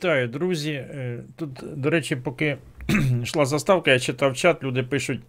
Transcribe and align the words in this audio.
Вітаю, 0.00 0.28
друзі. 0.28 0.72
Е, 0.72 1.18
Тут, 1.36 1.50
до 1.76 1.90
речі, 1.90 2.16
поки 2.16 2.56
йшла 3.22 3.44
заставка, 3.46 3.90
я 3.92 3.98
читав 3.98 4.36
чат, 4.36 4.62
люди 4.62 4.82
пишуть, 4.82 5.20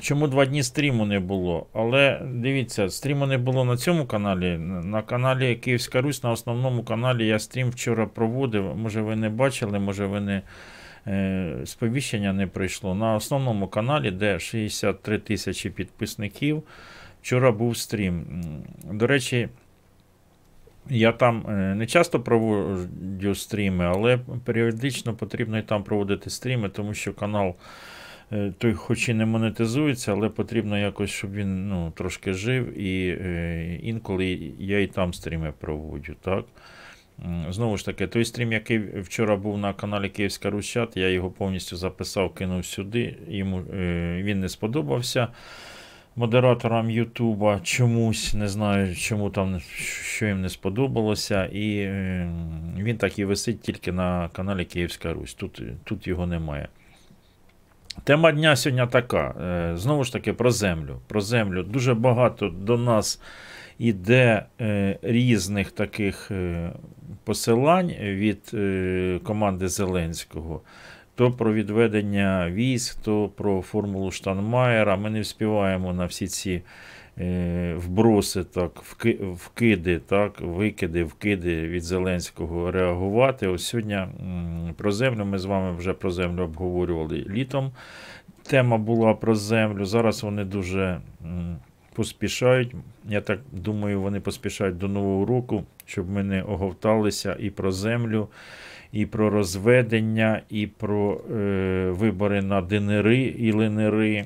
чому 0.00 0.28
два 0.28 0.46
дні 0.46 0.62
стріму 0.62 1.06
не 1.06 1.20
було. 1.20 1.66
Але 1.72 2.22
дивіться, 2.34 2.88
стріму 2.88 3.26
не 3.26 3.38
було 3.38 3.64
на 3.64 3.76
цьому 3.76 4.06
каналі. 4.06 4.58
На 4.84 5.02
каналі 5.02 5.54
Київська 5.56 6.00
Русь, 6.00 6.22
на 6.22 6.30
основному 6.30 6.82
каналі 6.82 7.26
я 7.26 7.38
стрім 7.38 7.70
вчора 7.70 8.06
проводив. 8.06 8.76
Може, 8.76 9.02
ви 9.02 9.16
не 9.16 9.28
бачили, 9.28 9.78
може 9.78 10.06
ви 10.06 10.20
не. 10.20 10.42
е, 11.06 11.56
Сповіщення 11.64 12.32
не 12.32 12.46
прийшло. 12.46 12.94
На 12.94 13.14
основному 13.14 13.68
каналі, 13.68 14.10
де 14.10 14.38
63 14.38 15.18
тисячі 15.18 15.70
підписників, 15.70 16.62
вчора 17.22 17.52
був 17.52 17.76
стрім. 17.76 18.24
До 18.92 19.06
речі, 19.06 19.48
я 20.90 21.12
там 21.12 21.46
е, 21.48 21.74
не 21.74 21.86
часто 21.86 22.20
проводжу 22.20 23.34
стріми, 23.34 23.84
але 23.84 24.18
періодично 24.44 25.14
потрібно 25.14 25.58
і 25.58 25.62
там 25.62 25.84
проводити 25.84 26.30
стріми, 26.30 26.68
тому 26.68 26.94
що 26.94 27.14
канал 27.14 27.54
е, 28.32 28.52
той 28.58 28.74
хоч 28.74 29.08
і 29.08 29.14
не 29.14 29.26
монетизується, 29.26 30.12
але 30.12 30.28
потрібно 30.28 30.78
якось, 30.78 31.10
щоб 31.10 31.32
він 31.32 31.68
ну, 31.68 31.92
трошки 31.96 32.32
жив, 32.32 32.78
і 32.78 33.18
е, 33.20 33.78
інколи 33.82 34.52
я 34.58 34.80
і 34.80 34.86
там 34.86 35.14
стріми 35.14 35.52
проводжу. 35.58 36.14
так. 36.20 36.44
Знову 37.48 37.76
ж 37.76 37.84
таки, 37.84 38.06
той 38.06 38.24
стрім, 38.24 38.52
який 38.52 38.78
вчора 39.00 39.36
був 39.36 39.58
на 39.58 39.72
каналі 39.72 40.08
Київська 40.08 40.50
Рущат, 40.50 40.96
я 40.96 41.08
його 41.08 41.30
повністю 41.30 41.76
записав, 41.76 42.34
кинув 42.34 42.64
сюди. 42.64 43.16
Йому 43.28 43.60
він 44.22 44.40
не 44.40 44.48
сподобався 44.48 45.28
модераторам 46.18 46.90
Ютуба 46.90 47.60
чомусь, 47.62 48.34
не 48.34 48.48
знаю, 48.48 48.96
чому 48.96 49.30
там 49.30 49.60
що 49.60 50.26
їм 50.26 50.40
не 50.40 50.48
сподобалося. 50.48 51.46
І 51.46 51.78
е, 51.78 52.28
він 52.78 52.96
так 52.96 53.18
і 53.18 53.24
висить 53.24 53.60
тільки 53.60 53.92
на 53.92 54.28
каналі 54.32 54.64
Київська 54.64 55.12
Русь. 55.12 55.34
Тут, 55.34 55.62
тут 55.84 56.06
його 56.06 56.26
немає. 56.26 56.68
Тема 58.04 58.32
дня 58.32 58.56
сьогодні 58.56 58.86
така. 58.90 59.34
е, 59.42 59.76
Знову 59.76 60.04
ж 60.04 60.12
таки, 60.12 60.32
про 60.32 60.50
землю. 60.50 61.00
Про 61.06 61.20
землю. 61.20 61.62
Дуже 61.62 61.94
багато 61.94 62.48
до 62.48 62.78
нас 62.78 63.20
іде 63.78 64.44
е, 64.60 64.98
різних 65.02 65.70
таких 65.70 66.30
е, 66.30 66.70
посилань 67.24 67.88
від 68.00 68.50
команди 69.22 69.68
Зеленського. 69.68 70.60
То 71.18 71.30
про 71.30 71.52
відведення 71.52 72.50
військ, 72.50 72.98
то 73.02 73.28
про 73.28 73.62
формулу 73.62 74.10
Штанмаєра. 74.10 74.96
Ми 74.96 75.10
не 75.10 75.20
вспіваємо 75.20 75.92
на 75.92 76.04
всі 76.04 76.26
ці 76.26 76.62
е, 77.18 77.74
вброси, 77.74 78.44
так, 78.44 78.70
вки- 78.74 79.32
вкиди, 79.34 79.98
так, 79.98 80.40
викиди, 80.40 81.04
вкиди 81.04 81.68
від 81.68 81.82
Зеленського 81.82 82.70
реагувати. 82.70 83.48
Ось 83.48 83.66
сьогодні 83.66 83.98
про 84.76 84.92
землю 84.92 85.24
ми 85.24 85.38
з 85.38 85.44
вами 85.44 85.76
вже 85.76 85.92
про 85.92 86.10
землю 86.10 86.42
обговорювали 86.42 87.26
літом. 87.28 87.72
Тема 88.42 88.78
була 88.78 89.14
про 89.14 89.34
землю. 89.34 89.84
Зараз 89.84 90.22
вони 90.22 90.44
дуже 90.44 91.00
поспішають. 91.94 92.74
Я 93.08 93.20
так 93.20 93.40
думаю, 93.52 94.00
вони 94.00 94.20
поспішають 94.20 94.78
до 94.78 94.88
Нового 94.88 95.24
року, 95.24 95.64
щоб 95.88 96.10
ми 96.10 96.22
не 96.22 96.42
оговталися 96.42 97.36
і 97.40 97.50
про 97.50 97.72
землю, 97.72 98.28
і 98.92 99.06
про 99.06 99.30
розведення, 99.30 100.42
і 100.50 100.66
про 100.66 101.20
е, 101.30 101.90
вибори 101.90 102.42
на 102.42 102.60
ДНРи 102.60 103.18
і 103.18 103.52
ЛНРи. 103.52 104.24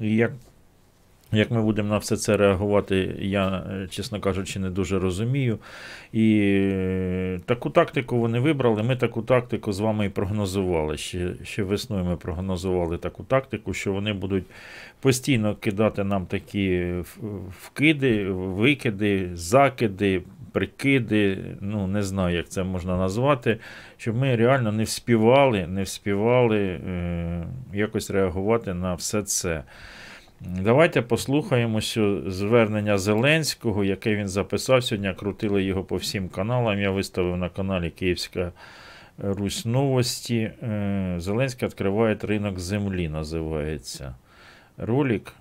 І 0.00 0.16
як 0.16 0.32
Як 1.32 1.50
ми 1.50 1.62
будемо 1.62 1.88
на 1.88 1.98
все 1.98 2.16
це 2.16 2.36
реагувати, 2.36 3.16
я, 3.20 3.48
е, 3.48 3.86
чесно 3.90 4.20
кажучи, 4.20 4.58
не 4.58 4.70
дуже 4.70 4.98
розумію. 4.98 5.58
І 6.12 6.40
е, 6.42 7.40
таку 7.46 7.70
тактику 7.70 8.18
вони 8.18 8.40
вибрали. 8.40 8.82
Ми 8.82 8.96
таку 8.96 9.22
тактику 9.22 9.72
з 9.72 9.80
вами 9.80 10.06
і 10.06 10.08
прогнозували. 10.08 10.96
Ще, 10.96 11.34
ще 11.44 11.62
весною 11.62 12.04
ми 12.04 12.16
прогнозували 12.16 12.98
таку 12.98 13.24
тактику, 13.24 13.74
що 13.74 13.92
вони 13.92 14.12
будуть 14.12 14.44
постійно 15.00 15.54
кидати 15.54 16.04
нам 16.04 16.26
такі 16.26 16.92
вкиди, 17.60 18.24
викиди, 18.30 19.30
закиди, 19.34 20.22
прикиди. 20.52 21.38
Ну, 21.60 21.86
не 21.86 22.02
знаю, 22.02 22.36
як 22.36 22.48
це 22.48 22.62
можна 22.62 22.96
назвати, 22.96 23.58
щоб 23.96 24.16
ми 24.16 24.36
реально 24.36 24.72
не 24.72 24.84
вспівали, 24.84 25.66
не 25.66 25.82
вспівали 25.82 26.58
е, 26.58 27.46
якось 27.72 28.10
реагувати 28.10 28.74
на 28.74 28.94
все 28.94 29.22
це. 29.22 29.62
Давайте 30.40 31.02
послухаємо 31.02 31.80
звернення 32.26 32.98
Зеленського, 32.98 33.84
яке 33.84 34.16
він 34.16 34.28
записав 34.28 34.84
сьогодні. 34.84 35.14
Крутили 35.14 35.62
його 35.62 35.84
по 35.84 35.96
всім 35.96 36.28
каналам. 36.28 36.80
Я 36.80 36.90
виставив 36.90 37.36
на 37.36 37.48
каналі 37.48 37.90
Київська 37.90 38.52
Русь 39.18 39.64
Новості. 39.64 40.36
Е, 40.62 41.14
Зеленський 41.18 41.68
відкриває 41.68 42.18
ринок 42.22 42.58
землі, 42.58 43.08
називається. 43.08 44.14
Ролик. 44.78 45.32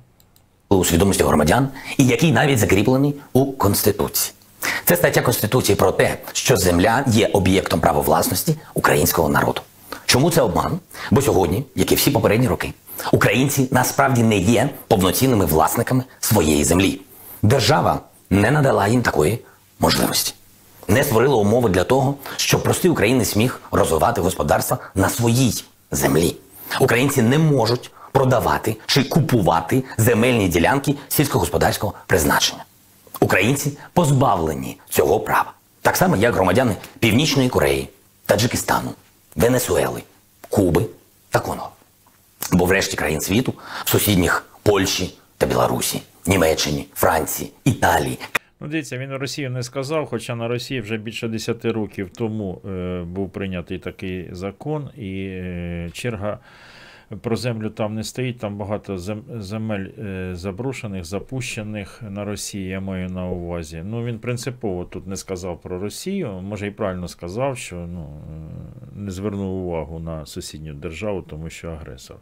У 0.70 0.86
свідомості 0.86 1.24
громадян, 1.24 1.70
і 1.98 2.08
який 2.08 2.32
навіть 2.32 2.60
закріплений 2.60 3.16
у 3.34 3.52
Конституції. 3.52 4.39
Це 4.86 4.96
стаття 4.96 5.22
Конституції 5.22 5.76
про 5.76 5.92
те, 5.92 6.18
що 6.34 6.58
земля 6.58 7.04
є 7.08 7.28
об'єктом 7.34 7.80
права 7.80 8.02
власності 8.02 8.56
українського 8.74 9.30
народу. 9.30 9.62
Чому 10.06 10.32
це 10.32 10.42
обман? 10.42 10.80
Бо 11.12 11.22
сьогодні, 11.22 11.66
як 11.76 11.92
і 11.92 11.96
всі 11.96 12.12
попередні 12.12 12.48
роки, 12.48 12.74
Українці 13.12 13.68
насправді 13.72 14.24
не 14.24 14.38
є 14.38 14.70
повноцінними 14.88 15.46
власниками 15.46 16.04
своєї 16.20 16.64
землі. 16.64 17.02
Держава 17.42 18.00
не 18.30 18.52
надала 18.52 18.88
їм 18.88 19.02
такої 19.02 19.40
можливості, 19.80 20.34
не 20.88 21.04
створила 21.04 21.36
умови 21.36 21.70
для 21.70 21.84
того, 21.84 22.16
щоб 22.36 22.64
простий 22.64 22.92
українець 22.92 23.36
міг 23.36 23.62
розвивати 23.72 24.22
господарство 24.22 24.78
на 24.96 25.10
своїй 25.10 25.64
землі. 25.92 26.36
Українці 26.80 27.22
не 27.22 27.38
можуть 27.38 27.92
продавати 28.12 28.78
чи 28.86 29.04
купувати 29.04 29.84
земельні 29.98 30.48
ділянки 30.48 30.96
сільськогосподарського 31.10 31.94
призначення. 32.08 32.64
Українці 33.20 33.78
позбавлені 33.94 34.78
цього 34.90 35.20
права, 35.20 35.54
так 35.82 35.98
само 35.98 36.16
як 36.16 36.34
громадяни 36.34 36.76
Північної 37.00 37.50
Кореї, 37.50 37.90
Таджикистану, 38.26 38.92
Венесуели, 39.36 40.04
Куби 40.50 40.86
та 41.30 41.40
Конго. 41.40 41.70
Бо 42.52 42.66
в 42.66 42.72
решті 42.72 42.98
країн 42.98 43.22
світу, 43.22 43.54
сусідніх 43.86 44.46
Польщі 44.64 45.14
та 45.38 45.46
Білорусі, 45.46 46.02
Німеччині, 46.26 46.88
Франції, 46.94 47.52
Італії. 47.66 48.20
Ну, 48.60 48.68
дивіться, 48.68 48.98
він 48.98 49.16
Росію 49.16 49.50
не 49.50 49.64
сказав, 49.64 50.06
хоча 50.06 50.36
на 50.36 50.48
Росії 50.48 50.82
вже 50.82 50.98
більше 50.98 51.28
10 51.28 51.66
років 51.66 52.10
тому 52.18 52.62
е, 52.66 53.04
був 53.08 53.30
прийнятий 53.30 53.80
такий 53.80 54.30
закон, 54.32 54.90
і 54.98 55.26
е, 55.26 55.90
черга 55.94 56.40
про 57.22 57.36
землю 57.36 57.70
там 57.70 57.96
не 57.96 58.04
стоїть, 58.04 58.40
там 58.40 58.58
багато 58.58 58.98
земель 59.40 59.88
е, 60.00 60.32
заброшених, 60.36 61.06
запущених 61.06 62.02
на 62.10 62.26
Росії, 62.26 62.68
я 62.68 62.80
маю 62.80 63.10
на 63.10 63.28
увазі. 63.28 63.84
Ну, 63.86 64.06
він 64.06 64.20
принципово 64.20 64.86
тут 64.86 65.08
не 65.08 65.16
сказав 65.16 65.62
про 65.62 65.80
Росію, 65.80 66.32
може 66.32 66.68
і 66.68 66.72
правильно 66.72 67.08
сказав, 67.08 67.58
що 67.58 67.76
ну, 67.76 68.02
е, 68.04 69.00
не 69.00 69.12
звернув 69.12 69.68
увагу 69.68 70.00
на 70.00 70.26
сусідню 70.26 70.74
державу, 70.74 71.22
тому 71.22 71.50
що 71.50 71.70
агресор. 71.70 72.18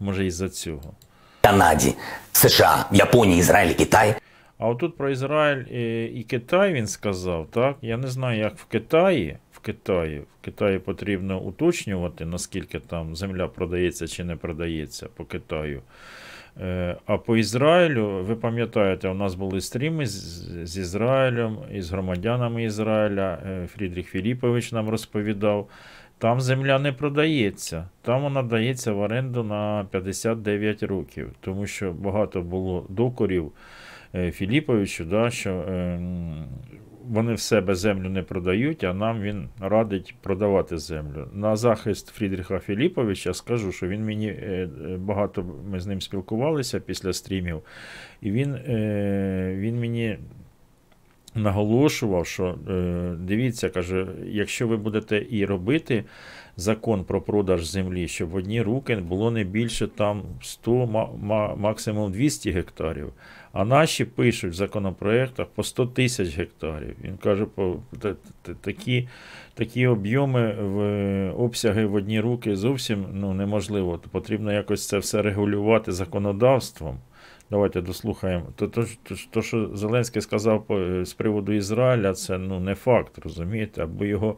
Може, 0.00 0.26
із-за 0.26 0.48
цього. 0.48 0.94
Канаді, 1.40 1.94
США, 2.32 2.86
Японії, 2.92 3.38
Ізраїль, 3.38 3.74
Китай. 3.74 4.14
А 4.58 4.68
отут 4.68 4.96
про 4.96 5.10
Ізраїль 5.10 5.64
і 6.14 6.22
Китай 6.22 6.72
він 6.72 6.86
сказав, 6.86 7.46
так? 7.50 7.76
Я 7.82 7.96
не 7.96 8.08
знаю, 8.08 8.38
як 8.38 8.58
в. 8.58 8.64
Китаї. 8.64 9.38
В 9.52 9.58
Китаї 9.58 10.22
потрібно 10.84 11.40
уточнювати, 11.40 12.26
наскільки 12.26 12.80
там 12.80 13.16
земля 13.16 13.48
продається 13.48 14.08
чи 14.08 14.24
не 14.24 14.36
продається 14.36 15.08
по 15.16 15.24
Китаю. 15.24 15.82
Е, 16.60 16.96
а 17.06 17.18
по 17.18 17.36
Ізраїлю, 17.36 18.24
ви 18.24 18.36
пам'ятаєте, 18.36 19.08
у 19.08 19.14
нас 19.14 19.34
були 19.34 19.60
стріми 19.60 20.06
з, 20.06 20.78
Ізраїлем 20.78 21.58
і 21.72 21.80
з 21.80 21.90
громадянами 21.90 22.64
Ізраїля. 22.64 23.38
Е, 23.46 23.66
Фрідріх 23.66 24.08
Філіпович 24.08 24.72
нам 24.72 24.88
розповідав. 24.88 25.68
Там 26.18 26.40
земля 26.40 26.78
не 26.78 26.92
продається, 26.92 27.88
там 28.02 28.22
вона 28.22 28.42
дається 28.42 28.92
в 28.92 28.98
оренду 28.98 29.44
на 29.44 29.86
59 29.90 30.82
років, 30.82 31.30
тому 31.40 31.66
що 31.66 31.92
багато 31.92 32.42
було 32.42 32.86
докорів 32.88 33.52
е, 34.14 34.30
Філіповичу, 34.30 35.04
да, 35.04 35.30
що 35.30 35.50
е, 35.50 36.00
вони 37.10 37.34
в 37.34 37.40
себе 37.40 37.74
землю 37.74 38.08
не 38.08 38.22
продають, 38.22 38.84
а 38.84 38.94
нам 38.94 39.22
він 39.22 39.48
радить 39.60 40.14
продавати 40.22 40.78
землю. 40.78 41.28
На 41.32 41.56
захист 41.56 42.08
Фрідріха 42.08 42.58
Філіповича 42.58 43.34
скажу, 43.34 43.72
що 43.72 43.88
він 43.88 44.04
мені 44.04 44.28
е, 44.28 44.68
багато 44.98 45.44
ми 45.70 45.80
з 45.80 45.86
ним 45.86 46.00
спілкувалися 46.00 46.80
після 46.80 47.12
стрімів, 47.12 47.62
і 48.20 48.30
він, 48.30 48.54
е, 48.54 49.54
він 49.58 49.80
мені. 49.80 50.18
Наголошував, 51.36 52.26
що 52.26 52.58
е, 52.68 53.14
дивіться, 53.18 53.68
каже, 53.68 54.06
якщо 54.26 54.68
ви 54.68 54.76
будете 54.76 55.26
і 55.30 55.44
робити 55.44 56.04
закон 56.56 57.04
про 57.04 57.20
продаж 57.20 57.66
землі, 57.66 58.08
щоб 58.08 58.28
в 58.28 58.34
одні 58.34 58.62
руки 58.62 58.96
було 58.96 59.30
не 59.30 59.44
більше 59.44 59.86
там 59.86 60.22
100, 60.42 60.86
максимум 61.56 62.12
200 62.12 62.50
гектарів. 62.50 63.12
А 63.54 63.64
наші 63.64 64.04
пишуть 64.04 64.52
в 64.52 64.54
законопроектах 64.54 65.46
по 65.46 65.62
100 65.62 65.86
тисяч 65.86 66.36
гектарів. 66.36 66.96
Він 67.04 67.16
каже, 67.16 67.44
по 67.44 67.76
такі 68.60 69.08
такі 69.54 69.86
об'єми 69.86 70.52
в 70.52 71.30
обсяги 71.30 71.86
в 71.86 71.94
одні 71.94 72.20
руки 72.20 72.56
зовсім 72.56 73.06
ну, 73.12 73.34
неможливо. 73.34 74.00
Потрібно 74.10 74.52
якось 74.52 74.88
це 74.88 74.98
все 74.98 75.22
регулювати 75.22 75.92
законодавством. 75.92 76.98
Давайте 77.50 77.80
дослухаємо. 77.80 78.46
То, 78.56 78.68
то, 78.68 78.86
то, 79.30 79.42
що 79.42 79.70
Зеленський 79.74 80.22
сказав 80.22 80.66
з 81.02 81.12
приводу 81.12 81.52
Ізраїля, 81.52 82.14
це 82.14 82.38
ну, 82.38 82.60
не 82.60 82.74
факт, 82.74 83.18
розумієте, 83.24 83.82
або 83.82 84.04
його. 84.04 84.36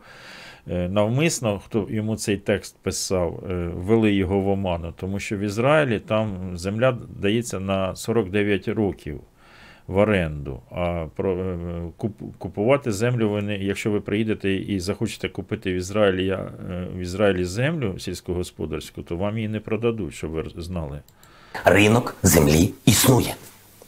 Е, 0.71 0.89
навмисно, 0.89 1.61
хто 1.65 1.87
йому 1.91 2.17
цей 2.17 2.37
текст 2.37 2.77
писав, 2.83 3.45
е, 3.51 3.55
ввели 3.75 4.13
його 4.15 4.41
в 4.41 4.49
оману, 4.49 4.95
тому 4.97 5.21
що 5.21 5.37
в 5.37 5.41
Ізраїлі 5.41 6.01
там 6.01 6.59
земля 6.59 6.99
дається 7.21 7.61
на 7.61 7.97
49 7.97 8.69
років 8.69 9.21
в 9.87 9.97
оренду. 9.97 10.61
А 10.71 11.07
про, 11.17 11.37
е, 11.37 11.57
купувати 12.39 12.93
землю 12.93 13.29
вони, 13.29 13.57
якщо 13.57 13.91
ви 13.91 14.01
приїдете 14.01 14.53
і 14.53 14.81
захочете 14.81 15.29
купити 15.29 15.73
в 15.73 15.77
Ізраїлі 15.77 16.39
в 16.95 16.99
Ізраїлі 16.99 17.45
землю 17.45 17.99
сільськогосподарську, 17.99 19.03
то 19.03 19.17
вам 19.17 19.37
її 19.37 19.49
не 19.49 19.61
продадуть, 19.61 20.15
щоб 20.15 20.31
ви 20.31 20.45
знали. 20.57 21.01
Ринок 21.65 22.17
землі 22.23 22.71
існує. 22.85 23.35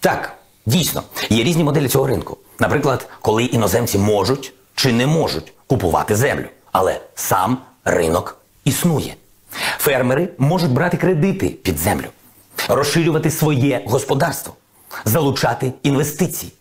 Так, 0.00 0.37
дійсно, 0.66 1.02
є 1.30 1.44
різні 1.44 1.64
моделі 1.64 1.88
цього 1.88 2.06
ринку. 2.06 2.38
Наприклад, 2.61 3.08
коли 3.20 3.44
іноземці 3.44 3.99
можуть 3.99 4.52
чи 4.75 4.92
не 4.92 5.06
можуть 5.06 5.52
купувати 5.66 6.14
землю. 6.14 6.47
Але 6.80 7.00
сам 7.14 7.58
ринок 7.85 8.38
існує. 8.64 9.14
Фермери 9.78 10.28
можуть 10.38 10.70
брати 10.70 10.97
кредити 10.97 11.49
під 11.49 11.78
землю, 11.78 12.06
розширювати 12.68 13.30
своє 13.30 13.82
господарство, 13.87 14.54
залучати 15.04 15.73
інвестиції. 15.82 16.52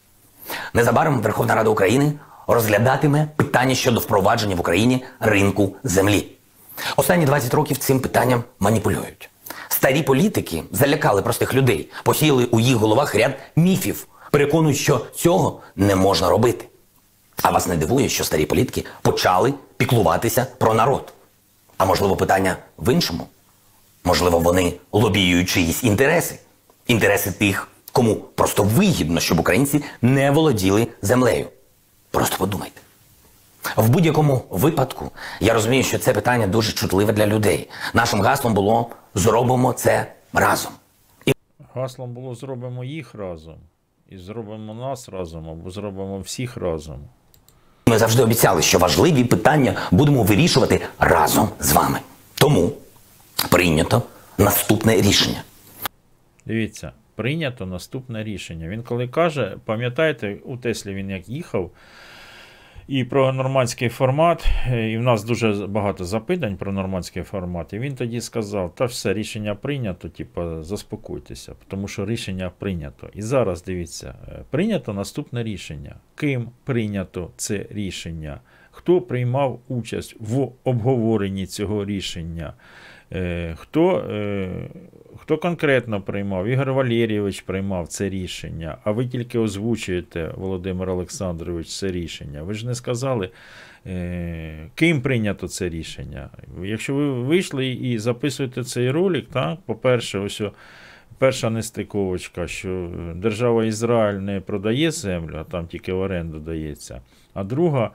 Незабаром 0.74 1.22
Верховна 1.22 1.56
Рада 1.56 1.70
України 1.70 2.14
розглядатиме 2.48 3.28
питання 3.36 3.76
щодо 3.76 4.00
впровадження 4.00 4.56
в 4.56 4.60
Україні 4.60 5.04
ринку 5.20 5.76
землі. 5.84 6.28
Останні 6.96 7.26
20 7.26 7.54
років 7.54 7.78
цим 7.78 8.00
питанням 8.00 8.44
маніпулюють. 8.60 9.30
Старі 9.68 10.04
політики 10.04 10.64
залякали 10.72 11.22
простих 11.22 11.54
людей, 11.54 11.90
посіяли 12.04 12.46
у 12.46 12.60
їх 12.60 12.76
головах 12.76 13.16
ряд 13.16 13.32
міфів, 13.56 14.08
переконують, 14.32 14.78
що 14.78 15.06
цього 15.16 15.62
не 15.76 15.96
можна 15.96 16.30
робити. 16.30 16.66
А 17.42 17.52
вас 17.52 17.68
не 17.68 17.76
дивує, 17.76 18.10
що 18.10 18.24
старі 18.24 18.46
політики 18.46 18.86
почали 19.02 19.54
піклуватися 19.78 20.48
про 20.58 20.74
народ. 20.74 21.14
А 21.78 21.86
можливо, 21.86 22.16
питання 22.16 22.58
в 22.78 22.94
іншому? 22.94 23.28
Можливо, 24.04 24.40
вони 24.40 24.74
лобіюють 24.92 25.50
чиїсь 25.50 25.84
інтереси, 25.84 26.40
інтереси 26.88 27.32
тих, 27.32 27.68
кому 27.92 28.16
просто 28.16 28.64
вигідно, 28.64 29.20
щоб 29.20 29.40
українці 29.40 29.84
не 30.02 30.32
володіли 30.32 30.88
землею. 31.02 31.48
Просто 32.12 32.38
подумайте. 32.38 32.82
В 33.76 33.90
будь-якому 33.90 34.42
випадку 34.50 35.12
я 35.40 35.54
розумію, 35.54 35.84
що 35.84 36.00
це 36.00 36.14
питання 36.14 36.48
дуже 36.48 36.72
чутливе 36.74 37.14
для 37.14 37.28
людей. 37.28 37.70
Нашим 37.94 38.22
гаслом 38.22 38.54
було 38.54 38.90
зробимо 39.14 39.74
це 39.74 40.14
разом. 40.34 40.72
І... 41.26 41.34
Гаслом 41.74 42.14
було 42.14 42.36
зробимо 42.36 42.84
їх 42.84 43.16
разом. 43.16 43.58
І 44.10 44.18
зробимо 44.18 44.74
нас 44.74 45.10
разом, 45.10 45.50
або 45.50 45.70
зробимо 45.70 46.20
всіх 46.20 46.58
разом. 46.58 47.00
Ми 47.88 47.98
завжди 47.98 48.24
обіцяли, 48.24 48.62
що 48.62 48.80
важливі 48.80 49.24
питання 49.24 49.76
будемо 49.92 50.24
вирішувати 50.24 50.82
разом 51.00 51.50
з 51.60 51.74
вами. 51.74 52.00
Тому 52.36 52.72
прийнято 53.50 54.02
наступне 54.38 54.96
рішення. 54.96 55.44
Дивіться, 56.46 56.92
прийнято 57.16 57.66
наступне 57.66 58.24
рішення. 58.24 58.68
Він 58.68 58.84
коли 58.84 59.08
каже, 59.08 59.58
пам'ятаєте, 59.66 60.38
у 60.46 60.58
Теслі 60.58 60.94
він 60.94 61.10
як 61.10 61.30
їхав. 61.30 61.72
І 62.88 63.04
про 63.04 63.34
нормандський 63.34 63.90
формат, 63.90 64.46
е, 64.72 64.92
і 64.92 64.98
в 64.98 65.02
нас 65.02 65.24
дуже 65.24 65.68
багато 65.68 66.06
запитань 66.06 66.58
про 66.58 66.72
нормандський 66.72 67.24
формат. 67.24 67.74
І 67.74 67.80
він 67.80 67.96
тоді 67.96 68.22
сказав: 68.22 68.76
та 68.76 68.86
все, 68.86 69.14
рішення 69.14 69.56
прийнято, 69.56 70.10
типу, 70.10 70.64
заспокойтеся, 70.64 71.54
тому 71.68 71.88
що 71.88 72.06
рішення 72.06 72.52
прийнято. 72.60 73.10
І 73.14 73.22
зараз 73.22 73.64
дивіться, 73.64 74.16
е, 74.28 74.44
прийнято 74.50 74.94
наступне 74.94 75.44
рішення. 75.44 75.96
Ким 76.16 76.50
прийнято 76.64 77.30
це 77.36 77.66
рішення? 77.70 78.40
Хто 78.72 79.02
приймав 79.02 79.60
участь 79.68 80.16
в 80.20 80.50
обговоренні 80.64 81.46
цього 81.46 81.86
рішення? 81.86 82.54
Е, 83.14 83.56
Хто, 83.58 84.04
хто 85.18 85.38
конкретно 85.38 86.02
приймав? 86.02 86.48
Ігор 86.48 86.74
Валерійович 86.74 87.42
приймав 87.42 87.88
це 87.88 88.10
рішення, 88.10 88.78
а 88.84 88.92
ви 88.92 89.06
тільки 89.06 89.40
озвучуєте, 89.40 90.32
Володимир 90.36 90.90
Олександрович, 90.90 91.68
це 91.68 91.92
рішення. 91.92 92.44
Ви 92.44 92.54
ж 92.54 92.68
не 92.68 92.76
сказали, 92.76 93.30
е, 93.86 94.70
ким 94.76 95.02
прийнято 95.02 95.48
це 95.48 95.70
рішення. 95.70 96.30
Якщо 96.64 96.96
ви 96.96 97.12
вийшли 97.12 97.68
і 97.68 98.00
записуєте 98.00 98.64
цей 98.64 98.92
ролик, 98.92 99.28
так, 99.30 99.60
по-перше, 99.66 100.20
ось 100.20 100.42
перша 101.18 101.50
нестиковочка, 101.50 102.48
що 102.48 102.92
держава 103.16 103.66
Ізраїль 103.66 104.20
не 104.20 104.40
продає 104.40 104.92
землю, 104.92 105.38
а 105.40 105.44
там 105.44 105.68
тільки 105.68 105.94
в 105.94 106.00
оренду 106.00 106.40
дається. 106.40 107.02
А 107.34 107.44
друга, 107.44 107.92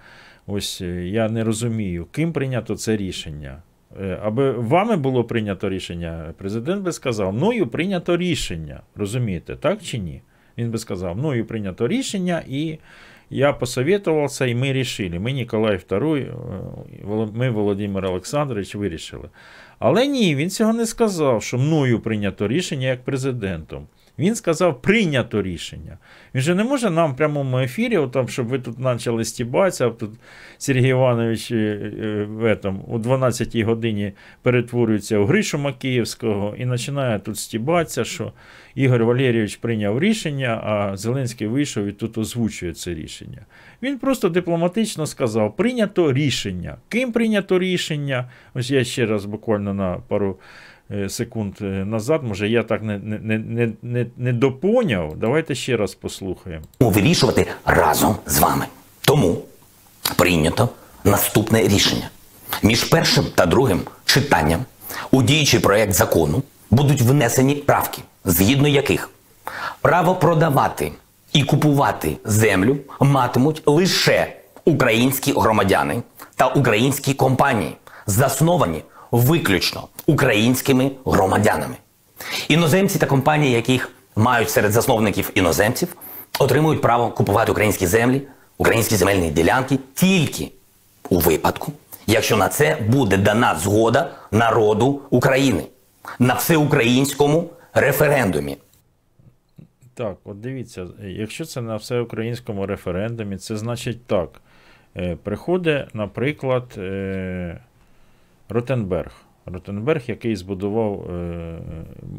ось 0.46 0.80
е, 0.80 1.08
я 1.08 1.28
не 1.28 1.44
розумію, 1.44 2.06
ким 2.10 2.32
прийнято 2.32 2.76
це 2.76 2.96
рішення. 2.96 3.62
Е, 4.00 4.18
Аби 4.22 4.50
вами 4.52 4.96
було 4.96 5.24
прийнято 5.24 5.68
рішення, 5.68 6.34
президент 6.38 6.82
би 6.82 6.92
сказав, 6.92 7.32
мною 7.32 7.66
прийнято 7.66 8.16
рішення. 8.16 8.80
Розумієте, 8.96 9.56
так 9.56 9.82
чи 9.82 9.98
ні? 9.98 10.22
Він 10.58 10.70
би 10.70 10.78
сказав, 10.78 11.16
мною 11.16 11.44
прийнято 11.44 11.88
рішення, 11.88 12.42
і 12.48 12.78
я 13.30 13.52
посоветувався, 13.52 14.46
і 14.46 14.54
ми 14.54 14.72
рішили. 14.72 15.18
Ми, 15.18 15.32
Ніколай 15.32 15.76
II, 15.76 16.16
е, 16.16 17.28
ми, 17.34 17.50
Володимир 17.50 18.04
Олександрович, 18.04 18.74
вирішили. 18.74 19.28
Але 19.78 20.06
ні, 20.06 20.34
він 20.36 20.50
цього 20.50 20.72
не 20.72 20.86
сказав, 20.86 21.42
що 21.42 21.58
мною 21.58 22.00
прийнято 22.00 22.48
рішення 22.48 22.88
як 22.88 23.04
президентом. 23.04 23.86
Він 24.18 24.34
сказав, 24.34 24.82
прийнято 24.82 25.42
рішення. 25.42 25.98
Він 26.34 26.42
же 26.42 26.54
не 26.54 26.64
може 26.64 26.90
нам 26.90 27.12
в 27.12 27.16
прямому 27.16 27.58
ефірі, 27.58 27.96
от 27.96 28.30
щоб 28.30 28.46
ви 28.46 28.58
тут 28.58 28.82
почали 28.82 29.24
стібатися, 29.24 29.90
тут 29.90 30.10
Сергій 30.58 30.88
Іванович 30.88 31.50
е, 31.50 31.54
е, 31.54 32.24
в 32.24 32.44
этом, 32.44 32.80
у 32.86 32.98
12-й 32.98 33.62
годині 33.62 34.12
перетворюється 34.42 35.18
в 35.18 35.26
Гришу 35.26 35.58
Макіївського 35.58 36.56
і 36.58 36.66
починає 36.66 37.18
тут 37.18 37.38
стібатися, 37.38 38.04
що 38.04 38.32
Ігор 38.74 39.04
Валерійович 39.04 39.56
прийняв 39.56 40.00
рішення, 40.00 40.60
а 40.64 40.96
Зеленський 40.96 41.46
вийшов 41.46 41.86
і 41.86 41.92
тут 41.92 42.18
озвучує 42.18 42.72
це 42.72 42.94
рішення. 42.94 43.46
Він 43.82 43.98
просто 43.98 44.28
дипломатично 44.28 45.06
сказав: 45.06 45.56
прийнято 45.56 46.12
рішення. 46.12 46.76
Ким 46.88 47.12
прийнято 47.12 47.58
рішення? 47.58 48.30
Ось 48.54 48.70
я 48.70 48.84
ще 48.84 49.06
раз 49.06 49.24
буквально 49.24 49.74
на 49.74 50.00
пару 50.08 50.38
секунд 51.08 51.54
е, 51.60 51.64
назад, 51.64 52.22
може, 52.24 52.48
я 52.48 52.62
так 52.62 52.82
не, 52.82 52.98
не, 52.98 53.38
не, 53.38 53.68
не, 53.82 54.06
не 54.16 54.32
допоняв. 54.32 55.16
Давайте 55.16 55.54
ще 55.54 55.76
раз 55.76 55.94
послухаємо. 55.94 56.64
вирішувати 56.80 57.46
разом 57.64 58.16
з 58.26 58.38
вами. 58.38 58.66
Тому 59.00 59.42
прийнято 60.16 60.68
наступне 61.04 61.62
рішення. 61.62 62.10
Між 62.62 62.84
першим 62.84 63.24
та 63.34 63.46
другим 63.46 63.80
читанням 64.04 64.64
у 65.10 65.22
діючий 65.22 65.60
проект 65.60 65.92
закону 65.92 66.42
будуть 66.70 67.00
внесені 67.02 67.54
правки, 67.54 68.02
згідно 68.24 68.68
яких 68.68 69.10
право 69.80 70.14
продавати 70.14 70.92
і 71.32 71.44
купувати 71.44 72.16
землю 72.24 72.76
матимуть 73.00 73.62
лише 73.66 74.36
українські 74.64 75.32
громадяни 75.32 76.02
та 76.36 76.46
українські 76.46 77.14
компанії, 77.14 77.76
засновані 78.06 78.82
виключно 79.10 79.88
українськими 80.06 80.90
громадянами. 81.06 81.76
Іноземці 82.48 82.98
та 82.98 83.06
компанії, 83.06 83.52
яких 83.52 83.90
мають 84.16 84.50
серед 84.50 84.72
засновників 84.72 85.30
іноземців, 85.34 85.96
отримують 86.38 86.80
право 86.82 87.08
купувати 87.08 87.52
українські 87.52 87.86
землі, 87.86 88.22
українські 88.58 88.96
земельні 88.96 89.30
ділянки 89.30 89.78
тільки 89.94 90.50
у 91.10 91.18
випадку, 91.18 91.72
якщо 92.06 92.36
на 92.36 92.48
це 92.48 92.78
буде 92.88 93.16
дана 93.16 93.54
згода 93.54 94.10
народу 94.30 95.00
України 95.10 95.62
на 96.18 96.34
всеукраїнському 96.34 97.50
референдумі. 97.74 98.56
Так, 99.94 100.16
от 100.24 100.40
дивіться, 100.40 100.86
якщо 101.02 101.44
це 101.44 101.60
на 101.60 101.76
всеукраїнському 101.76 102.66
референдумі, 102.66 103.36
це 103.36 103.56
значить 103.56 104.06
так. 104.06 104.40
Е, 104.96 105.16
приходить, 105.22 105.94
наприклад, 105.94 106.74
е, 106.78 107.60
Ротенберг. 108.48 109.12
Ротенберг, 109.46 110.02
який 110.06 110.36
збудував 110.36 111.10
е, 111.10 111.58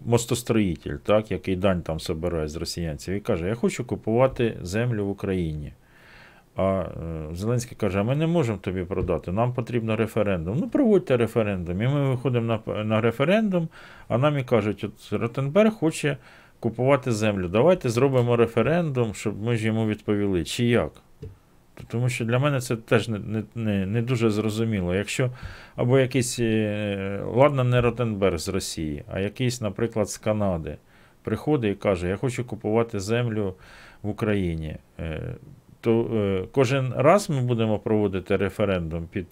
мостостроїтель, 0.06 0.96
так, 0.96 1.32
який 1.32 1.56
дань 1.56 1.82
там 1.82 2.00
собирає 2.00 2.48
з 2.48 2.56
росіянців, 2.56 3.14
і 3.14 3.20
каже: 3.20 3.48
Я 3.48 3.56
хочу 3.56 3.86
купувати 3.86 4.58
землю 4.62 5.06
в 5.06 5.10
Україні. 5.10 5.74
А 6.56 6.82
е, 7.32 7.36
Зеленський 7.36 7.78
каже: 7.78 8.00
а 8.00 8.04
ми 8.04 8.16
не 8.16 8.28
можемо 8.28 8.58
тобі 8.58 8.84
продати, 8.84 9.32
нам 9.32 9.54
потрібно 9.54 9.96
референдум. 9.96 10.58
Ну, 10.62 10.70
проводьте 10.70 11.18
референдум. 11.18 11.82
І 11.82 11.88
ми 11.88 12.10
виходимо 12.10 12.60
на, 12.68 12.84
на 12.84 13.02
референдум, 13.02 13.68
а 14.08 14.18
нам 14.18 14.38
і 14.38 14.44
кажуть, 14.44 14.84
от 14.84 15.14
Ротенберг 15.22 15.72
хоче 15.72 16.18
купувати 16.60 17.12
землю. 17.12 17.48
Давайте 17.48 17.90
зробимо 17.90 18.36
референдум, 18.36 19.14
щоб 19.14 19.44
ми 19.44 19.58
ж 19.58 19.68
йому 19.68 19.88
відповіли, 19.88 20.44
чи 20.44 20.66
як. 20.66 20.92
Тому 21.88 22.10
що 22.10 22.26
для 22.26 22.40
мене 22.40 22.62
це 22.62 22.76
теж 22.76 23.08
не, 23.08 23.44
не, 23.56 23.86
не, 23.86 24.02
дуже 24.02 24.30
зрозуміло. 24.30 24.96
Якщо 24.96 25.32
або 25.76 26.00
якийсь, 26.00 26.40
е, 26.40 27.22
ладно, 27.26 27.64
не 27.64 27.82
Ротенберг 27.82 28.38
з 28.38 28.48
Росії, 28.48 29.04
а 29.12 29.20
якийсь, 29.20 29.62
наприклад, 29.62 30.10
з 30.10 30.18
Канади 30.18 30.78
приходить 31.24 31.72
і 31.72 31.80
каже, 31.80 32.08
я 32.08 32.18
хочу 32.18 32.46
купувати 32.46 33.00
землю 33.00 33.56
в 34.02 34.10
Україні, 34.10 34.76
е, 35.00 35.22
то 35.82 36.02
е, 36.14 36.48
кожен 36.52 36.94
раз 36.96 37.30
ми 37.30 37.42
будемо 37.42 37.80
проводити 37.80 38.36
референдум 38.36 39.08
під 39.12 39.28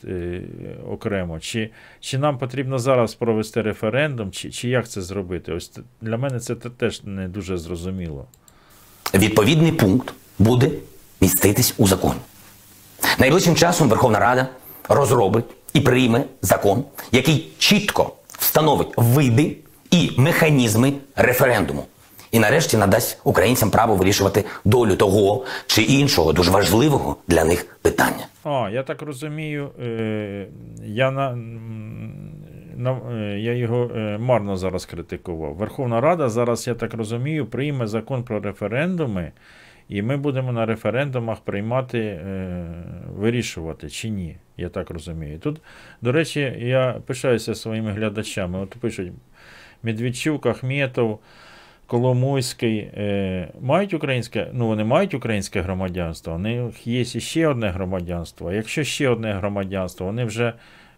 окремо, 0.90 1.40
чи, 1.40 1.70
чи 2.00 2.18
нам 2.18 2.38
потрібно 2.38 2.80
зараз 2.80 3.16
провести 3.16 3.62
референдум, 3.62 4.32
чи, 4.32 4.52
чи 4.52 4.70
як 4.70 4.90
це 4.90 5.02
зробити? 5.02 5.54
Ось 5.54 5.80
для 6.02 6.18
мене 6.18 6.40
це 6.40 6.56
теж 6.56 7.04
не 7.04 7.28
дуже 7.28 7.58
зрозуміло. 7.58 8.26
Відповідний 9.14 9.72
пункт 9.72 10.14
буде 10.40 10.72
міститись 11.22 11.76
у 11.78 11.88
законі. 11.88 12.20
Найближчим 13.20 13.56
часом 13.56 13.90
Верховна 13.90 14.20
Рада 14.20 14.48
розробить 14.90 15.46
і 15.74 15.82
прийме 15.82 16.24
закон, 16.42 16.84
який 17.12 17.52
чітко 17.58 18.12
встановить 18.28 18.94
види 18.98 19.56
і 19.92 20.12
механізми 20.18 20.94
референдуму. 21.16 21.86
І 22.32 22.40
нарешті 22.40 22.78
надасть 22.78 23.22
українцям 23.24 23.70
право 23.70 23.96
вирішувати 23.96 24.46
долю 24.66 24.96
того 24.96 25.46
чи 25.68 25.82
іншого 25.82 26.34
дуже 26.34 26.52
важливого 26.52 27.16
для 27.28 27.44
них 27.44 27.66
питання. 27.82 28.28
А, 28.44 28.70
я 28.72 28.84
так 28.84 29.02
розумію, 29.02 29.70
е, 29.84 30.48
я, 30.86 31.12
на, 31.12 31.36
на, 32.78 32.92
е, 32.92 33.40
я 33.40 33.54
його 33.54 33.92
е, 33.96 34.18
марно 34.18 34.58
зараз 34.58 34.86
критикував. 34.86 35.56
Верховна 35.56 36.02
Рада 36.02 36.30
зараз, 36.30 36.68
я 36.68 36.74
так 36.74 36.94
розумію, 36.94 37.46
прийме 37.46 37.88
закон 37.88 38.24
про 38.24 38.40
референдуми, 38.40 39.32
і 39.92 40.02
ми 40.02 40.18
будемо 40.18 40.52
на 40.52 40.66
референдумах 40.66 41.40
приймати, 41.40 42.00
е, 42.00 42.66
вирішувати 43.16 43.90
чи 43.90 44.10
ні. 44.10 44.36
Я 44.58 44.70
так 44.70 44.90
розумію. 44.90 45.40
Тут, 45.40 45.62
до 46.02 46.12
речі, 46.12 46.40
я 46.60 47.02
пишаюся 47.06 47.56
своїми 47.56 47.92
глядачами. 47.92 48.60
От 48.60 48.70
пишуть 48.70 49.12
Медведчук, 49.84 50.46
Ахметов. 50.46 51.20
Коломойський 51.86 52.78
е, 52.78 53.48
мають 53.62 53.94
українське, 53.94 54.48
ну 54.54 54.68
вони 54.68 54.84
мають 54.84 55.14
українське 55.14 55.62
громадянство, 55.62 56.34
у 56.34 56.38
них 56.38 56.88
є 56.88 57.06
ще 57.06 57.48
одне 57.48 57.70
громадянство. 57.70 58.52
Якщо 58.52 58.84
ще 58.84 59.10
одне 59.10 59.34
громадянство, 59.34 60.06
вони 60.06 60.26
вже 60.26 60.54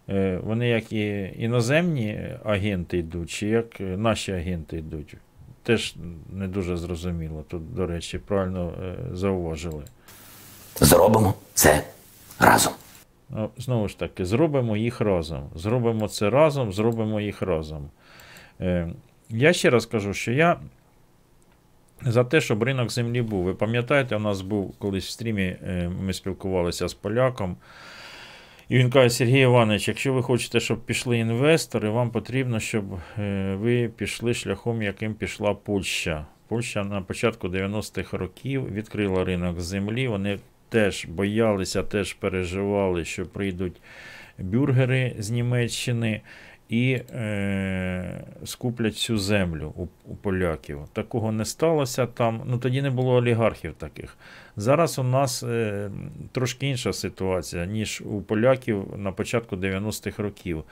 е, 0.08 0.38
вони 0.42 0.68
як 0.68 0.92
і 0.92 1.32
іноземні 1.38 2.20
агенти 2.44 2.98
йдуть, 2.98 3.30
чи 3.30 3.46
як 3.46 3.80
наші 3.80 4.32
агенти 4.32 4.76
йдуть. 4.76 5.16
Теж 5.64 5.94
не 6.32 6.48
дуже 6.48 6.76
зрозуміло. 6.76 7.44
Тут, 7.48 7.74
до 7.74 7.86
речі, 7.86 8.18
правильно 8.18 8.72
е, 8.82 8.96
зауважили. 9.12 9.84
Зробимо 10.80 11.34
це 11.54 11.84
разом. 12.38 12.72
Ну, 13.30 13.50
знову 13.58 13.88
ж 13.88 13.98
таки, 13.98 14.24
зробимо 14.24 14.76
їх 14.76 15.00
разом. 15.00 15.50
Зробимо 15.54 16.08
це 16.08 16.30
разом, 16.30 16.72
зробимо 16.72 17.20
їх 17.20 17.42
разом. 17.42 17.88
Е, 18.60 18.88
я 19.30 19.52
ще 19.52 19.70
раз 19.70 19.86
кажу, 19.86 20.14
що 20.14 20.32
я 20.32 20.56
за 22.02 22.24
те, 22.24 22.40
щоб 22.40 22.62
ринок 22.62 22.90
землі 22.90 23.22
був. 23.22 23.44
Ви 23.44 23.54
пам'ятаєте, 23.54 24.16
у 24.16 24.18
нас 24.18 24.40
був 24.40 24.74
колись 24.78 25.06
в 25.06 25.10
стрімі, 25.10 25.42
е, 25.42 25.90
ми 26.00 26.12
спілкувалися 26.12 26.88
з 26.88 26.94
поляком. 26.94 27.56
І 28.68 28.78
він 28.78 28.90
каже: 28.90 29.10
Сергій 29.10 29.40
Іванович, 29.40 29.88
якщо 29.88 30.12
ви 30.12 30.22
хочете, 30.22 30.60
щоб 30.60 30.86
пішли 30.86 31.18
інвестори, 31.18 31.88
вам 31.88 32.10
потрібно, 32.10 32.60
щоб 32.60 32.84
е, 33.18 33.54
ви 33.60 33.88
пішли 33.88 34.34
шляхом, 34.34 34.82
яким 34.82 35.14
пішла 35.14 35.54
Польща. 35.54 36.26
Польща 36.48 36.84
на 36.84 37.02
початку 37.02 37.48
90-х 37.48 38.16
років 38.16 38.72
відкрила 38.72 39.24
ринок 39.24 39.60
землі. 39.60 40.08
Вони 40.08 40.38
теж 40.68 41.04
боялися, 41.04 41.82
теж 41.82 42.12
переживали, 42.12 43.04
що 43.04 43.26
прийдуть 43.26 43.80
бюргери 44.38 45.14
з 45.18 45.30
Німеччини 45.30 46.20
і 46.68 46.92
е, 46.92 48.24
скуплять 48.44 48.94
всю 48.94 49.18
землю 49.18 49.72
у, 49.76 50.12
у 50.12 50.16
поляків. 50.16 50.78
Такого 50.92 51.32
не 51.32 51.44
сталося 51.44 52.06
там. 52.06 52.42
Ну 52.46 52.58
тоді 52.58 52.82
не 52.82 52.90
було 52.90 53.14
олігархів 53.14 53.74
таких. 53.74 54.16
Зараз 54.56 54.98
у 54.98 55.02
нас 55.02 55.42
е, 55.42 55.90
трошки 56.32 56.68
інша 56.68 56.92
ситуація, 56.92 57.66
ніж 57.66 58.02
у 58.06 58.22
поляків 58.22 58.84
на 58.96 59.12
початку 59.12 59.56
90-х 59.56 60.22
років. 60.22 60.64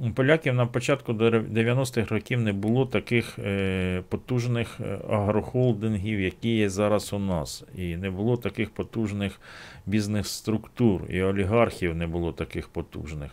У 0.00 0.10
поляків 0.10 0.54
на 0.54 0.66
початку 0.66 1.12
90-х 1.12 2.14
років 2.14 2.40
не 2.40 2.52
було 2.52 2.86
таких 2.86 3.38
е, 3.38 4.02
потужних 4.08 4.80
е, 4.80 4.98
агрохолдингів, 5.10 6.20
які 6.20 6.56
є 6.56 6.68
зараз 6.68 7.12
у 7.12 7.18
нас. 7.18 7.64
І 7.76 7.96
не 7.96 8.10
було 8.10 8.36
таких 8.36 8.70
потужних 8.70 9.40
бізнес-структур, 9.86 11.02
і 11.08 11.22
олігархів 11.22 11.94
не 11.94 12.06
було 12.06 12.32
таких 12.32 12.68
потужних. 12.68 13.30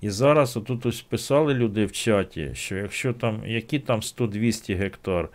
І 0.00 0.10
зараз 0.10 0.56
отут 0.56 0.86
ось 0.86 1.02
писали 1.02 1.54
люди 1.54 1.86
в 1.86 1.92
чаті, 1.92 2.50
що 2.54 2.76
якщо 2.76 3.12
там 3.12 3.42
які 3.46 3.78
там 3.78 4.00
100-200 4.00 4.76
гектар, 4.76 5.28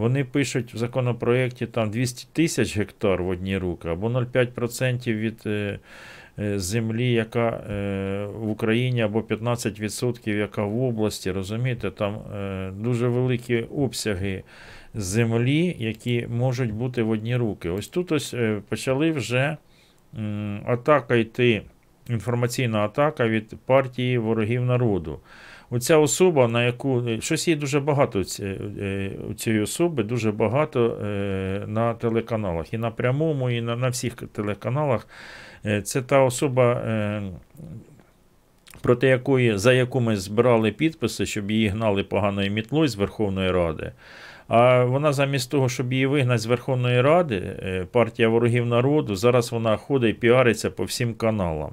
вони 0.00 0.24
пишуть 0.24 0.74
в 0.74 0.76
законопроєкті 0.76 1.66
там 1.66 1.90
200 1.90 2.28
тисяч 2.32 2.76
гектар 2.76 3.22
в 3.22 3.28
одні 3.28 3.58
руки, 3.58 3.88
або 3.88 4.08
0,5% 4.08 5.14
від. 5.14 5.42
Е, 5.46 5.78
Е, 6.40 6.58
землі, 6.58 7.12
яка 7.12 7.48
е, 7.48 8.26
в 8.34 8.50
Україні, 8.50 9.02
або 9.02 9.20
15%, 9.20 10.30
яка 10.30 10.64
в 10.64 10.82
області, 10.82 11.30
розумієте, 11.30 11.90
там 11.90 12.18
дуже 12.82 13.08
великі 13.08 13.62
обсяги 13.62 14.42
землі, 14.94 15.76
які 15.78 16.26
можуть 16.30 16.72
бути 16.72 17.02
в 17.02 17.10
одні 17.10 17.36
руки. 17.36 17.70
Ось 17.70 17.88
тут 17.88 18.12
ось 18.12 18.34
почали 18.68 19.10
вже 19.10 19.56
атака 20.66 21.14
йти, 21.14 21.62
інформаційна 22.08 22.78
атака 22.78 23.28
від 23.28 23.54
партії 23.66 24.18
ворогів 24.18 24.64
народу. 24.64 25.20
Оця 25.70 25.96
особа, 25.96 26.48
на 26.48 26.64
яку 26.64 27.02
щось 27.20 27.48
є 27.48 27.56
дуже 27.56 27.80
багато 27.80 28.20
у 29.30 29.34
цієї 29.34 29.62
особи, 29.62 30.02
дуже 30.02 30.32
багато 30.32 30.98
на 31.66 31.94
телеканалах. 31.94 32.74
І 32.74 32.78
на 32.78 32.90
прямому, 32.90 33.50
і 33.50 33.60
на, 33.60 33.76
на 33.76 33.88
всіх 33.88 34.14
телеканалах. 34.14 35.06
Е, 35.66 35.82
це 35.82 36.02
та 36.02 36.22
особа, 36.22 36.72
е, 36.72 37.22
проти 38.82 39.06
якої, 39.06 39.58
за 39.58 39.72
яку 39.72 40.00
ми 40.00 40.16
збирали 40.16 40.72
підписи, 40.72 41.26
щоб 41.26 41.50
її 41.50 41.68
гнали 41.68 42.04
поганою 42.04 42.50
мітлою 42.50 42.88
з 42.88 42.96
Верховної 42.96 43.50
Ради. 43.50 43.92
А 44.48 44.84
вона 44.84 45.12
замість 45.12 45.50
того, 45.50 45.68
щоб 45.68 45.92
її 45.92 46.06
вигнати 46.06 46.38
з 46.38 46.46
Верховної 46.46 47.00
Ради, 47.00 47.36
е, 47.36 47.86
партія 47.92 48.28
ворогів 48.28 48.66
народу, 48.66 49.16
зараз 49.16 49.52
вона 49.52 49.76
ходить 49.76 50.16
і 50.16 50.18
піариться 50.18 50.70
по 50.70 50.84
всім 50.84 51.14
каналам. 51.14 51.70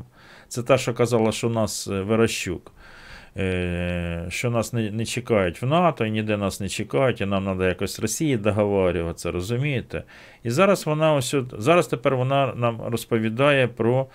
Це 0.48 0.64
та, 0.64 0.78
що 0.78 0.94
казала, 0.94 1.32
що 1.32 1.48
у 1.48 1.52
нас 1.52 1.88
Верощук. 1.88 2.72
Що 4.30 4.50
нас 4.50 4.74
не 4.74 4.92
не 4.92 5.06
чекають 5.06 5.62
в 5.62 5.66
НАТО, 5.66 6.06
і 6.06 6.12
ніде 6.12 6.38
нас 6.38 6.60
не 6.60 6.70
чекають, 6.70 7.22
і 7.22 7.26
нам 7.26 7.46
треба 7.46 7.68
якось 7.68 7.96
з 7.96 8.00
Росії 8.00 8.38
договарюватися, 8.38 9.32
розумієте? 9.32 10.04
І 10.44 10.50
зараз 10.50 10.86
вона 10.86 11.14
ось 11.14 11.36
зараз 11.58 11.88
тепер 11.88 12.16
вона 12.16 12.54
нам 12.56 12.82
розповідає 12.86 13.68
про 13.68 14.08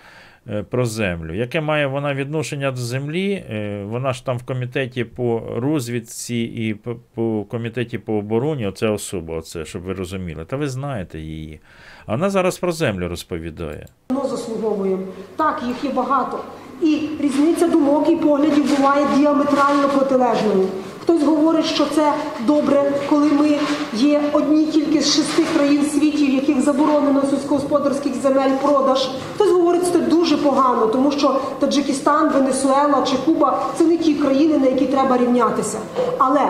е, 0.49 0.63
про 0.63 0.85
землю. 0.85 1.33
Яке 1.33 1.61
має 1.61 1.87
вона 1.87 2.13
відношення 2.13 2.71
до 2.71 2.77
землі? 2.77 3.31
Е, 3.33 3.83
вона 3.83 4.13
ж 4.13 4.25
там 4.25 4.37
в 4.37 4.43
комітеті 4.43 5.03
по 5.03 5.53
розвідці 5.55 6.35
і 6.35 6.73
по, 6.73 6.95
по 7.13 7.43
комітеті 7.43 7.97
по 7.97 8.13
обороні, 8.13 8.67
оце 8.67 8.87
особа, 8.87 9.37
оце, 9.37 9.65
щоб 9.65 9.81
ви 9.81 9.93
розуміли. 9.93 10.45
Та 10.45 10.57
ви 10.57 10.67
знаєте 10.67 11.19
її. 11.19 11.59
А 12.05 12.11
вона 12.11 12.29
зараз 12.29 12.57
про 12.57 12.71
землю 12.71 13.07
розповідає. 13.07 13.85
Воно 14.09 14.27
заслуговуємо. 14.27 15.03
Так, 15.35 15.63
їх 15.67 15.83
є 15.83 15.89
багато. 15.89 16.43
І 16.83 17.09
різниця 17.19 17.67
думок 17.67 18.09
і 18.09 18.15
поглядів 18.15 18.77
буває 18.77 19.05
діаметрально 19.17 19.89
протилежною. 19.97 20.67
Хтось 21.01 21.23
говорить, 21.23 21.65
що 21.65 21.85
це 21.95 22.13
добре, 22.47 22.91
коли 23.09 23.25
ми 23.25 23.57
є 23.93 24.21
одні 24.33 24.65
тільки 24.65 25.01
з 25.01 25.15
шести 25.15 25.43
країн 25.55 25.85
світів, 25.93 26.33
яких 26.33 26.61
заборонено 26.61 27.23
сільськогосподарських 27.29 28.13
земель 28.23 28.51
продаж. 28.61 29.09
Хтось 29.35 29.51
говорить, 29.51 29.83
що 29.83 29.91
це 29.91 29.99
дуже 29.99 30.37
погано, 30.37 30.87
тому 30.87 31.11
що 31.11 31.39
Таджикистан, 31.59 32.29
Венесуела 32.29 33.05
чи 33.05 33.15
Куба 33.25 33.65
це 33.77 33.83
не 33.83 33.97
ті 33.97 34.13
країни, 34.13 34.57
на 34.57 34.67
які 34.67 34.85
треба 34.85 35.17
рівнятися. 35.17 35.77
Але 36.17 36.41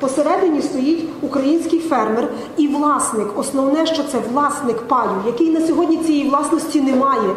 посередині 0.00 0.62
стоїть 0.62 1.04
український 1.22 1.78
фермер 1.78 2.28
і 2.56 2.68
власник. 2.68 3.38
Основне, 3.38 3.86
що 3.86 4.02
це 4.02 4.18
власник 4.32 4.82
паю, 4.82 5.10
який 5.26 5.50
на 5.50 5.66
сьогодні 5.66 5.96
цієї 5.96 6.28
власності 6.28 6.80
немає. 6.80 7.30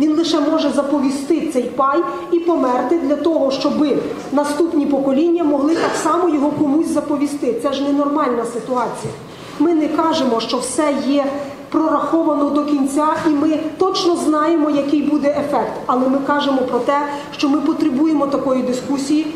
Він 0.00 0.16
лише 0.16 0.40
може 0.40 0.70
заповісти 0.70 1.50
цей 1.52 1.62
пай 1.62 2.02
і 2.32 2.38
померти 2.38 2.98
для 2.98 3.16
того, 3.16 3.50
щоб 3.50 3.72
наступні 4.32 4.86
покоління 4.86 5.44
могли 5.44 5.74
так 5.74 5.90
само 6.02 6.28
його 6.28 6.50
комусь 6.50 6.88
заповісти. 6.88 7.54
Це 7.62 7.72
ж 7.72 7.82
ненормальна 7.82 8.44
ситуація. 8.44 9.12
Ми 9.58 9.74
не 9.74 9.88
кажемо, 9.88 10.40
що 10.40 10.56
все 10.58 10.94
є 11.06 11.24
прораховано 11.68 12.50
до 12.50 12.64
кінця, 12.64 13.06
і 13.26 13.30
ми 13.30 13.58
точно 13.78 14.16
знаємо, 14.16 14.70
який 14.70 15.02
буде 15.02 15.28
ефект. 15.28 15.72
Але 15.86 16.08
ми 16.08 16.18
кажемо 16.26 16.62
про 16.62 16.78
те, 16.78 16.98
що 17.36 17.48
ми 17.48 17.60
потребуємо 17.60 18.26
такої 18.26 18.62
дискусії 18.62 19.26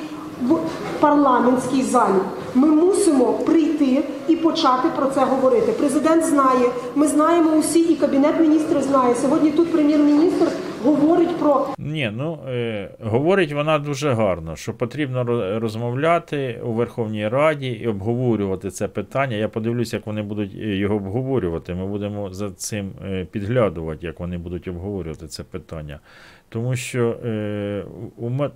в 0.43 0.59
парламентській 1.01 1.83
залі. 1.83 2.19
Ми 2.55 2.69
мусимо 2.69 3.33
прийти 3.33 4.05
і 4.29 4.37
почати 4.37 4.89
про 4.97 5.07
це 5.07 5.25
говорити. 5.25 5.73
Президент 5.73 6.25
знає, 6.25 6.69
ми 6.95 7.07
знаємо 7.07 7.51
усі, 7.51 7.81
і 7.81 7.97
кабінет 7.97 8.41
міністрів 8.41 8.83
знає. 8.83 9.15
Сьогодні 9.15 9.51
тут 9.51 9.73
прем'єр-міністр 9.73 10.47
говорить 10.85 11.37
про 11.37 11.67
ні, 11.79 12.11
ну 12.17 12.39
е, 12.49 12.91
говорить 13.03 13.53
вона 13.53 13.79
дуже 13.79 14.13
гарно, 14.13 14.57
що 14.57 14.75
потрібно 14.75 15.25
розмовляти 15.61 16.61
у 16.65 16.73
Верховній 16.73 17.29
Раді 17.29 17.69
і 17.69 17.87
обговорювати 17.87 18.71
це 18.71 18.89
питання. 18.89 19.37
Я 19.37 19.49
подивлюся, 19.49 19.97
як 19.97 20.07
вони 20.07 20.23
будуть 20.23 20.55
е, 20.55 20.77
його 20.77 20.97
обговорювати. 20.97 21.75
Ми 21.75 21.87
будемо 21.87 22.31
за 22.31 22.51
цим 22.51 22.93
е, 23.05 23.27
підглядувати, 23.31 24.07
як 24.07 24.21
вони 24.21 24.39
будуть 24.39 24.69
обговорювати 24.69 25.27
це 25.27 25.43
питання. 25.43 26.01
Тому 26.55 26.77
що 26.77 27.11
е, 27.25 27.85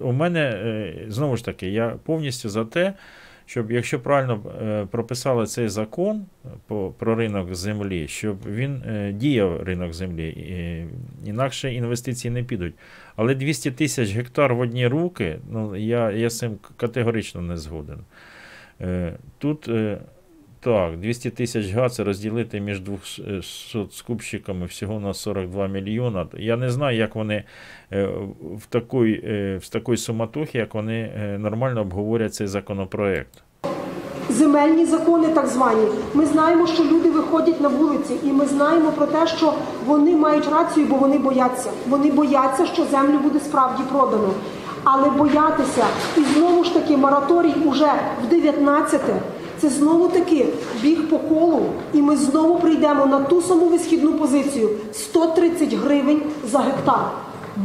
у 0.01 0.13
мене 0.13 0.41
е, 0.41 0.95
знову 1.09 1.37
ж 1.37 1.45
таки 1.45 1.71
я 1.71 1.97
повністю 2.05 2.49
за 2.49 2.65
те 2.65 2.95
щоб, 3.47 3.71
якщо 3.71 4.01
правильно 4.01 4.41
е, 4.63 4.87
прописали 4.91 5.47
цей 5.47 5.69
закон 5.69 6.27
по, 6.67 6.95
про 6.99 7.15
ринок 7.15 7.55
землі, 7.55 8.09
щоб 8.09 8.37
він 8.47 8.83
е, 8.87 9.13
діяв 9.13 9.63
ринок 9.63 9.93
землі, 9.93 10.87
інакше 11.27 11.75
інвестиції 11.75 12.31
не 12.31 12.43
підуть. 12.43 12.75
Але 13.17 13.35
200 13.35 13.71
тисяч 13.71 14.13
гектар 14.13 14.55
в 14.55 14.61
одні 14.61 14.87
руки, 14.87 15.39
ну 15.51 15.77
я 15.77 16.11
я 16.11 16.31
з 16.31 16.39
цим 16.39 16.59
категорично 16.77 17.41
не 17.41 17.57
згоден. 17.57 17.99
Е, 18.81 19.13
тут 19.39 19.71
так, 20.61 20.97
200 21.01 21.31
тисяч 21.31 21.73
га 21.73 21.89
це 21.89 22.05
розділити 22.05 22.61
між 22.61 22.81
200 22.81 23.43
скупщиками 23.91 24.67
всього 24.67 25.01
на 25.01 25.15
42 25.15 25.67
мільйона. 25.67 26.27
Я 26.39 26.57
не 26.57 26.71
знаю, 26.71 26.99
як 26.99 27.15
вони 27.15 27.45
е, 27.93 28.09
в 28.57 28.67
такій 28.69 29.21
е, 29.25 29.59
в 29.63 29.69
такій 29.69 29.97
суматохі, 29.97 30.59
як 30.59 30.75
вони 30.75 31.13
е, 31.17 31.39
нормально 31.39 31.81
обговорять 31.81 32.35
цей 32.35 32.47
законопроект. 32.47 33.43
Земельні 34.31 34.87
закони, 34.87 35.29
так 35.29 35.47
звані. 35.47 35.87
Ми 36.15 36.27
знаємо, 36.27 36.67
що 36.67 36.85
люди 36.85 37.11
виходять 37.11 37.61
на 37.61 37.69
вулиці, 37.69 38.15
і 38.25 38.27
ми 38.27 38.47
знаємо 38.47 38.93
про 38.93 39.07
те, 39.07 39.27
що 39.27 39.55
вони 39.87 40.17
мають 40.17 40.49
рацію, 40.49 40.87
бо 40.87 40.97
вони 40.97 41.19
бояться. 41.19 41.71
Вони 41.89 42.11
бояться, 42.11 42.67
що 42.67 42.85
землю 42.85 43.19
буде 43.19 43.41
справді 43.41 43.83
продано. 43.93 44.35
Але 44.85 45.11
боятися, 45.11 45.85
і 46.17 46.21
знову 46.21 46.65
ж 46.65 46.75
таки, 46.75 46.97
мораторій 46.97 47.55
уже 47.65 47.93
в 48.23 48.33
19-те. 48.33 49.21
Це 49.61 49.69
знову 49.69 50.09
таки 50.09 50.47
біг 50.83 51.09
по 51.09 51.19
колу, 51.19 51.63
і 51.95 52.03
ми 52.03 52.17
знову 52.17 52.59
прийдемо 52.59 53.07
на 53.07 53.21
ту 53.21 53.43
саму 53.43 53.67
висхідну 53.69 54.13
позицію 54.13 54.71
130 54.93 55.75
гривень 55.75 56.23
за 56.45 56.59
гектар 56.59 57.01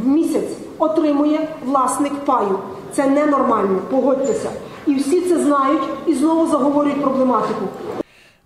в 0.02 0.08
місяць 0.08 0.58
отримує 0.78 1.48
власник 1.66 2.14
паю. 2.14 2.60
Це 2.92 3.10
ненормально, 3.10 3.82
погодьтеся. 3.90 4.52
І 4.88 4.96
всі 4.96 5.22
це 5.22 5.44
знають 5.44 5.84
і 6.08 6.14
знову 6.14 6.52
заговорюють 6.52 7.02
проблематику. 7.02 7.68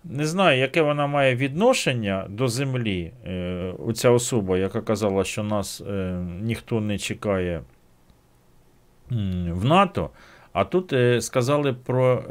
Не 0.04 0.26
знаю, 0.26 0.58
яке 0.58 0.82
вона 0.82 1.06
має 1.06 1.36
відношення 1.36 2.26
до 2.28 2.48
землі. 2.48 3.12
Е, 3.26 3.74
оця 3.86 4.10
особа, 4.10 4.58
яка 4.58 4.80
казала, 4.80 5.24
що 5.24 5.42
нас 5.42 5.80
е, 5.80 6.18
ніхто 6.42 6.80
не 6.80 6.98
чекає 6.98 7.62
в 9.50 9.64
НАТО. 9.64 10.10
А 10.52 10.64
тут 10.64 10.92
е, 10.92 11.20
сказали 11.20 11.72
про 11.72 12.22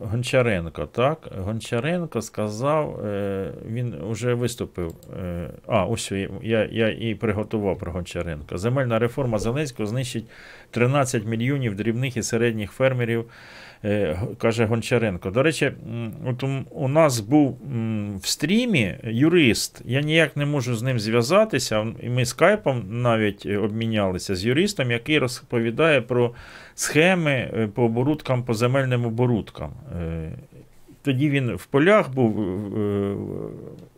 Гончаренко, 0.00 0.86
так? 0.86 1.28
Гончаренко 1.38 2.22
сказав, 2.22 3.06
е, 3.06 3.52
він 3.66 3.94
вже 4.10 4.34
виступив. 4.34 4.94
Е, 5.20 5.50
а, 5.66 5.84
ось 5.84 6.12
я, 6.42 6.68
я 6.72 6.88
і 6.88 7.14
приготував 7.14 7.78
про 7.78 7.92
Гончаренко. 7.92 8.58
Земельна 8.58 8.98
реформа 8.98 9.38
Зеленського 9.38 9.86
знищить 9.86 10.24
13 10.70 11.26
мільйонів 11.26 11.74
дрібних 11.74 12.16
і 12.16 12.22
середніх 12.22 12.70
фермерів, 12.72 13.24
е, 13.84 14.18
каже 14.38 14.64
Гончаренко. 14.64 15.30
До 15.30 15.42
речі, 15.42 15.72
от 16.26 16.44
у- 16.70 16.88
нас 16.88 17.20
був 17.20 17.58
в 18.22 18.26
стрімі 18.26 18.94
юрист. 19.04 19.82
Я 19.84 20.00
ніяк 20.00 20.36
не 20.36 20.46
можу 20.46 20.74
з 20.74 20.82
ним 20.82 20.98
зв'язатися. 21.00 21.86
І 22.02 22.08
ми 22.08 22.24
скайпом 22.24 22.84
навіть 23.02 23.46
е, 23.46 23.58
обмінялися 23.58 24.34
з 24.36 24.44
юристом, 24.44 24.90
який 24.90 25.18
розповідає 25.18 26.00
про 26.00 26.34
схеми 26.74 27.30
е, 27.32 27.68
по 27.74 27.82
оборудкам, 27.84 28.42
по 28.42 28.54
земельним 28.54 29.04
оборудкам. 29.06 29.70
Тоді 31.02 31.30
він 31.30 31.54
в 31.54 31.66
полях 31.66 32.14
був 32.14 32.32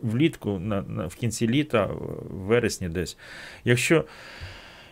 влітку, 0.01 0.61
в 1.07 1.15
кінці 1.15 1.47
літа, 1.47 1.85
в 1.85 2.33
вересні 2.33 2.89
десь. 2.89 3.17
Якщо, 3.65 4.03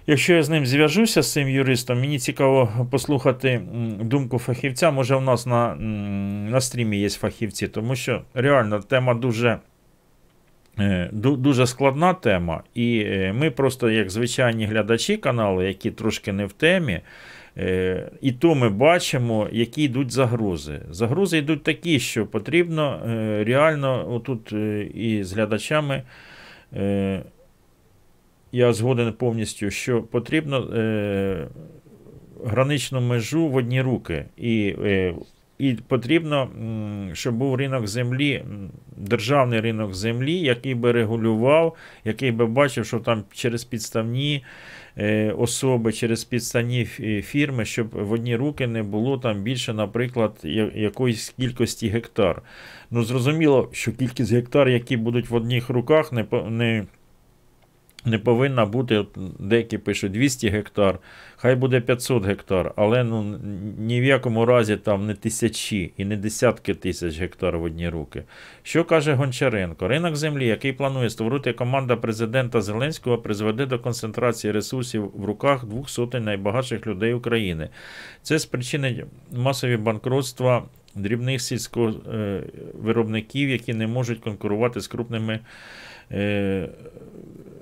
якщо 0.10 0.34
я 0.34 0.43
з 0.43 0.50
ним 0.50 0.65
зв'яжуся 0.65 1.22
з 1.22 1.34
цим 1.34 1.50
юристом, 1.50 2.00
мені 2.00 2.19
цікаво 2.19 2.88
послухати 2.91 3.62
думку 4.02 4.39
фахівця. 4.39 4.91
Може, 4.91 5.15
в 5.15 5.22
нас 5.22 5.45
на, 5.45 5.76
на 6.52 6.62
стрімі 6.62 7.00
є 7.00 7.10
фахівці, 7.10 7.67
тому 7.67 7.95
що 7.95 8.22
реально 8.34 8.80
тема 8.80 9.13
дуже. 9.13 9.60
Е, 10.80 11.10
Дуже 11.13 11.67
складна 11.67 12.13
тема, 12.13 12.63
і 12.76 13.04
е, 13.08 13.34
ми 13.34 13.52
просто, 13.52 13.89
як 13.89 14.10
звичайні 14.10 14.65
глядачі 14.65 15.17
каналу, 15.17 15.62
які 15.62 15.91
трошки 15.91 16.34
не 16.34 16.45
в 16.45 16.54
темі, 16.54 17.00
е, 17.58 18.12
і 18.22 18.32
то 18.32 18.56
ми 18.56 18.69
бачимо, 18.69 19.48
які 19.52 19.84
йдуть 19.84 20.12
загрози. 20.12 20.82
Загрози 20.89 21.38
йдуть 21.38 21.63
такі, 21.63 22.00
що 22.00 22.26
потрібно 22.26 23.02
реально 23.45 24.13
отут 24.13 24.54
і 24.95 25.24
з 25.24 25.34
глядачами. 25.34 26.04
Е, 28.53 28.57
Я 28.57 28.73
згоден 28.73 29.13
повністю, 29.13 29.69
що 29.69 30.01
потрібно 30.01 30.57
е, 30.57 31.47
граничну 32.45 33.01
межу 33.01 33.47
в 33.47 33.55
одні 33.55 33.81
руки. 33.81 34.25
І, 34.38 34.75
е, 34.83 35.13
і 35.59 35.73
потрібно, 35.73 36.49
щоб 37.13 37.35
був 37.35 37.55
ринок 37.55 37.88
землі, 37.88 38.43
державний 38.97 39.59
ринок 39.59 39.93
землі, 39.93 40.39
який 40.39 40.75
би 40.75 40.91
регулював, 40.91 41.75
який 42.05 42.31
би 42.31 42.45
бачив, 42.45 42.85
що 42.85 42.99
там 42.99 43.23
через 43.33 43.63
підставні 43.63 44.43
е, 44.97 45.31
особи, 45.31 45.93
через 45.93 46.23
підставні 46.23 46.85
фірми, 47.25 47.65
щоб 47.65 47.89
в 47.91 48.12
одні 48.12 48.35
руки 48.35 48.67
не 48.67 48.83
було 48.83 49.17
там 49.17 49.41
більше, 49.41 49.73
наприклад, 49.73 50.39
якоїсь 50.75 51.29
кількості 51.29 51.88
гектар. 51.88 52.41
Ну, 52.91 53.03
зрозуміло, 53.03 53.69
що 53.71 53.91
кількість 53.91 54.31
гектар, 54.31 54.69
які 54.69 54.97
будуть 54.97 55.29
в 55.29 55.35
одних 55.35 55.69
руках, 55.69 56.12
не, 56.12 56.25
не, 56.49 56.85
не 58.05 58.19
повинна 58.19 58.65
бути, 58.65 59.05
деякі 59.39 59.77
пишуть 59.77 60.12
200 60.12 60.49
гектар, 60.49 60.99
хай 61.35 61.55
буде 61.55 61.81
500 61.81 62.25
гектар, 62.25 62.73
але 62.75 63.03
ну, 63.03 63.39
ні 63.77 64.01
в 64.01 64.03
якому 64.03 64.45
разі 64.45 64.77
там 64.77 65.07
не 65.07 65.13
тисячі 65.13 65.93
і 65.97 66.05
не 66.05 66.17
десятки 66.17 66.73
тисяч 66.73 67.19
гектар 67.19 67.57
в 67.57 67.63
одні 67.63 67.89
руки. 67.89 68.23
Що 68.63 68.83
каже 68.83 69.13
Гончаренко? 69.13 69.88
Ринок 69.88 70.15
землі, 70.15 70.47
який 70.47 70.73
планує 70.73 71.09
створити 71.09 71.53
команда 71.53 71.95
президента 71.95 72.62
Зеленського, 72.62 73.17
призведе 73.17 73.65
до 73.65 73.79
концентрації 73.79 74.51
ресурсів 74.51 75.12
в 75.15 75.25
руках 75.25 75.65
двох 75.65 75.89
сотень 75.89 76.23
найбагатших 76.23 76.88
людей 76.88 77.13
України. 77.13 77.69
Це 78.21 78.39
спричинить 78.39 79.05
масові 79.31 79.77
банкротства 79.77 80.63
дрібних 80.95 81.41
сільськовиробників, 81.41 83.49
які 83.49 83.73
не 83.73 83.88
можуть 83.88 84.19
конкурувати 84.19 84.81
з 84.81 84.88
крупними 84.88 85.39
е, 86.12 86.69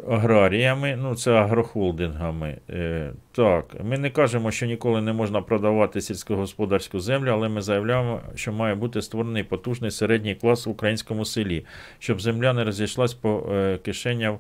аграріями, 0.09 0.95
ну 1.01 1.15
це 1.15 1.31
агрохолдингами. 1.31 2.57
Е, 2.69 3.11
так, 3.31 3.75
ми 3.83 3.97
не 3.97 4.09
кажемо, 4.09 4.51
що 4.51 4.65
ніколи 4.65 5.01
не 5.01 5.13
можна 5.13 5.41
продавати 5.41 6.01
сільськогосподарську 6.01 6.99
землю, 6.99 7.29
але 7.29 7.49
ми 7.49 7.61
заявляємо, 7.61 8.21
що 8.35 8.53
має 8.53 8.75
бути 8.75 9.01
створений 9.01 9.43
потужний 9.43 9.91
середній 9.91 10.35
клас 10.35 10.65
в 10.65 10.69
українському 10.69 11.25
селі, 11.25 11.65
щоб 11.99 12.21
земля 12.21 12.53
не 12.53 12.63
розійшлась 12.63 13.13
по 13.13 13.49
е, 13.51 13.77
кишеням 13.77 14.39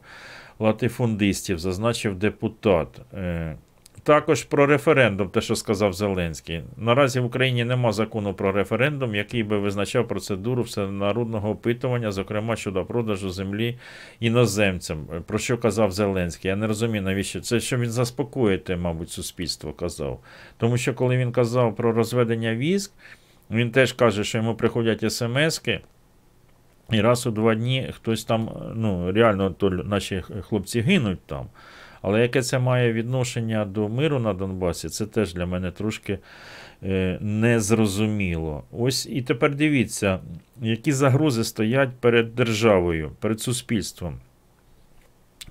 латифундистів, 0.59 1.59
зазначив 1.59 2.15
депутат. 2.15 2.87
Е, 3.13 3.55
також 4.07 4.43
про 4.43 4.65
референдум, 4.65 5.29
те, 5.29 5.41
що 5.41 5.55
сказав 5.55 5.93
Зеленський. 5.93 6.63
Наразі 6.77 7.19
в 7.19 7.25
Україні 7.25 7.63
нема 7.63 7.91
закону 7.91 8.33
про 8.33 8.51
референдум, 8.51 9.15
який 9.15 9.43
би 9.43 9.59
визначав 9.59 10.07
процедуру 10.07 10.63
всенародного 10.63 11.49
опитування, 11.49 12.11
зокрема 12.11 12.55
щодо 12.55 12.85
продажу 12.85 13.29
землі 13.29 13.77
іноземцям. 14.19 15.07
Про 15.25 15.37
що 15.37 15.57
казав 15.57 15.91
Зеленський? 15.91 16.49
Я 16.49 16.55
не 16.55 16.67
розумію, 16.67 17.01
навіщо 17.03 17.41
це, 17.41 17.59
що 17.59 17.77
він 17.77 17.89
заспокоїти, 17.89 18.75
мабуть, 18.75 19.09
суспільство 19.09 19.73
казав. 19.73 20.19
Тому 20.57 20.77
що 20.77 20.93
коли 20.93 21.17
він 21.17 21.31
казав 21.31 21.75
про 21.75 21.91
розведення 21.91 22.55
військ, 22.55 22.91
він 23.51 23.71
теж 23.71 23.93
каже, 23.93 24.23
що 24.23 24.37
йому 24.37 24.55
приходять 24.55 25.11
смски. 25.13 25.79
І 26.91 27.01
раз 27.01 27.27
у 27.27 27.31
два 27.31 27.55
дні 27.55 27.91
хтось 27.95 28.23
там, 28.23 28.49
ну 28.75 29.11
реально, 29.11 29.49
то 29.49 29.69
наші 29.69 30.23
хлопці 30.41 30.81
гинуть 30.81 31.19
там. 31.25 31.45
Але 32.01 32.21
яке 32.21 32.41
це 32.41 32.59
має 32.59 32.93
відношення 32.93 33.65
до 33.65 33.89
миру 33.89 34.19
на 34.19 34.33
Донбасі, 34.33 34.89
це 34.89 35.05
теж 35.05 35.33
для 35.33 35.45
мене 35.45 35.71
трошки 35.71 36.19
е, 36.83 37.17
незрозуміло. 37.21 38.63
Ось 38.71 39.05
і 39.05 39.21
тепер 39.21 39.55
дивіться, 39.55 40.19
які 40.61 40.91
загрози 40.91 41.43
стоять 41.43 41.89
перед 41.99 42.35
державою, 42.35 43.11
перед 43.19 43.41
суспільством. 43.41 44.19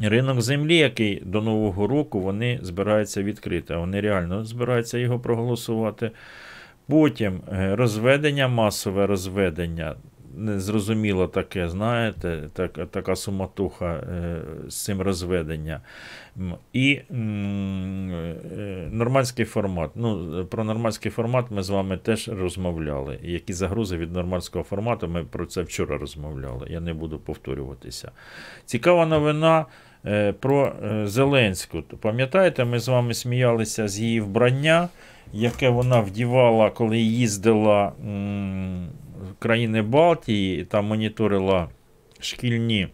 Ринок 0.00 0.40
землі, 0.40 0.76
який 0.76 1.22
до 1.24 1.42
Нового 1.42 1.87
року 1.87 2.20
вони 2.20 2.59
збираються 2.62 3.22
відкрити, 3.22 3.74
а 3.74 3.78
вони 3.78 4.00
реально 4.00 4.44
збираються 4.44 4.98
його 4.98 5.18
проголосувати. 5.18 6.11
Потім 6.88 7.40
е, 7.52 7.76
розведення, 7.76 8.48
масове 8.48 9.06
розведення, 9.06 9.94
незрозуміло 10.37 11.29
таке, 11.29 11.68
знаєте, 11.68 12.49
так, 12.53 12.72
така 12.90 13.16
суматуха 13.16 13.94
е, 13.94 14.42
з 14.68 14.85
цим 14.85 15.01
розведення. 15.01 15.81
І 16.72 16.92
е, 16.92 17.14
нормандський 18.90 19.44
формат. 19.44 19.90
Ну, 19.94 20.44
про 20.51 20.64
нормандський 20.64 21.11
формат 21.11 21.46
ми 21.51 21.62
з 21.62 21.70
вами 21.70 21.96
теж 21.96 22.29
розмовляли. 22.29 23.18
Які 23.22 23.53
загрози 23.53 23.96
від 23.96 24.12
нормандського 24.12 24.64
формату, 24.64 25.09
ми 25.09 25.25
про 25.25 25.46
це 25.46 25.62
вчора 25.62 25.99
розмовляли. 25.99 26.66
Я 26.70 26.81
не 26.81 26.94
буду 26.94 27.18
повторюватися. 27.18 28.11
Цікава 28.64 29.07
новина 29.07 29.66
е, 30.07 30.33
про 30.33 30.72
Зеленську. 31.05 31.83
Пам'ятаєте, 31.83 32.64
ми 32.64 32.79
з 32.79 32.88
вами 32.88 33.14
сміялися 33.14 33.88
з 33.88 34.01
її 34.01 34.20
вбрання, 34.20 34.88
яке 35.33 35.68
вона 35.68 36.01
вдівала, 36.01 36.70
коли 36.70 36.99
їздила 36.99 37.92
країни 39.38 39.83
Балтії, 39.83 40.64
там 40.64 40.85
моніторила 40.85 41.68
шкільні 42.20 42.88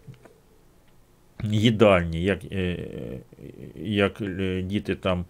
їдальні, 1.44 2.22
як, 2.22 2.44
е, 2.52 2.78
як 3.76 4.20
е, 4.20 4.62
діти 4.62 4.94
там 4.94 5.24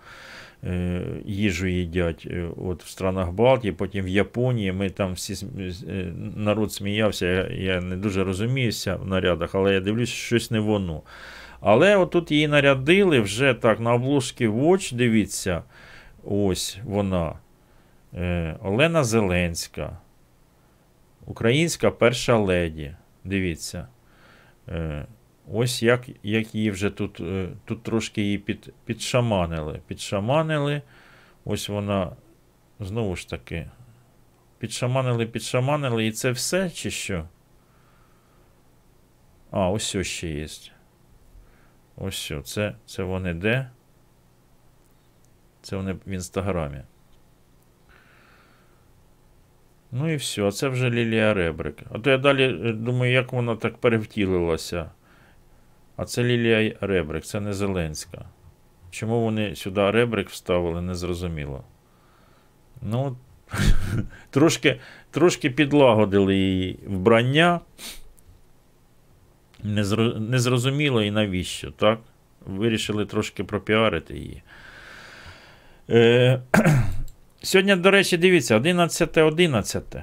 е, 0.64 1.02
їжу 1.24 1.66
їдять 1.66 2.26
е, 2.30 2.48
от 2.56 2.84
в 2.84 2.88
странах 2.88 3.30
Балтії, 3.30 3.72
потім 3.72 4.04
в 4.04 4.08
Японії. 4.08 4.72
Ми 4.72 4.90
там 4.90 5.12
всі 5.12 5.46
е, 5.88 6.12
народ 6.36 6.72
сміявся. 6.72 7.48
Я, 7.48 7.80
не 7.80 7.96
дуже 7.96 8.24
розуміюся 8.24 8.96
в 8.96 9.06
нарядах, 9.06 9.54
але 9.54 9.74
я 9.74 9.80
дивлюсь, 9.80 10.08
щось 10.08 10.50
не 10.50 10.60
воно. 10.60 11.02
Але 11.60 11.96
отут 11.96 12.30
її 12.30 12.48
нарядили 12.48 13.20
вже 13.20 13.54
так 13.54 13.80
на 13.80 13.94
обложці 13.94 14.48
Watch, 14.48 14.94
дивіться, 14.94 15.62
ось 16.24 16.78
вона. 16.84 17.34
Е, 18.14 18.56
Олена 18.62 19.04
Зеленська. 19.04 19.98
Українська 21.26 21.90
перша 21.90 22.36
леді. 22.36 22.96
Дивіться. 23.24 23.88
Е, 24.68 25.06
ось 25.52 25.82
як, 25.82 26.08
як 26.22 26.54
її 26.54 26.70
вже 26.70 26.90
тут, 26.90 27.20
е, 27.20 27.48
тут 27.64 27.82
трошки 27.82 28.22
її 28.22 28.38
під, 28.38 28.74
підшаманили. 28.84 29.80
Підшаманили. 29.86 30.82
Ось 31.44 31.68
вона, 31.68 32.16
знову 32.80 33.16
ж 33.16 33.28
таки, 33.28 33.70
підшаманили, 34.58 35.26
підшаманили, 35.26 36.06
і 36.06 36.12
це 36.12 36.30
все 36.30 36.70
чи 36.70 36.90
що? 36.90 37.28
А, 39.50 39.70
ось 39.70 39.94
ось 39.94 40.06
ще 40.06 40.28
є. 40.28 40.46
Ось. 41.96 42.32
Це, 42.44 42.74
це 42.86 43.02
вони 43.02 43.34
де? 43.34 43.70
Це 45.62 45.76
вони 45.76 45.92
в 45.92 46.08
інстаграмі. 46.08 46.82
Ну 49.92 50.12
і 50.12 50.16
все, 50.16 50.52
це 50.52 50.68
вже 50.68 50.90
Лілія 50.90 51.34
Ребрик. 51.34 51.78
А 51.90 51.98
то 51.98 52.10
я 52.10 52.18
далі 52.18 52.44
е, 52.44 52.72
думаю, 52.72 53.12
як 53.12 53.32
вона 53.32 53.56
так 53.56 53.76
перевтілилася. 53.78 54.90
А 55.96 56.04
це 56.04 56.24
Лілія 56.24 56.76
Ребрик, 56.80 57.24
це 57.24 57.40
не 57.40 57.52
Зеленська. 57.52 58.24
Чому 58.90 59.20
вони 59.20 59.56
сюди 59.56 59.90
Ребрик 59.90 60.28
вставили, 60.28 60.82
не 60.82 60.94
зрозуміло. 60.94 61.64
Ну, 62.82 63.16
трошки, 64.30 64.80
трошки 65.10 65.50
підлагодили 65.50 66.36
її 66.36 66.78
вбрання. 66.86 67.60
Незрозуміло 70.18 71.02
і 71.02 71.10
навіщо, 71.10 71.70
так? 71.70 72.00
Вирішили 72.46 73.06
трошки 73.06 73.44
пропіарити 73.44 74.14
її. 74.14 74.42
Е, 75.90 76.42
сьогодні, 77.42 77.76
до 77.76 77.90
речі, 77.90 78.16
дивіться, 78.16 78.56
11 78.56 79.18
11. 79.18 79.96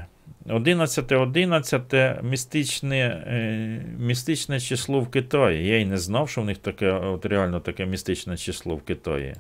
11 0.46 1.12
11 1.12 2.24
містичне, 2.24 2.98
е, 2.98 3.86
містичне 4.00 4.60
число 4.60 5.00
в 5.00 5.10
Китаї. 5.10 5.68
Я 5.68 5.78
й 5.78 5.86
не 5.86 5.98
знав, 5.98 6.30
що 6.30 6.42
в 6.42 6.46
них 6.46 6.58
таке, 6.58 6.92
от 6.92 7.26
реально 7.26 7.60
таке 7.60 7.86
містичне 7.86 8.38
число 8.38 8.76
в 8.76 8.82
Китаї. 8.82 9.36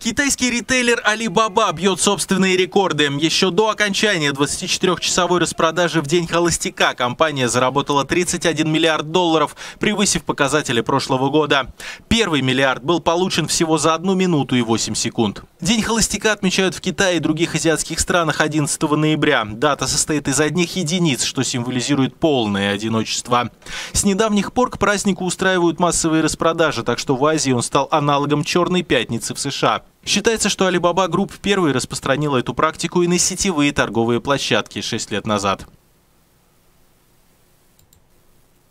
Китайский 0.00 0.48
ритейлер 0.48 1.02
Alibaba 1.04 1.72
бьет 1.74 2.00
собственные 2.00 2.56
рекорды. 2.56 3.10
Еще 3.18 3.50
до 3.50 3.70
окончания 3.70 4.30
24-часовой 4.30 5.40
распродажи 5.40 6.00
в 6.00 6.06
день 6.06 6.28
холостяка 6.28 6.94
компания 6.94 7.48
заработала 7.48 8.04
31 8.04 8.70
миллиард 8.70 9.10
долларов, 9.10 9.56
превысив 9.80 10.22
показатели 10.22 10.82
прошлого 10.82 11.30
года. 11.30 11.72
Первый 12.06 12.42
миллиард 12.42 12.84
был 12.84 13.00
получен 13.00 13.48
всего 13.48 13.76
за 13.76 13.94
одну 13.94 14.14
минуту 14.14 14.54
и 14.54 14.62
8 14.62 14.94
секунд. 14.94 15.42
День 15.60 15.82
холостяка 15.82 16.30
отмечают 16.30 16.76
в 16.76 16.80
Китае 16.80 17.16
и 17.16 17.20
других 17.20 17.56
азиатских 17.56 17.98
странах 17.98 18.40
11 18.40 18.80
ноября. 18.80 19.44
Дата 19.44 19.88
состоит 19.88 20.28
из 20.28 20.38
одних 20.40 20.76
единиц, 20.76 21.24
что 21.24 21.42
символизирует 21.42 22.14
полное 22.14 22.72
одиночество. 22.72 23.50
С 23.92 24.04
недавних 24.04 24.52
пор 24.52 24.70
к 24.70 24.78
празднику 24.78 25.24
устраивают 25.24 25.80
массовые 25.80 26.22
распродажи, 26.22 26.84
так 26.84 27.00
что 27.00 27.16
в 27.16 27.24
Азии 27.24 27.50
он 27.50 27.64
стал 27.64 27.88
аналогом 27.90 28.44
Черной 28.44 28.82
пятницы 28.82 29.34
в 29.34 29.40
США. 29.40 29.82
Считается, 30.05 30.49
что 30.49 30.67
Alibaba 30.67 31.07
Group 31.07 31.31
первой 31.41 31.71
распространила 31.71 32.37
эту 32.37 32.53
практику 32.53 33.01
и 33.03 33.07
на 33.07 33.17
сетевые 33.17 33.71
торговые 33.71 34.19
площадки 34.19 34.81
6 34.81 35.11
лет 35.11 35.27
назад. 35.27 35.65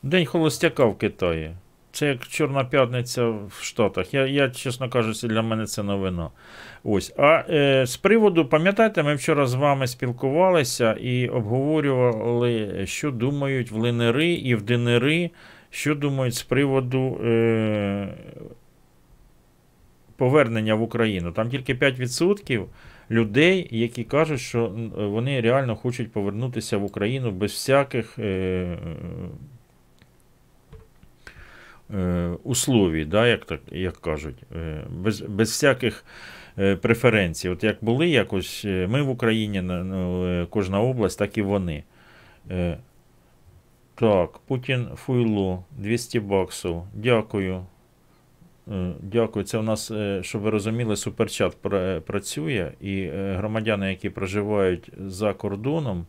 День 0.02 0.26
холостяка 0.26 0.84
в 0.84 0.98
Китаї. 0.98 1.56
Це 1.92 2.06
як 2.06 2.26
Чорна 2.26 2.64
п'ятниця 2.64 3.24
в 3.28 3.58
Штатах. 3.62 4.14
Я, 4.14 4.26
я 4.26 4.50
чесно 4.50 4.88
кажучи, 4.88 5.28
для 5.28 5.42
мене 5.42 5.66
це 5.66 5.82
новина. 5.82 6.30
Ось. 6.84 7.14
А 7.18 7.44
е, 7.48 7.86
з 7.86 7.96
приводу, 7.96 8.46
пам'ятаєте, 8.46 9.02
ми 9.02 9.14
вчора 9.14 9.46
з 9.46 9.54
вами 9.54 9.86
спілкувалися 9.86 10.92
і 10.92 11.28
обговорювали, 11.28 12.82
що 12.86 13.10
думають 13.10 13.70
в 13.70 13.76
ЛНР 13.76 14.20
і 14.20 14.54
в 14.54 14.62
ДНР, 14.62 15.30
що 15.70 15.94
думають 15.94 16.34
з 16.34 16.42
приводу 16.42 17.20
е, 17.24 18.08
повернення 20.17 20.75
в 20.75 20.81
Україну. 20.81 21.31
Там 21.31 21.49
тільки 21.49 21.73
5% 21.73 22.65
людей, 23.11 23.67
які 23.71 24.03
кажуть, 24.03 24.39
що 24.39 24.71
вони 24.95 25.41
реально 25.41 25.75
хочуть 25.75 26.11
повернутися 26.11 26.77
в 26.77 26.83
Україну 26.83 27.31
без 27.31 27.51
всяких. 27.51 28.19
Е, 28.19 28.77
е, 31.93 32.29
условій, 32.43 33.05
да, 33.05 33.27
як, 33.27 33.45
так, 33.45 33.59
як 33.71 33.97
кажуть, 33.97 34.43
е, 34.55 34.83
без, 34.89 35.21
без 35.21 35.49
всяких 35.49 36.05
е, 36.57 36.75
преференцій. 36.75 37.49
От 37.49 37.63
як 37.63 37.77
були 37.81 38.09
якось 38.09 38.65
ми 38.65 39.01
в 39.01 39.09
Україні, 39.09 39.61
ну, 39.61 40.47
кожна 40.49 40.81
область, 40.81 41.19
так 41.19 41.37
і 41.37 41.41
вони. 41.41 41.83
Так, 43.95 44.39
Путін 44.47 44.87
Фуйло, 44.95 45.63
200 45.77 46.19
баксів. 46.19 46.81
Дякую. 46.93 47.65
Е, 48.71 48.93
Дякую. 49.01 49.45
Це 49.45 49.57
у 49.57 49.61
нас, 49.61 49.91
е, 49.91 50.23
щоб 50.23 50.41
ви 50.41 50.49
розуміли, 50.49 50.95
суперчат 50.95 51.57
працює, 52.05 52.71
і 52.81 53.01
е, 53.01 53.35
громадяни, 53.37 53.89
які 53.89 54.09
проживають 54.09 54.91
за 54.99 55.33
кордоном, 55.33 56.05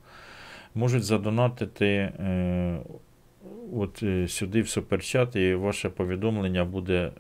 можуть 0.75 1.05
задонатити 1.05 2.13
от 3.75 4.05
сюди 4.27 4.63
в 4.63 4.69
суперчат, 4.69 5.37
і 5.37 5.55
ваше 5.55 5.89
повідомлення 5.89 6.65
буде 6.65 7.11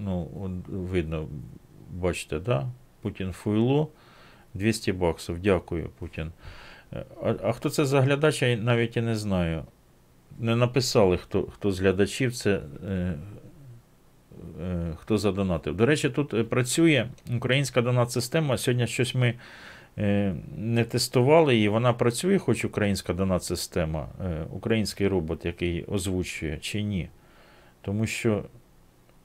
ну, 0.00 0.28
видно, 0.68 1.28
бачите, 1.90 2.38
да? 2.38 2.66
Путін 3.02 3.32
Фуйло 3.32 3.88
200 4.54 4.92
баксів. 4.92 5.38
Дякую, 5.38 5.90
Путін. 5.98 6.32
А, 7.22 7.34
а 7.42 7.52
хто 7.52 7.70
це 7.70 7.84
за 7.84 8.00
глядач, 8.00 8.42
я 8.42 8.56
навіть 8.56 8.96
і 8.96 9.00
не 9.00 9.16
знаю. 9.16 9.64
Не 10.38 10.56
написали, 10.56 11.16
хто, 11.16 11.42
хто 11.42 11.72
з 11.72 11.80
глядачів 11.80 12.36
це. 12.36 12.60
Е, 14.62 14.92
Хто 14.96 15.18
задонатив. 15.18 15.76
До 15.76 15.86
речі, 15.86 16.10
тут 16.10 16.34
е, 16.34 16.44
працює 16.44 17.06
українська 17.36 17.82
донат-система. 17.82 18.58
Сьогодні 18.58 18.86
щось 18.86 19.14
ми 19.14 19.34
е, 19.98 20.34
не 20.56 20.84
тестували 20.84 21.54
її. 21.54 21.68
Вона 21.68 21.92
працює, 21.92 22.38
хоч 22.38 22.64
українська 22.64 23.12
донат-система, 23.12 24.08
український 24.50 25.08
робот, 25.08 25.44
який 25.44 25.84
озвучує, 25.84 26.58
чи 26.60 26.82
ні. 26.82 27.08
Тому 27.82 28.06
що, 28.06 28.44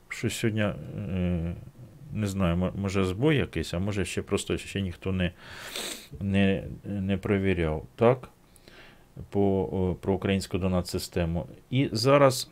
що 0.10 0.30
сьогодні, 0.30 0.66
не 2.14 2.28
знаю, 2.28 2.72
може 2.76 3.06
збой 3.06 3.36
якийсь, 3.36 3.74
а 3.74 3.80
може 3.80 4.06
ще 4.06 4.22
просто 4.22 4.58
ще 4.58 4.82
ніхто 4.82 5.12
не, 5.12 5.32
не, 6.22 6.64
не 6.86 7.18
перевіряв. 7.18 7.86
Так? 7.96 8.30
По, 9.30 9.98
про 10.02 10.14
українську 10.14 10.58
донат-систему. 10.58 11.46
І 11.70 11.90
зараз 11.92 12.50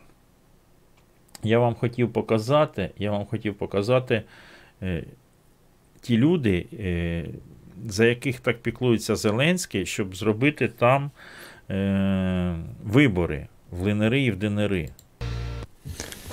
я 1.42 1.58
вам 1.58 1.74
хотів 1.74 2.12
показати, 2.12 2.90
я 2.98 3.10
вам 3.10 3.26
хотів 3.26 3.54
показати 3.54 4.22
е, 4.82 5.04
ті 6.00 6.18
люди, 6.18 6.66
е, 6.80 7.24
за 7.86 8.04
яких 8.04 8.40
так 8.40 8.62
піклується 8.62 9.16
Зеленський, 9.16 9.86
щоб 9.86 10.16
зробити 10.16 10.68
там 10.68 11.10
е, 11.70 12.56
вибори 12.84 13.46
в 13.70 13.82
линери 13.82 14.22
і 14.22 14.30
в 14.30 14.36
ДНР. 14.36 14.88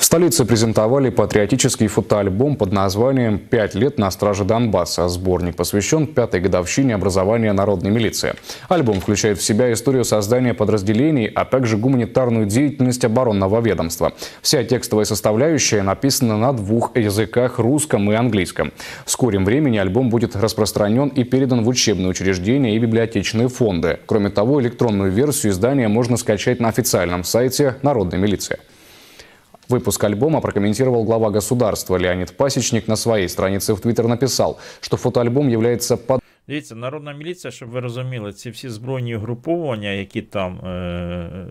Столице 0.09 0.43
презентовали 0.43 1.11
патриотический 1.11 1.85
фотоальбом 1.85 2.55
под 2.55 2.71
названием 2.71 3.37
«Пять 3.37 3.75
лет 3.75 3.99
на 3.99 4.09
страже 4.09 4.43
Донбасса». 4.43 5.07
Сборник 5.07 5.55
посвящен 5.55 6.07
пятой 6.07 6.41
годовщине 6.41 6.95
образования 6.95 7.53
народной 7.53 7.91
милиции. 7.91 8.33
Альбом 8.69 9.01
включает 9.01 9.37
в 9.37 9.43
себя 9.43 9.71
историю 9.71 10.03
создания 10.03 10.55
подразделений, 10.55 11.27
а 11.27 11.45
также 11.45 11.77
гуманитарную 11.77 12.47
деятельность 12.47 13.05
оборонного 13.05 13.61
ведомства. 13.61 14.13
Вся 14.41 14.63
текстовая 14.63 15.05
составляющая 15.05 15.83
написана 15.83 16.39
на 16.39 16.53
двух 16.53 16.97
языках– 16.97 17.53
русском 17.59 18.11
и 18.11 18.15
английском. 18.15 18.73
В 19.05 19.11
скором 19.11 19.45
времени 19.45 19.77
альбом 19.77 20.09
будет 20.09 20.35
распространен 20.35 21.09
и 21.09 21.23
передан 21.23 21.63
в 21.63 21.67
учебные 21.67 22.09
учреждения 22.09 22.75
и 22.75 22.79
библиотечные 22.79 23.47
фонды. 23.47 23.99
Кроме 24.07 24.31
того, 24.31 24.59
электронную 24.59 25.11
версию 25.11 25.51
издания 25.51 25.87
можно 25.87 26.17
скачать 26.17 26.59
на 26.59 26.69
официальном 26.69 27.23
сайте 27.23 27.75
Народной 27.83 28.17
милиции. 28.17 28.57
Выпуск 29.69 30.03
альбома 30.03 30.41
прокомментировал 30.41 31.03
глава 31.03 31.29
государства 31.29 31.95
Леонид 31.95 32.36
Пасечник 32.36 32.88
на 32.88 32.95
своей 32.95 33.29
странице 33.29 33.75
в 33.75 33.79
Твиттер 33.79 34.08
написал, 34.08 34.58
что 34.82 34.97
фотоальбом 34.97 35.47
является 35.47 35.95
под 35.95 36.21
Дивіться, 36.49 36.75
народна 36.75 37.13
міліція, 37.13 37.51
щоб 37.51 37.69
ви 37.69 37.79
розуміли, 37.79 38.33
ці 38.33 38.49
всі 38.49 38.69
збройні 38.69 39.15
угруповання, 39.15 39.89
які 39.89 40.21
там 40.21 40.59
е- 40.59 41.47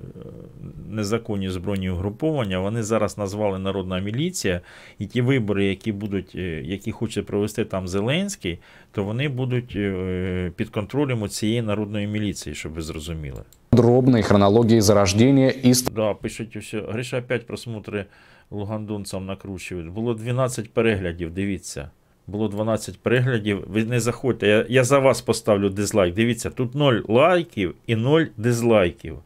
незаконні 0.90 1.48
збройні 1.50 1.90
угруповання, 1.90 2.58
вони 2.58 2.82
зараз 2.82 3.18
назвали 3.18 3.58
народна 3.58 3.98
міліція, 3.98 4.60
і 4.98 5.06
ті 5.06 5.20
вибори, 5.22 5.64
які 5.64 5.92
будуть, 5.92 6.32
е, 6.34 6.62
які 6.64 6.92
хоче 6.92 7.22
провести 7.22 7.64
там 7.64 7.88
Зеленський, 7.88 8.58
то 8.92 9.04
вони 9.04 9.28
будуть 9.28 9.72
е- 9.76 10.52
під 10.56 10.68
контролем 10.70 11.28
цієї 11.28 11.62
народної 11.62 12.06
міліції, 12.06 12.54
щоб 12.54 12.72
ви 12.72 12.82
зрозуміли. 12.82 13.42
подробной 13.70 14.22
хронологией 14.22 14.80
зарождения 14.80 15.52
и 15.64 15.72
Да, 15.94 16.14
пишуть 16.14 16.56
все. 16.56 16.80
Гриша 16.80 17.18
опять 17.18 17.46
просмотри 17.46 18.04
лугандунцям 18.50 19.26
накручують. 19.26 19.88
Було 19.88 20.14
12 20.14 20.70
переглядів, 20.72 21.30
дивіться. 21.30 21.90
Було 22.28 22.48
12 22.48 22.98
переглядів. 22.98 23.64
Ви 23.66 23.84
не 23.84 24.00
заходьте. 24.00 24.46
Я, 24.48 24.66
я 24.68 24.84
за 24.84 24.98
вас 24.98 25.20
поставлю 25.20 25.68
дизлайк. 25.68 26.14
Дивіться, 26.14 26.50
тут 26.50 26.74
0 26.74 26.94
лайків 27.08 27.74
і 27.86 27.96
0 27.96 28.22
дизлайків. 28.36 29.16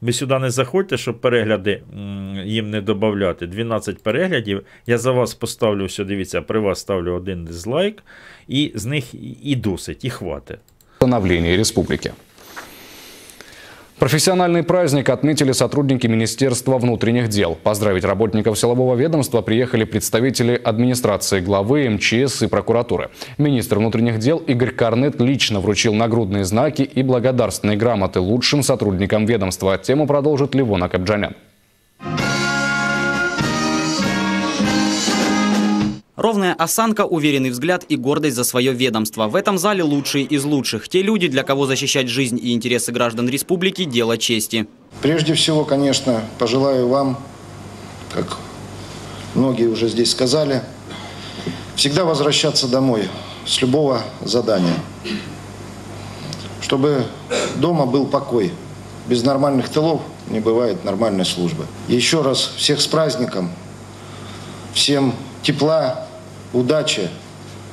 Ви 0.00 0.12
сюди 0.12 0.38
не 0.38 0.50
заходьте, 0.50 0.96
щоб 0.96 1.20
перегляди 1.20 1.82
їм 2.44 2.70
не 2.70 2.80
додати. 2.80 3.46
12 3.46 4.02
переглядів. 4.02 4.62
Я 4.86 4.98
за 4.98 5.12
вас 5.12 5.34
поставлю 5.34 5.84
все, 5.86 6.04
дивіться, 6.04 6.42
при 6.42 6.58
вас 6.60 6.80
ставлю 6.80 7.12
один 7.12 7.44
дизлайк, 7.44 8.02
і 8.48 8.72
з 8.74 8.86
них 8.86 9.14
і- 9.42 9.56
досить, 9.56 10.04
і 10.04 10.10
хватить. 10.10 10.58
Становлення 10.96 11.56
республики. 11.56 12.12
Профессиональный 13.98 14.64
праздник 14.64 15.08
отметили 15.08 15.52
сотрудники 15.52 16.08
Министерства 16.08 16.78
внутренних 16.78 17.28
дел. 17.28 17.56
Поздравить 17.62 18.04
работников 18.04 18.58
силового 18.58 18.96
ведомства 18.96 19.40
приехали 19.40 19.84
представители 19.84 20.60
администрации 20.62 21.40
главы, 21.40 21.88
МЧС 21.88 22.42
и 22.42 22.48
прокуратуры. 22.48 23.10
Министр 23.38 23.78
внутренних 23.78 24.18
дел 24.18 24.38
Игорь 24.38 24.72
Карнет 24.72 25.20
лично 25.20 25.60
вручил 25.60 25.94
нагрудные 25.94 26.44
знаки 26.44 26.82
и 26.82 27.02
благодарственные 27.04 27.76
грамоты 27.76 28.18
лучшим 28.18 28.64
сотрудникам 28.64 29.26
ведомства. 29.26 29.78
Тему 29.78 30.08
продолжит 30.08 30.56
Ливона 30.56 30.88
Кабджанян. 30.88 31.34
Ровная 36.16 36.54
осанка, 36.54 37.06
уверенный 37.06 37.50
взгляд 37.50 37.84
и 37.88 37.96
гордость 37.96 38.36
за 38.36 38.44
свое 38.44 38.72
ведомство. 38.72 39.26
В 39.26 39.34
этом 39.34 39.58
зале 39.58 39.82
лучшие 39.82 40.24
из 40.24 40.44
лучших. 40.44 40.88
Те 40.88 41.02
люди, 41.02 41.26
для 41.26 41.42
кого 41.42 41.66
защищать 41.66 42.08
жизнь 42.08 42.38
и 42.40 42.52
интересы 42.52 42.92
граждан 42.92 43.28
республики– 43.28 43.84
дело 43.84 44.16
чести. 44.16 44.68
Прежде 45.02 45.34
всего, 45.34 45.64
конечно, 45.64 46.22
пожелаю 46.38 46.86
вам, 46.86 47.18
как 48.12 48.38
многие 49.34 49.66
уже 49.66 49.88
здесь 49.88 50.12
сказали, 50.12 50.62
всегда 51.74 52.04
возвращаться 52.04 52.68
домой 52.68 53.08
с 53.44 53.60
любого 53.60 54.00
задания. 54.20 54.76
Чтобы 56.60 57.06
дома 57.56 57.86
был 57.86 58.06
покой. 58.06 58.52
Без 59.08 59.24
нормальных 59.24 59.68
тылов 59.68 60.00
не 60.30 60.38
бывает 60.38 60.84
нормальной 60.84 61.24
службы. 61.24 61.66
Еще 61.88 62.22
раз 62.22 62.52
всех 62.56 62.80
с 62.80 62.86
праздником. 62.86 63.50
Всем 64.72 65.12
тепла, 65.42 66.03
удачи. 66.54 67.08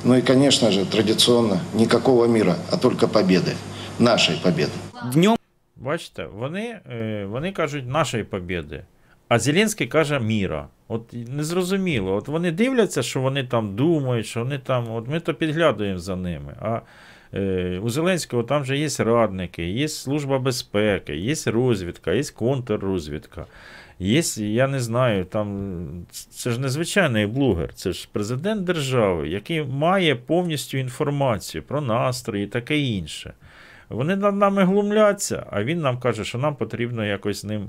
Ну 0.04 0.14
и, 0.16 0.22
конечно 0.22 0.70
же, 0.70 0.84
традиционно 0.84 1.60
никакого 1.74 2.26
мира, 2.26 2.56
а 2.70 2.76
только 2.76 3.06
победы. 3.06 3.52
Нашей 3.98 4.36
победы. 4.36 4.72
Днем 5.12 5.36
Бачите, 5.76 6.26
вони, 6.26 6.80
е, 6.90 7.24
вони 7.30 7.52
кажуть 7.52 7.88
нашої 7.88 8.24
побєди, 8.24 8.84
а 9.28 9.38
Зеленський 9.38 9.86
каже 9.86 10.20
міра. 10.20 10.68
От 10.88 11.12
незрозуміло. 11.12 12.14
От 12.14 12.28
вони 12.28 12.52
дивляться, 12.52 13.02
що 13.02 13.20
вони 13.20 13.44
там 13.44 13.76
думають, 13.76 14.26
що 14.26 14.40
вони 14.40 14.58
там. 14.58 14.90
От 14.90 15.08
ми 15.08 15.20
то 15.20 15.34
підглядуємо 15.34 15.98
за 15.98 16.16
ними. 16.16 16.54
А 16.60 16.80
е, 17.34 17.78
у 17.82 17.90
Зеленського 17.90 18.42
там 18.42 18.64
же 18.64 18.78
є 18.78 18.88
радники, 18.98 19.64
є 19.64 19.88
Служба 19.88 20.38
безпеки, 20.38 21.16
є 21.16 21.34
розвідка, 21.46 22.12
є 22.12 22.22
контррозвідка. 22.24 23.46
Є, 23.98 24.22
я 24.36 24.68
не 24.68 24.80
знаю, 24.80 25.24
там 25.24 26.06
це 26.30 26.50
ж 26.50 26.60
незвичайний 26.60 27.26
блогер, 27.26 27.74
це 27.74 27.92
ж 27.92 28.08
президент 28.12 28.64
держави, 28.64 29.28
який 29.28 29.62
має 29.62 30.14
повністю 30.14 30.78
інформацію 30.78 31.62
про 31.62 31.80
настрої 31.80 32.44
і 32.44 32.48
таке 32.48 32.78
інше. 32.78 33.32
Вони 33.91 34.15
над 34.15 34.35
нами 34.35 34.65
глумляться, 34.65 35.45
а 35.51 35.63
він 35.63 35.81
нам 35.81 35.99
каже, 35.99 36.25
що 36.25 36.37
нам 36.37 36.55
потрібно 36.55 37.05
якось 37.05 37.41
з, 37.41 37.43
ним, 37.43 37.67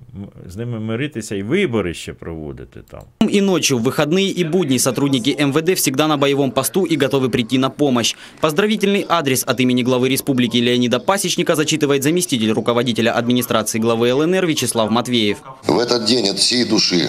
з 0.49 0.57
ними 0.57 0.81
миритися 0.81 1.35
і 1.35 1.43
вибори 1.43 1.95
ще 1.95 2.13
проводити 2.13 2.81
там. 2.91 3.01
и 3.29 3.41
ночью, 3.41 3.79
в 3.79 3.83
выходные 3.83 4.41
и 4.41 4.45
будни 4.45 4.79
сотрудники 4.79 5.37
МВД 5.39 5.77
всегда 5.77 6.09
на 6.09 6.17
боевом 6.17 6.51
посту 6.51 6.85
и 6.85 6.97
готовы 6.97 7.29
прийти 7.29 7.59
на 7.59 7.71
помощь. 7.71 8.17
Поздравительный 8.41 9.07
адрес 9.09 9.45
от 9.47 9.61
имени 9.61 9.83
главы 9.83 10.09
республики 10.09 10.57
Леонида 10.57 10.99
Пасечника 10.99 11.55
зачитывает 11.55 12.03
заместитель 12.03 12.53
руководителя 12.53 13.13
администрации 13.13 13.79
главы 13.79 14.13
ЛНР 14.13 14.47
Вячеслав 14.47 14.91
Матвеев. 14.91 15.39
В 15.67 15.79
этот 15.79 16.05
день 16.05 16.29
от 16.29 16.39
всей 16.39 16.65
души 16.65 17.09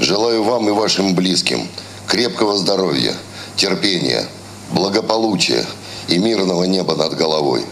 желаю 0.00 0.42
вам 0.42 0.68
и 0.68 0.72
вашим 0.72 1.14
близким 1.14 1.60
крепкого 2.08 2.56
здоровья, 2.56 3.12
терпения, 3.56 4.24
благополучия 4.72 5.64
и 6.08 6.18
мирного 6.18 6.64
неба 6.64 6.96
над 6.96 7.14
головой. 7.14 7.62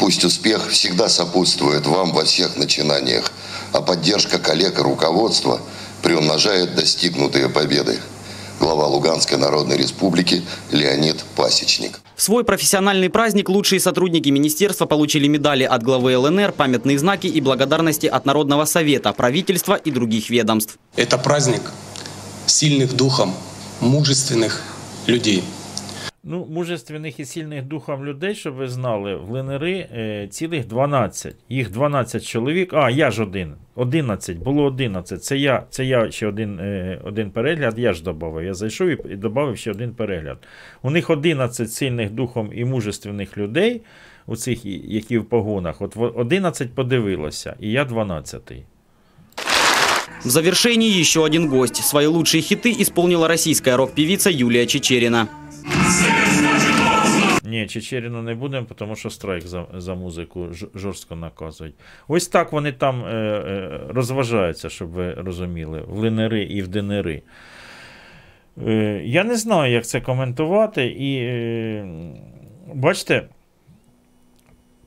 Пусть 0.00 0.24
успех 0.24 0.70
всегда 0.70 1.10
сопутствует 1.10 1.86
вам 1.86 2.12
во 2.12 2.24
всех 2.24 2.56
начинаниях, 2.56 3.30
а 3.72 3.82
поддержка 3.82 4.38
коллег 4.38 4.78
и 4.78 4.82
руководства 4.82 5.60
приумножает 6.02 6.74
достигнутые 6.74 7.50
победы. 7.50 7.98
Глава 8.58 8.86
Луганской 8.86 9.36
Народной 9.36 9.76
Республики 9.76 10.42
Леонид 10.70 11.22
Пасечник. 11.36 12.00
В 12.16 12.22
свой 12.22 12.44
профессиональный 12.44 13.10
праздник 13.10 13.50
лучшие 13.50 13.78
сотрудники 13.78 14.30
министерства 14.30 14.86
получили 14.86 15.26
медали 15.26 15.64
от 15.64 15.82
главы 15.82 16.16
ЛНР, 16.16 16.52
памятные 16.52 16.98
знаки 16.98 17.26
и 17.26 17.40
благодарности 17.42 18.06
от 18.06 18.24
Народного 18.24 18.64
совета, 18.64 19.12
правительства 19.12 19.74
и 19.74 19.90
других 19.90 20.30
ведомств. 20.30 20.78
Это 20.96 21.18
праздник 21.18 21.62
сильных 22.46 22.96
духом, 22.96 23.34
мужественных 23.80 24.62
людей. 25.06 25.44
Ну, 26.24 26.46
мужественних 26.50 27.20
і 27.20 27.24
сильних 27.24 27.62
духом 27.64 28.04
людей, 28.04 28.34
щоб 28.34 28.54
ви 28.54 28.68
знали, 28.68 29.14
в 29.16 29.36
ЛНРи 29.36 29.88
е, 29.96 30.28
цілих 30.30 30.66
12. 30.66 31.34
Їх 31.48 31.70
12 31.70 32.24
чоловік. 32.26 32.72
А, 32.74 32.90
я 32.90 33.10
ж 33.10 33.22
один. 33.22 33.54
11. 33.74 34.38
Було 34.38 34.64
11. 34.64 35.24
Це 35.24 35.36
я, 35.36 35.62
це 35.70 35.84
я 35.84 36.10
ще 36.10 36.26
один, 36.26 36.58
е, 36.60 37.00
один 37.04 37.30
перегляд, 37.30 37.78
я 37.78 37.92
ж 37.92 38.02
додав. 38.02 38.42
Я 38.44 38.54
зайшов 38.54 38.88
і, 38.88 39.16
додав 39.16 39.56
ще 39.56 39.70
один 39.70 39.90
перегляд. 39.94 40.38
У 40.82 40.90
них 40.90 41.10
11 41.10 41.72
сильних 41.72 42.10
духом 42.10 42.50
і 42.54 42.64
мужественних 42.64 43.38
людей, 43.38 43.80
у 44.26 44.36
цих, 44.36 44.64
які 44.64 45.18
в 45.18 45.24
погонах. 45.24 45.82
От 45.82 45.96
во- 45.96 46.12
11 46.16 46.74
подивилося, 46.74 47.56
і 47.60 47.70
я 47.70 47.84
12. 47.84 48.52
В 50.24 50.28
завершении 50.28 51.00
еще 51.00 51.20
один 51.20 51.48
гость. 51.48 51.76
Свои 51.76 52.06
лучшие 52.06 52.42
хиты 52.42 52.82
исполнила 52.82 53.28
российская 53.28 53.76
рок-певица 53.76 54.30
Юлия 54.30 54.66
Чечерина. 54.66 55.26
Ні, 57.44 57.66
Чечеріну 57.66 58.22
не 58.22 58.34
будемо, 58.34 58.66
тому 58.74 58.96
що 58.96 59.10
страйк 59.10 59.46
за, 59.46 59.66
за 59.74 59.94
музику 59.94 60.48
жорстко 60.74 61.16
наказують. 61.16 61.74
Ось 62.08 62.28
так 62.28 62.52
вони 62.52 62.72
там 62.72 63.04
е, 63.04 63.08
е, 63.08 63.80
розважаються, 63.88 64.68
щоб 64.68 64.88
ви 64.88 65.14
розуміли, 65.14 65.84
в 65.88 66.04
ЛНРи 66.04 66.42
і 66.42 66.62
в 66.62 66.68
ДНРи. 66.68 67.22
Е, 68.66 69.02
я 69.04 69.24
не 69.24 69.36
знаю, 69.36 69.72
як 69.72 69.86
це 69.86 70.00
коментувати. 70.00 70.86
І 70.86 71.16
е, 71.16 71.88
бачите, 72.74 73.28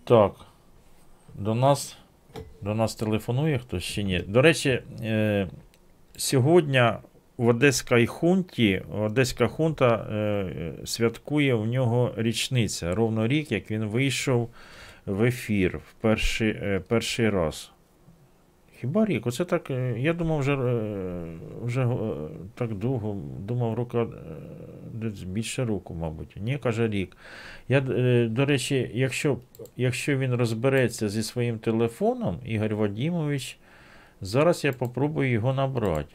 так, 0.04 0.32
до 1.36 1.56
нас, 1.56 1.98
до 2.62 2.76
нас 2.76 2.96
телефонує 2.96 3.60
хтось 3.60 3.84
чи 3.84 4.04
ні. 4.04 4.20
До 4.20 4.42
речі, 4.42 4.82
е, 5.04 5.48
сьогодні 6.18 6.84
в 7.38 7.48
Одеській 7.48 8.06
хунті, 8.06 8.82
Одеська 8.94 9.48
хунта 9.48 9.96
е, 9.96 10.74
святкує 10.86 11.54
у 11.54 11.66
нього 11.66 12.12
річниця. 12.18 12.96
Ровно 12.96 13.28
рік, 13.28 13.52
як 13.52 13.72
він 13.72 13.86
вийшов 13.86 14.50
в 15.06 15.24
ефір 15.24 15.78
в 15.78 15.94
перший, 16.02 16.50
е, 16.50 16.82
перший 16.88 17.30
раз. 17.30 17.72
Хіба 18.80 19.06
рік? 19.06 19.28
Оце 19.28 19.46
так. 19.46 19.72
е, 19.72 19.96
Я 19.98 20.14
думав, 20.14 20.40
вже, 20.40 20.54
е, 20.54 21.24
вже 21.64 21.82
е, 21.82 21.88
так 22.56 22.74
довго, 22.74 23.18
думав, 23.40 23.74
рока 23.74 24.02
е, 25.04 25.12
більше 25.26 25.66
року, 25.66 25.94
мабуть. 25.94 26.38
Ні, 26.42 26.58
каже 26.58 26.88
рік. 26.88 27.18
Я, 27.70 27.82
до 28.30 28.46
речі, 28.46 28.92
якщо, 28.94 29.38
якщо 29.78 30.18
він 30.18 30.34
розбереться 30.34 31.10
зі 31.10 31.24
своїм 31.24 31.60
телефоном, 31.60 32.40
Ігор 32.46 32.76
Вадімович, 32.76 33.58
зараз 34.22 34.64
я 34.64 34.74
попробую 34.74 35.32
його 35.32 35.54
набрати. 35.54 36.10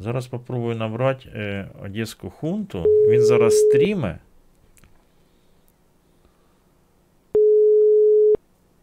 Зараз 0.00 0.26
попробую 0.26 0.76
набрати 0.76 1.28
е, 1.34 1.68
Одеську 1.84 2.30
хунту. 2.30 2.82
Він 2.82 3.22
зараз 3.22 3.60
стріме. 3.60 4.18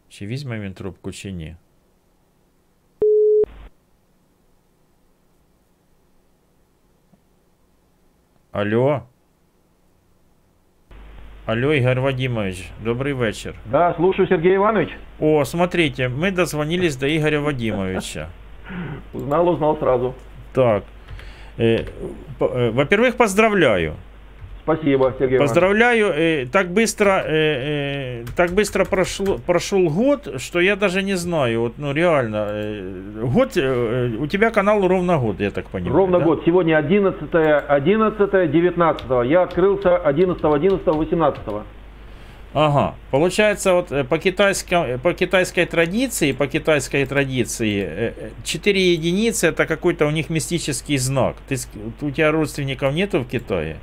Чи 0.10 0.26
візьме 0.28 0.60
він 0.60 0.74
трубку, 0.74 1.12
чи 1.12 1.32
ні? 1.32 1.56
Алло. 8.52 9.02
Алло, 11.46 11.74
Игорь 11.74 12.00
Вадимович, 12.00 12.72
добрый 12.84 13.14
вечер. 13.14 13.56
Да, 13.66 13.94
слушаю, 13.96 14.28
Сергей 14.28 14.56
Иванович. 14.56 14.90
О, 15.20 15.44
смотрите, 15.44 16.08
мы 16.08 16.32
дозвонились 16.32 16.96
до 16.96 17.08
Игоря 17.08 17.42
Вадимовича. 17.42 18.30
Узнал, 19.14 19.50
узнал 19.50 19.78
сразу. 19.78 20.14
Так. 20.54 20.84
Э, 21.59 21.85
э, 22.41 22.71
Во-первых, 22.71 23.17
поздравляю. 23.17 23.95
Спасибо, 24.63 25.15
Сергей. 25.19 25.39
Поздравляю. 25.39 26.13
э, 26.15 26.47
Так 26.53 26.69
быстро, 26.69 27.25
э, 27.27 28.23
э, 28.23 28.25
так 28.37 28.51
быстро 28.51 28.85
прошло, 28.85 29.39
прошел 29.47 29.89
год, 29.89 30.41
что 30.41 30.61
я 30.61 30.77
даже 30.77 31.03
не 31.03 31.17
знаю. 31.17 31.61
Вот, 31.61 31.73
ну 31.79 31.93
реально. 31.95 32.47
э, 32.51 32.93
Год, 33.35 33.57
э, 33.57 34.11
у 34.21 34.27
тебя 34.27 34.51
канал 34.51 34.87
ровно 34.87 35.17
год, 35.19 35.41
я 35.41 35.51
так 35.51 35.65
понимаю. 35.71 35.95
Ровно 35.97 36.19
да? 36.19 36.25
год. 36.27 36.43
Сегодня 36.45 36.77
11, 36.79 37.35
11, 37.69 38.51
19. 38.51 39.05
Я 39.25 39.43
открылся 39.43 39.97
11, 39.97 40.45
11, 40.45 40.87
18. 40.87 41.41
Ага. 42.55 42.95
Получается, 43.11 43.75
вот 43.75 43.93
э, 43.93 44.05
по, 44.05 44.19
китайской, 44.19 44.99
по 44.99 45.13
китайской 45.13 45.67
традиции, 45.67 46.33
по 46.33 46.47
китайской 46.47 47.05
традиции, 47.05 47.83
э, 47.83 48.13
э, 48.17 48.31
4 48.43 48.93
единицы 48.95 49.49
это 49.49 49.67
какой-то 49.67 50.07
у 50.07 50.11
них 50.11 50.31
мистический 50.31 50.97
знак. 50.97 51.37
Ты, 51.47 51.57
у 52.01 52.11
тебя 52.11 52.33
родственников 52.33 52.95
нету 52.95 53.21
в 53.21 53.29
Китае? 53.29 53.77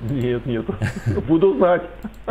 Нет, 0.00 0.46
нет. 0.46 0.64
Буду 1.28 1.54
знать. 1.56 1.82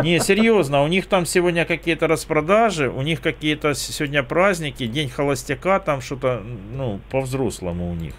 Не, 0.02 0.20
серьезно, 0.20 0.84
у 0.84 0.88
них 0.88 1.08
там 1.08 1.26
сегодня 1.26 1.66
какие-то 1.66 2.08
распродажи, 2.08 2.90
у 2.90 3.02
них 3.02 3.22
какие-то 3.22 3.74
сегодня 3.74 4.24
праздники, 4.24 4.88
день 4.88 5.10
холостяка, 5.10 5.80
там 5.80 6.02
что-то, 6.02 6.44
ну, 6.74 7.00
по-взрослому 7.10 7.90
у 7.92 7.96
них. 7.96 8.14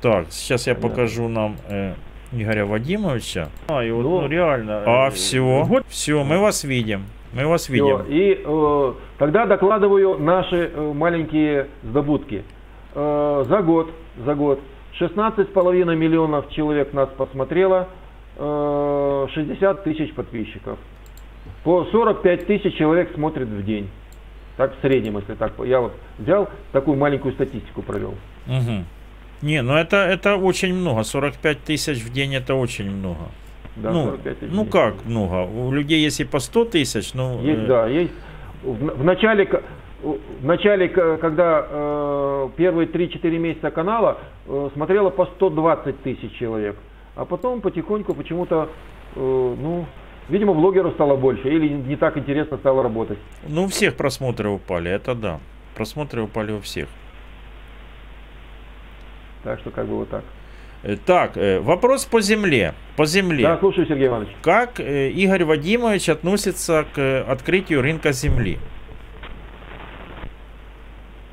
Так, 0.00 0.26
сейчас 0.30 0.66
я 0.66 0.74
покажу 0.74 1.28
нам 1.28 1.56
э, 1.68 1.94
Игоря 2.32 2.64
Вадимовича. 2.66 3.48
А, 3.68 3.84
и 3.84 3.90
вот, 3.90 4.02
ну, 4.02 4.20
Ну, 4.22 4.28
реально. 4.28 4.82
А, 4.86 5.08
э, 5.08 5.10
все, 5.10 5.40
вот. 5.40 5.84
все, 5.88 6.22
мы 6.24 6.38
вас 6.38 6.64
видим. 6.64 7.04
Мы 7.32 7.46
вас 7.46 7.62
Всё. 7.64 7.72
видим. 7.72 8.04
И 8.08 8.42
э, 8.44 8.92
тогда 9.18 9.46
докладываю 9.46 10.18
наши 10.18 10.70
э, 10.72 10.92
маленькие 10.94 11.68
сдобутки. 11.82 12.44
Э, 12.94 13.44
за 13.48 13.62
год, 13.62 13.90
за 14.24 14.34
год 14.34 14.60
16,5 15.00 15.94
миллионов 15.96 16.50
человек 16.50 16.92
нас 16.92 17.08
посмотрело, 17.16 17.88
э, 18.36 19.26
60 19.32 19.84
тысяч 19.84 20.12
подписчиков. 20.14 20.78
По 21.64 21.84
45 21.86 22.46
тысяч 22.46 22.76
человек 22.76 23.12
смотрит 23.14 23.48
в 23.48 23.64
день. 23.64 23.88
Так 24.56 24.76
в 24.76 24.80
среднем, 24.82 25.16
если 25.16 25.34
так. 25.34 25.52
Я 25.64 25.80
вот 25.80 25.94
взял 26.18 26.48
такую 26.72 26.98
маленькую 26.98 27.32
статистику 27.34 27.82
провел. 27.82 28.14
Мгм. 28.46 28.84
Не, 29.42 29.62
ну 29.62 29.74
это, 29.74 29.96
это 29.96 30.36
очень 30.36 30.74
много. 30.74 31.02
45 31.02 31.58
тысяч 31.60 32.02
в 32.02 32.12
день 32.12 32.34
это 32.34 32.54
очень 32.54 32.90
много. 32.90 33.28
Да, 33.76 33.90
ну, 33.90 34.04
45 34.04 34.38
тысяч 34.38 34.52
в 34.52 34.54
ну 34.54 34.64
как 34.64 35.04
много? 35.04 35.46
У 35.46 35.72
людей 35.72 36.00
есть 36.00 36.20
и 36.20 36.24
по 36.24 36.38
100 36.38 36.64
тысяч, 36.66 37.14
ну... 37.14 37.40
Есть, 37.42 37.62
э, 37.62 37.66
да, 37.66 37.86
есть. 37.86 38.12
В, 38.62 38.74
в 38.74 39.04
начале, 39.04 39.48
в 40.02 40.44
начале, 40.44 40.88
когда 40.88 41.66
э, 41.68 42.48
первые 42.56 42.88
3-4 42.88 43.38
месяца 43.38 43.70
канала 43.70 44.18
э, 44.46 44.70
смотрело 44.74 45.10
по 45.10 45.26
120 45.26 46.02
тысяч 46.02 46.32
человек, 46.38 46.76
а 47.16 47.24
потом 47.24 47.60
потихоньку 47.60 48.14
почему-то, 48.14 48.68
э, 49.16 49.18
ну, 49.18 49.86
видимо, 50.28 50.54
блогеров 50.54 50.94
стало 50.94 51.16
больше 51.16 51.48
или 51.48 51.68
не 51.68 51.96
так 51.96 52.16
интересно 52.16 52.58
стало 52.58 52.82
работать. 52.82 53.18
Ну, 53.48 53.64
у 53.64 53.66
всех 53.68 53.96
просмотры 53.96 54.48
упали, 54.48 54.90
это 54.90 55.14
да. 55.14 55.40
Просмотры 55.74 56.22
упали 56.22 56.52
у 56.52 56.60
всех. 56.60 56.88
Так 59.44 59.58
что 59.60 59.70
как 59.70 59.86
бы 59.86 59.96
вот 59.96 60.10
так. 60.10 60.22
Э, 60.82 60.96
Так, 60.96 61.36
э, 61.36 61.60
вопрос 61.60 62.04
по 62.04 62.20
земле. 62.20 62.74
По 62.96 63.04
земле. 63.06 63.44
Да, 63.44 63.58
слушаю, 63.58 63.86
Сергей 63.86 64.08
Иванович. 64.08 64.30
Как 64.42 64.80
э, 64.80 65.10
Игорь 65.10 65.44
Вадимович 65.44 66.08
относится 66.08 66.84
к 66.94 67.24
открытию 67.28 67.82
рынка 67.82 68.12
земли? 68.12 68.58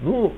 Ну, 0.01 0.33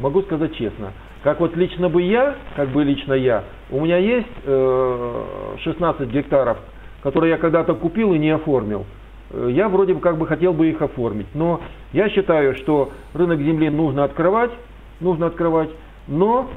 могу 0.00 0.22
сказать 0.22 0.54
честно, 0.56 0.92
как 1.22 1.40
вот 1.40 1.56
лично 1.56 1.88
бы 1.88 2.02
я, 2.02 2.36
как 2.56 2.68
бы 2.68 2.84
лично 2.84 3.14
я, 3.14 3.44
у 3.70 3.80
меня 3.80 3.96
есть 3.96 4.28
э, 4.44 5.56
16 5.62 6.08
гектаров, 6.10 6.58
которые 7.02 7.30
я 7.30 7.38
когда-то 7.38 7.74
купил 7.74 8.12
и 8.12 8.18
не 8.18 8.30
оформил. 8.30 8.84
Я 9.32 9.68
вроде 9.68 9.94
бы 9.94 10.00
как 10.00 10.18
бы 10.18 10.26
хотел 10.26 10.52
бы 10.52 10.68
их 10.68 10.82
оформить, 10.82 11.28
но 11.34 11.60
я 11.92 12.10
считаю, 12.10 12.54
что 12.56 12.90
рынок 13.14 13.38
земли 13.40 13.70
нужно 13.70 14.04
открывать, 14.04 14.50
нужно 14.98 15.26
открывать, 15.26 15.70
но 16.10 16.50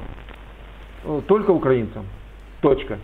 э, 1.04 1.20
только 1.26 1.52
украинцам. 1.52 2.04
Точка. 2.60 2.98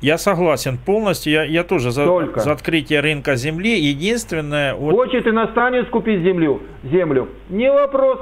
Я- 0.00 0.18
согласен 0.18 0.76
полностью. 0.76 1.32
Я, 1.32 1.44
я 1.44 1.62
тоже 1.62 1.92
за, 1.92 2.04
Только. 2.04 2.40
за 2.40 2.52
открытие 2.52 3.00
рынка 3.00 3.36
земли. 3.36 3.78
Единственное, 3.78 4.74
вот, 4.74 4.90
Хочет 4.92 5.26
иностранец 5.26 5.86
купить 5.86 6.22
землю, 6.22 6.60
землю, 6.82 7.28
не 7.48 7.70
вопрос. 7.70 8.18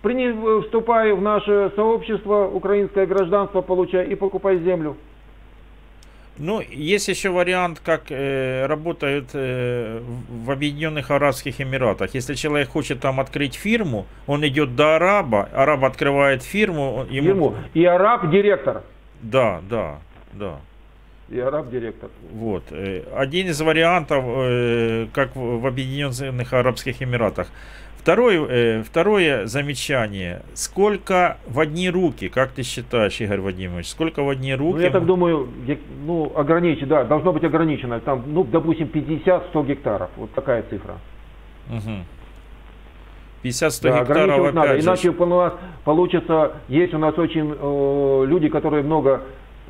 Прини, 0.00 0.26
э, 0.26 0.60
вступай 0.64 1.12
в 1.12 1.20
наше 1.20 1.70
сообщество, 1.76 2.46
украинское 2.46 3.06
гражданство 3.06 3.62
получай 3.62 4.06
и 4.06 4.14
покупай 4.14 4.58
землю. 4.58 4.96
Ну, 6.38 6.60
есть 6.60 7.08
еще 7.08 7.30
вариант, 7.30 7.80
как 7.84 8.10
э, 8.10 8.66
работают 8.66 9.30
э, 9.34 10.00
в- 10.44 10.50
Объединенных 10.50 11.10
Арабских 11.10 11.60
Эмиратах. 11.60 12.14
Если 12.14 12.34
человек 12.34 12.68
хочет 12.70 13.00
там 13.00 13.20
открыть 13.20 13.54
фирму, 13.54 14.06
он 14.26 14.46
идет 14.46 14.74
до 14.76 14.96
араба, 14.96 15.48
араб 15.52 15.84
открывает 15.84 16.42
фирму, 16.42 17.06
ему... 17.10 17.28
Ему. 17.28 17.54
И 17.74 17.84
араб 17.84 18.30
директор. 18.30 18.82
Да, 19.22 19.60
да, 19.70 19.98
да. 20.32 20.56
И 21.28 21.38
араб 21.38 21.70
директор. 21.70 22.10
Вот. 22.32 22.64
э, 22.70 23.02
Один 23.16 23.48
из 23.48 23.60
вариантов, 23.60 24.24
э, 24.26 25.06
как 25.14 25.36
в 25.36 25.66
Объединенных 25.66 26.52
Арабских 26.52 27.02
Эмиратах. 27.02 27.48
Второй, 28.02 28.34
э, 28.48 28.82
второе 28.82 29.46
замечание. 29.46 30.42
Сколько 30.54 31.36
в 31.46 31.60
одни 31.60 31.88
руки, 31.88 32.28
как 32.28 32.50
ты 32.50 32.64
считаешь, 32.64 33.20
Игорь 33.20 33.40
Вадимович, 33.40 33.88
сколько 33.88 34.24
в 34.24 34.28
одни 34.28 34.56
руки? 34.56 34.78
Ну, 34.78 34.80
я 34.80 34.90
так 34.90 35.06
думаю, 35.06 35.48
ну, 36.04 36.32
ограничено, 36.34 36.88
да, 36.88 37.04
должно 37.04 37.32
быть 37.32 37.44
ограничено. 37.44 38.00
Там, 38.00 38.24
ну, 38.26 38.42
допустим, 38.42 38.88
50-100 38.92 39.66
гектаров. 39.66 40.10
Вот 40.16 40.32
такая 40.32 40.64
цифра. 40.68 40.94
Мгм. 41.68 42.04
50-100 43.44 43.82
Да, 43.88 44.00
гектаров, 44.00 44.22
ограничивать 44.22 44.54
надо. 44.54 44.70
опять 44.70 44.82
же, 44.82 44.88
Иначе 44.88 45.10
у 45.10 45.26
нас 45.26 45.52
получится, 45.84 46.52
есть 46.66 46.94
у 46.94 46.98
нас 46.98 47.16
очень 47.16 47.54
э, 47.56 48.24
люди, 48.26 48.48
которые 48.48 48.82
много, 48.82 49.10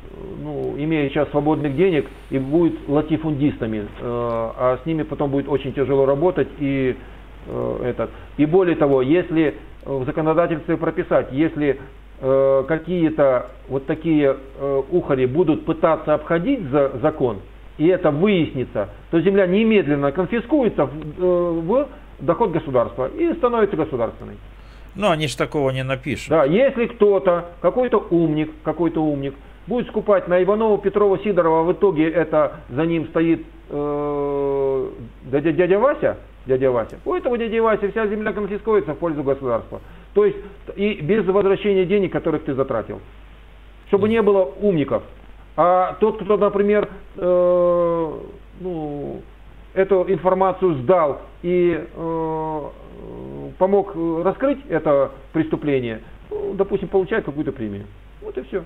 э, 0.09 0.15
ну, 0.41 0.73
имеют 0.75 1.13
сейчас 1.13 1.29
свободных 1.29 1.75
денег 1.75 2.07
и 2.31 2.39
будут 2.39 2.89
латифундистами, 2.89 3.81
э, 3.81 3.85
а 4.01 4.79
с 4.81 4.85
ними 4.87 5.03
потом 5.03 5.29
будет 5.29 5.47
очень 5.47 5.71
тяжело 5.73 6.07
работать 6.07 6.47
и 6.57 6.95
этот. 7.47 8.09
И 8.37 8.45
более 8.45 8.75
того, 8.75 9.01
если 9.01 9.55
в 9.85 10.05
законодательстве 10.05 10.77
прописать, 10.77 11.27
если 11.31 11.79
э, 12.21 12.63
какие-то 12.67 13.51
вот 13.67 13.85
такие 13.85 14.37
э, 14.59 14.81
ухари 14.91 15.25
будут 15.25 15.65
пытаться 15.65 16.13
обходить 16.13 16.63
за 16.69 16.91
закон, 17.01 17.39
и 17.77 17.87
это 17.87 18.11
выяснится, 18.11 18.89
то 19.11 19.19
земля 19.19 19.47
немедленно 19.47 20.11
конфискуется 20.11 20.85
в, 20.85 20.91
э, 20.91 21.61
в 21.61 21.87
доход 22.19 22.51
государства 22.51 23.07
и 23.07 23.33
становится 23.33 23.75
государственной. 23.75 24.37
Ну, 24.95 25.09
они 25.09 25.27
ж 25.27 25.35
такого 25.35 25.71
не 25.71 25.83
напишут. 25.83 26.29
Да, 26.29 26.45
если 26.45 26.85
кто-то, 26.85 27.45
какой-то 27.61 28.05
умник, 28.11 28.51
какой-то 28.63 29.03
умник, 29.03 29.33
будет 29.65 29.87
скупать 29.87 30.27
на 30.27 30.41
Иванова, 30.43 30.77
Петрова, 30.77 31.17
Сидорова, 31.19 31.61
а 31.61 31.63
в 31.63 31.73
итоге 31.73 32.09
это 32.09 32.59
за 32.69 32.85
ним 32.85 33.07
стоит 33.07 33.45
э, 33.69 34.89
дядя, 35.31 35.51
дядя 35.51 35.79
Вася, 35.79 36.17
дядя 36.45 36.71
Вася, 36.71 36.99
у 37.05 37.13
этого 37.13 37.37
дяди 37.37 37.59
Васи 37.59 37.87
вся 37.89 38.07
земля 38.07 38.33
конфискуется 38.33 38.93
в 38.93 38.97
пользу 38.97 39.23
государства. 39.23 39.81
То 40.13 40.25
есть 40.25 40.37
и 40.75 40.95
без 41.01 41.25
возвращения 41.25 41.85
денег, 41.85 42.11
которых 42.11 42.43
ты 42.43 42.53
затратил. 42.53 42.99
Чтобы 43.87 44.09
не 44.09 44.21
было 44.21 44.43
умников. 44.61 45.03
А 45.55 45.97
тот, 45.99 46.21
кто, 46.21 46.37
например, 46.37 46.89
э, 47.15 48.11
ну, 48.59 49.21
эту 49.73 50.05
информацию 50.07 50.75
сдал 50.75 51.21
и 51.43 51.79
э, 51.93 52.61
помог 53.57 53.95
раскрыть 54.23 54.59
это 54.69 55.11
преступление, 55.31 56.01
ну, 56.29 56.53
допустим, 56.53 56.87
получает 56.87 57.25
какую-то 57.25 57.51
премию. 57.51 57.85
Вот 58.21 58.37
и 58.37 58.41
все. 58.43 58.63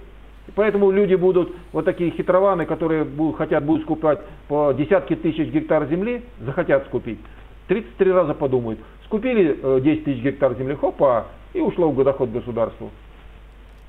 Поэтому 0.55 0.91
люди 0.91 1.15
будут, 1.15 1.53
вот 1.73 1.86
такие 1.86 2.11
хитрованы, 2.11 2.65
которые 2.65 3.03
будут, 3.03 3.38
хотят, 3.38 3.65
будут 3.65 3.84
скупать 3.84 4.19
по 4.47 4.71
десятки 4.71 5.15
тысяч 5.15 5.49
гектар 5.49 5.88
земли, 5.88 6.23
захотят 6.39 6.86
скупить. 6.86 7.19
33 7.68 8.11
раза 8.11 8.34
подумают. 8.34 8.80
Скупили 9.05 9.57
э, 9.61 9.80
10 9.82 10.03
тысяч 10.05 10.22
гектар 10.22 10.55
земли, 10.57 10.76
хопа, 10.76 11.28
и 11.53 11.59
ушло 11.59 11.89
в 11.91 12.03
доход 12.03 12.30
государству. 12.32 12.89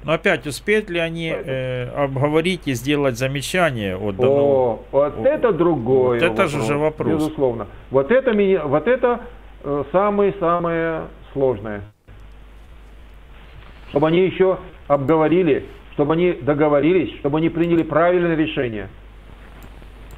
Но 0.05 0.13
опять, 0.13 0.47
успеют 0.47 0.89
ли 0.91 1.01
они 1.01 1.29
э, 1.35 1.89
обговорить 1.91 2.69
и 2.69 2.75
сделать 2.75 3.19
замечание 3.19 3.97
от 3.97 4.17
данного- 4.17 4.41
О, 4.41 4.83
вот 4.93 5.19
О, 5.19 5.23
это 5.25 5.53
другой 5.53 6.21
вот 6.21 6.25
это 6.25 6.47
же 6.47 6.59
уже 6.61 6.77
вопрос. 6.77 7.15
Безусловно. 7.15 7.67
Вот 7.91 8.13
это, 8.13 8.33
меня- 8.33 8.65
вот 8.65 8.87
это 8.87 9.21
э, 9.65 9.85
самое-самое 9.91 11.03
сложное. 11.33 11.83
Чтобы 13.91 14.07
они 14.09 14.21
еще 14.27 14.59
обговорили, 14.87 15.65
чтобы 15.95 16.13
они 16.13 16.33
договорились, 16.33 17.19
чтобы 17.19 17.39
они 17.39 17.49
приняли 17.49 17.83
правильное 17.83 18.37
решение. 18.37 18.89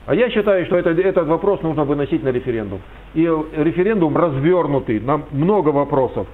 А 0.10 0.14
я 0.14 0.30
считаю, 0.30 0.66
что 0.66 0.78
это, 0.78 0.92
этот 0.92 1.28
вопрос 1.28 1.62
нужно 1.64 1.84
выносить 1.84 2.24
на 2.24 2.30
референдум. 2.30 2.80
И 3.16 3.24
э, 3.24 3.64
референдум 3.64 4.16
развернутый 4.16 5.00
на 5.00 5.22
много 5.32 5.70
вопросов. 5.70 6.28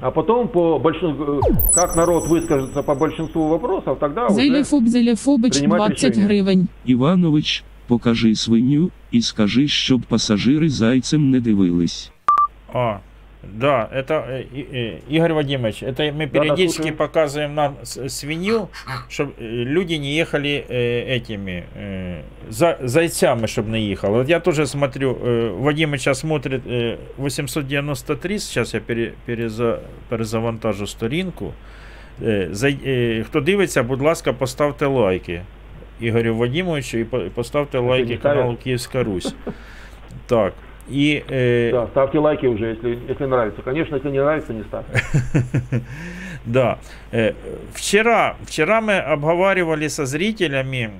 А 0.00 0.10
потом 0.10 0.48
по 0.48 0.78
большинству, 0.78 1.40
как 1.74 1.96
народ 1.96 2.28
выскажется 2.28 2.82
по 2.82 2.94
большинству 2.94 3.48
вопросов, 3.48 3.98
тогда 3.98 4.26
уже 4.26 4.34
Зелефоб, 4.34 4.86
Зелефобич, 4.86 5.58
приймати 5.58 5.86
20 5.88 6.10
рішення. 6.10 6.26
гривень. 6.26 6.68
Іванович, 6.84 7.64
покажи 7.86 8.34
свиню 8.34 8.90
і 9.10 9.22
скажи, 9.22 9.68
щоб 9.68 10.00
пасажири 10.02 10.68
зайцем 10.68 11.30
не 11.30 11.40
дивились. 11.40 12.12
А, 12.72 12.98
да, 13.42 13.88
это, 13.92 14.14
э, 14.28 14.42
и- 14.54 14.66
э, 14.72 14.98
Игорь 15.16 15.32
Вадимович, 15.32 15.82
это 15.82 16.02
мы 16.12 16.26
Да-да, 16.26 16.40
периодически 16.40 16.76
слушаю. 16.82 16.96
показываем 16.96 17.54
нам 17.54 17.76
с- 17.82 18.08
свинью, 18.08 18.68
чтобы 19.08 19.32
люди 19.38 19.94
не 19.98 20.16
ехали 20.16 20.64
э, 20.68 21.16
этими 21.16 21.64
э, 21.76 22.20
за, 22.50 22.78
зайцями, 22.82 23.46
чтобы 23.46 23.70
не 23.70 23.90
ехал. 23.90 24.12
Вот 24.12 24.28
я 24.28 24.40
тоже 24.40 24.66
смотрю, 24.66 25.14
э, 25.22 25.50
Вадимыч 25.60 25.98
сейчас 25.98 26.18
смотрит 26.20 26.62
э, 26.66 26.96
893, 27.16 28.38
сейчас 28.38 28.74
я 28.74 28.80
пере, 28.80 29.12
переза, 29.26 29.78
перезавантажу 30.08 30.86
сторінку. 30.86 31.52
Е, 32.22 32.48
зай- 32.52 32.88
е, 32.88 33.22
Хто 33.24 33.40
дивиться, 33.40 33.82
будь 33.82 34.02
ласка, 34.02 34.32
поставте 34.32 34.86
лайки 34.86 35.42
Ігорю 36.00 36.36
Вадимовичу 36.36 36.98
і 36.98 37.04
по- 37.04 37.20
поставте 37.34 37.78
лайки 37.78 38.10
не 38.10 38.16
ставлять? 38.18 38.38
каналу 38.38 38.56
Київська 38.56 39.02
Русь. 39.02 39.34
Так. 40.26 40.52
И, 40.89 41.23
э, 41.27 41.69
Да, 41.71 41.87
ставьте 41.87 42.19
лайки 42.19 42.45
уже, 42.45 42.65
если, 42.71 42.99
если 43.07 43.25
нравится. 43.25 43.61
Конечно, 43.61 43.95
если 43.95 44.09
не 44.09 44.19
нравится, 44.19 44.53
не 44.53 44.63
ставьте. 44.63 45.01
Да. 46.45 46.77
Э, 47.11 47.33
Вчера, 47.73 48.35
вчера 48.45 48.81
мы 48.81 48.97
обговаривали 48.97 49.87
со 49.87 50.05
зрителями, 50.05 50.91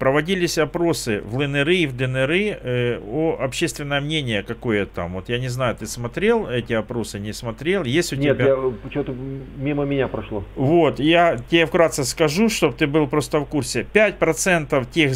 проводились 0.00 0.58
опросы 0.58 1.20
в 1.24 1.38
ЛНР 1.38 1.68
и 1.70 1.86
в 1.86 1.96
ДНР 1.96 2.30
э, 2.30 2.98
о 2.98 3.38
общественное 3.40 4.00
мнение 4.00 4.42
какое 4.42 4.86
там. 4.86 5.12
Вот 5.14 5.28
я 5.28 5.38
не 5.38 5.48
знаю, 5.48 5.76
ты 5.76 5.86
смотрел 5.86 6.48
эти 6.48 6.72
опросы, 6.72 7.20
не 7.20 7.32
смотрел? 7.32 7.84
Есть 7.84 8.12
у 8.12 8.16
Нет, 8.16 8.36
тебя? 8.36 8.48
я, 8.48 8.56
что-то 8.90 9.14
мимо 9.58 9.84
меня 9.84 10.08
прошло. 10.08 10.44
Вот, 10.56 10.98
я 10.98 11.36
тебе 11.50 11.66
вкратце 11.66 12.04
скажу, 12.04 12.48
чтобы 12.48 12.74
ты 12.74 12.86
был 12.88 13.06
просто 13.06 13.38
в 13.38 13.44
курсе. 13.46 13.86
5% 13.94 14.86
тех, 14.90 15.12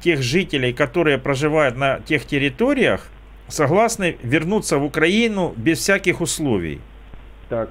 тех 0.00 0.22
жителей, 0.22 0.72
которые 0.74 1.16
проживают 1.18 1.76
на 1.78 2.00
тех 2.00 2.26
территориях, 2.26 3.08
согласны 3.48 4.16
вернуться 4.22 4.78
в 4.78 4.84
Украину 4.84 5.52
без 5.56 5.78
всяких 5.78 6.20
условий. 6.20 6.80
Так. 7.48 7.68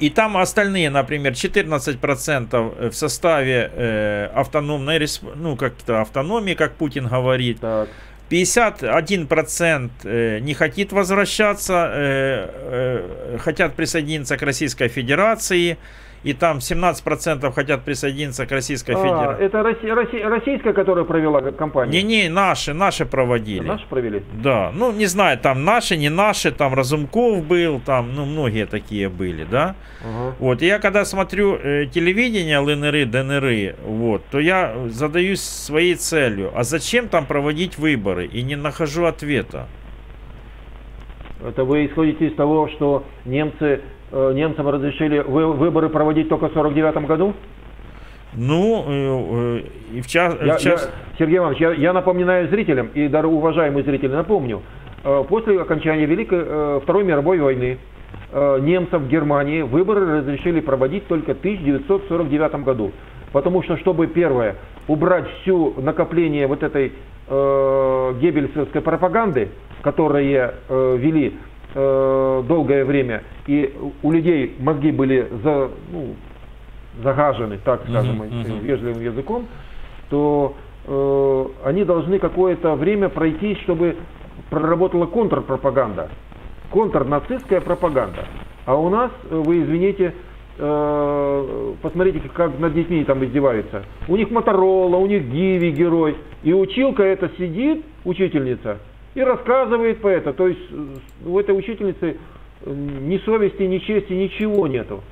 И- 0.00 0.10
там 0.10 0.36
остальные, 0.38 0.88
например, 0.90 1.34
14% 1.34 2.90
в 2.90 2.94
составе 2.94 3.70
э, 3.74 4.30
автономной, 4.34 4.98
респ- 4.98 5.32
ну, 5.36 5.56
как-то 5.56 6.00
автономии, 6.00 6.54
как 6.54 6.74
Путин 6.74 7.06
говорит. 7.08 7.60
Так. 7.60 7.88
51% 8.30 9.90
э, 10.04 10.38
не 10.40 10.54
хотит 10.54 10.92
возвращаться, 10.92 11.90
э, 11.94 12.50
э, 13.34 13.38
хотят 13.38 13.74
присоединиться 13.74 14.36
к 14.36 14.42
Российской 14.42 14.88
Федерации. 14.88 15.76
И 16.26 16.32
там 16.32 16.58
17% 16.58 17.52
хотят 17.54 17.84
присоединиться 17.84 18.46
к 18.46 18.50
Российской 18.50 18.96
А, 18.96 18.98
Федерации. 18.98 19.44
это 19.44 19.62
Россия, 19.62 19.94
Россия- 19.94 20.28
российская, 20.28 20.72
которая 20.72 21.04
провела 21.04 21.40
компанию? 21.52 21.92
Не-не, 22.04 22.28
наши, 22.28 22.74
наши 22.74 23.06
проводили. 23.06 23.64
Наши 23.64 23.86
провели? 23.86 24.24
Да, 24.42 24.72
ну 24.74 24.90
не 24.90 25.06
знаю, 25.06 25.38
там 25.38 25.64
наши, 25.64 25.96
не 25.96 26.08
наши, 26.08 26.50
там 26.50 26.74
Разумков 26.74 27.44
был, 27.46 27.78
там, 27.78 28.12
ну 28.16 28.24
многие 28.24 28.66
такие 28.66 29.08
были, 29.08 29.44
да. 29.44 29.76
Ага. 30.04 30.34
Вот, 30.40 30.62
и 30.62 30.66
я 30.66 30.80
когда 30.80 31.04
смотрю 31.04 31.54
э, 31.62 31.86
телевидение 31.86 32.58
ЛНР, 32.58 33.06
ДНР, 33.06 33.76
вот, 33.86 34.24
то 34.28 34.40
я 34.40 34.74
задаюсь 34.88 35.40
своей 35.40 35.94
целью, 35.94 36.50
а 36.56 36.64
зачем 36.64 37.06
там 37.08 37.26
проводить 37.26 37.78
выборы, 37.78 38.26
и 38.26 38.42
не 38.42 38.56
нахожу 38.56 39.04
ответа. 39.04 39.68
Это 41.46 41.62
вы 41.62 41.86
исходите 41.86 42.26
из 42.26 42.34
того, 42.34 42.68
что 42.68 43.04
немцы, 43.24 43.80
немцам 44.12 44.68
разрешили 44.68 45.18
вы- 45.20 45.52
выборы 45.52 45.88
проводить 45.88 46.28
только 46.28 46.48
в 46.48 46.52
49 46.52 47.06
году? 47.06 47.34
Ну, 48.34 48.84
э, 48.86 49.62
э, 49.94 49.96
и 49.98 50.00
в 50.00 50.06
час... 50.06 50.36
Я- 50.44 50.56
в 50.56 50.60
час- 50.60 50.90
я- 50.92 51.16
Сергей 51.18 51.38
Иванович, 51.38 51.60
я, 51.60 51.72
я 51.72 51.92
напоминаю 51.92 52.48
зрителям, 52.48 52.88
и 52.94 53.08
даже 53.08 53.28
уважаемые 53.28 53.82
зрители, 53.84 54.12
напомню, 54.12 54.62
э, 55.04 55.24
после 55.28 55.60
окончания 55.60 56.04
Великой, 56.06 56.40
э, 56.44 56.80
Второй 56.82 57.04
мировой 57.04 57.38
войны 57.40 57.78
э, 58.32 58.58
немцам 58.60 59.04
в 59.04 59.08
Германии 59.08 59.62
выборы 59.62 60.18
разрешили 60.18 60.60
проводить 60.60 61.06
только 61.06 61.34
в 61.34 61.38
1949 61.38 62.64
году. 62.64 62.92
Потому 63.32 63.62
что, 63.62 63.76
чтобы, 63.78 64.06
первое, 64.06 64.56
убрать 64.88 65.24
всю 65.40 65.74
накопление 65.80 66.46
вот 66.46 66.62
этой 66.62 66.92
э, 67.28 68.14
геббельсовской 68.20 68.80
пропаганды, 68.82 69.48
которые 69.82 70.54
э, 70.68 70.96
вели 70.98 71.34
э, 71.76 72.42
долгое 72.48 72.84
время, 72.84 73.22
и 73.46 73.72
у 74.02 74.10
людей 74.10 74.56
мозги 74.58 74.90
были 74.90 75.28
за, 75.44 75.70
ну, 75.92 76.14
загажены, 77.02 77.58
так 77.62 77.82
скажем, 77.88 78.22
этим 78.22 78.56
мгм. 78.56 78.64
вежливым 78.64 79.02
языком, 79.02 79.46
то 80.08 80.54
э, 80.86 81.46
они 81.64 81.84
должны 81.84 82.18
какое-то 82.18 82.74
время 82.74 83.08
пройти, 83.10 83.56
чтобы 83.62 83.96
проработала 84.50 85.06
контрпропаганда, 85.06 86.08
контрнацистская 86.72 87.60
пропаганда. 87.60 88.24
А 88.64 88.76
у 88.76 88.88
нас, 88.88 89.10
э, 89.30 89.36
вы 89.36 89.62
извините, 89.62 90.14
э, 90.58 91.74
посмотрите, 91.82 92.22
как 92.32 92.58
над 92.58 92.72
детьми 92.72 93.04
там 93.04 93.22
издеваются. 93.22 93.82
У 94.08 94.16
них 94.16 94.30
Моторола, 94.30 94.96
у 94.96 95.06
них 95.06 95.24
Гиви 95.24 95.72
герой. 95.72 96.16
И 96.42 96.54
училка 96.54 97.02
эта 97.02 97.28
сидит, 97.36 97.84
учительница, 98.04 98.78
и 99.16 99.22
рассказывает 99.22 100.02
по 100.02 100.08
это. 100.08 100.34
То 100.34 100.46
есть 100.46 100.60
э, 100.70 100.96
у 101.26 101.38
этой 101.40 101.58
учительницы 101.58 102.18
э, 102.60 102.70
ни 102.70 103.16
совести, 103.18 103.62
ни 103.62 103.78
чести, 103.78 104.12
ничего 104.12 104.66
нету. 104.66 105.02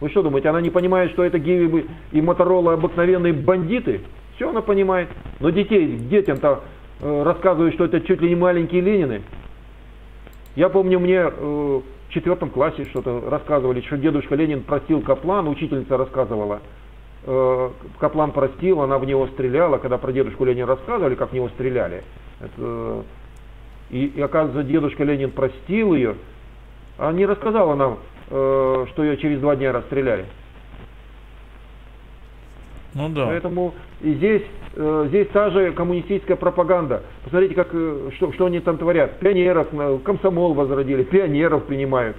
Вы 0.00 0.10
что 0.10 0.22
думаете, 0.22 0.50
она 0.50 0.60
не 0.60 0.68
понимает, 0.68 1.10
что 1.12 1.24
это 1.24 1.38
Гиви 1.38 1.86
и 2.12 2.20
Моторола 2.20 2.74
обыкновенные 2.74 3.32
бандиты? 3.32 4.02
Все 4.36 4.50
она 4.50 4.60
понимает. 4.60 5.08
Но 5.40 5.48
детей, 5.48 5.96
детям-то 5.96 6.64
э, 7.00 7.22
рассказывают, 7.22 7.74
что 7.74 7.86
это 7.86 8.02
чуть 8.02 8.20
ли 8.20 8.28
не 8.28 8.34
маленькие 8.36 8.82
Ленины. 8.82 9.22
Я 10.54 10.68
помню, 10.68 10.98
мне 10.98 11.22
в 11.26 11.82
четвертом 12.08 12.48
классе 12.48 12.84
что-то 12.86 13.24
рассказывали, 13.28 13.82
что 13.82 13.98
дедушка 13.98 14.34
Ленин 14.34 14.62
простил 14.62 15.02
Каплан, 15.02 15.48
учительница 15.48 15.98
рассказывала. 15.98 16.60
Каплан 17.98 18.32
простил, 18.32 18.80
она 18.80 18.96
в 18.98 19.04
него 19.04 19.26
стреляла, 19.26 19.76
когда 19.76 19.98
про 19.98 20.12
дедушку 20.12 20.46
Ленина 20.46 20.66
рассказывали, 20.66 21.14
как 21.14 21.32
в 21.32 21.32
него 21.34 21.50
стреляли. 21.50 22.04
Это, 22.40 23.04
и, 23.90 24.06
и 24.06 24.20
оказывается, 24.20 24.70
дедушка 24.70 25.04
Ленин 25.04 25.30
простил 25.30 25.94
ее, 25.94 26.16
а 26.98 27.12
не 27.12 27.26
рассказала 27.26 27.74
нам, 27.74 27.98
э, 28.30 28.86
что 28.90 29.04
ее 29.04 29.16
через 29.18 29.40
два 29.40 29.56
дня 29.56 29.72
расстреляли. 29.72 30.26
Ну 32.94 33.10
да. 33.10 33.26
Поэтому 33.26 33.74
и 34.00 34.14
здесь, 34.14 34.42
э, 34.74 35.04
здесь 35.08 35.28
та 35.28 35.50
же 35.50 35.72
коммунистическая 35.72 36.36
пропаганда. 36.36 37.02
Посмотрите, 37.24 37.54
как, 37.54 37.68
э, 37.72 38.10
что, 38.16 38.32
что 38.32 38.46
они 38.46 38.60
там 38.60 38.78
творят. 38.78 39.18
Пионеров, 39.18 39.68
комсомол 40.02 40.54
возродили, 40.54 41.02
пионеров 41.02 41.64
принимают. 41.64 42.16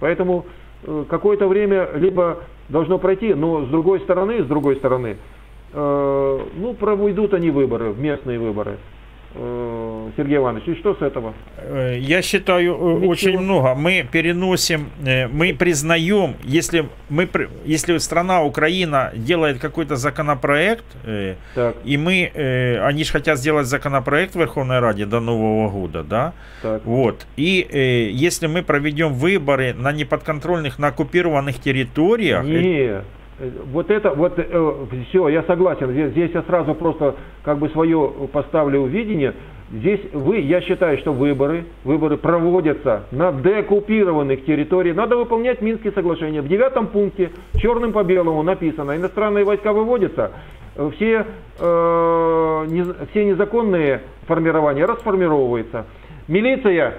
Поэтому 0.00 0.44
э, 0.82 1.04
какое-то 1.08 1.48
время 1.48 1.88
либо 1.94 2.40
должно 2.68 2.98
пройти, 2.98 3.32
но 3.32 3.64
с 3.64 3.68
другой 3.68 4.00
стороны, 4.00 4.42
с 4.42 4.46
другой 4.46 4.76
стороны, 4.76 5.16
ну, 5.74 6.74
проведут 6.74 7.34
они 7.34 7.50
выборы, 7.50 7.94
местные 7.94 8.38
выборы. 8.38 8.78
Э, 9.36 10.10
Сергей 10.16 10.36
Иванович, 10.36 10.62
и 10.68 10.74
что 10.76 10.94
с 10.94 11.02
этого? 11.02 11.34
Э, 11.56 11.98
Я 11.98 12.22
считаю, 12.22 12.74
э, 12.74 12.94
Ничего. 12.94 13.10
очень 13.10 13.38
много. 13.40 13.74
Мы 13.74 14.06
переносим, 14.12 14.90
э, 15.04 15.26
мы 15.26 15.52
признаем, 15.54 16.34
если, 16.44 16.84
мы, 17.10 17.28
если 17.64 17.98
страна 17.98 18.44
Украина 18.44 19.10
делает 19.16 19.58
какой-то 19.58 19.96
законопроект, 19.96 20.84
э, 21.04 21.34
Так, 21.56 21.74
и 21.84 21.96
мы, 21.96 22.30
э, 22.32 22.78
они 22.88 23.02
же 23.02 23.10
хотят 23.10 23.38
сделать 23.38 23.66
законопроект 23.66 24.34
в 24.34 24.38
Верховной 24.38 24.78
Раде 24.78 25.04
до 25.04 25.18
Нового 25.18 25.68
года, 25.68 26.04
да? 26.04 26.32
так. 26.62 26.84
Вот. 26.84 27.26
И 27.36 27.66
э, 27.68 28.10
если 28.10 28.46
мы 28.46 28.62
проведем 28.62 29.14
выборы 29.14 29.74
на 29.74 29.90
неподконтрольных, 29.90 30.78
на 30.78 30.88
оккупированных 30.88 31.58
территориях, 31.58 32.44
э, 32.44 32.48
Не, 32.48 32.78
э, 32.78 33.02
вот 33.38 33.90
это, 33.90 34.10
вот 34.10 34.38
все, 35.08 35.28
я 35.28 35.42
согласен. 35.42 35.90
Здесь, 35.90 36.10
здесь 36.12 36.30
я 36.34 36.42
сразу 36.42 36.74
просто 36.74 37.16
как 37.42 37.58
бы 37.58 37.68
свое 37.70 38.12
поставлю 38.32 38.84
видение. 38.86 39.34
Здесь 39.72 40.00
вы, 40.12 40.38
я 40.38 40.60
считаю, 40.60 40.98
что 40.98 41.12
выборы, 41.12 41.64
выборы 41.84 42.16
проводятся 42.16 43.04
на 43.10 43.32
деоккупированных 43.32 44.44
территориях. 44.44 44.94
Надо 44.94 45.16
выполнять 45.16 45.62
Минские 45.62 45.92
соглашения. 45.92 46.42
В 46.42 46.48
девятом 46.48 46.86
пункте 46.86 47.30
черным 47.56 47.92
по 47.92 48.04
белому 48.04 48.42
написано, 48.42 48.94
иностранные 48.96 49.44
войска 49.44 49.72
выводятся, 49.72 50.30
э, 50.76 50.90
все, 50.94 51.26
э, 51.58 52.64
не- 52.68 53.06
все 53.10 53.24
незаконные 53.24 54.02
формирования 54.26 54.84
расформировываются. 54.84 55.86
Милиция 56.28 56.94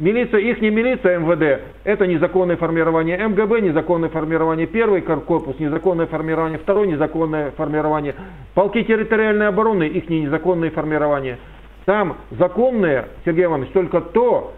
Милиция, 0.00 0.40
их 0.40 0.62
не 0.62 0.70
милиция 0.70 1.18
МВД, 1.18 1.60
это 1.84 2.06
незаконное 2.06 2.56
формирование 2.56 3.18
МГБ, 3.18 3.60
незаконное 3.60 4.08
формирование 4.08 4.66
первый 4.66 5.02
кор- 5.02 5.20
корпус, 5.20 5.58
незаконное 5.58 6.06
формирование 6.06 6.58
второй, 6.58 6.86
незаконное 6.88 7.50
формирование. 7.50 8.14
Полки 8.54 8.82
территориальной 8.82 9.48
обороны, 9.48 9.82
их 9.84 10.08
не 10.08 10.22
незаконное 10.22 10.70
формирование. 10.70 11.36
Там 11.84 12.16
законное, 12.30 13.08
Сергей 13.26 13.44
Иванович, 13.44 13.72
только 13.72 14.00
то, 14.00 14.54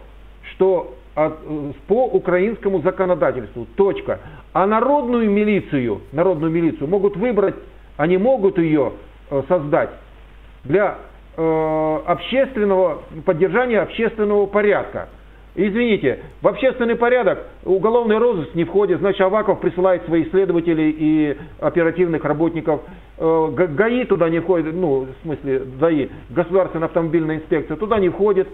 что 0.53 0.95
от- 1.17 1.41
э, 1.45 1.73
по 1.89 2.07
украинскому 2.07 2.81
законодательству. 2.83 3.67
Точка. 3.77 4.21
А 4.53 4.65
народную 4.65 5.29
милицию, 5.29 6.03
народную 6.13 6.53
милицию 6.53 6.87
могут 6.89 7.17
выбрать, 7.17 7.57
они 7.97 8.17
могут 8.17 8.59
ее 8.59 8.93
э, 9.29 9.43
создать 9.49 9.91
для 10.63 10.99
э, 11.37 11.99
общественного 12.07 13.03
поддержания 13.25 13.81
общественного 13.81 14.47
порядка. 14.47 15.09
Извините, 15.55 16.21
в 16.41 16.49
общественный 16.49 16.97
порядок 16.97 17.41
уголовный 17.65 18.17
розыск 18.17 18.55
не 18.55 18.65
входит, 18.65 19.01
значит 19.01 19.21
Аваков 19.21 19.61
присылает 19.61 20.03
своих 20.07 20.31
следователей 20.31 20.95
и 20.99 21.37
оперативных 21.61 22.25
работников. 22.25 22.81
Э, 23.19 23.49
ГАИ 23.51 24.05
туда 24.05 24.31
не 24.31 24.41
входит, 24.41 24.75
ну, 24.75 25.01
в 25.01 25.23
смысле, 25.23 25.61
ДАИ, 25.79 26.09
Государственная 26.31 26.87
автомобильная 26.87 27.37
инспекция, 27.37 27.77
туда 27.77 27.99
не 27.99 28.09
входит. 28.09 28.49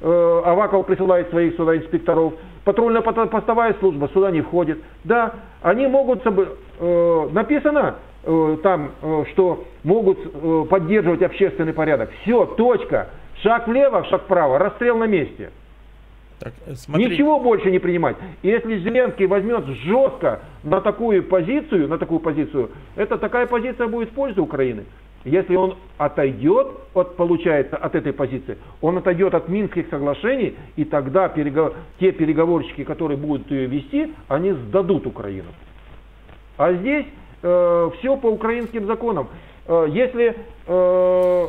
Э, 0.00 0.42
Аваков 0.46 0.86
присылает 0.86 1.28
своих 1.28 1.54
сюда 1.54 1.76
инспекторов. 1.76 2.32
Патрульно-постовая 2.64 3.74
служба 3.78 4.08
сюда 4.14 4.30
не 4.30 4.40
входит. 4.40 4.78
Да, 5.04 5.34
они 5.60 5.86
могут, 5.86 6.22
э, 6.24 7.28
написано, 7.30 7.96
там, 8.62 8.90
что 9.32 9.64
могут 9.84 10.18
поддерживать 10.68 11.22
общественный 11.22 11.72
порядок. 11.72 12.10
Все, 12.22 12.44
точка. 12.44 13.10
Шаг 13.42 13.68
влево, 13.68 14.04
шаг 14.04 14.22
вправо, 14.22 14.58
расстрел 14.58 14.98
на 14.98 15.04
месте. 15.04 15.50
Так, 16.38 16.52
э, 16.66 16.74
Ничего 16.96 17.40
больше 17.40 17.70
не 17.70 17.78
принимать. 17.78 18.16
И 18.42 18.48
если 18.48 18.78
Зеленский 18.78 19.26
возьмет 19.26 19.66
жестко 19.66 20.40
на 20.62 20.80
такую 20.80 21.22
позицию, 21.22 21.88
на 21.88 21.98
такую 21.98 22.20
позицию, 22.20 22.70
это 22.96 23.18
такая 23.18 23.46
позиция 23.46 23.88
будет 23.88 24.10
в 24.10 24.12
пользу 24.12 24.42
Украины. 24.42 24.84
Если 25.24 25.56
он 25.56 25.74
отойдет, 25.98 26.68
от, 26.94 27.16
получается, 27.16 27.76
от 27.76 27.94
этой 27.94 28.12
позиции, 28.12 28.56
он 28.80 28.98
отойдет 28.98 29.34
от 29.34 29.48
Минских 29.48 29.88
соглашений, 29.88 30.54
и 30.76 30.84
тогда 30.84 31.26
перегов- 31.26 31.74
те 31.98 32.12
переговорщики, 32.12 32.84
которые 32.84 33.18
будут 33.18 33.50
ее 33.50 33.66
вести, 33.66 34.14
они 34.28 34.52
сдадут 34.52 35.06
Украину. 35.06 35.48
А 36.56 36.72
здесь 36.72 37.06
все 37.40 38.16
по 38.16 38.26
украинским 38.26 38.86
законам. 38.86 39.28
Э, 39.68 39.86
если 39.88 40.34
э, 40.66 41.46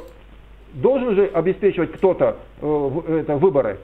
должен 0.73 1.15
же 1.15 1.25
обеспечивать 1.27 1.93
кто-то 1.93 2.35
э, 2.61 3.21
это, 3.21 3.37
выборы, 3.37 3.69
э, 3.71 3.77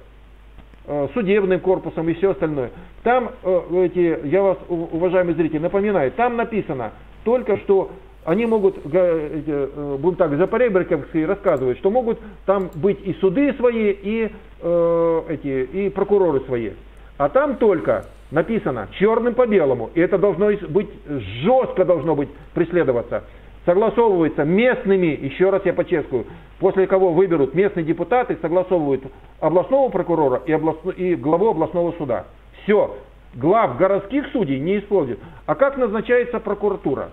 судебным 1.14 1.60
корпусом 1.60 2.08
и 2.10 2.14
все 2.14 2.32
остальное. 2.32 2.72
Там, 3.04 3.32
э, 3.44 3.86
эти, 3.86 4.28
я 4.28 4.42
вас, 4.42 4.58
уважаемые 4.68 5.36
зрители, 5.36 5.60
напоминаю, 5.60 6.12
там 6.12 6.36
написано 6.36 6.92
только, 7.24 7.58
что 7.58 7.92
они 8.26 8.46
могут, 8.46 8.78
э, 8.84 9.98
будем 10.00 10.18
так, 10.18 10.36
запоребриковские 10.36 11.28
рассказывают, 11.28 11.78
что 11.78 11.92
могут 11.92 12.20
там 12.46 12.70
быть 12.76 13.00
и 13.06 13.14
суды 13.14 13.54
свои, 13.54 13.92
и, 13.92 14.32
э, 14.62 15.22
эти, 15.30 15.64
и 15.66 15.90
прокуроры 15.90 16.42
свои. 16.42 16.72
А 17.18 17.30
там 17.30 17.58
только 17.58 18.06
написано 18.32 18.88
черным 19.00 19.36
по 19.36 19.46
белому, 19.46 19.92
и 19.94 20.02
это 20.02 20.18
должно 20.18 20.50
быть, 20.70 20.90
жестко 21.44 21.86
должно 21.86 22.16
быть 22.16 22.30
преследоваться. 22.54 23.24
Согласовывается 23.66 24.44
местными, 24.44 25.08
еще 25.08 25.50
раз 25.50 25.64
я 25.66 25.74
подчеркиваю, 25.74 26.26
после 26.60 26.86
кого 26.86 27.12
выберут 27.14 27.56
местные 27.56 27.84
депутаты, 27.84 28.38
согласовывают 28.42 29.04
областного 29.40 29.90
прокурора 29.90 30.42
и, 30.46 30.52
областно- 30.52 30.92
и 30.92 31.16
главу 31.16 31.50
областного 31.50 31.92
суда. 31.94 32.26
Все. 32.64 32.96
Глав 33.34 33.78
городских 33.78 34.28
судей 34.32 34.60
не 34.60 34.80
используют. 34.80 35.20
А 35.46 35.56
как 35.56 35.78
назначается 35.78 36.40
прокуратура? 36.40 37.10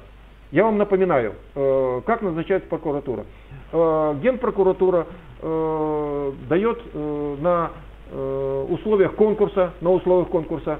Я 0.52 0.64
вам 0.64 0.76
напоминаю, 0.76 1.32
э, 1.54 2.00
как 2.04 2.20
назначается 2.20 2.68
прокуратура. 2.68 3.24
Э, 3.72 4.14
Генпрокуратура 4.22 5.06
э, 5.40 6.32
дает 6.48 6.78
э, 6.92 7.36
на 7.40 7.70
э, 8.10 8.66
условиях 8.68 9.14
конкурса, 9.14 9.72
на 9.80 9.90
условиях 9.90 10.28
конкурса 10.28 10.78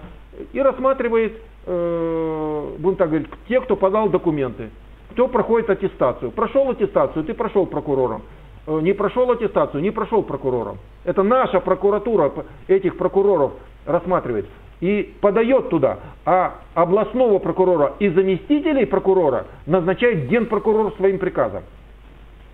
и 0.52 0.60
рассматривает, 0.60 1.32
э, 1.66 2.68
будем 2.78 2.96
так 2.96 3.08
говорить, 3.08 3.28
те, 3.48 3.60
кто 3.62 3.74
подал 3.74 4.10
документы, 4.10 4.68
кто 5.12 5.28
проходит 5.28 5.70
аттестацию. 5.70 6.30
Прошел 6.30 6.70
аттестацию, 6.70 7.24
ты 7.24 7.34
прошел 7.34 7.66
прокурором. 7.66 8.22
Э, 8.66 8.80
Не 8.82 8.92
прошел 8.92 9.30
аттестацию, 9.30 9.82
не 9.82 9.90
прошел 9.90 10.22
прокурором. 10.22 10.78
Это 11.04 11.22
наша 11.22 11.60
прокуратура 11.60 12.32
этих 12.68 12.96
прокуроров 12.96 13.52
рассматривает 13.86 14.46
и 14.80 15.14
подает 15.20 15.68
туда. 15.68 15.98
А 16.24 16.54
областного 16.74 17.38
прокурора 17.38 17.94
и 17.98 18.08
заместителей 18.08 18.86
прокурора 18.86 19.46
назначает 19.66 20.28
генпрокурор 20.28 20.92
своим 20.96 21.18
приказом. 21.18 21.62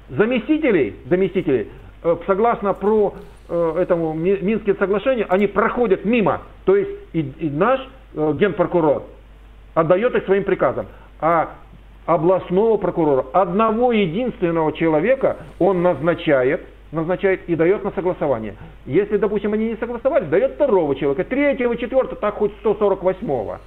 Заместителей, 0.09 0.97
заместителей, 1.09 1.69
э, 2.03 2.17
согласно 2.27 2.75
про 2.75 3.15
э, 3.49 3.75
этому 3.79 4.13
Ми- 4.15 4.39
Минским 4.41 4.77
соглашению, 4.79 5.27
они 5.29 5.47
проходят 5.47 6.05
мимо. 6.05 6.43
То 6.65 6.77
есть 6.77 6.91
и, 7.13 7.21
и 7.21 7.51
наш 7.51 7.81
генпрокурор 8.15 9.03
отдает 9.75 10.15
их 10.15 10.25
своим 10.25 10.45
приказам. 10.45 10.87
А 11.21 11.51
областного 12.09 12.79
прокурора, 12.79 13.27
одного 13.35 13.93
единственного 13.93 14.73
человека, 14.73 15.37
он 15.59 15.83
назначает, 15.83 16.63
назначает 16.91 17.47
и 17.51 17.55
дает 17.55 17.85
на 17.85 17.91
согласование. 17.91 18.57
Если, 18.87 19.19
допустим, 19.19 19.53
они 19.53 19.69
не 19.69 19.77
согласовались, 19.77 20.27
дает 20.29 20.53
второго 20.53 20.97
человека, 20.97 21.25
третьего, 21.25 21.77
четвертого, 21.77 22.17
так 22.17 22.37
хоть 22.37 22.53
148-го. 22.65 23.59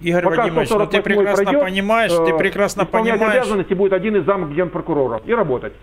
Игорь 0.00 0.24
Пока 0.24 0.42
Вадимович, 0.44 0.70
ну 0.70 0.86
ты 0.86 0.96
148-й 0.96 1.02
прекрасно 1.02 1.44
пройдет, 1.44 1.62
понимаешь, 1.64 2.12
ты 2.12 2.32
э, 2.32 2.38
прекрасно 2.38 2.86
понимаешь, 2.86 3.42
обязанности 3.42 3.74
будет 3.74 3.92
один 3.92 4.16
из 4.16 4.24
зам 4.24 4.54
генпрокурора 4.54 5.20
и 5.26 5.34
работать. 5.34 5.74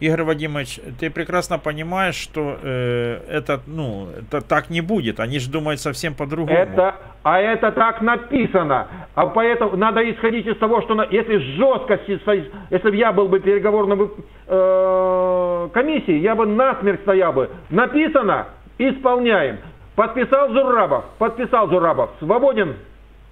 Игорь 0.00 0.22
Вадимович, 0.24 0.80
ты 0.98 1.08
прекрасно 1.10 1.58
понимаешь, 1.58 2.16
что 2.16 2.58
э, 2.62 3.20
это, 3.30 3.60
ну, 3.66 4.08
это 4.18 4.40
так 4.40 4.68
не 4.68 4.80
будет. 4.80 5.20
Они 5.20 5.38
же 5.38 5.50
думают 5.50 5.80
совсем 5.80 6.14
по-другому. 6.14 6.58
Это, 6.58 6.96
а 7.22 7.40
это 7.40 7.70
так 7.72 8.02
написано. 8.02 8.88
А 9.14 9.26
поэтому 9.26 9.76
надо 9.76 10.08
исходить 10.10 10.46
из 10.46 10.56
того, 10.58 10.82
что 10.82 10.94
на- 10.94 11.06
если 11.10 11.38
жестко, 11.38 11.98
если 12.06 12.90
бы 12.90 12.96
я 12.96 13.12
был 13.12 13.28
бы 13.28 13.38
переговорным 13.40 14.10
э, 14.46 15.68
комиссией, 15.72 16.18
я 16.20 16.34
бы 16.34 16.44
насмерть 16.46 17.00
стоял 17.02 17.32
бы. 17.32 17.50
Написано, 17.70 18.46
исполняем. 18.78 19.58
Подписал 19.94 20.50
Зурабов, 20.50 21.04
подписал 21.18 21.68
Зурабов, 21.68 22.10
свободен, 22.18 22.74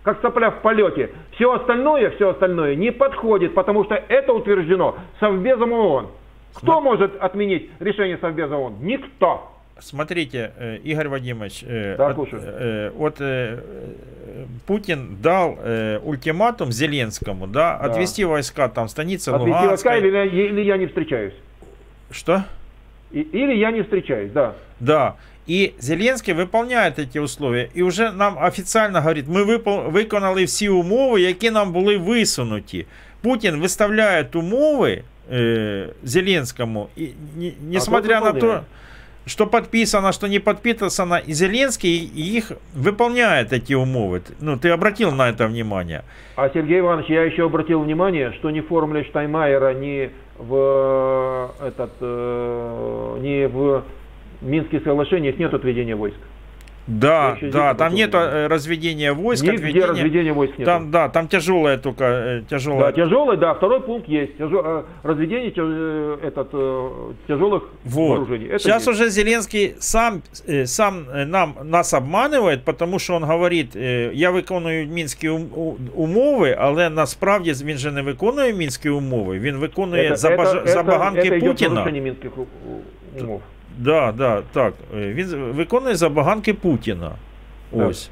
как 0.05 0.21
сопля 0.23 0.51
в 0.53 0.61
полете. 0.63 1.11
Все 1.35 1.53
остальное, 1.53 2.11
все 2.11 2.31
остальное 2.31 2.77
не 2.77 2.93
подходит, 2.93 3.53
потому 3.55 3.85
что 3.85 3.95
это 4.09 4.33
утверждено 4.33 4.97
Совбезом 5.19 5.73
ООН. 5.73 6.07
Кто 6.54 6.82
может 6.82 7.12
отменить 7.24 7.70
решение 7.80 8.18
Совбеза 8.18 8.56
ООН? 8.56 8.74
Никто. 8.82 9.52
Смотрите, 9.80 10.52
э, 10.60 10.78
Игорь 10.84 11.08
Вадимович, 11.08 11.64
э, 11.64 11.96
Да, 11.98 12.08
от- 12.08 12.16
слушаю. 12.16 12.42
э, 12.42 12.92
вот 12.98 13.22
э, 13.22 13.24
э, 13.26 14.46
Путин 14.66 15.18
дал 15.22 15.58
э, 15.64 16.00
ультиматум 16.04 16.72
Зеленскому, 16.72 17.48
да, 17.48 17.78
Да. 17.78 17.86
отвести 17.90 18.26
войска 18.26 18.68
там 18.70 18.88
станицы 18.88 19.30
Отвести 19.30 19.52
войска 19.52 19.62
Луганской. 19.62 19.98
или, 20.00 20.18
я- 20.18 20.50
или 20.50 20.62
я 20.64 20.78
не 20.78 20.86
встречаюсь? 20.88 21.34
Что? 22.12 22.44
И- 23.14 23.28
или 23.34 23.54
я 23.56 23.72
не 23.72 23.82
встречаюсь, 23.84 24.32
да. 24.32 24.54
Да. 24.80 25.14
І 25.48 25.72
Зеленський 25.80 26.34
виконує 26.34 26.94
ці 27.14 27.20
условия. 27.20 27.68
І 27.76 27.84
вже 27.84 28.12
нам 28.12 28.38
офіційно 28.44 29.00
говорить, 29.00 29.26
ми 29.28 29.44
випо- 29.44 29.90
виконали 29.92 30.44
всі 30.44 30.70
умови, 30.70 31.22
які 31.22 31.52
нам 31.52 31.72
були 31.72 31.98
висунуті. 31.98 32.86
Путін 33.22 33.56
виставляє 33.62 34.26
умови 34.36 35.04
е, 35.31 35.89
Зеленському, 36.03 36.89
і, 36.97 37.09
не- 37.37 37.53
несмотря 37.71 38.21
на 38.21 38.31
выполняет. 38.33 38.41
то, 38.41 38.65
что 39.27 39.47
подписано, 39.47 40.13
что 40.13 40.27
не 40.29 40.41
подписано, 40.41 41.21
и 41.29 41.33
Зеленский 41.33 42.11
их 42.37 42.53
выполняет 42.75 43.53
эти 43.53 43.75
умовы. 43.75 44.21
Ну, 44.41 44.57
ты 44.57 44.69
обратил 44.73 45.13
на 45.13 45.29
это 45.29 45.47
внимание. 45.47 46.03
А 46.37 46.49
Сергей 46.49 46.81
Иванович, 46.81 47.11
я 47.11 47.23
еще 47.25 47.43
обратил 47.45 47.81
внимание, 47.83 48.33
что 48.33 48.51
ни 48.51 48.61
в 48.61 48.67
формуле 48.67 49.05
Штайнмайера, 49.05 49.75
ни 49.75 50.11
в 50.39 50.55
э, 51.61 51.69
этот, 51.69 51.91
э, 52.01 53.19
ни 53.23 53.47
в 53.47 53.83
Минских 54.43 54.83
соглашениях 54.85 55.39
нет 55.39 55.55
отведения 55.55 55.95
войск. 55.95 56.17
Да, 56.90 57.08
Я 57.08 57.36
еще 57.36 57.42
да, 57.42 57.50
здесь 57.50 57.52
там 57.52 57.70
обратил 57.72 57.98
нет 57.98 58.10
внимание. 58.14 58.44
э, 58.46 58.48
разведения 58.48 59.12
войск, 59.14 59.44
Нигде 59.44 59.58
отведения- 59.58 59.86
разведения 59.88 60.34
войск 60.34 60.58
нет. 60.58 60.66
Там, 60.66 60.92
да, 60.92 61.10
там 61.10 61.28
тяжелая 61.28 61.78
только, 61.78 62.04
э, 62.06 62.42
тяжелая. 62.50 62.80
Да, 62.94 63.02
тяжелый, 63.04 63.36
да, 63.38 63.54
второй 63.54 63.82
пункт 63.82 64.08
есть. 64.08 64.38
Тяжё- 64.40 64.64
э, 64.66 64.84
разведение 65.04 65.52
тя- 65.52 65.62
э, 65.66 66.18
этот, 66.24 66.48
э, 66.54 66.90
тяжелых 67.28 67.62
Вот. 67.84 68.10
вооружений. 68.10 68.48
Это 68.48 68.60
Сейчас 68.60 68.88
есть. 68.88 68.88
уже 68.88 69.10
Зеленский 69.10 69.76
сам, 69.80 70.22
э, 70.48 70.66
сам 70.66 71.06
э, 71.14 71.26
нам, 71.26 71.54
нас 71.66 71.94
обманывает, 71.94 72.60
потому 72.64 73.00
що 73.00 73.16
він 73.18 73.24
говорить, 73.24 73.76
е, 73.76 74.10
я 74.14 74.32
виконую 74.32 74.88
мінські 74.88 75.30
ум- 75.30 75.50
у- 75.56 75.76
умови, 75.96 76.56
але 76.60 76.90
насправді 76.90 77.54
він 77.66 77.78
же 77.78 77.92
не 77.92 78.02
виконує 78.02 78.54
мінські 78.54 78.90
умови, 78.90 79.40
він 79.40 79.58
виконує 79.58 80.12
Это- 80.12 80.16
забаж... 80.16 80.48
это- 80.56 80.68
забаганки 80.68 81.20
это 81.22 81.28
идет 81.38 81.50
Путіна. 81.50 81.74
нарушение 81.74 82.02
Минских 82.02 82.38
у- 82.38 82.42
у- 82.42 83.24
умов. 83.24 83.42
Да, 83.79 84.13
да, 84.13 84.43
так. 84.53 84.75
Е, 84.97 85.13
Він 85.13 85.27
виконує 85.37 85.95
забаганки 85.95 86.55
Путіна. 86.55 87.11
Так. 87.71 87.89
Ось. 87.89 88.11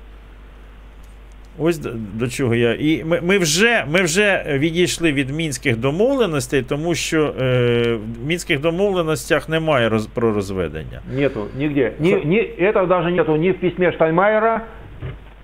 Ось 1.59 1.79
до, 1.79 1.91
до 2.15 2.29
чого 2.29 2.55
я. 2.55 2.75
І 2.75 3.05
ми, 3.05 3.21
ми, 3.21 3.39
вже, 3.39 3.85
ми 3.91 4.03
вже 4.03 4.45
відійшли 4.49 5.13
від 5.13 5.31
мінських 5.31 5.77
домовленостей, 5.77 6.63
тому 6.63 6.95
що 6.95 7.35
е, 7.41 7.99
в 8.23 8.27
мінських 8.27 8.61
домовленостях 8.61 9.49
немає 9.49 9.89
роз, 9.89 10.07
про 10.07 10.33
розведення. 10.35 11.01
Нету, 11.15 11.47
нигде. 11.59 11.93
Ни, 11.99 12.25
ни, 12.25 12.37
это 12.59 12.87
даже 12.87 13.11
нету 13.11 13.37
ни 13.37 13.51
в 13.51 13.61
письме 13.61 13.93
Штайнмайера, 13.93 14.67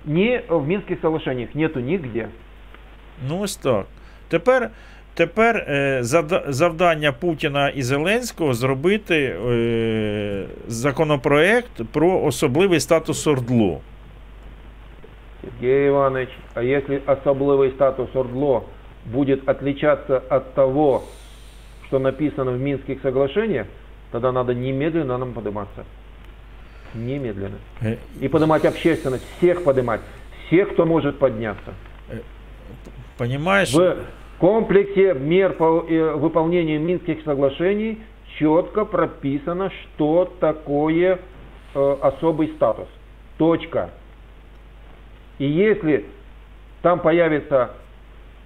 ни 0.05 0.41
в 0.49 0.67
Минских 0.67 0.97
соглашениях. 1.01 1.49
Нету 1.55 1.79
нигде. 1.79 2.27
Ну, 3.29 3.39
ось 3.39 3.55
так. 3.55 3.85
Тепер, 4.29 4.69
тепер 5.17 5.55
е, 5.57 5.99
завдання 6.47 7.11
Путіна 7.11 7.69
і 7.69 7.81
Зеленського 7.81 8.53
зробити 8.53 9.15
е, 9.15 10.45
законопроект 10.67 11.71
про 11.91 12.21
особливий 12.23 12.79
статус 12.79 13.27
Ордло. 13.27 13.81
Сергей 15.41 15.87
Иванович, 15.87 16.29
а 16.53 16.61
если 16.61 17.01
особливый 17.07 17.71
статус 17.71 18.09
Ордло 18.15 18.63
будет 19.05 19.49
отличаться 19.49 20.21
от 20.29 20.53
того, 20.53 21.03
что 21.87 21.99
написано 21.99 22.51
в 22.51 22.59
Минских 22.59 23.01
соглашениях, 23.01 23.67
тогда 24.11 24.31
надо 24.31 24.53
немедленно 24.53 25.17
нам 25.17 25.33
подниматься. 25.33 25.83
Немедленно. 26.93 27.57
Е, 27.81 27.97
И 28.21 28.27
поднимать 28.27 28.65
общественность, 28.65 29.25
всех 29.37 29.63
поднимать, 29.63 30.01
всех, 30.47 30.73
кто 30.73 30.85
может 30.85 31.19
подняться. 31.19 31.73
Понимаешь? 33.17 33.73
В, 33.73 33.97
В 34.37 34.39
комплексе 34.39 35.15
мер 35.15 35.53
по 35.53 35.83
э, 35.89 36.13
выполнению 36.13 36.79
Минских 36.79 37.23
соглашений 37.23 37.97
четко 38.37 38.85
прописано, 38.85 39.71
что 39.71 40.31
такое 40.39 41.17
э, 41.73 41.97
особый 42.01 42.49
статус. 42.49 42.87
Точка. 43.39 43.89
И 45.39 45.45
если 45.45 46.05
там 46.83 46.99
появится 46.99 47.71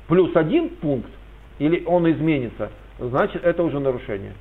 плюс 0.07 0.33
один 0.33 0.69
пункт, 0.69 1.09
или 1.59 1.83
он 1.85 2.09
изменится, 2.09 2.69
значит 2.97 3.43
это 3.43 3.61
уже 3.61 3.79
нарушение. 3.79 4.33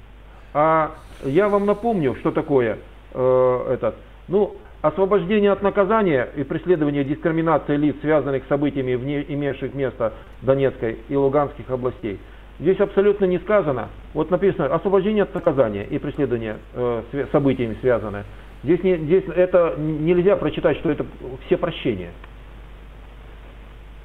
А 0.55 0.92
я 1.24 1.48
вам 1.48 1.66
напомню, 1.66 2.14
что 2.20 2.30
такое 2.30 2.78
э, 3.12 3.66
этот. 3.72 3.96
Ну, 4.28 4.55
освобождение 4.83 5.53
от 5.53 5.62
наказания 5.62 6.28
и 6.37 6.43
преследование 6.43 7.05
дискриминации 7.05 7.76
лиц, 7.76 7.97
связанных 8.01 8.45
с 8.45 8.49
событиями, 8.49 8.95
вне, 8.95 9.24
имевших 9.28 9.74
место 9.74 10.14
в 10.41 10.47
Донецкой 10.47 10.99
и 11.09 11.16
Луганских 11.16 11.70
областей. 11.70 12.18
Здесь 12.59 12.78
абсолютно 12.81 13.24
не 13.24 13.39
сказано. 13.39 13.89
Вот 14.14 14.31
написано 14.31 14.66
освобождение 14.74 15.22
от 15.22 15.35
наказания 15.35 15.85
и 15.85 15.99
преследование 15.99 16.57
э, 16.74 17.26
событиями 17.33 17.76
связанное. 17.81 18.24
Здесь, 18.62 18.83
не, 18.83 18.97
здесь 18.97 19.24
это 19.35 19.74
нельзя 19.78 20.37
прочитать, 20.37 20.76
что 20.78 20.91
это 20.91 21.07
все 21.47 21.57
прощения. 21.57 22.11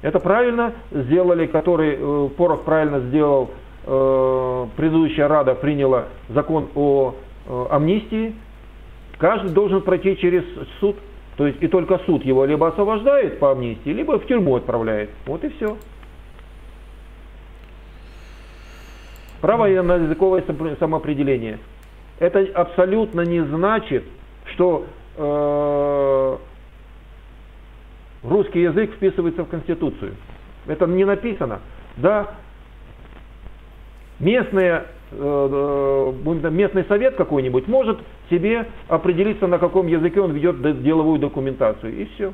Это 0.02 0.20
правильно 0.20 0.72
сделали, 0.90 1.46
который 1.46 1.96
э, 1.98 2.28
Порох 2.36 2.62
правильно 2.62 3.00
сделал, 3.00 3.50
э, 3.86 4.66
предыдущая 4.76 5.28
Рада 5.28 5.54
приняла 5.54 6.04
закон 6.28 6.68
о 6.74 7.14
э, 7.46 7.66
амнистии. 7.70 8.34
Каждый 9.18 9.52
должен 9.52 9.82
пройти 9.82 10.16
через 10.16 10.44
суд. 10.80 10.96
То 11.36 11.46
есть 11.46 11.62
и 11.62 11.68
только 11.68 11.98
суд 12.06 12.24
его 12.24 12.44
либо 12.44 12.68
освобождает 12.68 13.38
по 13.38 13.52
амнистии, 13.52 13.90
либо 13.90 14.18
в 14.18 14.26
тюрьму 14.26 14.56
отправляет. 14.56 15.10
Вот 15.26 15.44
и 15.44 15.50
все. 15.50 15.76
Право 19.40 19.66
на 19.66 19.96
языковое 19.96 20.42
сам- 20.46 20.76
самоопределение. 20.78 21.58
Это 22.18 22.40
абсолютно 22.54 23.20
не 23.20 23.44
значит, 23.44 24.04
что 24.54 24.86
э, 25.16 26.36
русский 28.24 28.62
язык 28.62 28.94
вписывается 28.94 29.44
в 29.44 29.48
Конституцию. 29.48 30.14
Это 30.66 30.86
не 30.86 31.04
написано. 31.04 31.60
Да, 31.98 32.34
местная, 34.18 34.86
э, 35.12 36.12
э, 36.24 36.50
местный 36.50 36.84
совет 36.84 37.16
какой-нибудь 37.16 37.68
может 37.68 37.98
себе 38.30 38.66
определиться, 38.88 39.46
на 39.46 39.58
каком 39.58 39.86
языке 39.86 40.20
он 40.20 40.32
ведет 40.32 40.82
деловую 40.82 41.18
документацию. 41.18 41.94
И 41.96 42.04
все. 42.14 42.32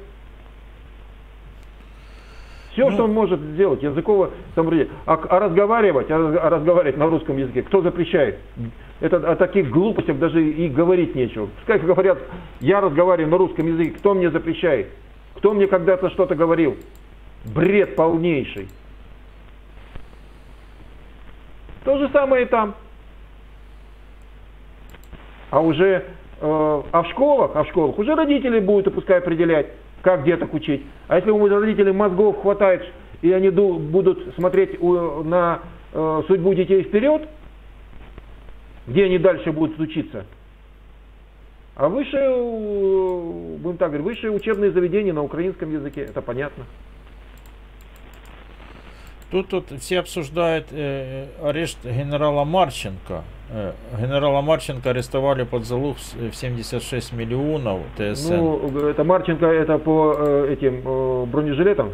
Все, 2.73 2.91
что 2.91 3.05
он 3.05 3.13
может 3.13 3.39
сделать, 3.39 3.83
языково 3.83 4.31
самоопределение. 4.55 4.97
А, 5.05 5.15
а 5.15 5.39
разговаривать, 5.41 6.11
а, 6.11 6.17
а 6.17 6.49
разговаривать 6.49 6.97
на 6.97 7.07
русском 7.07 7.37
языке, 7.37 7.63
кто 7.63 7.83
запрещает? 7.83 8.39
Это 9.01 9.17
о 9.17 9.37
таких 9.37 9.69
глупостях 9.69 10.19
даже 10.19 10.43
и 10.43 10.69
говорить 10.69 11.15
нечего. 11.15 11.49
Пускай 11.57 11.79
говорят, 11.81 12.19
я 12.61 12.81
разговариваю 12.81 13.31
на 13.31 13.37
русском 13.37 13.67
языке, 13.67 13.91
кто 13.91 14.15
мне 14.15 14.31
запрещает? 14.31 14.89
Кто 15.35 15.53
мне 15.53 15.67
когда-то 15.67 16.09
что-то 16.11 16.35
говорил? 16.35 16.77
Бред 17.45 17.95
полнейший. 17.95 18.69
То 21.85 21.99
же 21.99 22.09
самое 22.11 22.45
и 22.45 22.49
там. 22.49 22.75
А 25.53 25.61
уже, 25.61 25.85
э, 26.41 26.83
а 26.93 27.03
в 27.03 27.07
школах, 27.11 27.51
а 27.55 27.63
в 27.63 27.69
школах 27.69 27.99
уже 27.99 28.15
родители 28.15 28.59
будут, 28.59 28.95
пускай 28.95 29.19
определять, 29.19 29.67
как 30.01 30.25
деток 30.25 30.55
учить. 30.55 30.81
А 31.09 31.17
если 31.19 31.31
у 31.31 31.47
родителей 31.47 31.93
мозгов 31.93 32.41
хватает, 32.41 32.83
и 33.21 33.31
они 33.33 33.51
ду- 33.51 33.79
будут 33.79 34.35
смотреть 34.35 34.81
у- 34.83 35.23
на 35.23 35.61
э, 35.95 36.23
судьбу 36.27 36.55
детей 36.55 36.83
вперед, 36.85 37.29
где 38.87 39.05
они 39.05 39.19
дальше 39.19 39.53
будут 39.53 39.79
учиться, 39.79 40.25
а 41.77 41.89
высшее, 41.89 42.31
э, 42.31 43.57
будем 43.59 43.77
так 43.77 43.89
говорить, 43.93 44.07
высшее 44.07 44.33
учебные 44.33 44.71
заведения 44.71 45.13
на 45.13 45.23
украинском 45.23 45.71
языке, 45.71 46.01
это 46.01 46.23
понятно. 46.23 46.65
Тут, 49.31 49.49
тут 49.49 49.71
всі 49.73 49.97
обсуждають 49.97 50.73
е, 50.79 51.25
арешт 51.45 51.79
генерала 51.87 52.45
Марченка. 52.45 53.23
Е, 53.55 53.73
генерала 54.01 54.41
Марченка 54.41 54.91
арестовали 54.91 55.45
под 55.45 55.65
залог 55.65 55.97
в 55.97 56.31
в 56.31 56.35
76 56.35 57.13
миллионов 57.13 57.81
ТСН. 57.97 58.35
Ну, 58.35 58.89
это 58.89 59.05
Марченко, 59.05 59.47
это 59.47 59.79
по 59.79 60.15
э, 60.19 60.53
этим 60.53 60.83
э, 60.85 61.27
бронежилетам. 61.27 61.91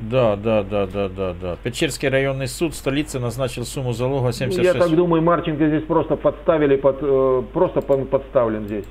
Да, 0.00 0.36
да, 0.36 0.62
да, 0.62 0.86
да, 0.86 1.08
да, 1.08 1.34
да. 1.40 1.56
Печерский 1.62 2.08
районный 2.08 2.48
суд 2.48 2.74
столицы 2.74 3.18
назначил 3.18 3.64
сумму 3.64 3.92
залога 3.92 4.26
Ну, 4.26 4.32
76 4.32 4.74
Я 4.74 4.80
так 4.80 4.96
думаю, 4.96 5.22
Марченко 5.22 5.66
здесь 5.68 5.84
просто 5.84 6.16
подставили, 6.16 6.76
под, 6.76 6.98
э, 7.02 7.42
просто 7.52 7.82
подставлен 7.82 8.64
здесь. 8.64 8.86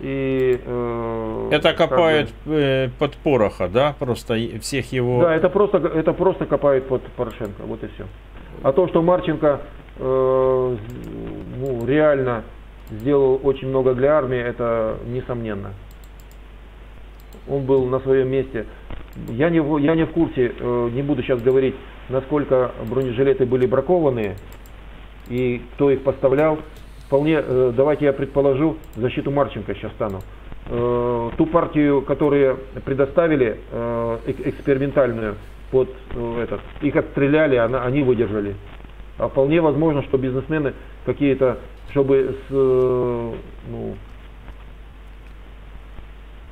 И, 0.00 0.60
э, 0.64 1.48
Это 1.52 1.72
как 1.74 1.90
бы- 1.90 1.96
копают 1.96 2.30
э, 2.46 2.88
под 2.98 3.16
пороха, 3.16 3.68
да? 3.68 3.94
Просто 3.98 4.34
всех 4.60 4.92
его... 4.92 5.22
Да, 5.22 5.34
это 5.34 5.48
просто, 5.48 5.78
это 5.78 6.12
просто 6.12 6.46
копают 6.46 6.86
под 6.88 7.02
Порошенко, 7.16 7.62
вот 7.66 7.82
и 7.84 7.86
все. 7.88 8.04
А 8.62 8.72
то, 8.72 8.86
что 8.88 9.02
Марченко 9.02 9.46
э, 9.46 9.77
ну, 9.98 11.86
реально 11.86 12.44
сделал 12.90 13.40
очень 13.42 13.68
много 13.68 13.94
для 13.94 14.16
армии, 14.16 14.38
это 14.38 14.96
несомненно. 15.06 15.70
Он 17.48 17.62
был 17.64 17.86
на 17.86 18.00
своем 18.00 18.28
месте. 18.30 18.66
Я 19.28 19.50
не, 19.50 19.58
я 19.82 19.94
не 19.94 20.04
в 20.04 20.10
курсе, 20.10 20.52
э, 20.58 20.90
не 20.92 21.02
буду 21.02 21.22
сейчас 21.22 21.40
говорить, 21.42 21.74
насколько 22.08 22.70
бронежилеты 22.88 23.46
были 23.46 23.66
бракованные 23.66 24.36
и 25.28 25.62
кто 25.74 25.90
их 25.90 26.02
поставлял. 26.02 26.58
Вполне, 27.06 27.40
э, 27.42 27.72
давайте 27.76 28.04
я 28.04 28.12
предположу, 28.12 28.76
защиту 28.96 29.30
Марченко 29.30 29.74
сейчас 29.74 29.92
стану. 29.92 30.20
Э, 30.70 31.30
Ту 31.36 31.46
партию, 31.46 32.02
которые 32.02 32.56
предоставили, 32.84 33.58
э, 33.72 34.18
эк- 34.26 34.48
экспериментальную, 34.50 35.34
под 35.70 35.88
э, 36.14 36.42
этот, 36.42 36.60
их 36.82 36.94
отстреляли, 36.96 37.56
она- 37.56 37.82
они 37.84 38.02
выдержали. 38.02 38.54
А 39.18 39.28
вполне 39.28 39.60
возможно, 39.60 40.02
что 40.04 40.16
бизнесмены 40.16 40.74
какие-то, 41.04 41.58
чтобы 41.90 42.36
с, 42.48 42.52
э, 42.52 43.32
ну, 43.68 43.96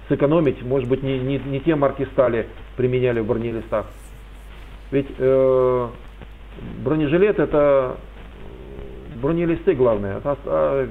сэкономить, 0.09 0.63
может 0.63 0.89
быть, 0.89 1.03
не, 1.03 1.19
не, 1.19 1.39
не 1.39 1.61
те 1.61 1.77
марки 1.77 2.07
стали 2.13 2.49
применяли 2.77 3.21
в 3.21 3.27
бронелистах. 3.27 3.87
Ведь 4.91 5.07
э, 5.19 5.89
бронежилет 6.83 7.39
это 7.39 7.97
э, 9.15 9.19
бронелисты 9.21 9.75
главное. 9.75 10.21
А- 10.25 10.37
а, 10.45 10.89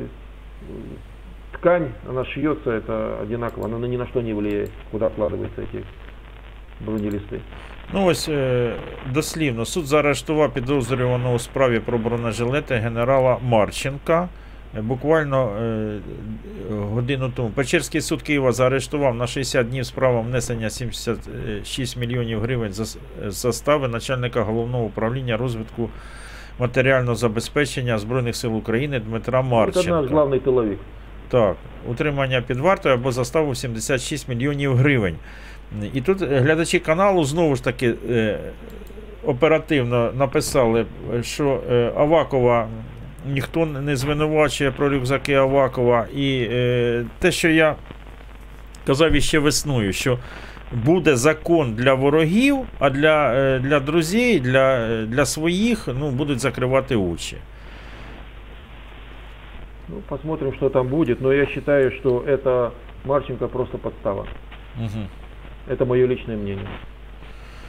ткань, 1.53 1.91
она 2.07 2.25
шьется, 2.25 2.71
это 2.71 3.19
одинаково, 3.21 3.65
она 3.65 3.87
ни 3.87 3.97
на 3.97 4.07
что 4.07 4.21
не 4.21 4.33
влияет, 4.33 4.71
куда 4.91 5.09
вкладываются 5.09 5.61
эти 5.61 5.83
бронелисты. 6.79 7.41
Ну 7.92 8.04
ось 8.06 8.28
е, 8.28 8.72
дослівно. 9.12 9.64
Суд 9.64 9.86
заарештував 9.86 10.52
підозрюваного 10.54 11.34
у 11.34 11.38
справі 11.38 11.78
про 11.80 11.98
бронежилети 11.98 12.74
генерала 12.74 13.36
Марченка. 13.42 14.28
Е, 14.78 14.80
Буквально 14.82 15.48
е, 15.62 15.98
годину 16.70 17.32
тому 17.36 17.48
Печерський 17.50 18.00
суд 18.00 18.22
Києва 18.22 18.52
заарештував 18.52 19.14
на 19.14 19.26
60 19.26 19.68
днів 19.68 19.86
справу 19.86 20.22
внесення 20.22 20.70
76 20.70 21.96
мільйонів 21.96 22.40
гривень 22.40 22.72
за 22.72 22.82
с- 22.84 22.98
застави 23.26 23.88
начальника 23.88 24.42
головного 24.42 24.84
управління 24.84 25.36
розвитку 25.36 25.90
матеріального 26.58 27.14
забезпечення 27.14 27.98
Збройних 27.98 28.36
сил 28.36 28.56
України 28.56 28.98
Дмитра 29.00 29.40
Это 29.40 29.42
наш 29.42 29.50
Марченка. 29.52 30.00
главный 30.14 30.40
тыловик. 30.40 30.76
Так, 31.28 31.56
утримання 31.88 32.40
під 32.46 32.56
вартою 32.58 32.94
або 32.94 33.12
заставу 33.12 33.50
в 33.50 33.56
76 33.56 34.28
мільйонів 34.28 34.76
гривень. 34.76 35.16
І 35.93 36.01
тут 36.01 36.21
глядачі 36.21 36.79
каналу 36.79 37.23
знову 37.23 37.55
ж 37.55 37.63
таки 37.63 37.93
е, 38.09 38.39
оперативно 39.23 40.11
написали, 40.17 40.85
що 41.21 41.61
е, 41.71 41.91
Авакова 41.97 42.67
ніхто 43.27 43.65
не 43.65 43.95
звинувачує 43.95 44.71
про 44.71 44.89
рюкзаки 44.89 45.33
Авакова. 45.33 46.05
І 46.15 46.47
е, 46.51 47.05
те, 47.19 47.31
що 47.31 47.49
я 47.49 47.75
казав 48.85 49.13
іще 49.13 49.39
весною, 49.39 49.93
що 49.93 50.19
буде 50.71 51.15
закон 51.15 51.73
для 51.73 51.93
ворогів, 51.93 52.57
а 52.79 52.89
для, 52.89 53.33
е, 53.33 53.59
для 53.59 53.79
друзів, 53.79 54.41
для, 54.41 54.77
е, 54.77 55.05
для 55.05 55.25
своїх 55.25 55.87
ну, 55.99 56.09
будуть 56.09 56.39
закривати 56.39 56.95
очі. 56.95 57.37
Ну, 59.87 59.95
посмотрим, 60.07 60.53
что 60.53 60.69
там 60.69 60.87
будет. 60.87 61.21
Но 61.21 61.33
я 61.33 61.45
считаю, 61.45 61.91
что 61.91 62.23
это 62.27 62.71
Марченко 63.05 63.47
просто 63.47 63.77
подстава. 63.77 64.25
Угу. 64.79 65.07
Это 65.66 65.84
мое 65.84 66.06
личное 66.06 66.36
мнение. 66.36 66.66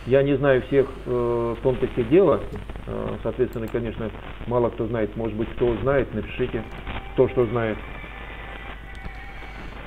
Я 0.08 0.24
не 0.24 0.36
знаю 0.36 0.64
всех 0.64 0.88
э, 1.06 1.56
тонкостей 1.62 2.04
дела. 2.06 2.40
Э, 2.88 3.16
соответственно, 3.22 3.68
конечно, 3.68 4.10
мало 4.48 4.70
кто 4.70 4.88
знает. 4.88 5.16
Может 5.16 5.38
быть, 5.38 5.50
кто 5.56 5.76
знает, 5.78 6.14
напишите, 6.16 6.64
кто 7.14 7.28
что 7.30 7.46
знает. 7.46 7.78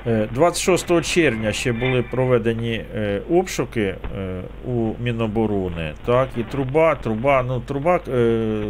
Е, 0.07 0.27
26 0.31 1.01
червня 1.13 1.51
ще 1.51 1.71
були 1.73 2.03
проведені 2.11 2.85
е, 2.95 3.21
обшуки 3.29 3.81
е, 3.81 3.97
у 4.67 4.93
Міноборони. 5.03 5.93
Так, 6.05 6.27
і 6.37 6.43
труба, 6.43 6.95
труба, 6.95 7.43
ну 7.47 7.59
труба 7.59 7.99
е, 8.07 8.63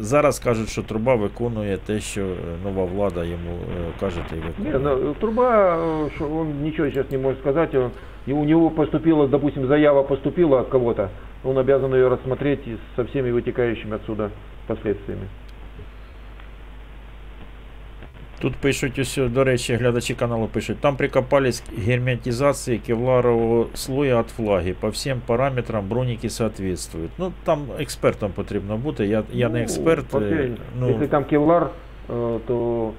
зараз 0.00 0.38
кажуть, 0.38 0.68
що 0.68 0.82
труба 0.82 1.14
виконує 1.14 1.76
те, 1.76 2.00
що 2.00 2.20
е, 2.20 2.34
нова 2.64 2.84
влада 2.84 3.24
йому 3.24 3.50
е, 3.50 4.00
каже, 4.00 4.20
та 4.30 4.36
й 4.36 4.38
виконує. 4.38 4.78
Не, 4.78 5.04
ну, 5.04 5.14
труба, 5.14 5.76
э, 5.76 6.10
что 6.16 6.36
он 6.36 6.62
ничего 6.62 6.88
сейчас 6.88 7.10
не 7.10 7.18
может 7.18 7.40
сказать. 7.40 7.74
И 8.25 8.31
у 8.33 8.43
него 8.43 8.69
поступила, 8.69 9.27
допустим, 9.27 9.67
заява 9.67 10.03
поступила 10.03 10.61
от 10.61 10.69
кого-то, 10.69 11.09
он 11.43 11.57
обязан 11.57 11.93
ее 11.93 12.07
рассмотреть 12.07 12.61
со 12.95 13.03
всеми 13.05 13.31
вытекающими 13.31 13.95
отсюда 13.95 14.31
последствиями. 14.67 15.27
Тут 18.41 18.55
пишуть 18.55 18.99
ось, 18.99 19.19
до 19.29 19.43
речі, 19.43 19.75
глядачі 19.75 20.13
каналу 20.13 20.47
пишуть, 20.47 20.77
там 20.79 20.95
прикопались 20.95 21.59
к 21.61 21.71
герметизации 21.87 22.77
кевларового 22.77 23.67
слоя 23.73 24.19
от 24.19 24.29
флаги. 24.29 24.73
По 24.79 24.89
всім 24.89 25.21
параметрам 25.25 25.87
броніки 25.87 26.29
соответствуют. 26.29 27.11
Ну, 27.17 27.31
там 27.43 27.59
експертом 27.79 28.31
потрібно 28.31 28.77
бути. 28.77 29.05
Я, 29.05 29.23
я 29.33 29.49
не 29.49 29.57
Ну, 29.57 29.63
експерт. 29.63 30.15
е, 30.15 30.49
Ну, 30.79 30.89
Если 30.89 31.07
там 31.07 31.23
кевлар, 31.25 31.69
э, 32.09 32.39
то 32.47 32.91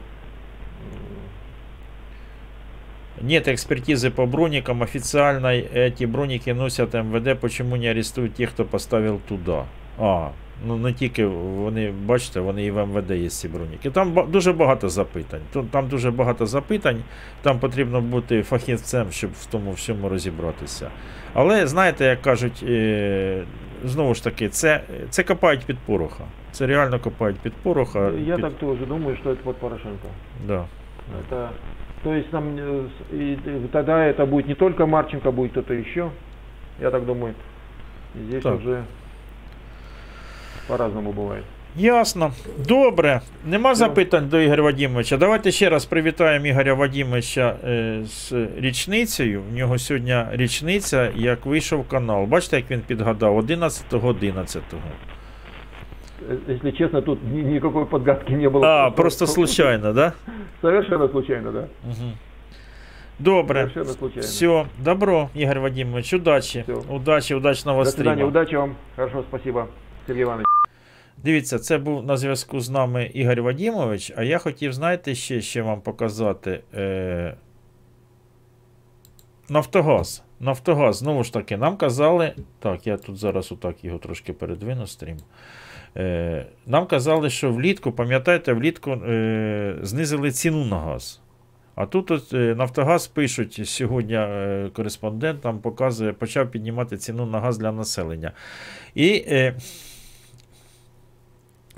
Нет 3.24 3.48
экспертизы 3.48 4.10
по 4.12 4.26
броникам 4.26 4.82
официальной. 4.82 5.60
Эти 5.76 6.06
броники 6.08 6.54
носят 6.54 6.94
МВД. 6.94 7.40
Почему 7.40 7.76
не 7.78 7.92
арестують 7.92 8.34
тих, 8.34 8.50
хто 8.50 8.66
поставив 8.66 9.20
туди? 9.28 9.56
А, 10.02 10.28
ну 10.68 10.78
не 10.78 10.94
тільки 10.94 11.26
вони, 11.26 11.92
бачите, 12.06 12.40
вони 12.40 12.66
і 12.66 12.72
в 12.72 12.86
МВД 12.86 13.12
є 13.12 13.30
ці 13.30 13.48
броніки. 13.48 13.92
Там 13.92 14.12
ба- 14.12 14.24
дуже 14.26 14.54
багато 14.54 14.90
запитань. 14.90 15.40
Тут- 15.54 15.72
Там 15.72 15.88
дуже 15.88 16.12
багато 16.12 16.46
запитань. 16.46 17.04
Там 17.42 17.60
потрібно 17.60 18.02
бути 18.02 18.44
фахівцем, 18.44 19.08
щоб 19.12 19.30
в 19.40 19.46
тому 19.46 19.72
всьому 19.72 20.10
розібратися. 20.10 20.90
Але 21.34 21.68
знаєте, 21.68 22.06
як 22.06 22.22
кажуть, 22.22 22.64
е, 22.68 23.44
знову 23.86 24.14
ж 24.16 24.24
таки, 24.24 24.50
це, 24.50 24.82
це 25.10 25.24
копають 25.24 25.66
під 25.66 25.78
пороха. 25.78 26.24
Це 26.52 26.68
реально 26.68 27.00
копають 27.00 27.38
під 27.40 27.54
пороха. 27.54 28.12
я 28.28 28.36
під... 28.36 28.44
так 28.44 28.54
тоже 28.54 28.86
думаю, 28.86 29.18
что 29.22 29.30
это 29.30 29.36
под 29.44 29.56
Порошенко. 29.58 30.08
Да. 30.48 30.66
Это, 31.32 31.48
то 32.04 32.14
есть 32.14 32.34
нам 32.34 32.44
э, 32.58 32.88
с- 32.88 33.14
и, 33.14 33.34
и 33.34 33.68
тогда 33.72 34.08
это 34.08 34.26
будет 34.26 34.48
не 34.48 34.56
только 34.56 34.86
Марченко, 34.86 35.32
будет 35.32 35.52
кто-то 35.52 35.74
еще. 35.74 36.10
Я 36.82 36.92
так 36.92 37.06
думаю. 37.06 37.34
И 38.16 38.24
здесь 38.30 38.44
Так. 38.44 38.56
уже 38.60 38.84
по-разному 40.68 41.12
бывает. 41.12 41.44
Ясно. 41.76 42.32
Добре. 42.68 43.22
Нема 43.46 43.76
запитань 43.76 44.30
до 44.30 44.42
Ігоря 44.42 44.62
Вадимовича. 44.64 45.18
Давайте 45.18 45.52
ще 45.52 45.70
раз 45.70 45.86
привітаємо 45.86 46.46
Ігоря 46.46 46.74
Вадимовича 46.74 47.56
е, 47.64 48.02
з 48.06 48.34
річницею. 48.58 49.42
В 49.52 49.54
нього 49.56 49.78
сьогодні 49.78 50.16
річниця, 50.32 51.12
як 51.16 51.46
вийшов 51.46 51.88
канал. 51.88 52.26
Бачите, 52.26 52.56
як 52.58 52.72
він 52.72 52.80
підгадав? 52.88 53.38
11-го 53.38 54.08
11 54.08 54.62
Э, 54.74 54.76
Если 56.49 56.71
честно, 56.71 57.03
тут 57.03 57.23
ни- 57.23 57.43
никакой 57.43 57.87
подгадки 57.87 58.33
не 58.33 58.49
было. 58.49 58.65
А, 58.65 58.91
просто 58.91 59.27
случайно, 59.27 59.93
да? 59.93 60.13
Совершенно 60.61 61.09
случайно, 61.09 61.53
да. 61.53 61.69
Угу. 61.85 62.13
Добре. 63.19 63.61
Совершенно 63.61 63.93
случайно. 63.99 64.23
Все, 64.23 64.67
добро, 64.79 65.29
Ігор 65.35 65.61
Вадимович, 65.61 66.13
удачі. 66.13 66.65
Удачі, 66.89 67.35
удачного 67.35 67.85
До 67.85 67.91
свидания, 67.91 68.15
стріму. 68.15 68.29
удачи 68.31 68.57
вам. 68.59 68.77
Хорошо, 68.97 69.25
спасибо, 69.29 69.67
Сергей 70.07 70.23
Иванович. 70.23 70.47
Дивіться, 71.17 71.59
це 71.59 71.79
був 71.79 72.05
на 72.05 72.17
зв'язку 72.17 72.61
з 72.61 72.71
нами 72.71 73.11
Ігор 73.15 73.43
Вадімович, 73.43 74.13
а 74.17 74.23
я 74.23 74.39
хотів, 74.39 74.73
знаєте, 74.73 75.15
ще, 75.15 75.41
ще 75.41 75.63
вам 75.63 75.81
показати. 75.81 76.61
Е... 76.75 77.35
Нафтогаз. 79.49 80.25
Нафтогаз, 80.41 80.97
знову 80.97 81.25
ж 81.25 81.33
таки, 81.33 81.57
нам 81.57 81.77
казали. 81.77 82.35
Так, 82.59 82.87
я 82.87 82.97
тут 82.97 83.17
зараз 83.17 83.53
отак 83.53 83.85
його 83.85 83.99
трошки 83.99 84.33
передвину 84.33 84.87
стрім. 84.87 85.17
Е... 85.97 86.47
Нам 86.67 86.87
казали, 86.87 87.31
що 87.31 87.53
влітку, 87.53 87.93
пам'ятаєте, 87.93 88.53
влітку 88.53 88.91
е... 88.91 89.77
знизили 89.83 90.31
ціну 90.31 90.65
на 90.65 90.81
газ. 90.81 91.21
А 91.75 91.87
тут 91.87 92.11
от, 92.11 92.33
е, 92.33 92.55
Нафтогаз 92.55 93.07
пишуть 93.07 93.69
сьогодні 93.69 94.19
кореспондент 94.73 95.41
там 95.41 95.59
показує, 95.59 96.13
почав 96.13 96.51
піднімати 96.51 96.97
ціну 96.97 97.27
на 97.27 97.41
газ 97.41 97.59
для 97.59 97.73
населення. 97.73 98.33
І 98.95 99.25
е, 99.29 99.55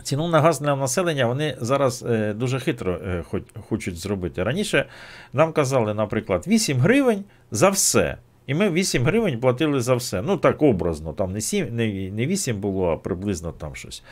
ціну 0.02 0.28
на 0.28 0.40
газ 0.40 0.60
для 0.60 0.76
населення 0.76 1.26
вони 1.26 1.56
зараз 1.60 2.04
е, 2.08 2.34
дуже 2.34 2.60
хитро 2.60 2.94
е, 2.94 3.22
хоч, 3.28 3.42
хочуть 3.68 3.96
зробити. 3.96 4.42
Раніше 4.42 4.86
нам 5.32 5.52
казали, 5.52 5.94
наприклад, 5.94 6.44
8 6.46 6.78
гривень 6.78 7.24
за 7.50 7.68
все. 7.68 8.16
І 8.46 8.54
ми 8.54 8.70
8 8.70 9.04
гривень 9.04 9.40
платили 9.40 9.80
за 9.80 9.94
все. 9.94 10.22
Ну 10.22 10.36
так 10.36 10.62
образно, 10.62 11.12
там 11.12 11.32
не 11.32 11.40
7, 11.40 11.76
не, 11.76 12.10
не 12.10 12.26
8 12.26 12.60
було, 12.60 12.90
а 12.90 12.96
приблизно 12.96 13.52
там 13.52 13.74
щось. 13.74 14.02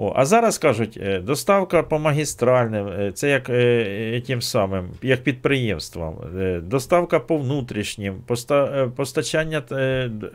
О, 0.00 0.12
а 0.16 0.24
зараз 0.24 0.58
кажуть, 0.58 0.98
е, 1.02 1.20
доставка 1.20 1.82
по 1.82 1.98
магістральним, 1.98 2.88
е, 2.88 3.12
це 3.12 3.30
як 3.30 3.50
е, 3.50 4.22
тим 4.26 4.42
самим, 4.42 4.88
як 5.02 5.22
підприємствам, 5.22 6.14
доставка 6.62 7.20
по 7.20 7.36
внутрішнім, 7.36 8.14
поста, 8.26 8.90
постачання 8.96 9.62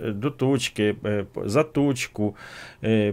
до 0.06 0.32
точки, 0.32 0.96
за 1.46 1.64
точку, 1.64 2.36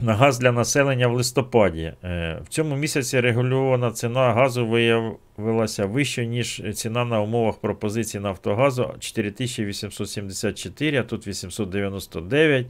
на 0.00 0.14
газ 0.14 0.38
для 0.38 0.52
населення 0.52 1.08
в 1.08 1.14
листопаді. 1.14 1.92
Е, 2.04 2.38
В 2.44 2.48
цьому 2.48 2.76
місяці 2.76 3.20
регульована 3.20 3.90
ціна 3.90 4.32
газу 4.32 4.66
виявилася 4.66 5.86
вищою, 5.86 6.28
ніж 6.28 6.62
ціна 6.74 7.04
на 7.04 7.20
умовах 7.20 7.56
пропозиції 7.56 8.22
Нафтогазу 8.22 8.94
4874, 8.98 11.00
а 11.00 11.02
тут 11.02 11.26
899. 11.26 12.66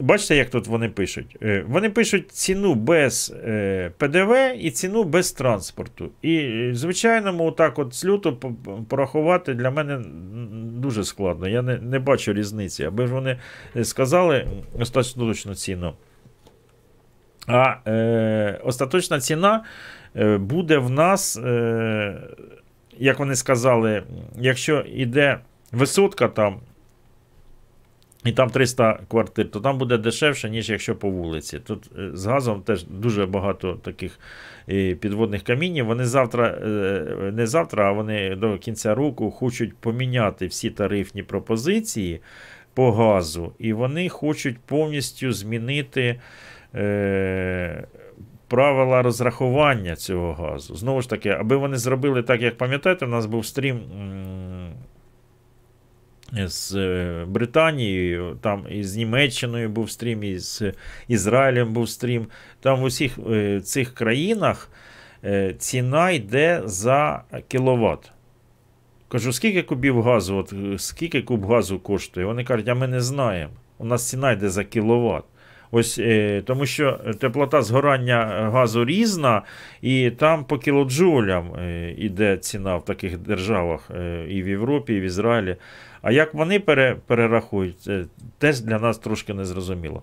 Бачите, 0.00 0.36
як 0.36 0.50
тут 0.50 0.66
вони 0.66 0.88
пишуть? 0.88 1.36
Е, 1.42 1.64
Вони 1.68 1.90
пишуть 1.90 2.32
ціну 2.32 2.74
без 2.74 3.34
е, 3.44 3.90
ПДВ 3.98 4.34
і 4.60 4.70
ціну 4.70 5.04
без 5.04 5.32
транспорту. 5.32 6.10
І, 6.22 6.36
е, 6.36 6.70
звичайному, 6.74 7.44
отак 7.44 7.78
от 7.78 7.94
по- 8.40 8.52
порахувати 8.88 9.54
для 9.54 9.70
мене 9.70 10.00
дуже 10.80 11.04
складно. 11.04 11.48
Я 11.48 11.62
не, 11.62 11.78
не 11.78 11.98
бачу 11.98 12.32
різниці. 12.32 12.84
Аби 12.84 13.06
ж 13.06 13.12
вони 13.12 13.38
сказали 13.82 14.46
остаточну 14.78 15.54
ціну. 15.54 15.94
А 17.46 17.74
е, 17.90 18.60
остаточна 18.64 19.20
ціна 19.20 19.64
буде 20.38 20.78
в 20.78 20.90
нас, 20.90 21.36
е, 21.38 22.16
як 22.98 23.18
вони 23.18 23.34
сказали, 23.34 24.02
якщо 24.40 24.80
йде 24.80 25.38
висотка 25.72 26.28
там 26.28 26.60
і 28.24 28.32
там 28.32 28.50
300 28.50 29.00
квартир, 29.08 29.50
то 29.50 29.60
там 29.60 29.78
буде 29.78 29.98
дешевше, 29.98 30.50
ніж 30.50 30.70
якщо 30.70 30.96
по 30.96 31.10
вулиці. 31.10 31.58
Тут 31.58 31.90
е, 31.98 32.10
з 32.14 32.26
газом 32.26 32.62
теж 32.62 32.84
дуже 32.84 33.26
багато 33.26 33.74
таких 33.74 34.20
е, 34.68 34.94
підводних 34.94 35.42
камінів. 35.42 35.86
Вони 35.86 36.04
завтра, 36.04 36.46
е, 36.46 37.32
не 37.32 37.46
завтра, 37.46 37.88
а 37.88 37.92
вони 37.92 38.36
до 38.36 38.58
кінця 38.58 38.94
року 38.94 39.30
хочуть 39.30 39.76
поміняти 39.76 40.46
всі 40.46 40.70
тарифні 40.70 41.22
пропозиції 41.22 42.20
по 42.74 42.92
газу, 42.92 43.52
і 43.58 43.72
вони 43.72 44.08
хочуть 44.08 44.58
повністю 44.58 45.32
змінити. 45.32 46.20
Е, 46.74 47.86
Правила 48.50 49.02
розрахування 49.02 49.96
цього 49.96 50.32
газу. 50.32 50.74
Знову 50.74 51.02
ж 51.02 51.10
таки, 51.10 51.28
аби 51.28 51.56
вони 51.56 51.76
зробили 51.76 52.22
так, 52.22 52.42
як 52.42 52.56
пам'ятаєте, 52.56 53.06
у 53.06 53.08
нас 53.08 53.26
був 53.26 53.46
стрім 53.46 53.80
з 56.32 56.74
е, 56.74 57.24
Британією, 57.28 58.36
там 58.40 58.64
і 58.70 58.84
з 58.84 58.96
Німеччиною 58.96 59.68
був 59.68 59.90
стрім, 59.90 60.24
і 60.24 60.38
з 60.38 60.72
Ізраїлем 61.08 61.72
був 61.72 61.88
стрім. 61.88 62.26
Там 62.60 62.80
в 62.80 62.82
усіх 62.82 63.18
е, 63.30 63.60
цих 63.60 63.94
країнах 63.94 64.70
е, 65.24 65.54
ціна 65.58 66.10
йде 66.10 66.62
за 66.64 67.22
кіловат. 67.48 68.12
Кажу, 69.08 69.32
скільки 69.32 69.62
кубів 69.62 70.02
газу, 70.02 70.36
от, 70.36 70.54
скільки 70.80 71.22
куб 71.22 71.46
газу 71.46 71.78
коштує? 71.78 72.26
Вони 72.26 72.44
кажуть, 72.44 72.68
а 72.68 72.74
ми 72.74 72.88
не 72.88 73.00
знаємо. 73.00 73.52
У 73.78 73.84
нас 73.84 74.08
ціна 74.08 74.32
йде 74.32 74.48
за 74.48 74.64
кіловат. 74.64 75.24
Ось 75.70 76.00
тому 76.44 76.66
що 76.66 77.00
теплота 77.20 77.62
згорання 77.62 78.50
газу 78.52 78.84
різна, 78.84 79.42
і 79.82 80.10
там 80.10 80.44
по 80.44 80.58
кілоджулям 80.58 81.54
е, 81.54 81.94
іде 81.98 82.36
ціна 82.36 82.76
в 82.76 82.84
таких 82.84 83.18
державах 83.18 83.90
і 84.28 84.42
в 84.42 84.48
Європі, 84.48 84.94
і 84.94 85.00
в 85.00 85.02
Ізраїлі. 85.02 85.56
А 86.08 86.12
як 86.12 86.34
вони 86.34 86.60
пере, 86.60 86.96
перерахують, 87.06 87.80
це 87.80 88.04
теж 88.38 88.60
для 88.60 88.78
нас 88.78 88.98
трошки 88.98 89.34
незрозуміло. 89.34 90.02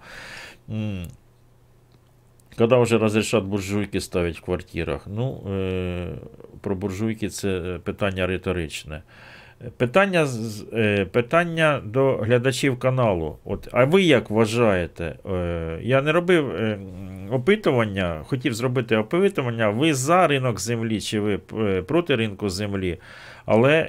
Коли 2.57 2.81
вже 2.83 2.97
розрішать 2.97 3.43
буржуйки 3.43 4.01
ставити 4.01 4.39
в 4.39 4.41
квартирах? 4.41 5.07
Ну, 5.07 5.43
е, 5.51 6.15
про 6.61 6.75
буржуйки 6.75 7.29
це 7.29 7.79
питання 7.83 8.27
риторичне. 8.27 9.01
Питання, 9.77 10.27
е, 10.73 11.05
питання 11.05 11.81
до 11.85 12.17
глядачів 12.17 12.79
каналу. 12.79 13.37
От, 13.45 13.67
а 13.71 13.85
ви 13.85 14.03
як 14.03 14.29
вважаєте? 14.29 15.15
Е, 15.31 15.79
я 15.81 16.01
не 16.01 16.11
робив 16.11 16.49
е, 16.49 16.79
опитування, 17.31 18.21
хотів 18.23 18.53
зробити 18.53 18.97
опитування. 18.97 19.69
Ви 19.69 19.93
за 19.93 20.27
ринок 20.27 20.59
землі 20.59 21.01
чи 21.01 21.19
ви 21.19 21.37
проти 21.87 22.15
ринку 22.15 22.49
землі? 22.49 22.97
Але 23.45 23.87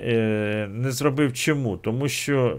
не 0.70 0.90
зробив 0.90 1.32
чому? 1.32 1.76
Тому 1.76 2.08
що 2.08 2.58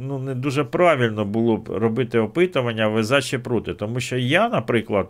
ну, 0.00 0.18
не 0.18 0.34
дуже 0.34 0.64
правильно 0.64 1.24
було 1.24 1.56
б 1.56 1.68
робити 1.68 2.18
опитування, 2.18 2.88
ви 2.88 3.02
за 3.02 3.22
чи 3.22 3.38
проти. 3.38 3.74
Тому 3.74 4.00
що 4.00 4.16
я, 4.16 4.48
наприклад, 4.48 5.08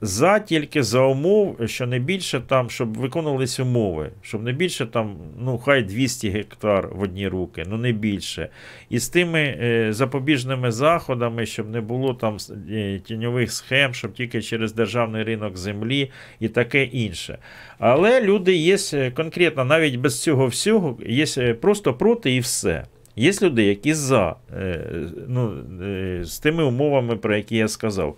за 0.00 0.38
тільки 0.38 0.82
за 0.82 1.00
умов, 1.00 1.56
що 1.66 1.86
не 1.86 1.98
більше 1.98 2.40
там, 2.40 2.70
щоб 2.70 2.96
виконувалися 2.96 3.62
умови, 3.62 4.10
щоб 4.22 4.42
не 4.42 4.52
більше 4.52 4.86
там, 4.86 5.16
ну 5.38 5.58
хай 5.58 5.82
200 5.82 6.28
гектар 6.28 6.88
в 6.92 7.00
одні 7.00 7.28
руки, 7.28 7.64
ну 7.66 7.76
не 7.76 7.92
більше. 7.92 8.48
І 8.90 8.98
з 8.98 9.08
тими 9.08 9.40
е, 9.40 9.92
запобіжними 9.92 10.70
заходами, 10.70 11.46
щоб 11.46 11.70
не 11.70 11.80
було 11.80 12.14
там 12.14 12.36
е, 12.70 13.00
тіньових 13.04 13.52
схем, 13.52 13.94
щоб 13.94 14.12
тільки 14.12 14.42
через 14.42 14.72
державний 14.72 15.22
ринок 15.22 15.56
землі 15.56 16.10
і 16.40 16.48
таке 16.48 16.84
інше. 16.84 17.38
Але 17.78 18.20
люди 18.20 18.54
є 18.54 18.76
е, 18.94 19.10
конкретно, 19.10 19.64
навіть 19.64 19.96
без 19.96 20.22
цього 20.22 20.46
всього, 20.46 20.98
є 21.06 21.24
е, 21.38 21.54
просто 21.54 21.94
проти 21.94 22.34
і 22.34 22.40
все. 22.40 22.84
Є 23.18 23.32
люди, 23.42 23.64
які 23.64 23.94
за 23.94 24.36
е, 24.56 24.80
ну, 25.28 25.52
е, 25.82 26.20
з 26.24 26.38
тими 26.38 26.64
умовами, 26.64 27.16
про 27.16 27.36
які 27.36 27.56
я 27.56 27.68
сказав. 27.68 28.16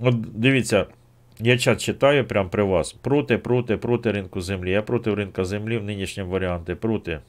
От 0.00 0.14
дивіться, 0.20 0.86
я 1.40 1.58
чат 1.58 1.80
читаю 1.80 2.24
прямо 2.24 2.48
при 2.48 2.62
вас. 2.62 2.92
Проти, 2.92 3.38
проти, 3.38 3.76
проти 3.76 4.12
ринку 4.12 4.40
землі. 4.40 4.70
Я 4.70 4.82
проти 4.82 5.14
ринку 5.14 5.44
землі 5.44 5.78
в 5.78 5.84
нинішньому 5.84 6.30
варіанті. 6.30 6.74
Проти. 6.74 7.20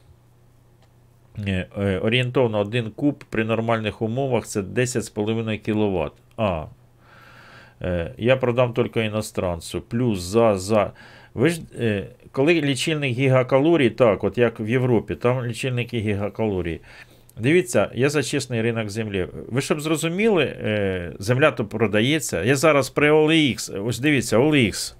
Е, 1.47 1.67
е, 1.77 1.97
Орієнтовно 1.97 2.59
один 2.59 2.91
куб 2.91 3.23
при 3.29 3.43
нормальних 3.43 4.01
умовах 4.01 4.45
це 4.45 4.61
10,5 4.61 5.57
кВт. 5.57 6.13
А. 6.37 6.65
Е, 7.81 8.13
Я 8.17 8.37
продам 8.37 8.73
тільки 8.73 9.05
іностранцю. 9.05 9.81
Плюс 9.81 10.19
за, 10.21 10.57
за. 10.57 10.91
Ви 11.33 11.49
ж, 11.49 11.61
коли 12.31 12.61
лічильник 12.61 13.13
гігакалорій, 13.13 13.89
так, 13.89 14.23
от 14.23 14.37
як 14.37 14.59
в 14.59 14.67
Європі, 14.69 15.15
там 15.15 15.45
лічильники 15.45 15.99
гігакалорій. 15.99 16.81
Дивіться, 17.39 17.91
я 17.93 18.09
за 18.09 18.23
чесний 18.23 18.61
ринок 18.61 18.89
землі. 18.89 19.27
Ви 19.33 19.61
щоб 19.61 19.81
зрозуміли, 19.81 20.43
е, 20.43 21.13
земля 21.19 21.51
то 21.51 21.65
продається. 21.65 22.43
Я 22.43 22.55
зараз 22.55 22.89
при 22.89 23.11
OLX, 23.11 23.85
ось 23.85 23.99
дивіться, 23.99 24.37
OLX. 24.37 24.95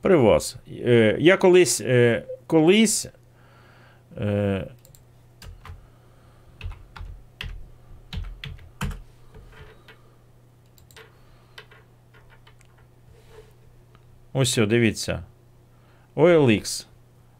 При 0.00 0.16
вас. 0.16 0.56
Е, 0.68 1.16
Я 1.20 1.36
колись, 1.36 1.80
е, 1.80 2.22
колись. 2.46 3.08
Ось, 14.32 14.56
дивіться. 14.56 15.24
OLX. 16.16 16.86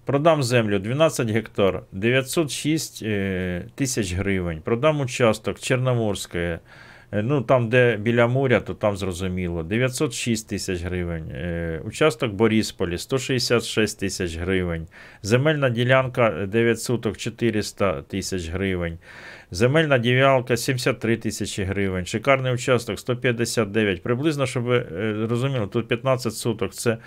Продам 0.06 0.42
землю 0.42 0.78
12 0.78 1.30
гектар, 1.30 1.82
906 1.92 3.02
е, 3.02 3.64
тисяч 3.74 4.12
гривень. 4.12 4.60
Продам 4.60 5.00
участок 5.00 5.60
Чорноморське. 5.60 6.58
е, 7.12 7.22
Ну, 7.22 7.42
там, 7.42 7.68
де 7.68 7.96
біля 7.96 8.26
моря, 8.26 8.60
то 8.60 8.74
там 8.74 8.96
зрозуміло. 8.96 9.62
906 9.62 10.48
тисяч 10.48 10.82
гривень. 10.82 11.30
Е, 11.30 11.80
участок 11.84 12.32
Борисполі 12.32 12.98
166 12.98 14.00
тисяч 14.00 14.36
гривень. 14.36 14.86
Земельна 15.22 15.70
ділянка 15.70 16.46
9 16.46 16.80
суток 16.80 17.16
400 17.16 18.02
тисяч 18.02 18.48
гривень. 18.48 18.98
Земельна 19.50 19.98
ділянка 19.98 20.56
73 20.56 21.16
тисячі 21.16 21.62
гривень. 21.64 22.06
Шикарний 22.06 22.52
участок 22.54 22.98
159. 22.98 24.02
Приблизно, 24.02 24.46
щоб 24.46 24.62
ви 24.62 24.86
розуміли, 25.30 25.66
тут 25.66 25.88
15 25.88 26.34
суток. 26.34 26.74
Це 26.74 26.98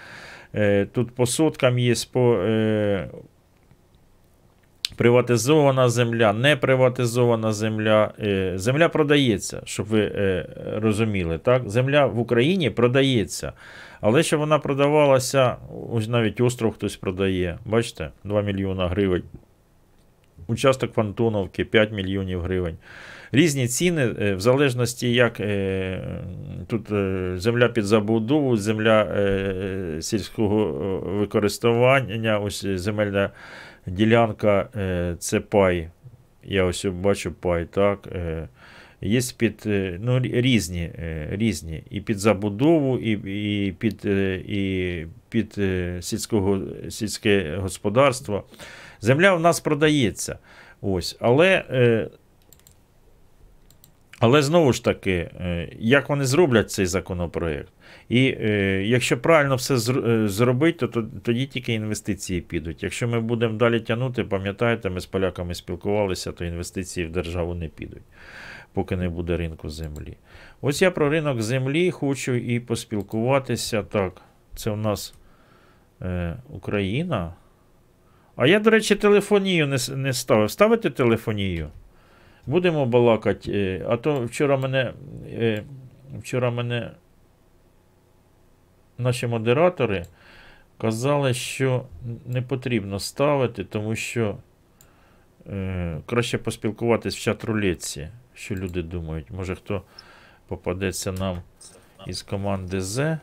Тут 0.91 1.11
по 1.11 1.25
соткам 1.25 1.79
є 1.79 1.93
по 2.11 2.33
е, 2.33 3.09
приватизована 4.95 5.89
земля, 5.89 6.33
не 6.33 6.55
приватизована 6.55 7.53
земля. 7.53 8.13
Е, 8.19 8.53
Земля 8.55 8.89
продається, 8.89 9.61
щоб 9.65 9.85
ви 9.85 10.01
е, 10.01 10.49
розуміли. 10.75 11.37
Так? 11.37 11.69
Земля 11.69 12.05
в 12.05 12.19
Україні 12.19 12.69
продається. 12.69 13.53
Але 14.01 14.23
щоб 14.23 14.39
вона 14.39 14.59
продавалася, 14.59 15.55
ось 15.91 16.07
навіть 16.07 16.41
остров 16.41 16.73
хтось 16.73 16.95
продає. 16.95 17.57
Бачите, 17.65 18.09
2 18.23 18.41
мільйона 18.41 18.87
гривень. 18.87 19.23
Участок 20.47 20.93
Фантоновки 20.93 21.65
5 21.65 21.91
мільйонів 21.91 22.41
гривень. 22.41 22.77
Різні 23.31 23.67
ціни, 23.67 24.15
е, 24.21 24.35
в 24.35 24.39
залежності, 24.39 25.13
як 25.13 25.39
е, 25.39 26.01
тут 26.67 26.91
е, 26.91 27.33
земля 27.37 27.67
під 27.67 27.85
забудову, 27.85 28.57
земля 28.57 29.07
сільського 30.01 30.65
використання, 30.99 32.39
ось 32.39 32.65
земельна 32.65 33.29
ділянка 33.87 34.69
це 35.19 35.39
пай. 35.39 35.89
Я 36.43 36.63
ось 36.63 36.85
бачу 36.85 37.31
пай, 37.31 37.65
так. 37.65 38.07
Є 39.01 39.19
під 39.37 39.63
ну, 39.99 40.19
різні, 40.19 40.91
різні. 41.31 41.83
І 41.89 42.01
під 42.01 42.19
забудову, 42.19 42.99
і, 42.99 43.11
і 43.67 43.71
під, 43.71 44.05
і 44.45 45.05
під 45.29 45.59
сільського, 45.99 46.61
сільське 46.89 47.57
господарство. 47.61 48.43
Земля 49.01 49.35
в 49.35 49.39
нас 49.39 49.59
продається. 49.59 50.37
Ось. 50.81 51.17
Але, 51.19 51.63
але 54.19 54.41
знову 54.41 54.73
ж 54.73 54.83
таки, 54.83 55.11
е, 55.11 55.69
як 55.79 56.09
вони 56.09 56.25
зроблять 56.25 56.71
цей 56.71 56.85
законопроект? 56.85 57.73
І 58.09 58.37
е, 58.39 58.83
якщо 58.85 59.17
правильно 59.17 59.55
все 59.55 59.73
е, 59.73 60.27
зробити, 60.27 60.87
то, 60.87 60.87
то 60.87 61.09
тоді 61.23 61.45
тільки 61.45 61.73
інвестиції 61.73 62.41
підуть. 62.41 62.83
Якщо 62.83 63.07
ми 63.07 63.19
будемо 63.19 63.57
далі 63.57 63.79
тягнути, 63.79 64.23
пам'ятаєте, 64.23 64.89
ми 64.89 64.99
з 64.99 65.05
поляками 65.05 65.55
спілкувалися, 65.55 66.31
то 66.31 66.45
інвестиції 66.45 67.07
в 67.07 67.11
державу 67.11 67.55
не 67.55 67.67
підуть, 67.67 68.03
поки 68.73 68.95
не 68.95 69.09
буде 69.09 69.37
ринку 69.37 69.69
землі. 69.69 70.17
Ось 70.61 70.81
я 70.81 70.91
про 70.91 71.09
ринок 71.09 71.41
землі 71.41 71.91
хочу 71.91 72.33
і 72.33 72.59
поспілкуватися. 72.59 73.83
Так, 73.83 74.21
це 74.55 74.71
у 74.71 74.75
нас 74.75 75.13
е, 76.01 76.37
Україна. 76.49 77.33
А 78.35 78.47
я, 78.47 78.59
до 78.59 78.69
речі, 78.69 78.95
телефонію 78.95 79.67
не, 79.67 79.77
не 79.95 80.13
ставив. 80.13 80.51
Ставити 80.51 80.89
телефонію? 80.89 81.69
Будемо 82.49 82.85
балакати. 82.85 83.51
е, 83.51 83.85
А 83.89 83.97
то 83.97 84.25
вчора 84.25 84.57
мене. 84.57 84.93
е, 85.31 85.63
Вчора 86.19 86.51
мене 86.51 86.91
наші 88.97 89.27
модератори 89.27 90.05
казали, 90.77 91.33
що 91.33 91.85
не 92.25 92.41
потрібно 92.41 92.99
ставити, 92.99 93.63
тому 93.63 93.95
що 93.95 94.37
Е, 95.51 96.01
краще 96.05 96.37
поспілкуватись 96.37 97.15
в 97.27 97.29
чат-рулетці, 97.29 98.07
що 98.33 98.55
люди 98.55 98.81
думають. 98.81 99.31
Може 99.31 99.55
хто 99.55 99.81
попадеться 100.47 101.11
нам 101.11 101.41
із 102.07 102.21
команди 102.21 102.81
З. 102.81 103.17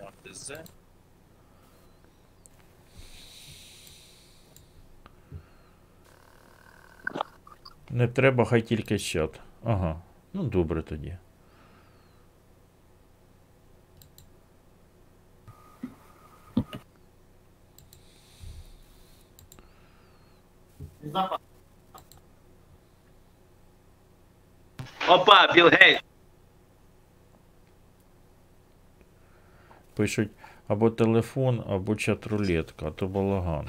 Не 7.91 8.09
треба, 8.09 8.45
хай 8.45 8.63
тільки 8.63 8.99
чат. 8.99 9.41
Ага. 9.65 10.03
Ну 10.33 10.43
добре 10.43 10.83
тоді. 10.83 11.17
Опа, 25.09 25.53
Білл 25.55 25.69
Гейтс. 25.69 26.03
Пишуть 29.95 30.31
або 30.69 30.91
телефон, 30.91 31.65
або 31.69 31.93
чат-рулетка, 31.93 32.89
а 32.89 32.91
то 32.91 33.07
балаган. 33.07 33.69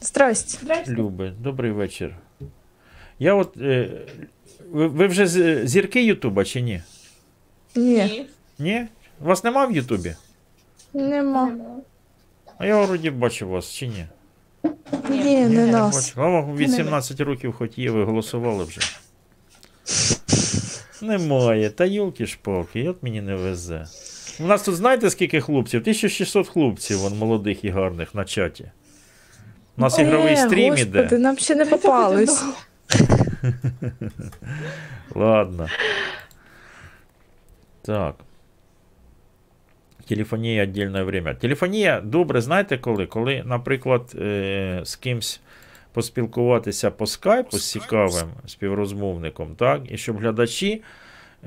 Здрасте. 0.00 0.84
Любе, 0.88 1.30
добрий 1.30 1.70
вечір. 1.70 2.16
Я 3.20 3.34
от. 3.34 3.56
Е, 3.56 3.90
ви, 4.72 4.86
ви 4.86 5.06
вже 5.06 5.26
з- 5.26 5.66
зірки 5.66 6.04
Ютуба 6.04 6.44
чи 6.44 6.60
ні? 6.60 6.82
Ні, 7.76 8.26
Ні? 8.58 8.86
Вас 9.20 9.44
нема 9.44 9.66
в 9.66 9.72
Ютубі? 9.72 10.14
нема. 10.94 11.52
А 12.58 12.66
я 12.66 12.80
вроді 12.84 13.10
бачив 13.10 13.48
вас 13.48 13.72
чи 13.72 13.86
ні? 13.86 14.06
Ні, 15.10 15.40
не 15.46 15.66
нас. 15.66 15.94
Бачив. 15.96 16.22
А 16.22 16.28
вам 16.28 16.56
18 16.56 17.20
років 17.20 17.52
хоч 17.52 17.78
є, 17.78 17.90
ви 17.90 18.04
голосували 18.04 18.64
вже. 18.64 18.80
Немає. 21.02 21.70
Та 21.70 21.84
йолки 21.84 22.26
шпалки, 22.26 22.88
от 22.88 23.02
мені 23.02 23.20
не 23.22 23.34
везе. 23.34 23.86
У 24.40 24.44
нас 24.46 24.62
тут 24.62 24.74
знаєте 24.76 25.10
скільки 25.10 25.40
хлопців? 25.40 25.80
1600 25.80 26.48
хлопців, 26.48 26.98
вон 26.98 27.18
молодих 27.18 27.64
і 27.64 27.70
гарних 27.70 28.14
на 28.14 28.24
чаті. 28.24 28.70
У 29.76 29.80
нас 29.80 29.98
ігровий 29.98 30.32
Е, 30.32 30.36
стрім 30.36 30.70
Господи, 30.70 31.00
іде. 31.06 31.18
нам 31.18 31.38
ще 31.38 31.54
не 31.54 31.66
попались. 31.66 32.44
Ладно. 35.14 35.68
Так. 37.82 38.14
Телефонія 40.08 40.62
віддільне 40.62 41.02
время. 41.02 41.34
Телефонія 41.34 42.00
добре, 42.00 42.40
знаєте 42.40 42.78
коли? 42.78 43.06
Коли, 43.06 43.42
наприклад, 43.46 44.12
е, 44.20 44.80
з 44.84 44.96
кимсь 44.96 45.40
поспілкуватися 45.92 46.90
по 46.90 47.06
скайпу 47.06 47.58
з 47.58 47.70
цікавим 47.70 48.28
співрозмовником, 48.46 49.54
так? 49.54 49.82
І 49.88 49.96
щоб 49.96 50.18
глядачі 50.18 50.82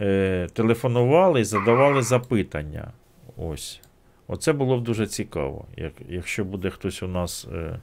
е, 0.02 0.48
телефонували 0.54 1.41
і 1.41 1.44
задавали 1.44 2.02
запитання. 2.02 2.91
Ось. 3.38 3.82
Оце 4.28 4.54
було 4.54 4.78
б 4.78 4.84
дуже 4.84 5.08
цікаво. 5.08 5.66
Як, 5.78 5.94
якщо 6.10 6.46
буде 6.46 6.70
хтось 6.70 7.04
у 7.04 7.08
нас. 7.08 7.48
Е, 7.54 7.80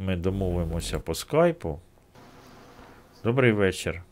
ми 0.00 0.16
домовимося 0.16 0.98
по 0.98 1.14
скайпу. 1.14 1.80
Добрий 3.24 3.52
вечір. 3.52 4.02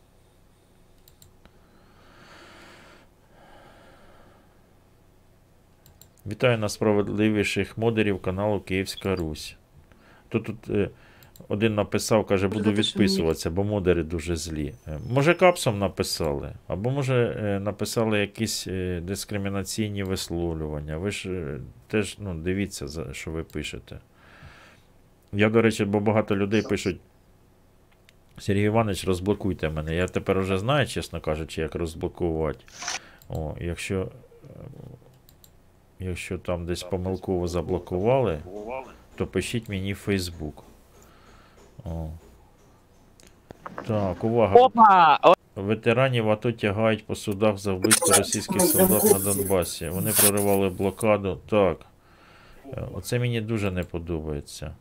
Вітаю 6.25 6.57
найсправедливіших 6.57 7.77
модерів 7.77 8.21
каналу 8.21 8.59
Київська 8.59 9.15
Русь. 9.15 9.55
Тут, 10.29 10.43
тут 10.43 10.69
е, 10.69 10.89
один 11.47 11.75
написав, 11.75 12.25
каже, 12.25 12.47
буду 12.47 12.71
відписуватися, 12.71 13.49
бо 13.49 13.63
модери 13.63 14.03
дуже 14.03 14.35
злі. 14.35 14.73
Е, 14.87 14.99
Може, 15.09 15.33
капсом 15.33 15.79
написали, 15.79 16.51
або 16.67 16.89
може 16.89 17.37
е, 17.39 17.59
написали 17.59 18.19
якісь 18.19 18.67
дискримінаційні 19.01 20.03
висловлювання. 20.03 20.97
Ви 20.97 21.11
ж 21.11 21.57
теж 21.87 22.17
ну, 22.19 22.33
дивіться, 22.33 22.87
за 22.87 23.13
що 23.13 23.31
ви 23.31 23.43
пишете. 23.43 23.99
Я, 25.33 25.49
до 25.49 25.61
речі, 25.61 25.85
бо 25.85 25.99
багато 25.99 26.35
людей 26.35 26.61
пишуть. 26.61 26.99
Сергій 28.37 28.63
Іванович, 28.63 29.05
розблокуйте 29.05 29.69
мене. 29.69 29.95
Я 29.95 30.07
тепер 30.07 30.39
вже 30.39 30.57
знаю, 30.57 30.87
чесно 30.87 31.21
кажучи, 31.21 31.61
як 31.61 31.75
розблокувати. 31.75 32.59
О, 33.29 33.55
якщо, 33.61 34.11
е, 34.43 34.47
якщо 35.99 36.37
там 36.37 36.65
десь 36.65 36.83
помилково 36.83 37.47
заблокували, 37.47 38.39
то 39.15 39.27
пишіть 39.27 39.69
мені 39.69 39.93
в 39.93 40.03
Facebook. 40.07 40.53
О. 41.85 42.09
Так, 43.87 44.23
увага. 44.23 44.55
Опа! 44.55 45.19
Ветеранів 45.55 46.29
АТО 46.29 46.51
тягають 46.51 47.05
по 47.05 47.15
судах 47.15 47.57
за 47.57 47.73
вбивство 47.73 48.15
російських 48.17 48.61
солдат 48.61 49.03
на 49.03 49.19
Донбасі. 49.19 49.89
Вони 49.89 50.11
проривали 50.11 50.69
блокаду. 50.69 51.39
Так. 51.49 51.77
Е, 52.73 52.87
Оце 52.93 53.19
мені 53.19 53.41
дуже 53.41 53.71
не 53.71 53.83
подобається. 53.83 54.75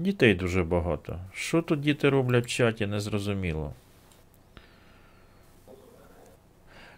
Дітей 0.00 0.34
дуже 0.34 0.64
багато. 0.64 1.18
Що 1.32 1.62
тут 1.62 1.80
діти 1.80 2.08
роблять 2.08 2.44
в 2.44 2.48
чаті, 2.48 2.86
незрозуміло. 2.86 3.72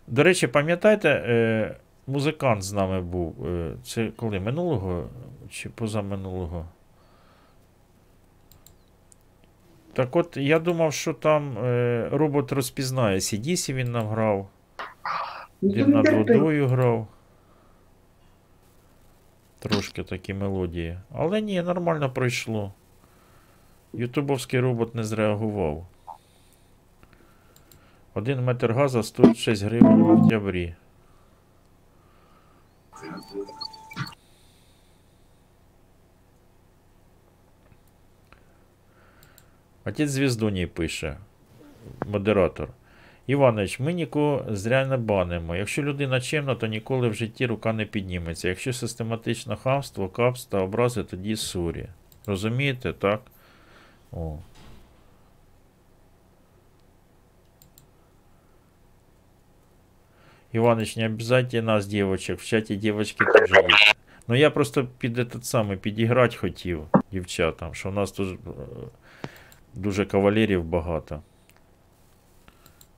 До 0.07 0.23
речі, 0.23 0.47
пам'ятаєте, 0.47 1.09
е, 1.09 1.77
музикант 2.07 2.63
з 2.63 2.73
нами 2.73 3.01
був. 3.01 3.47
Е, 3.47 3.73
це 3.85 4.11
коли? 4.17 4.41
Минулого 4.41 5.09
чи 5.51 5.69
позаминулого? 5.69 6.67
Так 9.93 10.17
от, 10.17 10.37
я 10.37 10.59
думав, 10.59 10.93
що 10.93 11.15
там 11.15 11.59
е, 11.59 12.09
робот 12.13 12.53
розпізнає. 12.53 13.19
CDC 13.19 13.73
він 13.75 13.93
нам 13.93 14.09
грав. 14.09 14.49
Він 15.63 15.91
над 15.91 16.09
водою 16.09 16.69
грав. 16.69 17.09
Трошки 19.59 20.03
такі 20.03 20.35
мелодії. 20.35 20.99
Але 21.15 21.41
ні, 21.41 21.63
нормально 21.63 22.11
пройшло. 22.11 22.73
Ютубовський 23.93 24.61
робот 24.61 24.95
не 24.95 25.05
зреагував. 25.05 25.87
Один 28.15 28.45
метр 28.45 28.73
газу 28.73 29.03
стоїть 29.03 29.37
6 29.37 29.63
гривень 29.63 30.03
в 30.03 30.11
октябрі. 30.11 30.75
Отець 39.85 40.11
Звіздуній 40.11 40.67
пише. 40.67 41.17
Модератор. 42.07 42.69
Іванович, 43.27 43.81
ми 43.81 43.93
нікого 43.93 44.45
зря 44.49 44.87
не 44.87 44.97
банимо. 44.97 45.57
Якщо 45.57 45.83
людина 45.83 46.21
чемна, 46.21 46.55
то 46.55 46.67
ніколи 46.67 47.09
в 47.09 47.15
житті 47.15 47.47
рука 47.47 47.73
не 47.73 47.85
підніметься. 47.85 48.49
Якщо 48.49 48.73
систематично 48.73 49.57
хамство, 49.57 50.09
капс 50.09 50.47
та 50.47 50.59
образи, 50.59 51.05
тоді 51.05 51.37
сурі. 51.37 51.89
Розумієте, 52.27 52.93
так? 52.93 53.21
О. 54.13 54.39
Иваныч, 60.53 60.97
не 60.97 61.05
обязательно 61.05 61.75
нас, 61.75 61.87
девочек. 61.87 62.41
В 62.41 62.45
чаті 62.45 62.77
девочки 62.77 63.25
теж 63.25 63.51
є. 63.51 63.69
Ну 64.29 64.35
я 64.35 64.51
просто 64.51 64.87
під 64.99 65.19
этот 65.19 65.43
самий 65.43 65.77
підіграти 65.77 66.37
хотів 66.37 66.87
дівчатам, 67.13 67.75
що 67.75 67.89
у 67.89 67.93
нас 67.93 68.13
тут 68.13 68.39
е, 68.47 68.51
дуже 69.75 70.05
кавалерів 70.07 70.65
багато. 70.65 71.23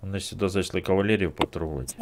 Вони 0.00 0.20
сюди 0.20 0.48
зайшли 0.48 0.80
кавалерів 0.80 1.32
потрогати. 1.32 1.94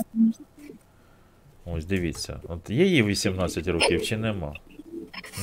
Ось 1.64 1.84
дивіться. 1.84 2.40
От 2.48 2.70
є 2.70 2.86
їй 2.86 3.02
18 3.02 3.68
років 3.68 4.02
чи 4.02 4.16
нема? 4.16 4.54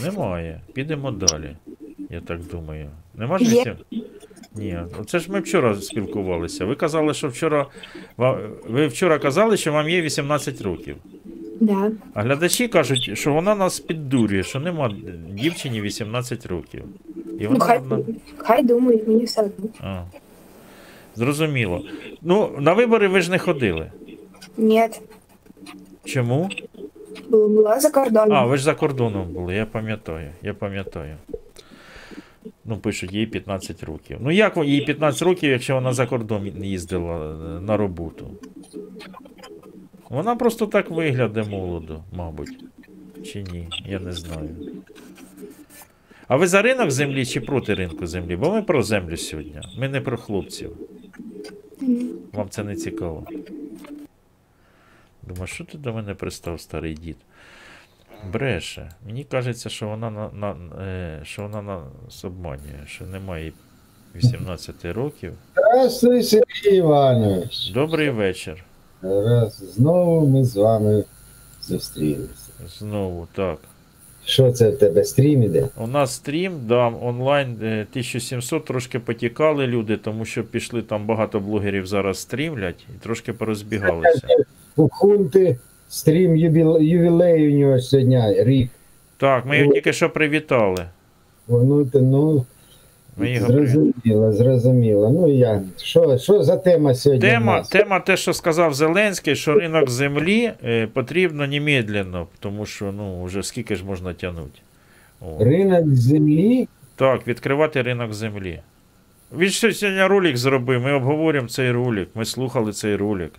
Немає. 0.03 0.61
Підемо 0.73 1.11
далі. 1.11 1.55
Я 2.09 2.21
так 2.21 2.39
думаю. 2.51 2.89
Нема 3.15 3.37
ж. 3.37 3.45
8? 3.45 3.75
Ні. 4.55 4.77
Оце 4.99 5.19
ж 5.19 5.31
ми 5.31 5.39
вчора 5.39 5.75
спілкувалися. 5.75 6.65
Ви 6.65 6.75
казали, 6.75 7.13
що 7.13 7.27
вчора. 7.27 7.67
Ви 8.69 8.87
вчора 8.87 9.19
казали, 9.19 9.57
що 9.57 9.71
вам 9.73 9.89
є 9.89 10.01
18 10.01 10.61
років. 10.61 10.95
Да. 11.61 11.91
А 12.13 12.21
глядачі 12.21 12.67
кажуть, 12.67 13.11
що 13.13 13.33
вона 13.33 13.55
нас 13.55 13.79
піддурює, 13.79 14.43
що 14.43 14.59
нема 14.59 14.95
дівчині 15.29 15.81
18 15.81 16.45
років. 16.45 16.83
І 17.39 17.47
Ну, 17.51 17.59
хай, 17.59 17.77
одна. 17.77 17.99
хай 18.37 18.63
думають, 18.63 19.07
мені 19.07 19.23
все 19.25 19.41
одно. 19.41 19.69
А. 19.81 20.03
Зрозуміло. 21.15 21.81
Ну, 22.21 22.49
на 22.59 22.73
вибори 22.73 23.07
ви 23.07 23.21
ж 23.21 23.31
не 23.31 23.39
ходили. 23.39 23.91
Ні, 24.57 24.89
Чому? 26.05 26.49
була 27.29 27.79
за 27.79 27.89
кордоном. 27.89 28.33
А, 28.33 28.45
ви 28.45 28.57
ж 28.57 28.63
за 28.63 28.73
кордоном 28.73 29.27
були, 29.33 29.55
я 29.55 29.65
пам'ятаю, 29.65 30.29
я 30.41 30.53
пам'ятаю. 30.53 31.15
Ну, 32.65 32.77
пишуть, 32.77 33.13
їй 33.13 33.27
15 33.27 33.83
років. 33.83 34.17
Ну 34.21 34.31
як 34.31 34.57
їй 34.57 34.81
15 34.81 35.21
років, 35.21 35.51
якщо 35.51 35.75
вона 35.75 35.93
за 35.93 36.05
кордон 36.05 36.47
їздила 36.63 37.31
е, 37.31 37.61
на 37.61 37.77
роботу? 37.77 38.31
Вона 40.09 40.35
просто 40.35 40.67
так 40.67 40.91
виглядає 40.91 41.49
молодо, 41.49 42.03
мабуть. 42.13 42.65
Чи 43.23 43.43
ні, 43.43 43.67
я 43.85 43.99
не 43.99 44.13
знаю. 44.13 44.49
А 46.27 46.35
ви 46.37 46.47
за 46.47 46.61
ринок 46.61 46.91
землі 46.91 47.25
чи 47.25 47.41
проти 47.41 47.73
ринку 47.73 48.07
землі? 48.07 48.35
Бо 48.35 48.51
ми 48.51 48.61
про 48.61 48.83
землю 48.83 49.17
сьогодні. 49.17 49.61
Ми 49.77 49.89
не 49.89 50.01
про 50.01 50.17
хлопців. 50.17 50.77
Вам 52.33 52.49
це 52.49 52.63
не 52.63 52.75
цікаво. 52.75 53.27
Думаю, 55.21 55.47
що 55.47 55.65
ти 55.65 55.77
до 55.77 55.93
мене 55.93 56.15
пристав, 56.15 56.61
старий 56.61 56.93
дід? 56.93 57.17
Бреше. 58.33 58.91
Мені 59.05 59.23
кажеться, 59.23 59.69
що 59.69 59.87
вона 59.87 60.09
на, 60.09 60.29
на, 60.33 60.55
е, 60.85 61.19
що 61.23 61.41
вона 61.41 61.61
нас 61.61 62.25
обманює, 62.25 62.83
що 62.85 63.05
немає 63.05 63.45
їй 63.45 63.53
18 64.15 64.85
років. 64.85 65.33
Здравствуй, 65.51 66.23
Сергій 66.23 66.75
Іванович. 66.75 67.69
Добрий 67.69 68.09
вечір. 68.09 68.63
Раз 69.01 69.63
знову 69.75 70.27
ми 70.27 70.45
з 70.45 70.55
вами 70.55 71.03
зустрілися. 71.61 72.51
Знову, 72.79 73.27
так. 73.35 73.57
Що 74.25 74.51
це 74.51 74.69
в 74.69 74.77
тебе 74.77 75.03
стрім 75.03 75.43
іде? 75.43 75.69
У 75.77 75.87
нас 75.87 76.15
стрім, 76.15 76.53
да, 76.67 76.93
онлайн 77.01 77.57
е, 77.61 77.87
1700, 77.91 78.65
трошки 78.65 78.99
потікали 78.99 79.67
люди, 79.67 79.97
тому 79.97 80.25
що 80.25 80.43
пішли 80.43 80.81
там 80.81 81.05
багато 81.05 81.39
блогерів 81.39 81.87
зараз 81.87 82.19
стрімлять 82.19 82.85
і 82.95 83.03
трошки 83.03 83.33
порозбігалися. 83.33 84.27
У 84.75 84.89
Хунти 84.89 85.57
стрім 85.89 86.37
юбіл... 86.37 86.81
ювілей 86.81 87.55
у 87.55 87.59
нього 87.59 87.79
сьогодні 87.79 88.43
рік. 88.43 88.69
Так, 89.17 89.45
ми 89.45 89.59
його 89.59 89.73
тільки 89.73 89.93
що 89.93 90.09
привітали. 90.09 90.85
Ну, 91.47 91.87
ну 91.93 92.45
Ми 93.17 93.31
його 93.31 93.47
привітали. 93.47 93.67
зрозуміло, 93.67 94.33
зрозуміло. 94.33 95.09
Ну 95.09 95.33
я 95.33 95.61
що, 95.77 96.17
що 96.17 96.43
за 96.43 96.57
тема 96.57 96.93
сьогодні? 96.93 97.29
Тема, 97.29 97.57
нас? 97.57 97.69
тема 97.69 97.99
те, 97.99 98.17
що 98.17 98.33
сказав 98.33 98.73
Зеленський, 98.73 99.35
що 99.35 99.53
ринок 99.53 99.89
землі 99.89 100.51
е, 100.63 100.87
потрібно 100.87 101.47
немедленно, 101.47 102.27
тому 102.39 102.65
що 102.65 102.91
ну, 102.91 103.23
вже 103.23 103.43
скільки 103.43 103.75
ж 103.75 103.85
можна 103.85 104.13
тягнути. 104.13 104.59
О. 105.21 105.43
Ринок 105.43 105.95
землі. 105.95 106.67
Так, 106.95 107.27
відкривати 107.27 107.81
ринок 107.81 108.13
землі. 108.13 108.59
Він 109.37 109.49
ще 109.49 109.73
сьогодні 109.73 110.03
ролик 110.03 110.37
зробив, 110.37 110.81
ми 110.81 110.93
обговорюємо 110.93 111.47
цей 111.47 111.71
ролик, 111.71 112.09
ми 112.15 112.25
слухали 112.25 112.73
цей 112.73 112.95
ролик. 112.95 113.31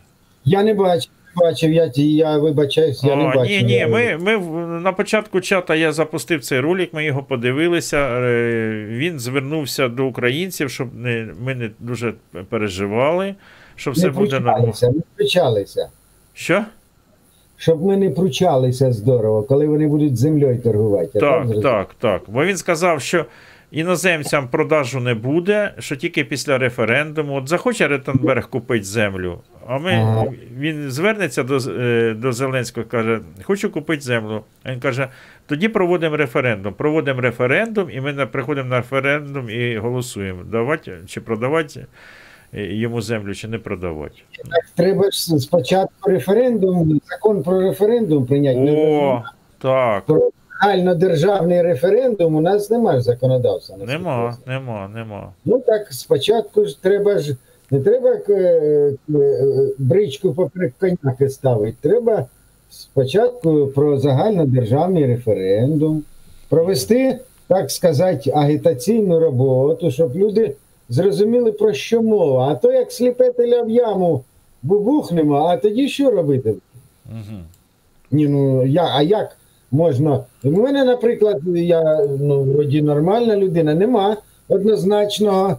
Я 0.44 0.62
не 0.62 0.74
не 0.74 1.00
бачив, 1.36 1.72
я, 1.72 1.90
я 1.94 2.38
вибачаюсь, 2.38 3.04
я 3.04 3.16
не 3.16 3.24
бачив. 3.24 3.44
ні, 3.46 3.62
ні, 3.62 3.72
Я- 3.72 3.88
ми, 3.88 4.16
ми 4.18 4.36
на 4.80 4.92
початку 4.92 5.40
чата 5.40 5.74
я 5.74 5.92
запустив 5.92 6.40
цей 6.44 6.60
ролик, 6.60 6.92
ми 6.94 7.04
його 7.04 7.22
подивилися. 7.22 7.96
е, 7.98 8.86
Він 8.88 9.18
звернувся 9.18 9.88
до 9.88 10.06
українців, 10.06 10.70
щоб 10.70 10.94
не, 10.94 11.28
ми 11.40 11.54
не 11.54 11.70
дуже 11.78 12.14
переживали, 12.48 13.34
що 13.76 13.90
все 13.90 14.10
буде 14.10 14.40
нормально. 14.40 14.72
пручалися, 15.16 15.80
не. 15.82 15.88
Що? 16.34 16.64
Щоб 17.56 17.82
ми 17.84 17.96
не 17.96 18.10
пручалися 18.10 18.92
здорово, 18.92 19.42
коли 19.42 19.66
вони 19.66 19.86
будуть 19.86 20.16
землею 20.16 20.58
торгувати. 20.62 21.18
Так, 21.20 21.46
так, 21.62 21.94
так. 21.98 22.22
Бо 22.28 22.44
він 22.44 22.56
сказав, 22.56 23.00
що 23.02 23.24
іноземцям 23.70 24.48
продажу 24.48 25.00
не 25.00 25.14
буде, 25.14 25.74
що 25.78 25.96
тільки 25.96 26.24
після 26.24 26.58
референдуму. 26.58 27.34
От 27.36 27.48
захоче 27.48 27.88
Ретенберг 27.88 28.48
купити 28.48 28.84
землю, 28.84 29.38
а 29.70 29.78
ми, 29.78 29.92
Ага. 29.92 30.24
він 30.58 30.90
звернеться 30.90 31.42
до, 31.42 31.56
е, 31.56 32.14
до 32.14 32.32
Зеленського 32.32 32.86
каже: 32.86 33.20
Хочу 33.42 33.70
купити 33.72 34.00
землю. 34.02 34.40
А 34.62 34.72
він 34.72 34.80
каже: 34.80 35.08
тоді 35.46 35.68
проводимо 35.68 36.16
референдум. 36.16 36.74
Проводимо 36.74 37.20
референдум, 37.20 37.90
і 37.90 38.00
ми 38.00 38.26
приходимо 38.26 38.68
на 38.68 38.76
референдум 38.76 39.50
і 39.50 39.76
голосуємо, 39.78 40.42
давати 40.44 40.92
чи 41.06 41.20
продавати 41.20 41.86
е, 42.54 42.74
йому 42.74 43.00
землю, 43.00 43.34
чи 43.34 43.48
не 43.48 43.58
продавати. 43.58 44.14
Треба 44.76 45.10
ж 45.10 45.38
спочатку 45.38 46.10
референдум, 46.10 47.00
закон 47.04 47.42
про 47.42 47.60
референдум 47.60 48.26
прийняти. 48.26 48.76
О, 48.76 49.22
так. 49.58 50.04
Про 50.06 50.30
загальнодержавний 50.62 51.62
референдум 51.62 52.34
у 52.34 52.40
нас 52.40 52.70
немає 52.70 53.00
законодавства. 53.00 53.76
Нема, 53.86 54.36
нема, 54.46 54.88
нема. 54.94 55.32
Ну 55.44 55.58
так 55.66 55.92
спочатку 55.92 56.64
ж 56.64 56.82
треба 56.82 57.18
ж 57.18 57.36
не 57.70 57.80
треба 57.80 58.18
е, 58.28 58.32
е, 58.34 59.46
бричку 59.78 60.34
поперек 60.34 60.74
коняки 60.80 61.28
ставити. 61.28 61.76
Треба 61.80 62.26
спочатку 62.70 63.66
про 63.66 63.98
загальнодержавний 63.98 65.06
референдум 65.06 66.02
провести, 66.48 67.18
так 67.48 67.70
сказати, 67.70 68.30
агітаційну 68.34 69.20
роботу, 69.20 69.90
щоб 69.90 70.16
люди 70.16 70.54
зрозуміли 70.88 71.52
про 71.52 71.72
що 71.72 72.02
мова. 72.02 72.48
А 72.48 72.54
то 72.54 72.72
як 72.72 72.92
сліпе 72.92 73.32
теля 73.32 73.62
в 73.62 73.70
яму 73.70 74.24
бубухнемо, 74.62 75.34
а 75.34 75.56
тоді 75.56 75.88
що 75.88 76.10
робити? 76.10 76.54
Угу. 77.06 77.38
Ні, 78.10 78.28
ну 78.28 78.66
я, 78.66 78.90
а 78.94 79.02
як 79.02 79.36
можна? 79.70 80.24
У 80.44 80.50
мене, 80.50 80.84
наприклад, 80.84 81.40
я 81.54 82.06
ну, 82.20 82.42
вроді 82.42 82.82
нормальна 82.82 83.36
людина, 83.36 83.74
нема 83.74 84.16
однозначного, 84.48 85.58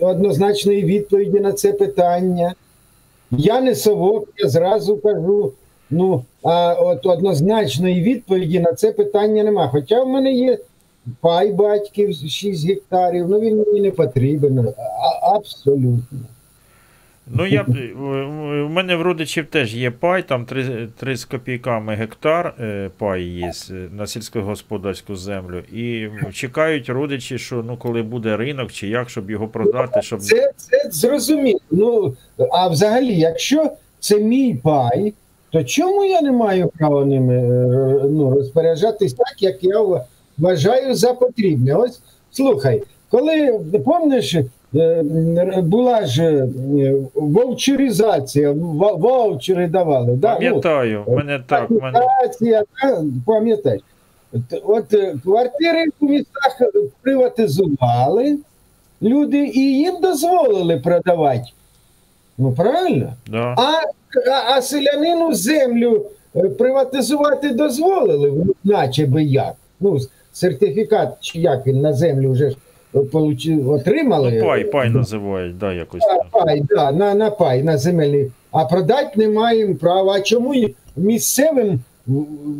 однозначної 0.00 0.84
відповіді 0.84 1.40
на 1.40 1.52
це 1.52 1.72
питання. 1.72 2.54
Я 3.30 3.60
не 3.60 3.74
совок, 3.74 4.28
я 4.38 4.48
зразу 4.48 4.96
кажу. 4.96 5.52
Ну, 5.90 6.24
а 6.42 6.72
от 6.72 7.06
однозначної 7.06 8.02
відповіді 8.02 8.60
на 8.60 8.72
це 8.72 8.92
питання 8.92 9.44
нема. 9.44 9.68
Хоча 9.68 10.02
в 10.02 10.08
мене 10.08 10.32
є 10.32 10.58
пай 11.20 11.52
батьків 11.52 12.14
6 12.14 12.66
гектарів, 12.66 13.28
ну 13.28 13.40
він 13.40 13.58
мені 13.58 13.80
не 13.80 13.90
потрібен. 13.90 14.58
А, 14.58 15.36
абсолютно. 15.36 16.18
Ну, 17.32 17.46
я, 17.46 17.66
у 18.66 18.68
мене 18.68 18.96
в 18.96 19.02
родичів 19.02 19.46
теж 19.46 19.74
є 19.74 19.90
пай, 19.90 20.28
там 20.28 20.44
3, 20.44 20.88
3 20.96 21.16
з 21.16 21.24
копійками 21.24 21.94
гектар 21.94 22.54
е, 22.60 22.90
пай 22.98 23.22
є 23.22 23.52
е, 23.70 23.74
на 23.92 24.06
сільськогосподарську 24.06 25.16
землю. 25.16 25.62
І 25.72 26.08
чекають 26.32 26.88
родичі, 26.88 27.38
що 27.38 27.62
ну, 27.66 27.76
коли 27.76 28.02
буде 28.02 28.36
ринок 28.36 28.72
чи 28.72 28.88
як, 28.88 29.10
щоб 29.10 29.30
його 29.30 29.48
продати, 29.48 30.02
щоб. 30.02 30.20
Це, 30.20 30.52
це 30.56 30.90
зрозуміло. 30.90 31.60
Ну, 31.70 32.16
а 32.52 32.68
взагалі, 32.68 33.14
якщо 33.14 33.70
це 34.00 34.18
мій 34.18 34.54
пай, 34.54 35.14
то 35.50 35.64
чому 35.64 36.04
я 36.04 36.22
не 36.22 36.32
маю 36.32 36.70
права 36.78 37.04
ними 37.04 37.34
е, 37.34 38.00
ну, 38.10 38.34
розпоряджатись 38.34 39.14
так, 39.14 39.42
як 39.42 39.64
я 39.64 40.04
вважаю 40.38 40.94
за 40.94 41.14
потрібне? 41.14 41.74
Ось 41.74 42.00
слухай, 42.30 42.82
коли 43.10 43.60
помниш, 43.84 44.34
е, 44.34 44.44
була 45.62 46.06
ж 46.06 46.22
е, 46.24 46.48
вовчуризація, 47.14 48.52
ва- 48.52 48.92
ваучери 48.94 49.66
давали. 49.68 50.16
Да? 50.16 50.38
Ну, 50.40 50.48
Пам'ятаю, 50.48 51.04
в 51.06 51.16
мене 51.16 51.42
так. 51.46 51.70
Мене... 51.70 52.00
Пам'ятаєш. 53.26 53.80
От, 54.64 54.94
е, 54.94 55.14
квартири 55.24 55.84
в 56.00 56.04
містах 56.04 56.60
приватизували 57.02 58.38
люди 59.02 59.38
і 59.54 59.60
їм 59.60 60.00
дозволили 60.00 60.76
продавати. 60.76 61.44
Ну 62.38 62.52
правильно? 62.52 63.12
Да. 63.30 63.54
А, 63.58 63.62
а, 64.30 64.56
а 64.56 64.62
селянину 64.62 65.34
землю 65.34 66.06
е, 66.36 66.48
приватизувати 66.48 67.50
дозволили, 67.50 68.32
ну, 68.36 68.54
наче 68.64 69.06
би 69.06 69.22
як. 69.24 69.54
Ну, 69.80 69.98
сертифікат 70.32 71.08
чи 71.20 71.38
як 71.40 71.66
він 71.66 71.80
на 71.80 71.92
землю 71.92 72.32
вже 72.32 72.52
ж 72.94 72.98
е, 73.00 73.02
получи- 73.02 73.70
отримали. 73.70 74.32
Ну, 74.32 74.46
пай, 74.46 74.64
пай 74.64 74.90
називають, 74.90 75.58
да, 75.58 75.72
якось 75.72 76.02
А, 76.02 76.38
пай, 76.38 76.62
да, 76.68 76.92
на, 76.92 77.14
на 77.14 77.30
пай, 77.30 77.62
на 77.62 77.78
земельний. 77.78 78.30
А 78.52 78.64
продати 78.64 79.10
не 79.16 79.28
маємо 79.28 79.74
права. 79.74 80.12
А 80.12 80.20
чому 80.20 80.54
місцевим 80.96 81.80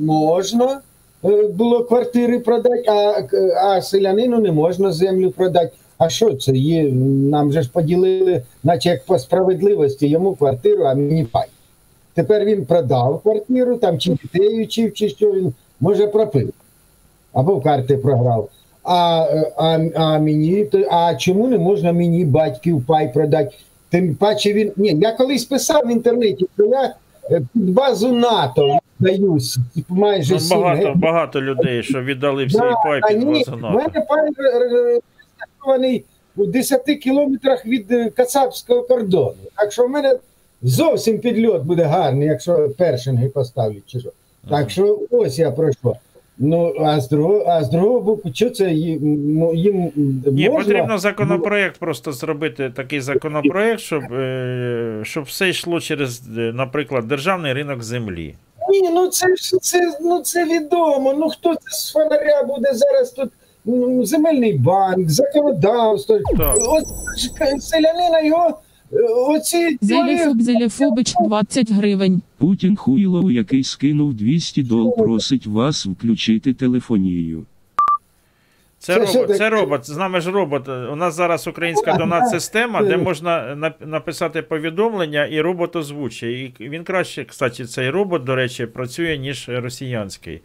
можна 0.01 0.81
е, 1.25 1.43
було 1.49 1.85
квартири 1.85 2.39
продати, 2.39 2.85
а, 2.89 3.23
а 3.65 3.83
селянину 3.83 4.39
не 4.39 4.53
можна 4.53 4.93
землю 4.93 5.31
продати? 5.31 5.71
А 5.99 6.09
що 6.09 6.35
це 6.35 6.53
є? 6.53 6.83
Нам 7.31 7.53
же 7.53 7.63
ж 7.63 7.71
поділили, 7.73 8.43
наче 8.65 8.89
як 8.89 9.05
по 9.05 9.19
справедливості, 9.19 10.07
йому 10.09 10.35
квартиру, 10.35 10.85
а 10.85 10.95
мені 10.95 11.25
пай. 11.25 11.47
Тепер 12.15 12.45
він 12.45 12.67
продав 12.67 13.21
квартиру, 13.23 13.77
там 13.77 13.99
чи 13.99 14.11
дітей 14.11 14.65
учив, 14.65 14.93
чи 14.95 15.09
що 15.09 15.33
він 15.33 15.55
може 15.81 16.07
пропив. 16.07 16.53
Або 17.33 17.55
в 17.55 17.63
карти 17.63 17.97
програв. 17.97 18.49
А, 18.93 19.27
е, 19.31 19.53
а, 19.57 19.79
а 19.95 20.19
мені 20.19 20.65
то 20.65 20.89
а 20.91 21.15
чому 21.15 21.49
не 21.49 21.59
можна 21.59 21.93
мені 21.93 22.25
батьків 22.25 22.85
пай 22.87 23.13
продати? 23.13 23.57
Тим 23.91 24.15
паче 24.15 24.53
він. 24.53 24.73
Ні, 24.77 24.97
я 25.01 25.13
колись 25.13 25.45
писав 25.45 25.83
в 25.87 25.91
інтернеті, 25.93 26.47
що 26.55 26.67
я 26.67 26.95
е, 27.31 27.43
під 27.53 27.71
базу 27.71 28.13
НАТО 28.13 28.79
даю 28.99 29.37
с- 29.37 29.59
майже 29.89 30.35
Ну, 30.35 30.41
багато, 30.51 30.77
гектарів. 30.77 30.97
багато 30.99 31.43
людей, 31.43 31.83
що 31.83 32.03
віддали 32.03 32.45
в 32.45 32.51
свій 32.53 32.59
Да, 32.59 32.75
пай 32.85 33.01
під 33.09 33.19
ні, 33.19 33.25
базу 33.25 33.57
НАТО. 33.57 33.77
мене 33.79 34.07
пай 34.09 34.29
розташований 35.39 36.05
у 36.37 36.47
10 36.47 36.83
кілометрах 37.03 37.67
від 37.67 37.93
е, 37.93 38.11
Кацапського 38.11 38.83
кордону. 38.83 39.35
Так 39.57 39.73
що 39.73 39.87
в 39.87 39.91
мене 39.91 40.17
зовсім 40.63 41.19
підльот 41.19 41.63
буде 41.63 41.83
гарний, 41.83 42.29
якщо 42.29 42.69
першинги 42.79 43.29
поставлять 43.29 43.83
чи 43.87 44.01
що. 44.01 44.11
Так 44.51 44.71
що 44.71 44.99
ось 45.11 45.39
я 45.39 45.51
про 45.51 45.73
що. 45.73 45.95
Ну, 46.43 46.75
а 46.81 47.01
з 47.01 47.09
другого, 47.09 47.45
а 47.49 47.65
з 47.65 47.71
другого 47.71 48.01
боку, 48.01 48.31
що 48.35 48.51
це 48.51 48.71
їм, 48.71 49.01
їм 49.55 49.91
Ні, 50.27 50.51
можна? 50.51 50.65
потрібно 50.65 50.99
законопроект 50.99 51.79
просто 51.79 52.13
зробити 52.13 52.71
такий 52.77 53.01
законопроект, 53.01 53.81
щоб, 53.81 54.03
е, 54.13 55.01
щоб 55.03 55.25
все 55.25 55.49
йшло 55.49 55.81
через, 55.81 56.23
е, 56.39 56.53
наприклад, 56.55 57.09
державний 57.09 57.53
ринок 57.53 57.83
землі. 57.83 58.35
Ні, 58.71 58.91
ну 58.91 59.07
це 59.09 59.27
це, 59.61 59.81
ну 60.01 60.21
це 60.21 60.45
відомо. 60.45 61.15
Ну 61.19 61.29
хто 61.29 61.55
це 61.55 61.61
з 61.71 61.93
фонаря 61.93 62.43
буде 62.43 62.69
зараз 62.75 63.11
тут? 63.11 63.31
Земельний 64.09 64.59
банк, 64.59 65.11
законодавство. 65.11 66.19
От 66.69 66.85
ж 67.19 67.31
к- 67.39 67.61
селянина 67.61 68.21
його 68.21 68.59
оці 69.27 69.79
Зеліфоб 69.81 70.43
Зеліфобич 70.43 71.15
20 71.25 71.71
гривень. 71.73 72.23
Путін 72.39 72.77
хуйло, 72.77 73.31
який 73.31 73.65
скинув 73.65 74.15
200 74.15 74.63
дол, 74.63 74.97
просить 74.97 75.47
вас 75.47 75.87
включити 75.87 76.55
телефонію. 76.55 77.47
Це, 78.83 78.99
робот, 78.99 79.37
це 79.37 79.51
робот. 79.51 79.87
З 79.91 79.97
нами 79.97 80.21
ж 80.21 80.31
робот. 80.31 80.69
У 80.69 80.97
нас 80.97 81.15
зараз 81.15 81.47
українська 81.47 81.93
донат-система, 81.93 82.83
де 82.83 82.97
можна 82.97 83.57
нап- 83.57 83.87
написати 83.87 84.43
повідомлення 84.43 85.27
і 85.27 85.41
робот 85.41 85.77
озвучує. 85.77 86.45
І 86.45 86.69
він 86.69 86.85
краще, 86.85 87.25
кстати, 87.25 87.65
цей 87.65 87.91
робот, 87.91 88.25
до 88.25 88.35
речі, 88.35 88.67
працює, 88.67 89.19
ніж 89.19 89.49
росіянський. 89.49 90.41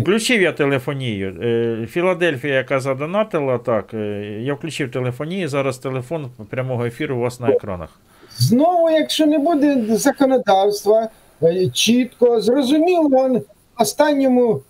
Включив 0.00 0.42
я 0.42 0.52
телефонію. 0.52 1.36
Е, 1.42 1.86
Філадельфія, 1.90 2.54
яка 2.54 2.80
задонатила, 2.80 3.58
так, 3.58 3.94
е, 3.94 3.98
я 4.40 4.54
включив 4.54 4.90
телефонію, 4.90 5.48
зараз 5.48 5.78
телефон 5.78 6.30
прямого 6.50 6.86
ефіру 6.86 7.16
у 7.16 7.20
вас 7.20 7.40
на 7.40 7.50
екранах. 7.50 8.00
Знову, 8.38 8.90
якщо 8.90 9.26
не 9.26 9.38
буде 9.38 9.84
законодавства 9.96 11.08
е, 11.42 11.66
чітко, 11.68 12.40
зрозуміло, 12.40 13.40
останньому 13.78 14.62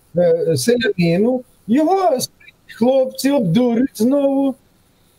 селянину, 0.55 1.43
його 1.67 2.17
хлопці 2.83 3.31
обдурять 3.31 3.89
знову. 3.93 4.55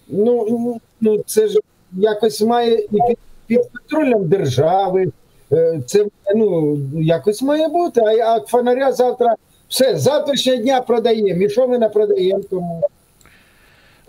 Ну, 0.09 0.81
ну, 1.01 1.19
це 1.27 1.49
ж 1.49 1.59
якось 1.93 2.41
має 2.41 2.75
і 2.75 2.89
під, 2.89 3.19
під 3.47 3.61
контролем 3.73 4.29
держави. 4.29 5.07
Е, 5.53 5.81
Це 5.87 6.07
ну, 6.37 6.79
якось 6.95 7.43
має 7.43 7.69
бути. 7.69 8.01
А, 8.01 8.37
а 8.37 8.41
фонаря 8.41 8.93
завтра 8.93 9.35
все, 9.69 9.99
завтрашнього 9.99 10.59
дня 10.59 10.81
продаємо. 10.81 11.43
І 11.43 11.51
що 11.51 11.69
ми 11.69 11.79
не 11.79 11.89
продаємо 11.89 12.43
тому? 12.51 12.83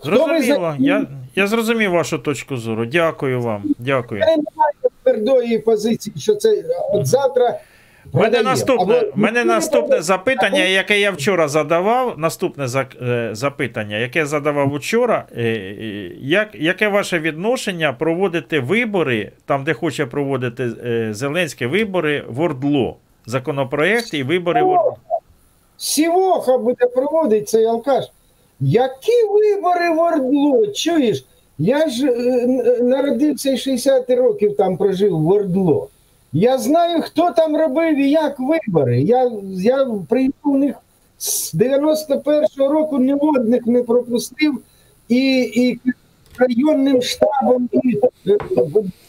Зрозуміло, 0.04 0.74
я, 0.78 1.06
я 1.36 1.46
зрозумів 1.46 1.90
вашу 1.90 2.18
точку 2.18 2.56
зору. 2.56 2.86
Дякую 2.86 3.40
вам. 3.40 3.62
Дякую. 3.78 4.20
Я 4.20 4.26
не 4.26 4.42
маю 4.56 4.72
твердої 5.02 5.58
позиції, 5.58 6.14
що 6.18 6.34
це 6.34 6.64
от 6.92 7.06
завтра. 7.06 7.60
У 8.16 8.20
мене 8.20 8.42
наступне, 8.42 8.94
Або- 8.98 9.06
мене 9.14 9.44
наступне 9.44 10.02
запитання, 10.02 10.62
яке 10.64 11.00
я 11.00 11.10
вчора 11.10 11.48
задавав. 11.48 12.18
Наступне 12.18 12.68
за- 12.68 12.86
е, 13.02 13.28
запитання, 13.32 13.96
яке 13.96 14.18
я 14.18 14.26
задавав 14.26 14.74
вчора. 14.74 15.24
е, 15.36 15.42
е, 15.42 16.10
Як, 16.20 16.48
яке 16.54 16.88
ваше 16.88 17.18
відношення 17.18 17.92
проводити 17.92 18.60
вибори, 18.60 19.32
там, 19.46 19.64
де 19.64 19.72
хоче 19.72 20.06
проводити 20.06 20.68
е, 20.86 21.08
Зеленський 21.14 21.66
вибори 21.66 22.24
в 22.28 22.40
Ордло? 22.40 22.96
Законопроект 23.26 24.14
і 24.14 24.22
вибори 24.22 24.62
в 24.62 24.68
Ордло. 24.68 24.96
Сівоха 25.76 26.58
буде 26.58 26.86
проводити 26.86 27.44
цей 27.46 27.64
алкаш. 27.64 28.04
Які 28.60 29.12
вибори 29.30 29.90
в 29.90 29.98
Ордло? 29.98 30.66
Чуєш? 30.66 31.24
Я 31.58 31.88
ж 31.88 32.06
е, 32.06 32.82
народився 32.82 33.50
і 33.50 33.58
60 33.58 34.10
років 34.10 34.56
там 34.56 34.76
прожив 34.76 35.18
в 35.20 35.28
Ордло. 35.28 35.88
Я 36.38 36.58
знаю, 36.58 37.02
хто 37.02 37.30
там 37.30 37.56
робив 37.56 37.98
і 37.98 38.10
як 38.10 38.36
вибори. 38.40 39.02
Я, 39.02 39.30
я 39.50 39.86
прийняв 40.08 40.34
у 40.44 40.56
них 40.56 40.76
з 41.18 41.54
91-го 41.54 42.68
року 42.68 42.98
ні 42.98 43.14
одних 43.14 43.66
не 43.66 43.82
пропустив 43.82 44.58
і, 45.08 45.40
і 45.54 45.80
районним 46.38 47.02
штабом, 47.02 47.68
і 47.72 47.98
е, 48.26 48.38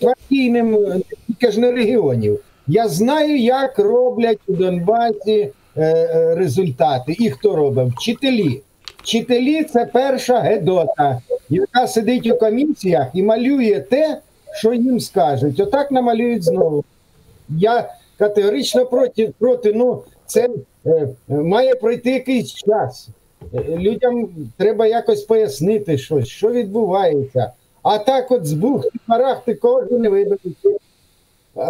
партійним 0.02 0.76
е, 1.42 1.58
не 1.58 1.72
регіонів. 1.72 2.40
Я 2.68 2.88
знаю, 2.88 3.38
як 3.38 3.80
роблять 3.80 4.40
у 4.48 4.54
Донбасі 4.54 5.32
е, 5.32 5.52
е, 5.76 6.36
результати. 6.36 7.16
І 7.20 7.30
хто 7.30 7.56
робить? 7.56 7.94
Вчителі. 7.94 8.62
Вчителі 8.98 9.64
це 9.64 9.86
перша 9.86 10.40
гедота, 10.40 11.22
яка 11.50 11.88
сидить 11.88 12.28
у 12.28 12.38
комісіях 12.38 13.08
і 13.14 13.24
малює 13.24 13.80
те, 13.80 14.22
що 14.54 14.74
їм 14.74 15.00
скажуть. 15.00 15.60
Отак 15.60 15.92
намалюють 15.92 16.44
знову. 16.44 16.84
Я 17.50 17.90
категорично 18.18 18.86
проти, 18.86 19.34
проти 19.40 19.74
ну, 19.74 20.04
це 20.26 20.50
е, 20.86 21.08
має 21.28 21.76
пройти 21.76 22.12
якийсь 22.12 22.54
час. 22.54 23.10
Е, 23.54 23.78
Людям 23.78 24.30
треба 24.58 24.88
якось 24.88 25.22
пояснити 25.22 25.98
щось, 25.98 26.28
що 26.28 26.52
відбувається. 26.52 27.52
А 27.84 27.98
так 27.98 28.32
от 28.32 28.46
з 28.46 28.54
бухти 28.54 29.00
парахти 29.08 29.54
кожен 29.56 30.02
не 30.02 30.10
виберуть. 30.10 30.58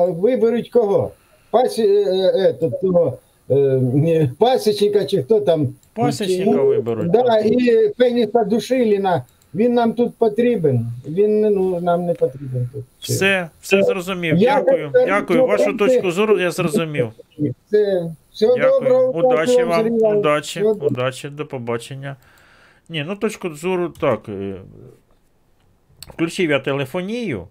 Виберуть 0.07 0.69
кого? 0.69 1.11
Пасі, 1.51 1.83
е, 1.83 2.03
е, 2.35 2.55
е, 2.61 2.71
того, 2.81 3.17
е, 3.51 4.31
пасічника 4.39 5.05
чи 5.05 5.23
хто 5.23 5.39
там. 5.39 5.75
Пасічника 5.93 6.61
виберуть, 6.61 7.11
Да, 7.11 7.37
і 7.37 7.89
Пеніса 7.97 8.43
Душиліна. 8.43 9.25
Він 9.55 9.73
нам 9.73 9.93
тут 9.93 10.15
потрібен. 10.17 10.87
Він 11.07 11.41
ну, 11.41 11.79
нам 11.81 12.05
не 12.05 12.13
потрібен 12.13 12.69
тут. 12.73 12.85
Все, 12.99 13.49
все 13.61 13.83
зрозумів. 13.83 14.37
Я 14.37 14.55
Дякую. 14.55 14.91
Дякую. 14.93 15.47
Вашу 15.47 15.77
точку 15.77 16.11
зору 16.11 16.39
я 16.39 16.51
зрозумів. 16.51 17.11
Це 17.69 18.11
всього 18.31 18.57
Дякую. 18.57 18.79
доброго. 18.79 19.11
Удачі 19.11 19.63
вам, 19.63 19.81
Сергій 19.83 20.17
удачі, 20.17 20.59
Всього 20.59 20.85
удачі, 20.87 21.29
до 21.29 21.45
побачення. 21.45 22.15
Ні, 22.89 23.03
ну 23.07 23.15
точку 23.15 23.49
зору 23.55 23.89
так. 23.89 24.29
е, 24.29 24.55
Включив 26.07 26.49
я 26.49 26.59
телефонію, 26.59 27.47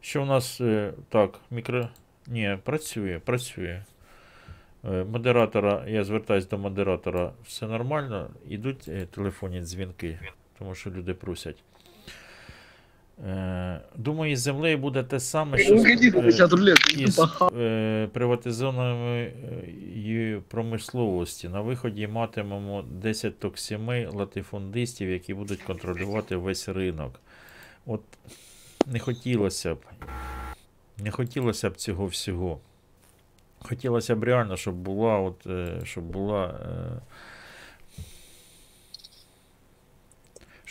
що 0.00 0.22
у 0.22 0.26
нас 0.26 0.60
е, 0.60 0.92
так, 1.08 1.30
мікро. 1.50 1.88
Ні, 2.26 2.58
працює, 2.64 3.20
працює. 3.24 3.82
Е, 4.92 5.04
Модератора, 5.04 5.84
я 5.88 6.04
звертаюсь 6.04 6.48
до 6.48 6.58
модератора, 6.58 7.32
все 7.46 7.66
нормально, 7.66 8.26
ідуть 8.48 8.88
е, 8.88 9.06
телефонні 9.14 9.60
дзвінки, 9.60 10.18
тому 10.64 10.74
що 10.74 10.90
люди 10.90 11.14
просять. 11.14 11.56
Е, 13.26 13.80
Думаю, 13.96 14.32
із 14.32 14.40
землею 14.40 14.78
буде 14.78 15.02
те 15.02 15.20
саме, 15.20 15.58
що 15.58 15.78
з, 15.78 15.82
50 15.82 16.52
рулет, 16.52 16.78
е, 16.98 17.06
е, 17.58 18.08
приватизованою 18.12 20.42
промисловості. 20.48 21.48
На 21.48 21.60
виході 21.60 22.06
матимемо 22.06 22.82
10 22.82 23.38
токсімей 23.38 24.06
латифундистів, 24.06 25.10
які 25.10 25.34
будуть 25.34 25.62
контролювати 25.62 26.36
весь 26.36 26.68
ринок. 26.68 27.20
От 27.86 28.02
не 28.86 28.98
хотілося 28.98 29.74
б. 29.74 29.78
Не 30.98 31.10
хотілося 31.10 31.70
б 31.70 31.76
цього 31.76 32.06
всього. 32.06 32.60
Хотілося 33.58 34.16
б 34.16 34.24
реально, 34.24 34.56
щоб 34.56 34.74
була, 34.74 35.18
от, 35.18 35.46
щоб 35.84 36.04
була. 36.04 36.46
е, 36.46 37.00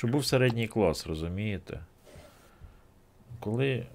Щоб 0.04 0.12
був 0.12 0.26
середній 0.26 0.68
клас, 0.68 1.08
розумієте? 1.08 1.80
Коли 3.40 3.86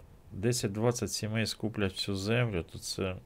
10-20 0.41 1.09
сімей 1.09 1.47
скуплять 1.47 1.93
всю 1.93 2.17
землю, 2.17 2.65
то 2.73 2.79
це. 2.79 3.17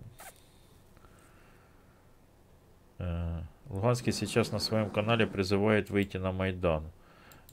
Е, 3.01 3.47
Луганський 3.71 4.13
сейчас 4.13 4.53
на 4.53 4.61
своєму 4.61 4.91
каналі 4.91 5.27
призивають 5.27 5.91
вийти 5.91 6.19
на 6.19 6.33
Майдан. 6.33 6.83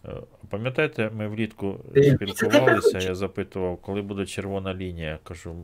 Е, 0.06 0.10
Пам'ятаєте, 0.50 1.10
ми 1.10 1.28
влітку 1.28 1.80
спілкувалися, 2.16 3.00
я 3.00 3.16
запитував, 3.16 3.78
коли 3.78 4.02
буде 4.02 4.26
червона 4.26 4.74
лінія. 4.74 5.20
Кажу, 5.24 5.56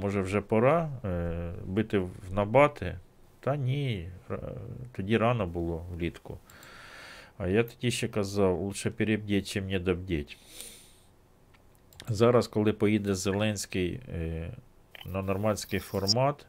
може 0.00 0.20
вже 0.20 0.40
пора 0.40 0.90
е, 1.04 1.52
бити 1.64 1.98
в 1.98 2.10
набати? 2.32 2.98
Та 3.40 3.56
ні, 3.56 4.08
тоді 4.92 5.16
рано 5.16 5.46
було 5.46 5.86
влітку. 5.96 6.38
А 7.42 7.48
я 7.48 7.62
тоді 7.62 7.90
ще 7.90 8.08
казав, 8.08 8.60
лучше 8.60 8.90
перебдіть, 8.90 9.48
чим 9.48 9.66
не 9.66 9.78
добдіть. 9.78 10.38
Зараз, 12.08 12.48
коли 12.48 12.72
поїде 12.72 13.14
Зеленський 13.14 14.00
е, 14.08 14.50
на 15.06 15.22
нормандський 15.22 15.80
формат, 15.80 16.46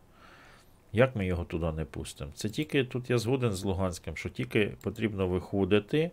як 0.92 1.16
ми 1.16 1.26
його 1.26 1.44
туди 1.46 1.72
не 1.72 1.86
пустимо? 1.86 2.32
Це 2.36 2.50
тільки 2.50 2.84
тут 2.84 3.10
я 3.10 3.18
згоден 3.18 3.52
з 3.52 3.64
Луганським, 3.64 4.18
що 4.18 4.30
тільки 4.30 4.74
потрібно 4.82 5.28
виходити 5.28 6.12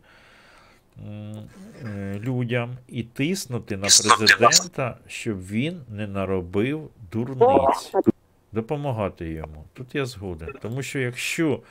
е, 0.98 2.18
людям 2.18 2.78
і 2.88 3.02
тиснути 3.02 3.76
на 3.76 3.86
президента, 3.86 4.98
щоб 5.06 5.46
він 5.46 5.82
не 5.88 6.06
наробив 6.06 6.90
дурниць. 7.12 7.92
Допомагати 8.52 9.28
йому. 9.28 9.64
Тут 9.72 9.94
я 9.94 10.06
згоден. 10.06 10.48
Тому 10.62 10.82
що 10.82 10.98
якщо 10.98 11.62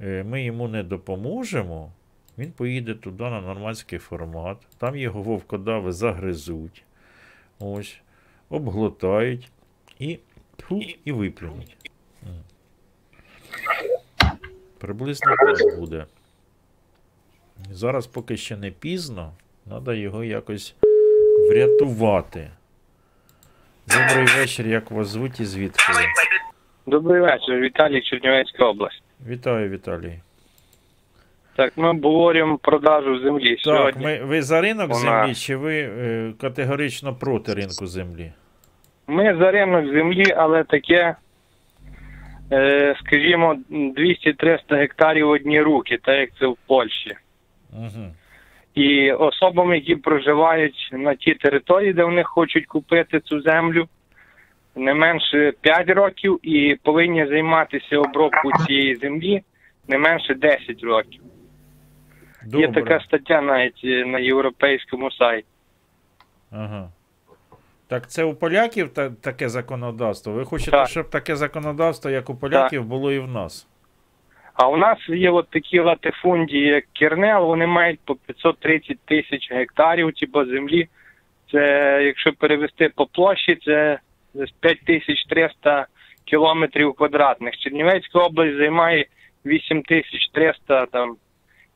е, 0.00 0.24
ми 0.24 0.44
йому 0.44 0.68
не 0.68 0.82
допоможемо, 0.82 1.92
він 2.38 2.52
поїде 2.52 2.94
туди 2.94 3.24
на 3.24 3.40
нормандський 3.40 3.98
формат, 3.98 4.56
там 4.78 4.96
його 4.96 5.22
вовкодави 5.22 5.92
загризуть, 5.92 6.84
ось, 7.58 8.00
обглотають 8.48 9.50
і, 9.98 10.18
тьфу, 10.56 10.82
і 11.04 11.12
виплюнуть. 11.12 11.76
Приблизно 14.78 15.36
так 15.36 15.78
буде. 15.78 16.06
Зараз 17.70 18.06
поки 18.06 18.36
ще 18.36 18.56
не 18.56 18.70
пізно, 18.70 19.32
треба 19.68 19.94
його 19.94 20.24
якось 20.24 20.74
врятувати. 21.50 22.50
Добрий 23.86 24.26
вечір, 24.38 24.66
як 24.66 24.90
вас 24.90 25.08
звуть 25.08 25.40
і 25.40 25.44
звідки? 25.44 25.82
Добрий 26.86 27.20
вечір, 27.20 27.60
Віталій 27.60 28.02
Чернівецька 28.02 28.64
область. 28.64 29.02
Вітаю, 29.26 29.70
Віталій. 29.70 30.20
Так, 31.60 31.72
ми 31.76 31.88
обговорюємо 31.88 32.58
продажу 32.58 33.18
землі 33.18 33.50
Так, 33.50 33.60
сьогодні. 33.60 34.04
ми, 34.04 34.20
ви 34.24 34.42
за 34.42 34.60
ринок 34.60 34.90
Вона- 34.90 35.00
землі 35.00 35.34
чи 35.34 35.56
ви 35.56 35.80
е, 35.80 36.32
категорично 36.40 37.14
проти 37.14 37.54
ринку 37.54 37.86
землі? 37.86 38.32
Ми 39.06 39.36
за 39.36 39.50
ринок 39.50 39.92
землі, 39.92 40.24
але 40.36 40.64
таке, 40.64 41.16
е, 42.52 42.94
скажімо, 43.00 43.56
200-300 43.70 44.76
гектарів 44.76 45.26
в 45.26 45.30
одні 45.30 45.60
руки, 45.60 45.98
так 46.02 46.18
як 46.18 46.30
це 46.38 46.46
в 46.46 46.56
Польщі. 46.66 47.16
Угу. 47.72 48.14
І 48.74 49.12
особам, 49.12 49.74
які 49.74 49.96
проживають 49.96 50.90
на 50.92 51.14
тій 51.14 51.34
території, 51.34 51.92
де 51.92 52.04
вони 52.04 52.22
хочуть 52.22 52.66
купити 52.66 53.20
цю 53.20 53.40
землю, 53.40 53.86
не 54.76 54.94
менше 54.94 55.52
5 55.60 55.90
років 55.90 56.38
і 56.42 56.76
повинні 56.82 57.26
займатися 57.26 57.98
обробкою 57.98 58.54
цієї 58.66 58.96
землі 58.96 59.42
не 59.88 59.98
менше 59.98 60.34
10 60.34 60.82
років. 60.82 61.22
Є 62.46 62.72
така 62.72 63.00
стаття 63.00 63.40
навіть 63.40 63.80
е, 63.84 64.04
на 64.06 64.18
європейському 64.18 65.10
сайті. 65.10 65.46
Ага. 66.50 66.88
Так 67.88 68.10
це 68.10 68.24
у 68.24 68.34
поляків 68.34 68.88
та, 68.88 69.10
таке 69.10 69.48
законодавство. 69.48 70.32
Ви 70.32 70.44
хочете, 70.44 70.70
Так. 70.70 70.88
щоб 70.88 71.10
таке 71.10 71.36
законодавство, 71.36 72.10
як 72.10 72.30
у 72.30 72.34
поляків, 72.34 72.84
було 72.84 73.12
і 73.12 73.18
в 73.18 73.28
нас? 73.28 73.66
А 74.54 74.68
у 74.68 74.76
нас 74.76 74.98
є 75.08 75.30
от 75.30 75.48
такі 75.50 75.80
латифундії, 75.80 76.66
як 76.66 76.84
Кернел, 76.92 77.46
вони 77.46 77.66
мають 77.66 78.00
по 78.04 78.14
530 78.14 78.98
тисяч 79.04 79.52
гектарів 79.52 80.12
типу, 80.12 80.44
землі. 80.44 80.88
Це, 81.52 81.58
якщо 82.04 82.32
перевести 82.32 82.90
по 82.94 83.06
площі, 83.06 83.58
це 83.64 83.98
десь 84.34 84.50
5300 84.50 85.86
кілометрів 86.24 86.94
квадратних. 86.94 87.56
Чернівецька 87.56 88.18
область 88.18 88.56
займає 88.56 89.06
8300 89.46 90.86
там, 90.86 91.16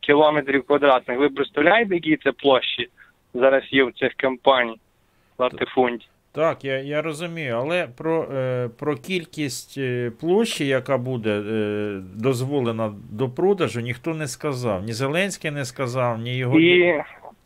кілометрів 0.07 0.67
квадратних. 0.67 1.19
Ви 1.19 1.29
представляєте, 1.29 1.95
які 1.95 2.17
це 2.17 2.33
площі 2.33 2.89
зараз 3.35 3.63
є 3.71 3.85
в 3.85 3.93
цих 3.93 4.15
компаній 4.15 4.77
латифунді? 5.39 6.07
Так, 6.33 6.65
я, 6.65 6.79
я 6.79 7.03
розумію, 7.03 7.55
але 7.57 7.89
про, 7.99 8.23
е, 8.23 8.69
про 8.79 8.97
кількість 8.97 9.79
е, 9.79 10.13
площі, 10.21 10.67
яка 10.67 10.99
буде 10.99 11.31
е, 11.31 12.01
дозволена 12.15 12.93
до 13.11 13.29
продажу, 13.29 13.81
ніхто 13.81 14.15
не 14.15 14.27
сказав. 14.27 14.83
Ні 14.83 14.93
Зеленський 14.93 15.51
не 15.51 15.65
сказав, 15.65 16.19
ні 16.19 16.37
його. 16.37 16.61
І, 16.61 17.03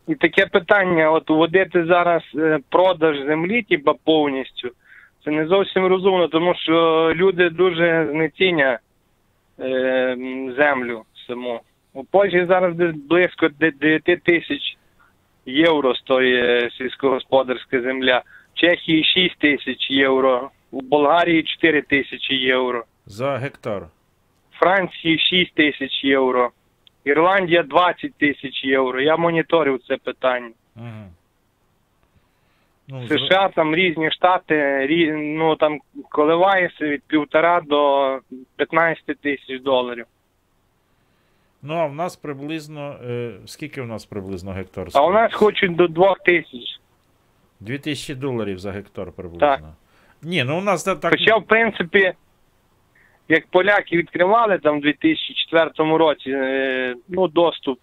і 0.09 0.15
таке 0.15 0.47
питання: 0.47 1.11
от 1.11 1.31
вводити 1.31 1.85
зараз 1.85 2.23
продаж 2.69 3.17
землі, 3.27 3.63
типа 3.63 3.95
повністю, 4.05 4.71
це 5.25 5.31
не 5.31 5.47
зовсім 5.47 5.87
розумно, 5.87 6.29
тому 6.29 6.55
що 6.55 6.73
люди 7.15 7.51
дуже 7.51 8.09
знецінять 8.11 8.81
е, 9.61 10.17
землю 10.57 11.03
саму. 11.27 11.61
У 11.99 12.05
Польщі 12.05 12.47
зараз 12.49 12.75
близько 13.09 13.49
9 13.49 14.05
тисяч 14.05 14.77
євро 15.47 15.95
стоїть 15.95 16.45
е, 16.45 16.71
сільськогосподарська 16.71 17.81
земля. 17.81 18.23
В 18.55 18.59
Чехії 18.59 19.05
6 19.05 19.39
тисяч 19.39 19.91
євро, 19.91 20.51
у 20.71 20.81
Болгарії 20.81 21.43
4 21.43 21.83
тисячі 21.83 22.35
євро. 22.35 22.85
За 23.07 23.37
гектар. 23.37 23.87
Франції 24.53 25.19
6 25.19 25.55
тисяч 25.55 26.05
євро, 26.05 26.51
Ірландія 27.05 27.63
20 27.63 28.15
тисяч 28.15 28.65
євро. 28.65 29.01
Я 29.01 29.17
моніторив 29.17 29.81
це 29.89 29.97
питання. 29.97 30.51
Угу. 30.77 31.05
Ну, 32.89 33.09
США 33.09 33.49
там 33.55 33.75
різні 33.75 34.11
штати, 34.11 34.87
рі, 34.87 35.13
ну 35.13 35.57
там 35.57 35.79
коливається 36.11 36.85
від 36.85 37.03
півтора 37.03 37.61
до 37.61 38.21
15 38.57 39.21
тисяч 39.21 39.63
доларів. 39.63 40.07
Ну, 41.63 41.75
а 41.75 41.87
в 41.87 41.95
нас 41.95 42.17
приблизно. 42.17 42.97
Е, 43.05 43.33
скільки 43.47 43.83
в 43.83 43.87
нас 43.87 44.07
приблизно 44.07 44.53
гектар? 44.53 44.89
А 44.95 45.07
у 45.07 45.13
нас 45.13 45.35
хочуть 45.35 45.77
до 45.77 45.89
2 45.89 46.15
тисяч. 46.15 46.81
2000 47.61 48.15
доларів 48.15 48.59
за 48.59 48.73
гектар 48.73 49.13
приблизно. 49.13 49.49
Так. 49.49 49.61
Ні, 50.23 50.45
ну 50.45 50.59
у 50.59 50.61
нас 50.61 50.85
та- 50.85 50.95
так. 50.95 51.11
Хоча, 51.11 51.37
в 51.37 51.47
принципі, 51.47 52.13
як 53.29 53.47
поляки 53.47 53.97
відкривали 53.97 54.59
там 54.59 54.79
в 54.79 54.83
2004 54.83 55.97
році 55.97 56.31
е, 56.31 56.95
ну, 57.09 57.29
доступ, 57.29 57.79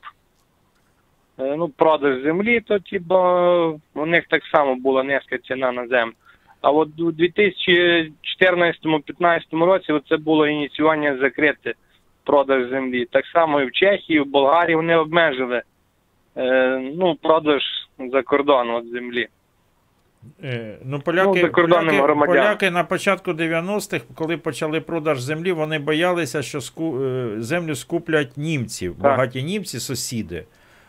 е, 1.40 1.56
ну, 1.58 1.70
продаж 1.70 2.22
землі, 2.24 2.60
то 2.60 2.80
типа, 2.80 3.68
у 3.94 4.06
них 4.06 4.26
так 4.30 4.44
само 4.52 4.76
була 4.76 5.04
низька 5.04 5.38
ціна 5.38 5.72
на 5.72 5.88
землю. 5.88 6.14
А 6.62 6.72
от 6.72 7.00
у 7.00 7.12
2014-2015 7.12 9.66
році 9.66 9.94
це 10.10 10.18
було 10.18 10.48
ініціювання 10.48 11.18
закрити 11.18 11.74
продаж 12.26 12.70
землі. 12.70 13.06
Так 13.12 13.26
само 13.34 13.62
і 13.62 13.66
в 13.66 13.72
Чехії, 13.72 14.20
в 14.20 14.26
Болгарії 14.26 14.76
вони 14.76 14.96
обмежили 14.96 15.62
е, 16.38 16.80
ну, 16.96 17.16
продаж 17.22 17.62
за 18.12 18.22
кордону 18.22 18.80
від 18.80 18.92
землі. 18.92 19.28
Е, 20.44 20.78
ну, 20.86 21.00
поляки, 21.00 21.42
закордонним 21.42 21.86
поляки, 21.88 22.04
громадянам. 22.04 22.44
поляки 22.44 22.72
на 22.72 22.84
початку 22.84 23.32
90-х, 23.32 24.06
коли 24.16 24.38
почали 24.38 24.82
продаж 24.82 25.20
землі, 25.20 25.52
вони 25.52 25.80
боялися, 25.80 26.42
що 26.42 26.62
ску, 26.62 27.04
е, 27.04 27.30
землю 27.38 27.76
скуплять 27.76 28.38
німців, 28.38 29.00
багаті 29.00 29.44
німці, 29.44 29.80
сусіди. 29.80 30.44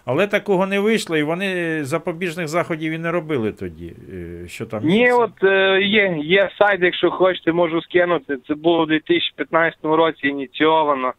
Але 0.05 0.27
такого 0.27 0.67
не 0.67 0.81
вийшло, 0.81 1.17
і 1.17 1.23
вони 1.23 1.85
запобіжних 1.85 2.49
заходів 2.49 2.93
і 2.93 2.99
не 2.99 3.11
робили 3.11 3.53
тоді. 3.53 3.93
е, 4.15 4.49
Що 4.49 4.67
там 4.67 4.85
Ні, 4.85 5.13
от 5.13 5.45
е, 5.45 5.81
є, 5.83 6.17
є 6.23 6.51
сайт, 6.59 6.83
якщо 6.83 7.11
хочете, 7.11 7.53
можу 7.53 7.83
скинути. 7.83 8.37
Це 8.49 8.55
було 8.55 8.83
у 8.83 8.87
2015 8.87 9.79
році 9.83 10.29
ініційовано. 10.29 11.13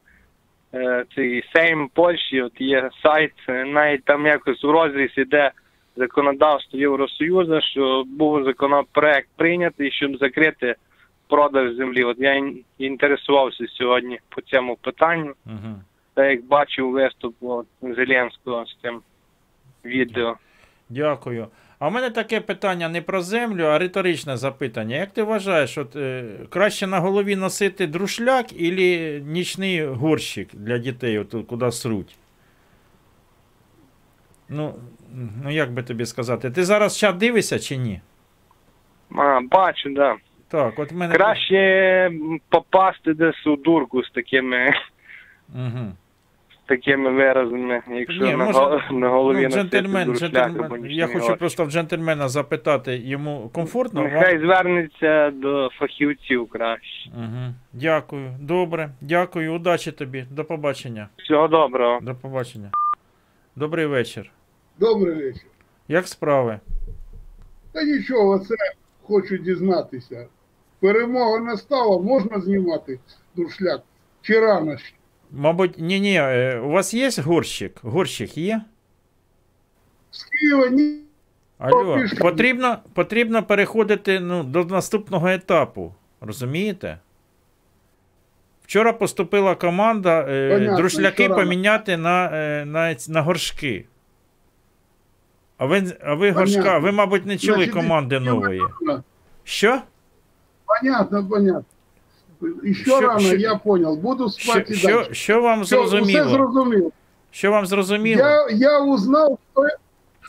Е, 0.73 1.05
цей 1.15 1.43
Сейм 1.55 1.89
Польщі, 1.93 2.41
от 2.41 2.61
є 2.61 2.89
сайт, 3.03 3.33
навіть 3.47 4.03
там 4.03 4.25
якось 4.25 4.63
у 4.63 4.71
розріз 4.71 5.11
іде 5.17 5.51
законодавство 5.95 6.79
Євросоюзу, 6.79 7.61
що 7.61 8.03
був 8.07 8.43
законопроект 8.43 9.29
прийнятий, 9.35 9.91
щоб 9.91 10.17
закрити 10.17 10.75
продаж 11.27 11.75
землі. 11.75 12.03
От 12.03 12.17
я 12.19 12.51
інтересувався 12.77 13.67
сьогодні 13.67 14.19
по 14.29 14.41
цьому 14.41 14.75
питанню. 14.75 15.33
Угу. 15.45 15.75
Та 16.13 16.25
як 16.25 16.45
бачив 16.45 16.91
виступ 16.91 17.35
от, 17.41 17.67
Зеленського 17.81 18.65
з 18.65 18.77
цим 18.81 19.01
відео. 19.85 20.37
Дякую. 20.89 21.47
А 21.79 21.87
в 21.87 21.91
мене 21.91 22.09
таке 22.09 22.41
питання 22.41 22.89
не 22.89 23.01
про 23.01 23.21
землю, 23.21 23.63
а 23.63 23.77
риторичне 23.77 24.37
запитання. 24.37 24.95
Як 24.95 25.11
ти 25.11 25.23
вважаєш, 25.23 25.77
от, 25.77 25.95
е, 25.95 26.25
краще 26.49 26.87
на 26.87 26.99
голові 26.99 27.35
носити 27.35 27.87
друшляк 27.87 28.45
або 28.51 29.25
нічний 29.31 29.85
горщик 29.85 30.49
для 30.53 30.77
дітей, 30.77 31.19
от, 31.19 31.35
куди 31.47 31.71
сруть? 31.71 32.17
Ну, 34.49 34.75
ну, 35.43 35.51
як 35.51 35.73
би 35.73 35.83
тобі 35.83 36.05
сказати, 36.05 36.51
ти 36.51 36.65
зараз 36.65 36.97
чат 36.97 37.17
дивишся 37.17 37.59
чи 37.59 37.77
ні? 37.77 38.01
А, 39.15 39.39
бачу, 39.41 39.89
да. 39.89 40.15
Так, 40.47 40.79
от 40.79 40.91
мене. 40.91 41.13
Краще 41.15 42.11
попасти 42.49 43.13
десь 43.13 43.47
у 43.47 43.55
дурку 43.55 44.03
з 44.03 44.09
такими, 44.09 44.73
Угу. 45.55 45.93
Такими 46.67 47.09
виразами, 47.11 47.81
якщо 47.89 48.25
Ні, 48.25 48.31
на, 48.31 48.45
може, 48.45 48.83
на 48.91 49.09
голові 49.09 49.37
ну, 49.37 49.43
носити 49.43 49.63
джентльмен, 49.63 50.15
джентльмен, 50.15 50.63
або 50.63 50.77
я 50.77 51.07
хочу 51.07 51.19
горщик. 51.19 51.37
просто 51.37 51.65
в 51.65 51.71
джентльмена 51.71 52.29
запитати, 52.29 52.97
йому 52.97 53.49
комфортно? 53.53 54.03
Нехай 54.03 54.39
звернеться 54.39 55.31
до 55.31 55.69
фахівців 55.79 56.49
краще. 56.49 57.09
Угу. 57.17 57.53
Дякую. 57.73 58.31
Добре, 58.39 58.89
дякую, 59.01 59.53
удачі 59.53 59.91
тобі. 59.91 60.25
До 60.31 60.45
побачення. 60.45 61.09
Всього 61.17 61.47
доброго. 61.47 61.99
До 62.01 62.15
побачення. 62.15 62.71
Добрий 63.55 63.85
вечір. 63.85 64.31
Добрий 64.79 65.15
вечір. 65.15 65.47
Як 65.87 66.07
справи? 66.07 66.59
Та 67.71 67.83
нічого, 67.83 68.39
це 68.39 68.55
хочу 69.03 69.37
дізнатися. 69.37 70.27
Перемога 70.79 71.39
настала, 71.39 72.01
можна 72.01 72.39
знімати 72.39 72.99
дуршляк? 73.35 73.81
Чи 74.21 74.39
рано 74.39 74.77
ще? 74.77 74.96
Мабуть, 75.31 75.75
ні, 75.77 75.99
ні, 75.99 76.21
у 76.57 76.69
вас 76.69 76.93
є 76.93 77.09
горщик? 77.17 77.79
Горщик 77.81 78.37
є? 78.37 78.61
З 80.11 80.25
ні. 80.71 80.99
Алло, 81.57 81.99
потрібно, 82.19 82.77
потрібно 82.93 83.43
переходити 83.43 84.19
ну, 84.19 84.43
до 84.43 84.65
наступного 84.65 85.27
етапу. 85.27 85.93
Розумієте? 86.21 86.99
Вчора 88.63 88.93
поступила 88.93 89.55
команда 89.55 90.25
е, 90.29 90.53
Понятно, 90.53 90.77
друшляки 90.77 91.29
поміняти 91.29 91.97
на, 91.97 92.29
е, 92.33 92.65
на, 92.65 92.95
на 93.07 93.21
горшки. 93.21 93.85
А 95.57 95.65
ви, 95.65 95.77
а 96.03 96.13
ви 96.13 96.33
Понятно. 96.33 96.39
горшка, 96.39 96.77
ви, 96.77 96.91
мабуть, 96.91 97.25
не 97.25 97.37
чули 97.37 97.67
команди 97.67 98.19
нової. 98.19 98.61
Що? 99.43 99.81
Понятно, 100.65 101.27
понятно. 101.29 101.65
Еще 102.63 102.83
Що- 102.83 102.99
рано, 103.01 103.19
що- 103.19 103.35
я 103.35 103.55
понял. 103.55 103.95
Буду 103.97 104.29
Що, 104.29 104.51
спать 104.51 104.71
и 104.71 104.75
що, 104.75 105.07
що 105.11 105.41
вам 105.41 105.61
Все, 105.61 105.77
усе 105.79 105.89
зрозуміло? 105.89 106.29
зрозуміло. 106.29 106.91
Що 107.31 107.51
вам 107.51 107.65
зрозуміло? 107.65 108.21
Я, 108.21 108.47
я 108.49 108.79
узнав, 108.79 109.37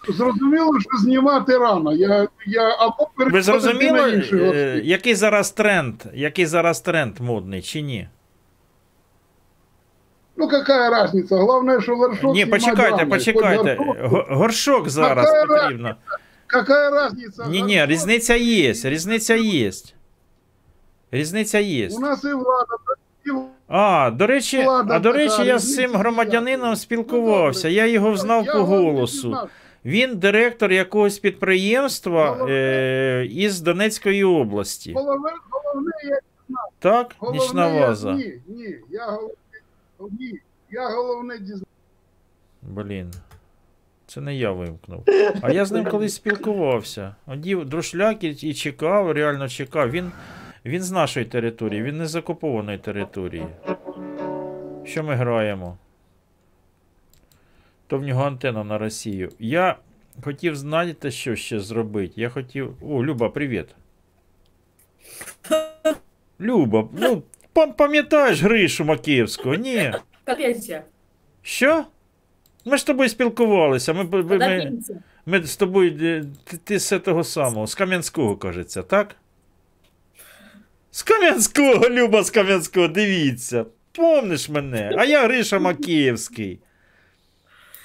що 0.04 0.12
зрозуміло, 0.12 0.80
що 0.80 0.98
знімати 0.98 1.58
рано. 1.58 1.92
Я, 1.92 2.28
я 2.46 2.76
або 2.78 3.08
Ви 3.16 3.42
зрозуміли, 3.42 4.24
на 4.32 4.38
е, 4.38 4.80
який 4.84 5.14
зараз 5.14 5.50
тренд? 5.50 5.94
Який 6.14 6.46
зараз 6.46 6.80
тренд 6.80 7.20
модний 7.20 7.62
чи 7.62 7.80
ні? 7.82 8.08
Ну, 10.36 10.48
какая 10.48 10.90
разница? 10.90 11.36
Главное, 11.36 11.80
что 11.80 11.96
горшок 11.96 12.34
Ні, 12.34 12.46
почекайте, 12.46 12.96
рано. 12.96 13.10
почекайте. 13.10 13.74
Горшок- 13.80 14.34
Горшок 14.34 14.88
зараз 14.88 15.26
Какая 15.26 15.46
потрібно. 15.46 15.94
Какая 16.46 16.90
разница? 16.90 17.46
Ні, 17.48 17.62
ні, 17.62 17.86
різниця 17.86 18.34
є, 18.34 18.72
різниця 18.84 19.34
є. 19.34 19.70
Різниця 21.10 21.58
є. 21.58 21.88
У 21.92 21.98
нас 22.00 22.24
і 22.24 22.32
влада, 22.32 22.76
А, 23.68 24.10
до 24.10 24.26
речі, 24.26 24.62
Влада 24.62 24.94
а 24.96 24.98
до 24.98 25.12
речі, 25.12 25.42
я 25.44 25.58
з 25.58 25.74
цим 25.74 25.92
громадянином 25.96 26.76
спілкувався. 26.76 27.68
Я 27.68 27.86
його 27.86 28.16
знав 28.16 28.46
Я 28.46 28.52
по 28.52 28.64
голосу. 28.64 29.36
Він 29.84 30.16
директор 30.16 30.72
якогось 30.72 31.18
підприємства 31.18 32.46
е, 32.48 33.26
із 33.30 33.60
Донецької 33.60 34.24
області. 34.24 34.92
Головне, 34.96 35.30
головне, 35.50 35.92
я 36.04 36.18
знав. 36.48 36.68
Так? 36.78 37.14
Головне, 37.18 37.40
Нічна 37.42 37.68
я- 37.74 37.86
ваза. 37.86 38.12
Ні, 38.12 38.32
ні, 38.48 38.76
я 38.90 39.06
головне, 39.06 39.34
ні, 40.20 40.38
я 40.70 40.88
головне 40.88 41.38
дізнався. 41.38 41.64
Блін. 42.62 43.12
Це 44.06 44.20
не 44.20 44.36
я 44.36 44.50
вимкнув. 44.52 45.04
А 45.42 45.52
я 45.52 45.64
з 45.64 45.72
ним 45.72 45.84
колись 45.84 46.14
спілкувався. 46.14 47.14
Одів 47.26 47.64
друшляк 47.64 48.24
і, 48.24 48.28
і 48.28 48.54
чекав, 48.54 49.12
реально 49.12 49.48
чекав. 49.48 49.90
Він, 49.90 50.12
він 50.68 50.82
з 50.82 50.90
нашої 50.90 51.26
території, 51.26 51.82
він 51.82 51.98
не 51.98 52.06
з 52.06 52.16
окупованої 52.16 52.78
території. 52.78 53.46
Що 54.84 55.04
ми 55.04 55.14
граємо? 55.14 55.76
То 57.86 57.98
в 57.98 58.02
нього 58.02 58.22
антенна 58.24 58.64
на 58.64 58.78
Росію. 58.78 59.30
Я 59.38 59.76
хотів, 60.24 60.56
знаєте, 60.56 61.10
що 61.10 61.36
ще 61.36 61.60
зробити? 61.60 62.12
Я 62.16 62.28
хотів. 62.28 62.74
О, 62.82 63.04
Люба, 63.04 63.28
привіт. 63.28 63.66
Люба, 66.40 66.88
ну, 66.92 67.22
пам'ятаєш 67.76 68.42
Гришу 68.42 68.84
Макіївського? 68.84 69.54
Ні. 69.54 69.92
Що? 71.42 71.84
Ми 72.64 72.76
ж 72.76 72.82
з 72.82 72.84
тобою 72.84 73.08
спілкувалися. 73.08 73.92
Ми, 73.92 74.04
ми, 74.04 74.22
ми, 74.22 74.72
ми 75.26 75.42
з 75.46 75.56
тобою. 75.56 75.98
Ти, 76.44 76.56
ти 76.56 76.78
з 76.78 76.98
того 76.98 77.24
самого, 77.24 77.66
з 77.66 77.74
Кам'янського, 77.74 78.36
кажеться, 78.36 78.82
так? 78.82 79.16
З 80.90 81.02
Кам'янського, 81.02 81.88
Люба 81.88 82.22
з 82.22 82.30
Кам'янського, 82.30 82.88
дивіться. 82.88 83.64
Помниш 83.92 84.48
мене? 84.48 84.94
А 84.98 85.04
я 85.04 85.24
Гриша 85.24 85.58
Макіївський. 85.58 86.60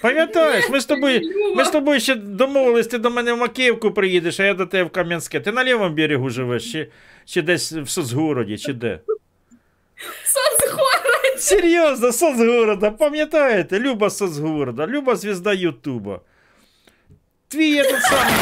Пам'ятаєш, 0.02 0.70
ми 0.70 0.82
з 0.82 0.86
тобою, 0.86 1.22
ми 1.56 1.66
з 1.66 1.70
тобою 1.70 2.00
ще 2.00 2.16
домовились, 2.16 2.88
ти 2.88 2.98
до 2.98 3.10
мене 3.10 3.34
в 3.34 3.38
Макіївку 3.38 3.92
приїдеш, 3.92 4.40
а 4.40 4.44
я 4.44 4.54
до 4.54 4.66
тебе 4.66 4.84
в 4.84 4.90
Кам'янське. 4.90 5.40
Ти 5.40 5.52
на 5.52 5.64
лівому 5.64 5.96
берегу 5.96 6.30
живеш, 6.30 6.72
чи, 6.72 6.88
чи 7.26 7.42
десь 7.42 7.72
в 7.72 7.90
Соцгороді, 7.90 8.58
чи 8.58 8.74
де? 8.74 9.00
Соцгород. 10.26 11.42
Серйозно, 11.42 12.12
Соцгорода, 12.12 12.92
пам'ятаєте? 12.92 13.80
Люба 13.80 14.10
Соцгорода, 14.10 14.88
Люба 14.88 15.16
звізда 15.16 15.54
Ютуба. 15.54 16.20
Твій 17.48 17.82
этот 17.82 18.02
самий. 18.02 18.34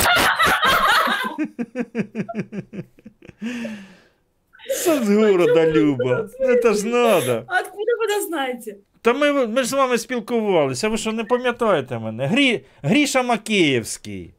Соцгорода, 4.85 5.71
Люба. 5.71 6.29
Это 6.41 6.75
ж 6.75 6.85
надо. 6.85 7.45
Откуда 7.49 7.93
вы 7.99 8.05
это 8.07 8.27
знаете? 8.27 8.77
Та 9.03 9.13
ми, 9.13 9.47
ми 9.47 9.63
ж 9.63 9.69
з 9.69 9.73
вами 9.73 9.99
спілкувалися, 9.99 10.89
ви 10.89 10.97
що 10.97 11.13
не 11.13 11.25
пам'ятаєте 11.25 11.99
мене? 11.99 12.27
Грі, 12.27 12.65
Гріша 12.83 13.23
Макеївський. 13.23 14.35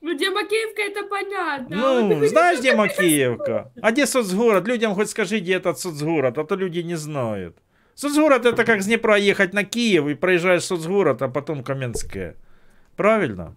Ну, 0.00 0.14
где 0.14 0.30
Макеевка, 0.30 0.82
это 0.82 1.08
понятно. 1.08 1.76
А 1.86 1.92
вот 1.92 2.10
Ну, 2.10 2.16
вы 2.16 2.28
знаешь, 2.28 2.58
говорите, 2.58 2.68
где 2.68 2.76
Макеевка? 2.76 3.70
А 3.82 3.90
где 3.90 4.06
соцгород? 4.06 4.68
Людям 4.68 4.94
хоть 4.94 5.10
скажи, 5.10 5.38
где 5.38 5.58
этот 5.58 5.78
соцгород, 5.78 6.38
а 6.38 6.44
то 6.44 6.56
люди 6.56 6.82
не 6.82 6.96
знают. 6.96 7.54
Соцгород 7.94 8.46
это 8.46 8.64
как 8.64 8.80
с 8.80 8.86
Днепра 8.86 9.16
ехать 9.16 9.54
на 9.54 9.64
Киев 9.64 10.08
и 10.08 10.14
проезжаешь 10.14 10.64
соцгород, 10.64 11.22
а 11.22 11.28
потом 11.28 11.62
Каменское. 11.62 12.34
Правильно? 12.96 13.54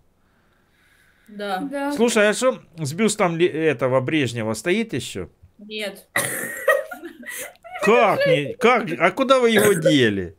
Да. 1.27 1.67
да. 1.71 1.91
Слушай, 1.93 2.29
а 2.29 2.33
что 2.33 2.59
с 2.77 2.93
бюстом 2.93 3.37
ли- 3.37 3.47
этого 3.47 4.01
Брежнева 4.01 4.53
стоит 4.53 4.93
еще? 4.93 5.27
Нет. 5.60 6.08
Как? 7.84 8.26
Не, 8.26 8.54
как? 8.54 8.88
А 8.98 9.10
куда 9.10 9.38
вы 9.38 9.50
его 9.50 9.72
дели? 9.72 10.34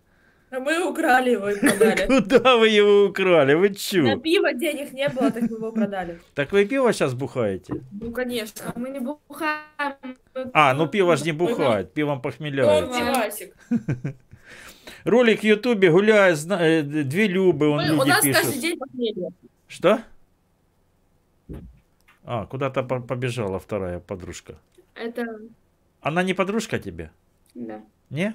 А 0.52 0.60
мы 0.60 0.88
украли 0.88 1.31
его 1.31 1.49
и 1.49 1.57
продали. 1.60 2.06
Куда 2.22 2.57
вы 2.57 2.68
его 2.68 3.06
украли? 3.06 3.53
Вы 3.56 3.69
На 3.69 3.76
чё? 3.76 4.19
пиво 4.19 4.53
денег 4.53 4.91
не 4.93 5.07
было, 5.10 5.31
так 5.31 5.43
мы 5.49 5.57
его 5.57 5.72
продали. 5.72 6.19
Так 6.35 6.52
вы 6.52 6.65
пиво 6.65 6.91
сейчас 6.93 7.14
бухаете? 7.14 7.73
Ну, 8.02 8.11
конечно. 8.11 8.72
Мы 8.76 8.89
не 8.89 8.99
бухаем. 8.99 10.18
А, 10.53 10.73
ну 10.73 10.88
пиво 10.88 11.15
ж 11.15 11.23
не 11.26 11.31
бухает, 11.31 11.93
пивом 11.93 12.22
похмеляется. 12.22 13.45
Ролик 15.06 15.39
в 15.39 15.43
Ютубе 15.43 15.89
гуляет, 15.89 16.38
зна- 16.38 16.61
э, 16.61 16.84
две 16.84 17.27
Любы, 17.27 17.69
он 17.69 17.81
люди 17.81 18.02
У 18.02 18.06
нас 18.06 18.22
пишут. 18.22 18.41
каждый 18.43 18.60
день 18.61 18.77
похмелье. 18.77 19.30
Что? 19.68 19.99
А, 22.23 22.45
куда-то 22.45 22.84
по- 22.84 22.99
побежала 23.02 23.57
вторая 23.57 23.99
подружка. 23.99 24.53
Это, 25.01 25.24
Она 26.01 26.23
не 26.23 26.35
подружка 26.35 26.78
тебе? 26.78 27.11
да. 27.55 27.81
Не? 28.11 28.35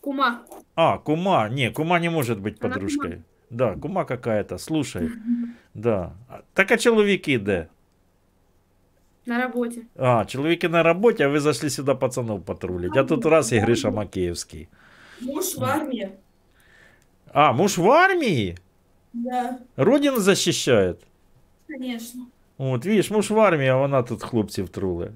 Кума. 0.00 0.40
А, 0.74 0.98
кума. 0.98 1.48
Не, 1.48 1.70
кума 1.70 1.98
не 2.00 2.10
может 2.10 2.40
быть 2.40 2.56
Она 2.60 2.74
подружкой. 2.74 3.22
Да, 3.50 3.74
кума 3.74 4.04
какая-то, 4.04 4.58
слушай. 4.58 5.10
Да. 5.74 6.12
А- 6.28 6.40
Так 6.54 6.70
а 6.70 6.76
чоловіки 6.76 7.38
де? 7.38 7.66
На 9.26 9.38
работе. 9.38 9.80
А, 9.96 10.24
чоловіки 10.24 10.68
на 10.68 10.82
роботі, 10.82 11.22
а 11.22 11.28
ви 11.28 11.40
зайшли 11.40 11.70
сюди 11.70 11.94
пацанов 11.94 12.44
патрулять. 12.44 12.96
А 12.96 13.04
тут 13.04 13.26
раз 13.26 13.52
і 13.52 13.58
Гриша 13.58 13.90
Макеївський. 13.90 14.68
Муж 15.20 15.56
в 15.56 15.64
армии. 15.64 16.08
А, 17.32 17.52
муж 17.52 17.78
в 17.78 17.90
армії? 17.90 18.56
Да, 19.12 19.58
Родину 19.76 20.16
защищает? 20.20 20.96
конечно. 21.68 22.20
От, 22.58 22.86
видиш, 22.86 23.10
муж 23.10 23.30
в 23.30 23.40
армії, 23.40 23.68
а 23.70 23.76
вона 23.76 24.02
тут 24.02 24.22
хлопців 24.22 24.68
труле. 24.68 25.10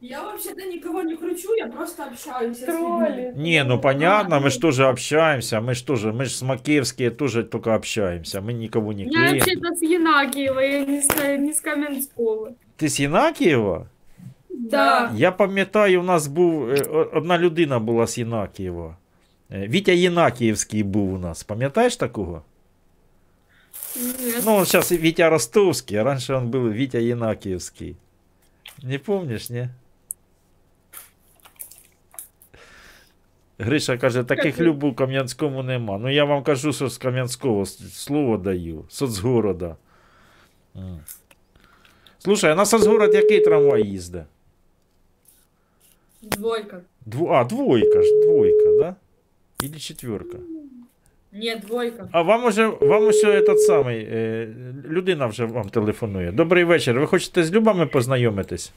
Я 0.00 0.22
вообще-то 0.22 0.64
никого 0.66 1.02
не 1.02 1.16
кручу, 1.16 1.54
я 1.56 1.66
просто 1.66 2.02
общаюсь. 2.04 2.58
Тролли. 2.58 3.32
Не, 3.36 3.64
ну 3.64 3.80
понятно, 3.80 4.40
мы 4.40 4.50
же 4.50 4.60
тоже 4.60 4.84
общаемся, 4.86 5.60
мы 5.60 5.74
же 5.74 5.84
тоже, 5.84 6.12
мы 6.12 6.24
же 6.24 6.30
с 6.30 6.42
Макеевские 6.42 7.10
тоже 7.10 7.42
только 7.42 7.74
общаемся, 7.74 8.40
мы 8.40 8.52
никого 8.52 8.92
не 8.92 9.02
Я 9.04 9.10
клеим. 9.10 9.32
вообще-то 9.38 9.74
с 9.74 9.82
Янакиева, 9.82 10.60
я 10.60 10.84
не 10.86 10.98
с, 11.02 11.38
не 11.38 11.50
с 11.52 11.60
Каменского. 11.60 12.50
Ти 12.76 12.88
з 12.88 13.00
Єнакієва? 13.00 13.86
Да. 14.50 15.10
Я 15.16 15.32
пам'ятаю, 15.32 16.00
у 16.00 16.04
нас 16.04 16.26
був 16.26 16.70
е, 16.70 16.82
о- 16.92 17.08
одна 17.14 17.38
людина 17.38 17.78
була 17.78 18.06
з 18.06 18.18
Єнакієва. 18.18 18.96
Е, 19.52 19.68
Вітя 19.68 19.92
Єнакіївський 19.92 20.82
був 20.82 21.14
у 21.14 21.18
нас. 21.18 21.42
Пам'ятаєш 21.44 21.96
такого? 21.96 22.42
Нет. 23.95 24.45
Ну, 24.45 24.55
он 24.55 24.65
сейчас 24.65 24.91
Витя 24.91 25.29
Ростовский, 25.29 25.97
а 25.97 26.03
раньше 26.03 26.33
он 26.33 26.49
был 26.49 26.67
Витя 26.67 26.97
Янакиевский. 26.97 27.95
Не 28.83 28.97
помнишь, 28.99 29.49
не? 29.49 29.69
Гриша 33.59 33.97
каже, 33.97 34.23
таких 34.23 34.55
Какой? 34.55 34.65
люб 34.65 34.83
у 34.83 34.93
Кам'янському 34.93 35.63
нема. 35.63 35.97
Ну 35.97 36.09
я 36.09 36.25
вам 36.25 36.43
кажу, 36.43 36.73
що 36.73 36.89
з 36.89 36.97
Кам'янського 36.97 37.65
слово 37.65 38.37
даю. 38.37 38.85
Соцгорода. 38.89 39.75
Слушай, 42.19 42.51
а 42.51 42.55
на 42.55 42.65
Соцгород 42.65 43.13
який 43.13 43.39
трамвай 43.39 43.87
їздить? 43.87 44.23
Двойка. 46.21 46.81
Дво... 47.05 47.31
А, 47.33 47.43
двойка 47.43 48.01
ж, 48.01 48.21
двойка, 48.21 48.71
да? 48.79 48.95
Или 49.63 49.79
четверка? 49.79 50.37
Нет, 51.39 51.59
двойка. 51.67 52.07
А 52.11 52.21
вам 52.21 52.45
уже, 52.45 52.67
вам 52.67 53.03
уже 53.07 53.27
этот 53.39 53.57
самий, 53.57 54.07
е, 54.11 54.47
людина 54.89 55.25
вже 55.25 55.45
вам 55.45 55.69
телефонує. 55.69 56.31
Добрий 56.31 56.63
вечір. 56.63 56.99
Ви 56.99 57.07
хочете 57.07 57.43
з 57.43 57.53
Любами 57.53 57.85
познайомитись? 57.85 58.73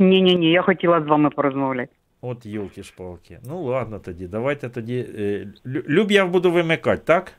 Ні, 0.00 0.22
ні, 0.22 0.36
ні, 0.36 0.50
я 0.50 0.62
хотіла 0.62 1.00
з 1.02 1.06
вами 1.06 1.30
порозмовляти. 1.30 1.92
От 2.20 2.46
йолки 2.46 2.82
шпалки 2.82 3.38
Ну 3.48 3.62
ладно 3.62 3.98
тоді, 3.98 4.26
давайте 4.26 4.68
тоді. 4.68 5.06
Е, 5.18 5.46
Лю- 5.66 5.88
Люб 5.88 6.10
я 6.10 6.26
буду 6.26 6.50
вимикати, 6.52 7.02
так? 7.04 7.32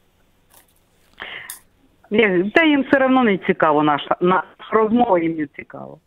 Я- 2.09 2.51
Та 2.55 2.63
їм 2.63 2.83
все 2.91 3.05
одно 3.05 3.23
не 3.23 3.37
цікаво 3.37 3.83
наша, 3.83 4.15
наша 4.21 4.45
розмова 4.71 5.19
їм 5.19 5.35
не 5.37 5.47
цікаво. 5.55 5.99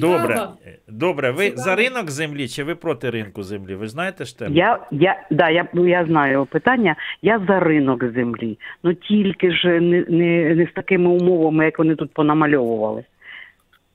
Добре. 0.00 0.40
Е, 0.66 0.78
Добре, 0.88 1.30
ви 1.30 1.52
за 1.54 1.76
ринок 1.76 2.10
землі 2.10 2.48
чи 2.48 2.64
ви 2.64 2.74
проти 2.74 3.10
ринку 3.10 3.42
землі? 3.42 3.74
Ви 3.74 3.88
знаєте 3.88 4.24
ж 4.24 4.38
тему? 4.38 4.56
Я, 4.56 4.78
я, 4.90 5.26
да, 5.30 5.50
я, 5.50 5.68
я 5.74 6.06
знаю 6.06 6.46
питання. 6.46 6.96
Я 7.22 7.40
за 7.48 7.60
ринок 7.60 8.04
землі. 8.04 8.58
Ну 8.82 8.94
тільки 8.94 9.52
ж 9.52 9.80
не, 9.80 10.04
не, 10.08 10.54
не 10.54 10.66
з 10.66 10.72
такими 10.74 11.10
умовами, 11.10 11.64
як 11.64 11.78
вони 11.78 11.94
тут 11.94 12.12
понамальовували. 12.12 13.04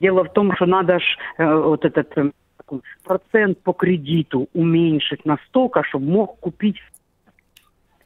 Дело 0.02 0.24
в 0.24 0.34
том, 0.34 0.54
что 0.56 0.66
надо 0.66 1.00
ж 1.00 1.18
э, 1.40 1.62
вот 1.62 1.86
этот 1.86 2.18
э, 2.18 2.32
такой 2.58 2.82
процент 3.04 3.64
по 3.64 3.74
кредиту 3.74 4.50
уменьшить 4.54 5.26
настолько, 5.26 5.84
чтобы 5.84 6.12
мог 6.12 6.40
купить 6.40 6.82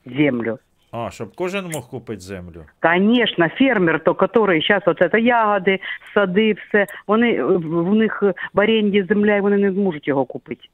землю. 0.06 0.60
А, 0.94 1.12
щоб 1.12 1.36
кожен 1.36 1.66
мог 1.66 1.90
купити 1.90 2.22
землю. 2.22 2.66
Конечно, 2.80 3.50
фермер, 3.50 4.00
то, 4.00 4.14
который 4.14 4.62
сейчас 4.62 4.86
вот 4.86 5.02
это 5.02 5.18
ягоди, 5.18 5.80
сади, 6.14 6.54
все, 6.54 6.88
вони 7.08 7.34
е, 7.34 7.44
в 7.44 7.84
в 7.84 7.96
них 7.96 8.20
е, 8.24 8.34
в 8.54 8.60
оренді 8.60 9.04
земля, 9.04 9.36
і 9.36 9.42
вони 9.42 9.58
не 9.58 9.72
зможуть 9.72 10.08
його 10.08 10.26
купити. 10.26 10.68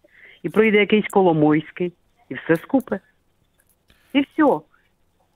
І 0.44 0.50
прийде 0.50 0.78
якийсь 0.78 1.08
Коломойський, 1.08 1.94
і 2.30 2.34
все 2.34 2.56
скупе. 2.56 3.00
І 4.14 4.22
все. 4.22 4.60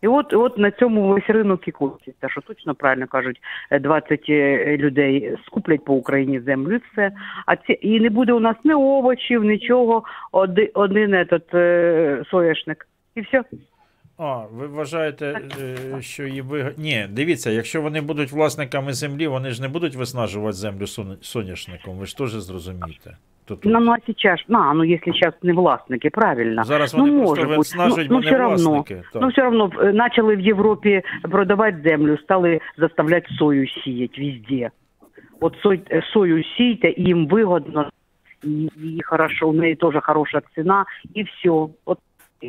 І 0.01 0.07
от, 0.07 0.33
от 0.33 0.57
на 0.57 0.71
цьому 0.71 1.07
весь 1.07 1.29
ринок 1.29 1.67
і 1.67 1.71
котиться, 1.71 2.29
що 2.29 2.41
точно 2.41 2.75
правильно 2.75 3.07
кажуть, 3.07 3.41
е, 3.71 3.79
20 3.79 4.25
е, 4.29 4.77
людей 4.77 5.37
скуплять 5.45 5.85
по 5.85 5.93
Україні 5.93 6.39
землю, 6.39 6.75
і 6.75 6.81
все. 6.91 7.11
А 7.45 7.55
ці, 7.55 7.79
і 7.81 7.99
не 7.99 8.09
буде 8.09 8.33
у 8.33 8.39
нас 8.39 8.55
ні 8.63 8.73
овочів, 8.73 9.43
нічого, 9.43 10.03
один, 10.31 10.69
один 10.73 11.15
этот, 11.15 11.57
е, 11.57 12.23
соєшник. 12.31 12.87
І 13.15 13.21
все. 13.21 13.43
А, 14.17 14.45
ви 14.51 14.67
вважаєте, 14.67 15.41
е, 15.61 16.01
що 16.01 16.23
її 16.23 16.41
виг... 16.41 16.73
Ні, 16.77 17.07
дивіться, 17.09 17.51
якщо 17.51 17.81
вони 17.81 18.01
будуть 18.01 18.31
власниками 18.31 18.93
землі, 18.93 19.27
вони 19.27 19.51
ж 19.51 19.61
не 19.61 19.67
будуть 19.67 19.95
виснажувати 19.95 20.53
землю 20.53 20.83
сон- 20.85 21.17
соняшником, 21.21 21.97
ви 21.97 22.05
ж 22.05 22.17
теж 22.17 22.29
зрозумієте. 22.29 23.17
То 23.45 23.55
тут 23.55 23.65
Ну, 23.65 23.79
ну 23.79 23.91
а 23.91 23.97
сейчас, 24.05 24.39
а, 24.49 24.73
ну 24.73 24.83
если 24.83 25.13
сейчас 25.13 25.33
не 25.43 25.53
власники, 25.53 26.09
правильно. 26.09 26.63
Зараз 26.63 26.93
ну, 26.93 26.99
вони 26.99 27.17
просто 27.17 27.35
может 27.35 27.49
быть. 27.49 27.57
виснажують, 27.57 28.09
ну, 28.09 28.15
бо 28.15 28.21
ну, 28.21 28.25
не 28.25 28.27
все 28.27 28.37
равно, 28.37 28.69
власники, 28.69 29.03
так. 29.13 29.21
ну, 29.21 29.27
все 29.27 29.41
равно 29.41 29.67
э, 29.67 29.93
начали 29.93 30.35
в 30.35 30.39
Европе 30.39 31.03
продавать 31.21 31.75
землю, 31.83 32.17
стали 32.17 32.59
заставлять 32.77 33.27
сою 33.37 33.67
сеять 33.67 34.19
везде. 34.19 34.71
Вот 35.41 35.55
сой, 35.63 35.81
э, 35.89 36.01
сою 36.13 36.43
сеять, 36.43 36.99
им 36.99 37.27
выгодно, 37.27 37.89
и, 38.43 38.69
и 38.75 39.01
хорошо, 39.01 39.49
у 39.49 39.53
нее 39.53 39.75
тоже 39.75 40.01
хорошая 40.01 40.43
цена, 40.55 40.85
и 41.13 41.23
все. 41.23 41.69
Вот 41.85 41.99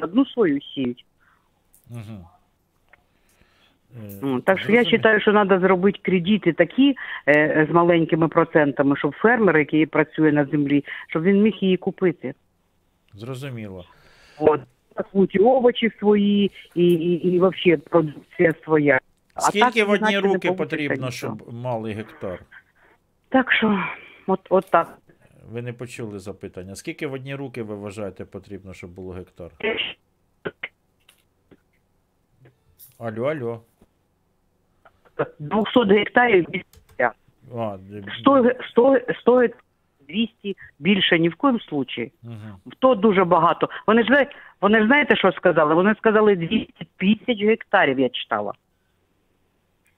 одну 0.02 0.24
сою 0.26 0.60
сеять. 0.74 1.04
Угу. 1.89 2.25
Так 4.45 4.59
що 4.59 4.71
я 4.71 4.83
вважаю, 4.83 5.21
що 5.21 5.31
треба 5.31 5.59
зробити 5.59 5.99
кредити 6.01 6.53
такі 6.53 6.95
е, 7.27 7.67
з 7.69 7.73
маленькими 7.73 8.27
процентами, 8.27 8.97
щоб 8.97 9.15
фермер, 9.15 9.57
який 9.57 9.85
працює 9.85 10.31
на 10.31 10.45
землі, 10.45 10.85
щоб 11.07 11.23
він 11.23 11.41
міг 11.41 11.53
її 11.61 11.77
купити. 11.77 12.33
Зрозуміло. 13.13 13.85
От. 14.39 14.61
І 15.29 15.39
овочі 15.39 15.91
свої, 15.99 16.51
і, 16.75 16.87
і, 16.87 17.13
і 17.13 17.37
взагалі 17.39 17.77
продукція 17.77 18.53
своя. 18.63 18.99
А 19.33 19.41
Скільки 19.41 19.79
так, 19.79 19.87
в 19.87 19.91
одні 19.91 20.19
руки 20.19 20.51
потрібно, 20.51 21.11
щоб 21.11 21.53
мали 21.53 21.91
гектар? 21.91 22.39
Так 23.29 23.51
що, 23.51 23.83
от, 24.27 24.39
от 24.49 24.65
так. 24.71 24.97
Ви 25.51 25.61
не 25.61 25.73
почули 25.73 26.19
запитання. 26.19 26.75
Скільки 26.75 27.07
в 27.07 27.13
одні 27.13 27.35
руки 27.35 27.63
ви 27.63 27.75
вважаєте 27.75 28.25
потрібно, 28.25 28.73
щоб 28.73 28.89
було 28.89 29.13
гектар? 29.13 29.51
Алло, 32.99 33.25
алло. 33.25 33.61
200 35.39 35.79
гектарів 35.93 36.45
більше. 36.49 36.65
А, 37.57 37.77
100, 38.19 38.51
100, 38.69 38.99
100 39.21 39.47
200 40.07 40.55
більше 40.79 41.19
ні 41.19 41.29
в 41.29 41.35
коєму 41.35 41.59
случаї. 41.59 42.11
Мгм. 42.23 42.55
То 42.79 42.95
дуже 42.95 43.23
багато. 43.23 43.69
Вони 43.87 44.03
ж 44.03 44.27
вони 44.61 44.79
ж 44.79 44.85
знаєте, 44.87 45.15
що 45.15 45.31
сказали? 45.31 45.75
Вони 45.75 45.95
сказали 45.95 46.35
200 46.35 46.73
тисяч 46.97 47.43
гектарів, 47.43 47.99
я 47.99 48.09
читала. 48.09 48.53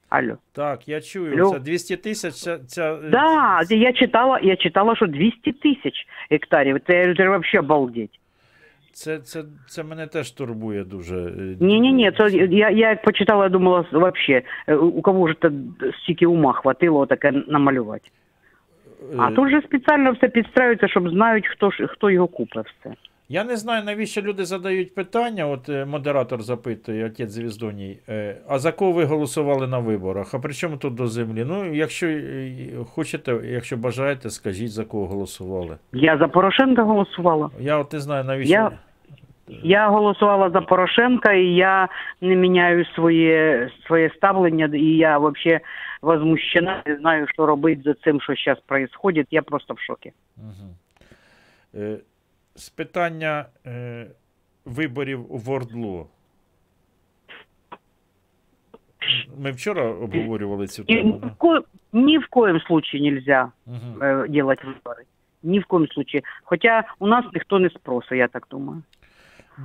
Алло. 0.09 0.37
Так, 0.51 0.87
я 0.87 1.01
чую. 1.01 1.33
Алло. 1.43 1.51
Це 1.53 1.59
200 1.59 1.97
тисяч. 1.97 2.33
Ця, 2.33 2.59
ця... 2.59 2.93
е, 2.93 3.09
Да, 3.09 3.61
я 3.69 3.93
читала, 3.93 4.39
я 4.39 4.55
читала, 4.55 4.95
що 4.95 5.07
200 5.07 5.51
тисяч 5.51 6.07
гектарів. 6.31 6.79
Це, 6.87 7.03
це 7.05 7.23
взагалі 7.23 7.57
обалдеть. 7.59 8.19
Це, 8.97 9.19
це, 9.19 9.43
це 9.67 9.83
мене 9.83 10.07
теж 10.07 10.31
турбує 10.31 10.83
дуже. 10.83 11.15
е, 11.17 11.55
Ні, 11.59 11.79
ні, 11.79 11.93
ні, 11.93 12.11
це 12.17 12.29
я, 12.29 12.69
я 12.69 12.89
як 12.89 13.01
почитала, 13.01 13.43
я 13.43 13.49
думала, 13.49 13.85
вообще, 13.91 14.41
е, 14.67 14.75
у 14.75 15.01
кого 15.01 15.27
ж 15.27 15.35
це 15.41 15.51
стільки 16.03 16.25
ума 16.25 16.53
хватило 16.53 17.05
таке 17.05 17.31
намалювати. 17.47 18.09
А 19.17 19.31
Е, 19.31 19.35
тут 19.35 19.49
же 19.49 19.61
спеціально 19.61 20.11
все 20.11 20.27
підстраюється, 20.27 20.87
щоб 20.87 21.09
знають, 21.09 21.47
хто 21.47 21.71
ж 21.71 21.87
хто 21.87 22.09
його 22.09 22.27
купить 22.27 22.65
все. 22.79 22.93
Я 23.29 23.43
не 23.43 23.57
знаю, 23.57 23.83
навіщо 23.83 24.21
люди 24.21 24.45
задають 24.45 24.95
питання. 24.95 25.47
От 25.47 25.69
модератор 25.87 26.41
запитує, 26.41 27.05
отець 27.05 27.31
Звіздоній, 27.31 27.97
а 28.47 28.59
за 28.59 28.71
кого 28.71 28.91
ви 28.91 29.03
голосували 29.05 29.67
на 29.67 29.79
виборах? 29.79 30.33
А 30.33 30.39
при 30.39 30.53
чому 30.53 30.77
тут 30.77 30.95
до 30.95 31.07
землі? 31.07 31.43
Ну, 31.47 31.73
якщо 31.73 32.07
хочете, 32.89 33.39
якщо 33.43 33.77
бажаєте, 33.77 34.29
скажіть, 34.29 34.71
за 34.71 34.85
кого 34.85 35.05
голосували. 35.07 35.77
Я 35.93 36.17
за 36.17 36.27
Порошенка 36.27 36.83
голосувала. 36.83 37.49
Я 37.59 37.77
от 37.77 37.93
не 37.93 37.99
знаю, 37.99 38.23
навіщо. 38.23 38.53
Я, 38.53 38.71
я 39.48 39.88
голосувала 39.88 40.50
за 40.50 40.60
Порошенка, 40.60 41.32
і 41.32 41.46
я 41.54 41.88
не 42.20 42.36
міняю 42.36 42.84
своє, 42.84 43.70
своє 43.86 44.10
ставлення, 44.10 44.70
і 44.74 44.96
я 44.96 45.18
взагалі 45.18 45.60
возмущена, 46.02 46.82
не 46.86 46.96
знаю, 46.96 47.26
що 47.28 47.46
робити 47.46 47.82
за 47.84 47.94
цим, 47.94 48.20
що 48.20 48.34
зараз 48.44 48.58
відбувається. 48.70 49.26
Я 49.30 49.42
просто 49.42 49.74
в 49.74 49.78
шокі. 49.80 50.12
Е, 51.74 51.98
З 52.54 52.68
питання 52.68 53.46
е, 53.66 54.06
виборів 54.64 55.32
у 55.32 55.36
Вордло. 55.38 56.06
Ми 59.38 59.50
вчора 59.50 59.82
обговорювали 59.84 60.66
цю 60.66 60.82
И 60.82 60.84
тему. 60.86 61.12
ни, 61.14 61.18
да? 61.20 61.26
в 61.26 61.36
ко- 61.36 61.64
ни 61.92 62.18
в 62.18 62.26
коем 62.28 62.60
случае 62.60 63.00
нельзя 63.02 63.52
э, 64.00 64.28
делать 64.28 64.60
выборы. 64.64 65.04
Ни 65.42 65.58
в 65.58 65.66
коем 65.66 65.88
случае. 65.88 66.22
Хотя 66.44 66.84
у 66.98 67.06
нас 67.06 67.24
никто 67.32 67.58
не 67.58 67.68
спросит, 67.70 68.12
я 68.12 68.28
так 68.28 68.46
думаю. 68.50 68.82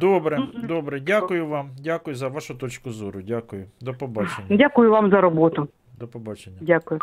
Добре, 0.01 0.39
добре. 0.69 1.01
Дякую 1.01 1.47
вам. 1.47 1.71
Дякую 1.79 2.17
за 2.17 2.29
вашу 2.29 2.55
точку 2.55 2.91
зору. 2.91 3.23
Дякую. 3.23 3.67
До 3.81 3.95
побачення. 3.95 4.57
Дякую 4.57 4.91
вам 4.91 5.11
за 5.11 5.21
роботу. 5.21 5.69
До 5.99 6.09
побачення. 6.09 6.57
Дякую. 6.61 7.01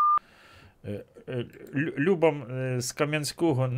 Е, 0.86 1.04
е, 1.30 1.46
Лю- 1.76 1.98
Любам 1.98 2.44
е, 2.52 2.82
з 2.82 2.92
Кам'янського 2.92 3.70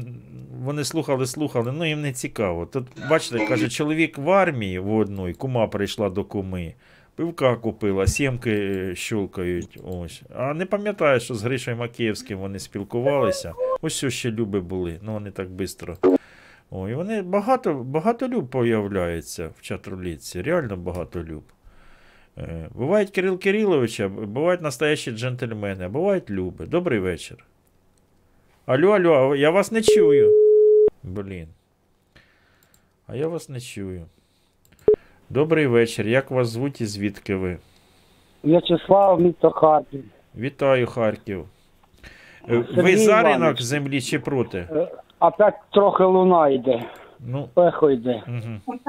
вони 0.63 0.83
слухали, 0.83 1.25
слухали, 1.25 1.71
ну 1.71 1.85
їм 1.85 2.01
не 2.01 2.11
цікаво. 2.13 2.65
Тут, 2.65 2.87
бачите, 3.09 3.47
каже, 3.47 3.69
чоловік 3.69 4.17
в 4.17 4.29
армії 4.29 4.79
в 4.79 4.93
одної, 4.93 5.33
кума 5.33 5.67
прийшла 5.67 6.09
до 6.09 6.23
куми, 6.23 6.73
пивка 7.15 7.55
купила, 7.55 8.07
сімки 8.07 8.95
щулкають. 8.95 9.79
Ось. 9.83 10.21
А 10.35 10.53
не 10.53 10.65
пам'ятаю, 10.65 11.19
що 11.19 11.33
з 11.35 11.43
Гришою 11.43 11.77
Макіївським 11.77 12.39
вони 12.39 12.59
спілкувалися. 12.59 13.53
Ось 13.81 13.93
що 13.93 14.09
ще 14.09 14.31
люби 14.31 14.59
були, 14.59 14.99
ну 15.01 15.13
вони 15.13 15.31
так 15.31 15.47
швидко. 15.47 16.17
Ой, 16.71 16.95
вони 16.95 17.21
багато, 17.21 17.73
багато 17.73 18.27
люб 18.27 18.47
появляється 18.47 19.49
в 19.57 19.61
чатруліці, 19.61 20.41
реально 20.41 20.77
багато 20.77 21.23
люб. 21.23 21.43
Е, 22.37 22.67
Бувають 22.75 23.09
Кирил 23.09 23.39
Кириловича, 23.39 24.07
бувають 24.07 24.61
настоящі 24.61 25.11
джентльмени, 25.11 25.85
а 25.85 25.89
бувають 25.89 26.29
люби. 26.29 26.65
Добрий 26.65 26.99
вечір. 26.99 27.45
Алло, 28.65 28.89
алло, 28.91 29.35
я 29.35 29.49
вас 29.49 29.71
не 29.71 29.81
чую. 29.81 30.29
Блін. 31.03 31.47
А 33.07 33.15
я 33.15 33.27
вас 33.27 33.49
не 33.49 33.59
чую. 33.59 34.05
Добрий 35.29 35.67
вечір. 35.67 36.07
Як 36.07 36.31
вас 36.31 36.47
звуть 36.47 36.81
і 36.81 36.85
звідки 36.85 37.35
ви? 37.35 37.57
В'ячеслав, 38.43 39.21
місто 39.21 39.51
Харків. 39.51 40.03
Вітаю, 40.37 40.87
Харків. 40.87 41.45
Е, 42.49 42.57
Ви 42.57 42.65
Сергій 42.75 42.97
за 42.97 43.11
Іванович. 43.11 43.33
ринок 43.41 43.61
землі 43.61 44.01
чи 44.01 44.19
проти? 44.19 44.67
Е, 45.21 45.25
Опять 45.25 45.55
трохи 45.73 46.03
луна 46.03 46.49
йде. 46.49 46.83
Ну. 47.19 47.47
Пехо 47.53 47.91
йде. 47.91 48.23
Угу. 48.27 48.79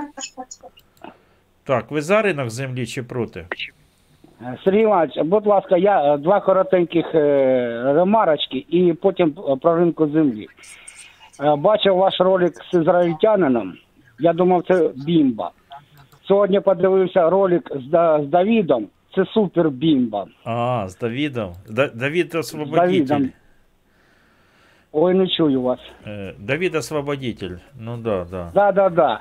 Так, 1.64 1.90
ви 1.90 2.02
за 2.02 2.22
ринок 2.22 2.50
землі 2.50 2.86
чи 2.86 3.02
проти? 3.02 3.46
Сергій 4.64 4.80
Іванович, 4.82 5.18
будь 5.24 5.46
ласка, 5.46 5.76
я 5.76 6.14
е, 6.14 6.18
два 6.18 6.40
коротеньких 6.40 7.14
е, 7.14 7.82
ремарочки 7.94 8.64
і 8.68 8.92
потім 8.92 9.34
е, 9.48 9.56
про 9.56 9.76
ринку 9.76 10.08
землі. 10.08 10.46
Е, 11.42 11.56
Бачив 11.56 11.96
ваш 11.96 12.20
ролик 12.20 12.52
з 12.72 12.80
ізраїльтянином. 12.80 13.74
Я 14.18 14.32
думав, 14.32 14.64
це 14.68 14.90
бімба. 15.06 15.50
Сьогодні 16.28 16.60
подивився 16.60 17.30
ролик 17.30 17.72
з, 17.74 17.86
Да- 17.90 18.22
з 18.22 18.26
Давідом. 18.26 18.86
Це 19.14 19.24
супер 19.24 19.70
бімба. 19.70 20.26
А, 20.44 20.84
з 20.88 20.98
Давідом. 20.98 21.52
Да- 21.70 21.88
Давід 21.94 22.32
З 22.32 22.34
освободитель. 22.34 22.86
Давідом. 22.86 23.30
Ой, 24.92 25.14
не 25.14 25.28
чую 25.28 25.62
вас. 25.62 25.80
Е, 26.06 26.34
Давід 26.38 26.74
освободитель. 26.74 27.56
Ну 27.80 27.96
да, 27.96 28.26
да. 28.30 28.50
Да, 28.54 28.72
да, 28.72 28.88
да. 28.88 29.20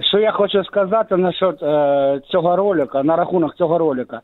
Що 0.00 0.18
я 0.18 0.32
хочу 0.32 0.64
сказати 0.64 1.16
насчет 1.16 1.62
е, 1.62 2.20
цього 2.28 2.56
ролика, 2.56 3.02
на 3.02 3.16
рахунок 3.16 3.56
цього 3.56 3.78
ролика. 3.78 4.20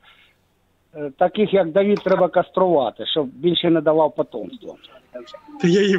Е, 0.95 1.11
таких 1.19 1.55
як 1.55 1.71
Давід 1.73 1.99
треба 2.05 2.29
каструвати, 2.29 3.07
щоб 3.07 3.27
більше 3.27 3.71
не 3.71 3.81
давав 3.81 4.15
потомство. 4.15 4.77
Я 5.63 5.83
її 5.83 5.99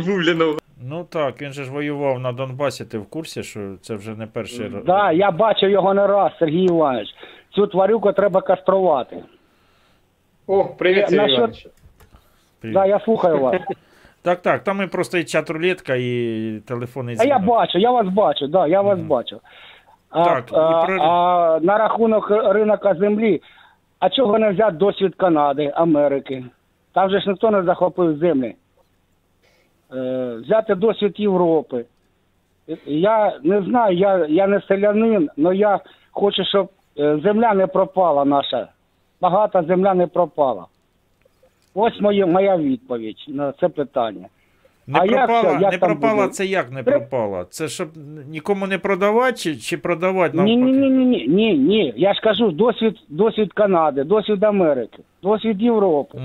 Ну 0.84 1.04
так, 1.10 1.42
він 1.42 1.52
же 1.52 1.64
ж 1.64 1.72
воював 1.72 2.20
на 2.20 2.32
Донбасі, 2.32 2.86
ти 2.86 2.98
в 2.98 3.06
курсі, 3.06 3.44
що 3.44 3.76
це 3.82 3.96
вже 3.96 4.16
не 4.16 4.28
перший 4.28 4.70
раз. 4.70 4.84
Да, 4.86 5.12
я 5.12 5.32
бачив 5.32 5.70
його 5.70 5.94
не 5.94 6.08
раз, 6.08 6.32
Сергій 6.40 6.64
Іванович. 6.64 7.08
Цю 7.56 7.68
тварюку 7.68 8.12
треба 8.12 8.42
каструвати. 8.42 9.24
О, 10.48 10.66
привіт, 10.66 11.10
Сергій 11.10 11.18
насчет- 11.18 11.38
Іванович. 11.38 11.68
Привіт. 12.60 12.74
Да, 12.74 12.86
я 12.86 13.00
слухаю 13.00 13.40
вас. 13.40 13.62
Так, 14.22 14.42
так, 14.42 14.64
там 14.64 14.82
і 14.82 14.88
просто 14.88 15.18
і 15.18 15.24
чат 15.24 15.50
рулетка, 15.50 15.96
і 15.96 16.62
телефонний 16.68 17.16
А 17.20 17.24
я 17.24 17.40
бачу, 17.40 17.78
я 17.80 17.92
вас 17.92 18.08
бачу, 18.08 18.48
да, 18.48 18.68
я 18.68 18.82
вас 18.82 19.00
бачу. 19.00 19.40
А, 20.10 20.24
Так, 20.24 20.44
а, 20.52 20.86
про- 20.86 21.02
а 21.02 21.60
на 21.62 21.78
рахунок 21.78 22.32
ринка 22.32 22.96
землі, 22.96 23.42
а 24.00 24.10
чого 24.10 24.40
не 24.40 24.50
взяти 24.52 24.72
досвід 24.78 25.16
Канади, 25.16 25.72
Америки? 25.76 26.46
Там 26.94 27.10
же 27.10 27.22
ж 27.22 27.30
ніхто 27.30 27.52
не 27.52 27.64
захопив 27.64 28.18
землі. 28.18 28.56
Е, 29.96 30.36
взяти 30.44 30.76
досвід 30.76 31.14
Європи. 31.20 31.86
Я 32.86 33.40
не 33.44 33.62
знаю, 33.62 33.98
я, 33.98 34.26
я 34.26 34.48
не 34.48 34.62
селянин, 34.62 35.30
але 35.38 35.56
я 35.56 35.80
хочу, 36.12 36.44
щоб 36.46 36.70
е, 37.00 37.20
земля 37.24 37.54
не 37.54 37.68
пропала 37.68 38.26
наша. 38.26 38.68
Багата 39.22 39.64
земля 39.64 39.94
не 39.94 40.08
пропала. 40.08 40.66
Ось 41.82 42.02
моє, 42.02 42.26
моя 42.26 42.58
відповідь 42.58 43.26
на 43.28 43.54
це 43.60 43.70
питання. 43.70 44.28
Не 44.88 45.00
А 45.00 45.06
пропала, 45.06 45.42
це- 45.44 45.62
як 45.62 45.72
не 45.72 45.78
там 45.78 45.90
пропала 45.90 46.22
буде? 46.24 46.34
це 46.34 46.46
як 46.46 46.72
не 46.72 46.84
пропала? 46.84 47.46
Це 47.50 47.68
щоб 47.68 47.88
нікому 48.30 48.68
не 48.68 48.78
продавати 48.78 49.34
чи, 49.34 49.56
чи 49.56 49.78
продавати 49.78 50.38
Ні, 50.38 50.56
ні, 50.56 50.72
ні, 50.72 50.90
ні, 50.90 51.06
ні, 51.06 51.28
ні, 51.28 51.54
ні. 51.54 51.94
Я 51.98 52.14
ж 52.14 52.22
кажу, 52.22 52.52
досвід, 52.52 52.96
досвід 53.10 53.54
Канади, 53.54 54.04
досвід 54.04 54.44
Америки, 54.44 55.04
досвід 55.24 55.62
Європи. 55.62 56.18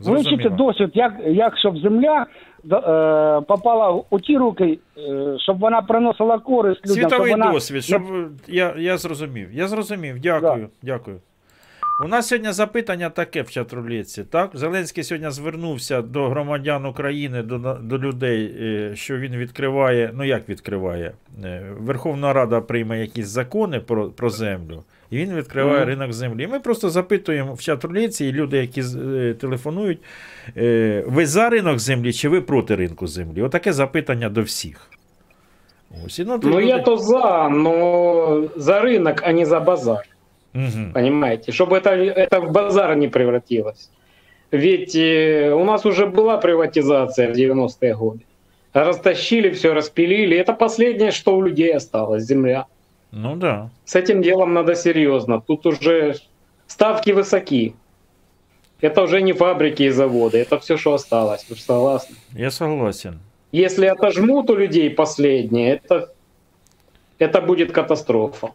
Вивчити 0.00 0.48
досвід, 0.48 0.90
як, 0.94 1.12
як 1.26 1.58
щоб 1.58 1.78
земля 1.78 2.26
е, 2.64 3.40
попала 3.40 4.02
у 4.10 4.20
ті 4.20 4.36
руки, 4.36 4.78
е, 4.98 5.36
щоб 5.38 5.58
вона 5.58 5.82
приносила 5.82 6.38
користь 6.38 6.86
людям. 6.86 6.94
Світовий 6.94 7.30
щоб 7.30 7.40
вона 7.40 7.52
досвід, 7.52 7.84
щоб 7.84 8.02
я, 8.48 8.74
я 8.78 8.96
зрозумів. 8.96 9.48
Я 9.52 9.68
зрозумів. 9.68 10.20
Дякую. 10.20 10.68
Дякую. 10.82 11.20
У 12.04 12.08
нас 12.08 12.28
сьогодні 12.28 12.52
запитання 12.52 13.10
таке 13.10 13.42
в 13.42 13.50
чатруліці. 13.50 14.24
Так? 14.24 14.50
Зеленський 14.54 15.04
сьогодні 15.04 15.30
звернувся 15.30 16.02
до 16.02 16.28
громадян 16.28 16.86
України, 16.86 17.42
до, 17.42 17.58
до 17.82 17.98
людей, 17.98 18.54
е, 18.60 18.96
що 18.96 19.18
він 19.18 19.36
відкриває. 19.36 20.10
Ну 20.14 20.24
як 20.24 20.48
відкриває? 20.48 21.12
Е, 21.44 21.62
Верховна 21.78 22.32
Рада 22.32 22.60
прийме 22.60 23.00
якісь 23.00 23.26
закони 23.26 23.80
про, 23.80 24.08
про 24.08 24.30
землю, 24.30 24.82
і 25.10 25.16
він 25.16 25.34
відкриває 25.34 25.84
ринок 25.84 26.12
землі. 26.12 26.46
Ми 26.46 26.60
просто 26.60 26.90
запитуємо 26.90 27.54
в 27.54 27.60
чатруліці, 27.60 28.26
і 28.26 28.32
люди, 28.32 28.56
які 28.56 28.80
е, 28.80 29.34
телефонують, 29.34 29.98
ви 31.06 31.26
за 31.26 31.48
ринок 31.48 31.78
землі 31.78 32.12
чи 32.12 32.28
ви 32.28 32.40
проти 32.40 32.76
ринку 32.76 33.06
землі? 33.06 33.42
Отаке 33.42 33.72
запитання 33.72 34.28
до 34.28 34.42
всіх. 34.42 34.90
Ось, 36.06 36.18
і, 36.18 36.24
ну, 36.24 36.40
Ну, 36.42 36.50
люди- 36.50 36.66
я 36.66 36.78
то 36.78 36.96
за, 36.96 37.48
но 37.48 38.48
за 38.56 38.80
рынок, 38.80 39.20
а 39.24 39.32
не 39.32 39.46
за 39.46 39.60
базар. 39.60 40.11
Мгм. 40.52 40.92
Понимаете? 40.92 41.52
Чтобы 41.52 41.76
это, 41.76 41.90
это 41.90 42.40
в 42.40 42.52
базар 42.52 42.94
не 42.96 43.08
превратилось. 43.08 43.90
Ведь 44.50 44.94
э, 44.94 45.52
у 45.52 45.64
нас 45.64 45.86
уже 45.86 46.06
была 46.06 46.36
приватизация 46.36 47.32
в 47.32 47.36
90-е 47.36 47.94
годы. 47.94 48.24
Растащили 48.72 49.50
все, 49.50 49.72
распилили. 49.72 50.36
Это 50.36 50.52
последнее, 50.52 51.10
что 51.10 51.36
у 51.36 51.42
людей 51.42 51.74
осталось, 51.74 52.24
земля. 52.24 52.66
Ну 53.10 53.36
да. 53.36 53.70
С 53.84 53.94
этим 53.94 54.22
делом 54.22 54.54
надо 54.54 54.74
серьезно. 54.74 55.40
Тут 55.40 55.66
уже 55.66 56.16
ставки 56.66 57.10
высоки. 57.12 57.74
Это 58.80 59.02
уже 59.02 59.22
не 59.22 59.32
фабрики 59.32 59.84
и 59.84 59.90
заводы, 59.90 60.38
это 60.38 60.58
все, 60.58 60.76
что 60.76 60.94
осталось. 60.94 61.46
Вы 61.48 61.54
же 61.54 61.62
согласны? 61.62 62.16
Я 62.32 62.50
согласен. 62.50 63.20
Если 63.52 63.86
отожмут 63.86 64.50
у 64.50 64.56
людей 64.56 64.90
последнее, 64.90 65.76
это, 65.76 66.12
это 67.22 67.40
будет 67.46 67.72
катастрофа. 67.72 68.48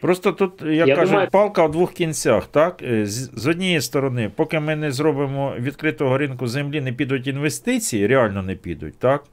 Просто 0.00 0.32
тут, 0.32 0.62
як 0.62 0.88
Я 0.88 0.94
кажуть, 0.96 1.10
думаю- 1.10 1.28
палка 1.32 1.66
в 1.66 1.70
двох 1.70 1.92
кінцях. 1.92 2.46
Так? 2.46 2.82
Е, 2.82 3.06
З, 3.06 3.46
однієї 3.46 3.80
сторони, 3.80 4.30
поки 4.36 4.60
ми 4.60 4.76
не 4.76 4.92
зробимо 4.92 5.52
відкритого 5.58 6.18
ринку 6.18 6.46
землі, 6.46 6.80
не 6.80 6.92
підуть 6.92 7.26
інвестиції, 7.26 8.06
реально 8.06 8.42
не 8.42 8.54
підуть. 8.54 8.98
Так? 8.98 9.24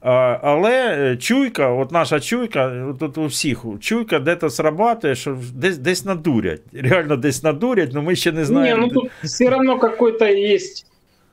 А, 0.00 0.38
але 0.42 0.96
е, 1.12 1.16
чуйка, 1.16 1.68
от 1.68 1.92
наша 1.92 2.20
чуйка, 2.20 2.94
тут 3.00 3.18
у 3.18 3.26
всіх 3.26 3.64
чуйка 3.80 4.18
де-то 4.18 4.50
срабатує, 4.50 5.14
що 5.14 5.36
десь, 5.54 5.78
десь 5.78 6.04
надурять. 6.04 6.62
Реально 6.72 7.16
десь 7.16 7.42
надурять, 7.42 7.90
але 7.92 8.02
ми 8.02 8.16
ще 8.16 8.32
не 8.32 8.38
Не, 8.38 8.44
знаємо. 8.44 8.86
ну 8.86 8.88
тут 9.00 9.10
все 9.24 9.50
равно 9.50 9.78
какой-то 9.78 10.24
есть 10.24 10.86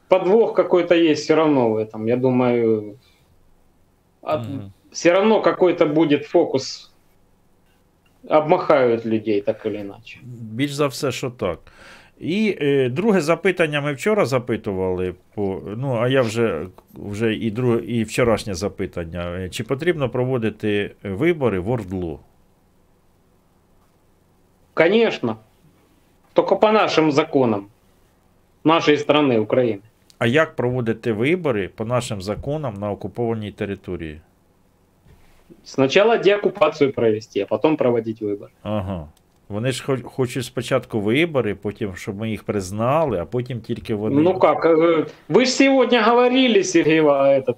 подвох 0.07 0.53
какой-то 0.55 0.95
есть 0.95 1.23
все 1.23 1.35
равно 1.35 1.69
в 1.69 1.77
этом. 1.77 2.07
Я 2.07 2.17
думаю, 2.17 2.93
все 4.95 5.11
равно 5.11 5.41
какой-то 5.41 5.85
будет 5.85 6.25
фокус. 6.25 6.91
Обмахают 8.29 9.05
людей 9.05 9.41
так 9.41 9.65
или 9.65 9.81
иначе. 9.81 10.19
Більш 10.23 10.73
за 10.73 10.87
все, 10.87 11.11
що 11.11 11.29
так. 11.29 11.59
І 12.19 12.57
е, 12.61 12.89
друге 12.89 13.21
запитання 13.21 13.81
ми 13.81 13.93
вчора 13.93 14.25
запитували, 14.25 15.15
по, 15.33 15.61
ну, 15.77 15.97
а 16.01 16.07
я 16.07 16.21
вже, 16.21 16.67
вже 16.93 17.35
і, 17.35 17.51
друге, 17.51 17.85
і 17.85 18.03
вчорашнє 18.03 18.53
запитання. 18.53 19.37
Е, 19.39 19.49
Чи 19.49 19.63
потрібно 19.63 20.09
проводити 20.09 20.91
вибори 21.03 21.59
в 21.59 21.69
Ордлу? 21.69 22.19
Конечно. 24.73 25.37
Только 26.33 26.57
по 26.57 26.71
нашим 26.71 27.11
законам 27.11 27.67
нашей 28.63 28.97
страны, 28.97 29.39
Украины. 29.39 29.81
А 30.19 30.25
як 30.27 30.55
проводити 30.55 31.13
вибори 31.13 31.67
по 31.67 31.85
нашим 31.85 32.21
законам 32.21 32.73
на 32.73 32.91
окупованій 32.91 33.51
території? 33.51 34.21
Сначала 35.64 36.18
деоккупацию 36.18 36.92
провести, 36.92 37.40
а 37.40 37.46
потом 37.46 37.76
проводить 37.76 38.22
выборы. 38.22 38.50
Ага. 38.62 39.08
Вони 39.48 39.72
ж 39.72 39.84
хо- 39.84 40.08
хочуть 40.08 40.44
спочатку 40.44 41.00
вибори, 41.00 41.54
потім, 41.54 41.96
щоб 41.96 42.16
ми 42.16 42.30
їх 42.30 42.42
признали, 42.44 43.18
а 43.18 43.24
потім 43.24 43.60
тільки 43.60 43.94
вони. 43.94 44.22
Ну 44.22 44.38
как, 44.38 44.64
э, 44.66 45.06
вы 45.28 45.40
же 45.40 45.46
сегодня 45.46 46.02
говорили, 46.02 46.64
Сергей, 46.64 47.00
Ва- 47.00 47.28
этот, 47.38 47.56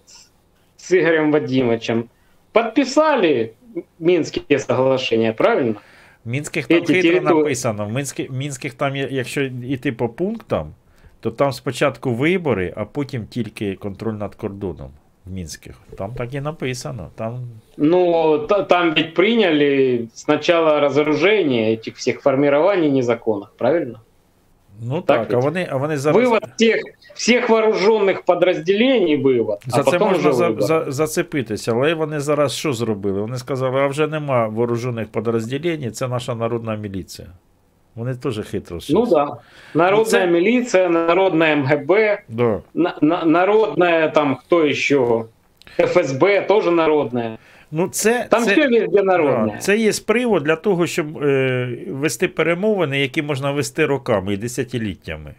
с 0.77 0.93
Игорем 0.93 1.33
Вадимовичем, 1.33 2.05
подписали 2.53 3.53
Минские 3.99 4.59
соглашения, 4.59 5.33
правильно? 5.33 5.75
В 6.25 6.29
Мінських 6.29 6.67
там 6.67 6.79
Эти 6.79 6.87
хитро 6.87 7.03
территории- 7.21 7.43
написано. 7.43 7.87
В 7.87 7.93
Мінських, 7.93 8.31
Мінських 8.31 8.75
там, 8.75 8.97
є- 8.97 9.09
якщо 9.11 9.43
йти 9.43 9.93
по 9.93 10.09
пунктам, 10.09 10.75
то 11.21 11.31
там 11.31 11.53
спочатку 11.53 12.11
вибори, 12.15 12.73
а 12.77 12.85
потім 12.85 13.27
тільки 13.27 13.75
контроль 13.75 14.15
над 14.15 14.35
кордоном 14.35 14.91
в 15.27 15.33
Мінських. 15.33 15.75
Там 15.99 16.13
так 16.15 16.35
і 16.35 16.41
написано. 16.41 17.11
Там 17.15 17.41
Ну, 17.77 18.39
та- 18.39 18.63
там 18.63 18.95
ведь 18.95 19.15
приняли 19.15 20.01
сначала 20.15 20.81
разоружение 20.81 21.77
этих 21.77 21.95
всех 21.97 22.21
формирований 22.21 22.91
незаконных, 22.93 23.47
правильно? 23.59 24.01
Ну 24.85 25.01
Так 25.03 25.19
так, 25.29 25.33
а 25.33 25.37
ведь? 25.37 25.45
вони, 25.45 25.69
а 25.71 25.77
вони 25.77 25.97
зараз. 25.97 26.23
Вывод 26.29 26.41
всех, 26.57 26.81
всех 27.15 27.51
вооруженных 27.51 28.23
подразделений 28.27 29.23
вывод, 29.23 29.57
За 29.67 29.81
а 29.81 29.83
це 29.85 29.91
потом 29.91 30.09
можна 30.09 30.19
уже 30.31 30.33
за, 30.33 30.49
выборы. 30.49 30.61
за, 30.61 30.85
зацепитися, 30.93 31.73
але 31.73 31.95
вони 31.95 32.21
зараз 32.21 32.53
що 32.53 32.73
зробили? 32.73 33.21
Вони 33.21 33.37
сказали, 33.37 33.81
а 33.81 33.87
вже 33.87 34.07
нема 34.07 34.47
вооружених 34.49 35.09
підрозділень, 35.09 35.93
це 35.93 36.09
наша 36.09 36.35
народна 36.35 36.75
міліція. 36.77 37.29
Вони 37.98 38.16
теж 38.16 38.40
хитро. 38.40 38.80
Ну 38.90 39.06
да. 39.06 39.38
Народная 39.74 39.98
Ну, 40.00 40.06
це- 40.06 40.28
милиция, 40.28 40.90
народная 40.90 41.56
МГБ, 41.56 42.20
Да. 42.30 42.60
на- 42.74 42.98
на- 43.02 43.26
народная 43.26 44.10
там 44.10 44.36
кто 44.36 44.66
еще? 44.66 45.24
ФСБ 45.78 46.42
тоже 46.42 46.72
народная. 46.72 47.38
Ну, 47.72 47.88
це, 47.88 48.28
Там 48.30 48.44
це, 48.44 48.52
все 48.52 48.88
народне. 49.04 49.52
Да, 49.54 49.58
це 49.60 49.78
є 49.78 49.92
привод 50.06 50.44
для 50.44 50.56
того, 50.56 50.88
щоб 50.88 51.24
е, 51.24 51.70
вести 51.88 52.28
перемовини, 52.28 53.00
які 53.00 53.22
можна 53.22 53.52
вести 53.52 53.86
роками 53.86 54.34
і 54.34 54.38
десятиліттями. 54.38 55.34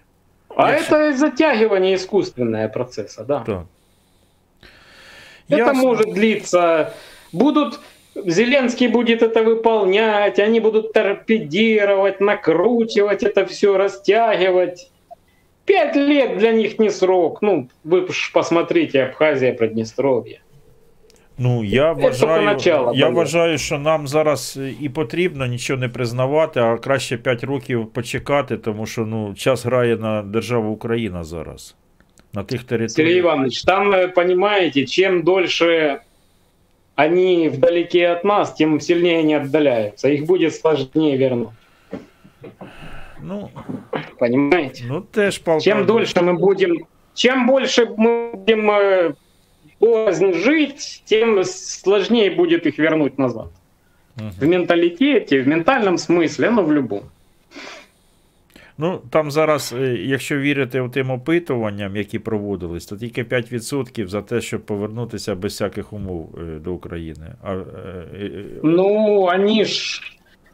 А 0.56 0.70
Якщо- 0.72 0.96
это 0.96 1.16
затягивание 1.16 1.94
искусственное 1.94 2.68
процесса, 2.68 3.24
да. 3.24 3.40
Так. 3.40 3.62
Это 5.50 5.56
Ясно. 5.58 5.82
может 5.82 6.12
длиться. 6.14 6.90
Будут 7.32 7.80
Зеленский 8.17 8.87
будет 8.87 9.23
это 9.23 9.43
выполнять, 9.43 10.39
они 10.39 10.59
будут 10.59 10.93
торпедировать, 10.93 12.19
накручивать 12.19 13.23
это 13.23 13.45
все, 13.45 13.77
растягивать. 13.77 14.91
Пять 15.65 15.95
лет 15.95 16.37
для 16.37 16.51
них 16.51 16.79
не 16.79 16.89
срок. 16.89 17.41
Ну, 17.41 17.69
вы 17.83 18.11
ж 18.11 18.31
посмотрите 18.33 19.03
Абхазия, 19.03 19.53
Приднестровье. 19.53 20.41
Ну, 21.37 21.63
я 21.63 21.95
тільки 21.95 22.07
вважаю, 22.07 22.45
начало, 22.45 22.91
я 22.95 23.05
блін. 23.05 23.15
вважаю, 23.15 23.57
що 23.57 23.79
нам 23.79 24.07
зараз 24.07 24.59
і 24.81 24.89
потрібно 24.89 25.45
нічого 25.45 25.79
не 25.79 25.89
признавати, 25.89 26.59
а 26.59 26.77
краще 26.77 27.17
5 27.17 27.43
років 27.43 27.87
почекати, 27.93 28.57
тому 28.57 28.85
що 28.85 29.05
ну, 29.05 29.33
час 29.33 29.65
грає 29.65 29.97
на 29.97 30.21
державу 30.21 30.71
Україна 30.71 31.23
зараз. 31.23 31.75
На 32.33 32.43
тих 32.43 32.61
Сергей 32.69 32.87
територіях. 32.87 33.17
Иванович, 33.19 33.63
там, 33.63 33.93
э, 33.93 34.07
понимаете, 34.07 34.85
чем 34.85 35.21
дольше 35.21 36.01
они 36.98 37.48
вдалеке 37.48 38.08
от 38.08 38.24
нас, 38.24 38.54
тем 38.54 38.80
сильнее 38.80 39.20
они 39.20 39.34
отдаляются. 39.34 40.08
Их 40.08 40.26
будет 40.26 40.52
сложнее 40.52 41.16
вернуть. 41.16 41.50
Ну, 43.22 43.52
Понимаете? 44.18 44.84
Ну, 44.88 45.02
теж 45.02 45.40
палка. 45.40 45.62
Чем 45.62 45.86
дольше 45.86 46.20
мы 46.20 46.34
будем, 46.34 46.88
чем 47.14 47.46
больше 47.46 47.86
мы 47.96 48.32
будем 48.32 48.68
э, 48.68 49.14
порознь 49.78 50.32
жить, 50.34 51.04
тем 51.04 51.44
сложнее 51.44 52.32
будет 52.32 52.66
их 52.66 52.78
вернуть 52.78 53.16
назад. 53.16 53.52
В 54.16 54.44
менталитете, 54.44 55.42
в 55.42 55.46
ментальном 55.46 55.98
смысле, 55.98 56.50
ну 56.50 56.64
в 56.64 56.72
любом. 56.72 57.04
Ну, 58.80 59.00
там 59.10 59.30
зараз, 59.30 59.74
е, 59.78 59.96
якщо 60.00 60.38
вірити 60.38 60.88
тим 60.92 61.10
опитуванням, 61.10 61.96
які 61.96 62.18
проводились, 62.18 62.86
то 62.86 62.96
тільки 62.96 63.24
5% 63.24 64.06
за 64.06 64.22
те, 64.22 64.40
щоб 64.40 64.60
повернутися 64.66 65.34
без 65.34 65.52
всяких 65.52 65.92
умов 65.92 66.38
е, 66.38 66.58
до 66.58 66.72
України. 66.72 67.26
А, 67.42 67.52
е, 67.54 67.64
Ну, 68.62 69.22
они 69.22 69.64
ж 69.64 70.00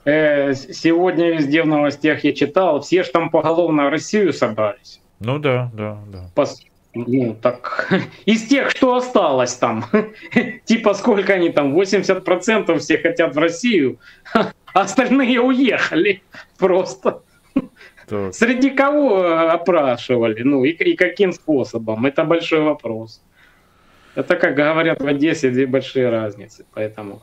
э, 0.06 0.54
сегодня 0.54 1.32
везде 1.34 1.62
в 1.62 1.66
новостях 1.66 2.24
я 2.24 2.32
читал, 2.32 2.78
все 2.80 3.02
ж 3.02 3.12
там 3.12 3.30
поголовно 3.30 3.86
в 3.86 3.90
Россию 3.90 4.32
собрались. 4.32 5.00
ну 5.20 5.38
да, 5.38 5.70
да, 5.76 5.98
да. 6.12 6.30
Пос- 6.42 6.66
Ну, 6.96 7.36
так, 7.40 7.92
из 8.28 8.42
тех, 8.42 8.70
что 8.70 8.94
осталось 8.94 9.54
там, 9.56 9.84
типа 10.64 10.94
сколько 10.94 11.32
они 11.34 11.50
там, 11.50 11.74
80% 11.74 12.76
все 12.78 12.98
хотят 12.98 13.34
в 13.34 13.38
Россию, 13.38 13.96
а 14.74 14.80
остальные 14.80 15.40
уехали 15.40 16.20
просто. 16.58 17.20
Так. 18.07 18.33
Среди 18.33 18.69
кого 18.69 19.23
э, 19.23 19.49
опрашивали, 19.49 20.43
ну 20.43 20.63
и, 20.63 20.69
и 20.69 20.95
каким 20.95 21.33
способом, 21.33 22.05
это 22.05 22.23
большой 22.23 22.61
вопрос. 22.61 23.21
Это, 24.15 24.35
как 24.35 24.55
говорят 24.55 25.01
в 25.01 25.07
Одессе, 25.07 25.51
две 25.51 25.67
большие 25.67 26.09
разницы, 26.09 26.65
поэтому 26.73 27.21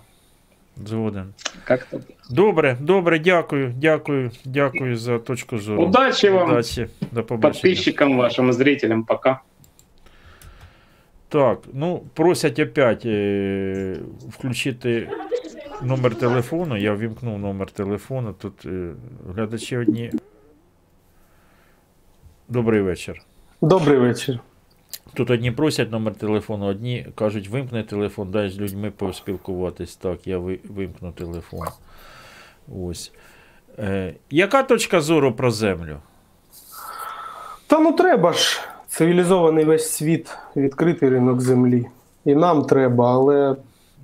Згоден. 0.77 1.35
как-то... 1.64 2.01
Добре, 2.31 2.77
добре, 2.81 3.18
дякую, 3.18 3.73
дякую, 3.77 4.31
дякую 4.44 4.97
за 4.97 5.18
точку 5.18 5.59
зору. 5.59 5.82
Удачі 5.82 6.31
вам, 6.31 6.51
Удачі. 6.51 6.86
До 7.12 7.24
побачення. 7.24 7.52
Подписчикам 7.52 8.16
вашим, 8.16 8.52
зрителям, 8.52 9.05
пока. 9.05 9.40
Так, 11.28 11.59
ну 11.73 12.02
просять 12.14 12.59
опять 12.59 13.06
е, 13.06 13.97
включити 14.28 15.09
номер 15.82 16.14
телефону. 16.14 16.77
Я 16.77 16.93
ввімкнув 16.93 17.39
номер 17.39 17.70
телефону. 17.70 18.32
Тут 18.32 18.66
е, 18.66 18.90
глядачі 19.35 19.77
одні. 19.77 20.12
Добрий 22.52 22.82
вечір. 22.82 23.22
Добрий 23.61 23.98
вечір. 23.98 24.40
Тут 25.14 25.30
одні 25.32 25.52
просять 25.52 25.91
номер 25.91 26.15
телефону, 26.15 26.65
одні 26.65 27.07
кажуть, 27.15 27.48
вимкни 27.49 27.84
телефон, 27.84 28.32
дай 28.32 28.49
з 28.49 28.60
людьми 28.60 28.91
поспілкуватись. 28.91 29.95
Так, 29.95 30.28
я 30.28 30.38
вимкну 30.69 31.11
телефон. 31.11 31.68
Ось. 32.82 33.11
Е, 33.80 34.14
яка 34.30 34.64
точка 34.64 35.02
зору 35.02 35.32
про 35.34 35.52
землю? 35.52 35.98
Та 37.68 37.80
ну 37.80 37.91
треба 37.91 38.34
ж. 38.34 38.61
Цивілізований 38.88 39.65
весь 39.65 39.91
світ, 39.91 40.38
відкритий 40.56 41.10
ринок 41.10 41.41
землі. 41.41 41.86
І 42.26 42.36
нам 42.36 42.64
треба, 42.65 43.11
але. 43.14 43.56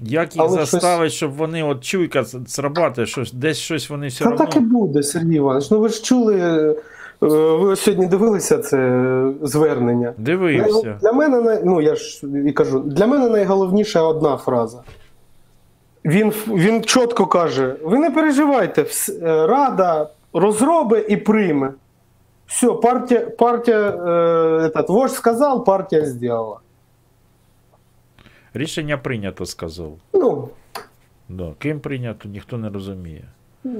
Як 0.02 0.36
їх 0.36 0.45
Але 0.45 0.57
щось- 0.57 0.69
заставить, 0.72 1.11
щоб 1.11 1.32
вони 1.32 1.64
от 1.64 1.84
чуйка 1.84 2.26
срабатує, 2.48 3.07
щось, 3.07 3.34
десь 3.34 3.57
щось 3.57 3.90
вони 3.90 4.07
все 4.07 4.24
Та 4.24 4.30
одно. 4.30 4.45
так 4.45 4.56
і 4.56 4.60
буде, 4.60 5.03
Сергій 5.03 5.36
Іванович. 5.36 5.72
Ну 5.72 5.80
ви 5.80 5.90
ж 5.90 6.03
чули. 6.03 6.76
Е, 7.23 7.27
Ви 7.27 7.76
сьогодні 7.76 8.07
дивилися 8.07 8.57
це 8.57 8.77
звернення? 9.41 10.14
Дивився. 10.18 10.99
Для 11.02 11.11
мене 11.11 11.61
ну 11.65 11.81
я 11.81 11.95
ж 11.95 12.27
і 12.45 12.52
кажу, 12.52 12.80
для 12.80 13.07
мене 13.07 13.30
найголовніша 13.30 14.02
одна 14.02 14.38
фраза. 14.38 14.84
Він, 16.06 16.30
він 16.48 16.84
чітко 16.84 17.26
каже: 17.26 17.76
ви 17.84 17.99
не 17.99 18.11
переживайте, 18.11 18.81
е, 19.10 19.48
Рада 19.48 20.10
розробить 20.34 21.06
і 21.10 21.18
прийме. 21.18 21.73
Все, 22.48 22.73
партія, 22.73 23.19
партія 23.22 23.77
е, 23.80 23.99
этот, 24.68 24.88
вождь 24.91 25.15
сказав, 25.15 25.65
партія 25.65 26.06
зробила. 26.06 26.60
Рішення 28.53 28.98
прийнято, 28.98 29.45
сказав. 29.45 29.91
Ну, 30.14 30.49
Да. 31.30 31.53
Ким 31.60 31.80
прийнято, 31.80 32.30
ніхто 32.30 32.57
не 32.57 32.69
розуміє. 32.69 33.26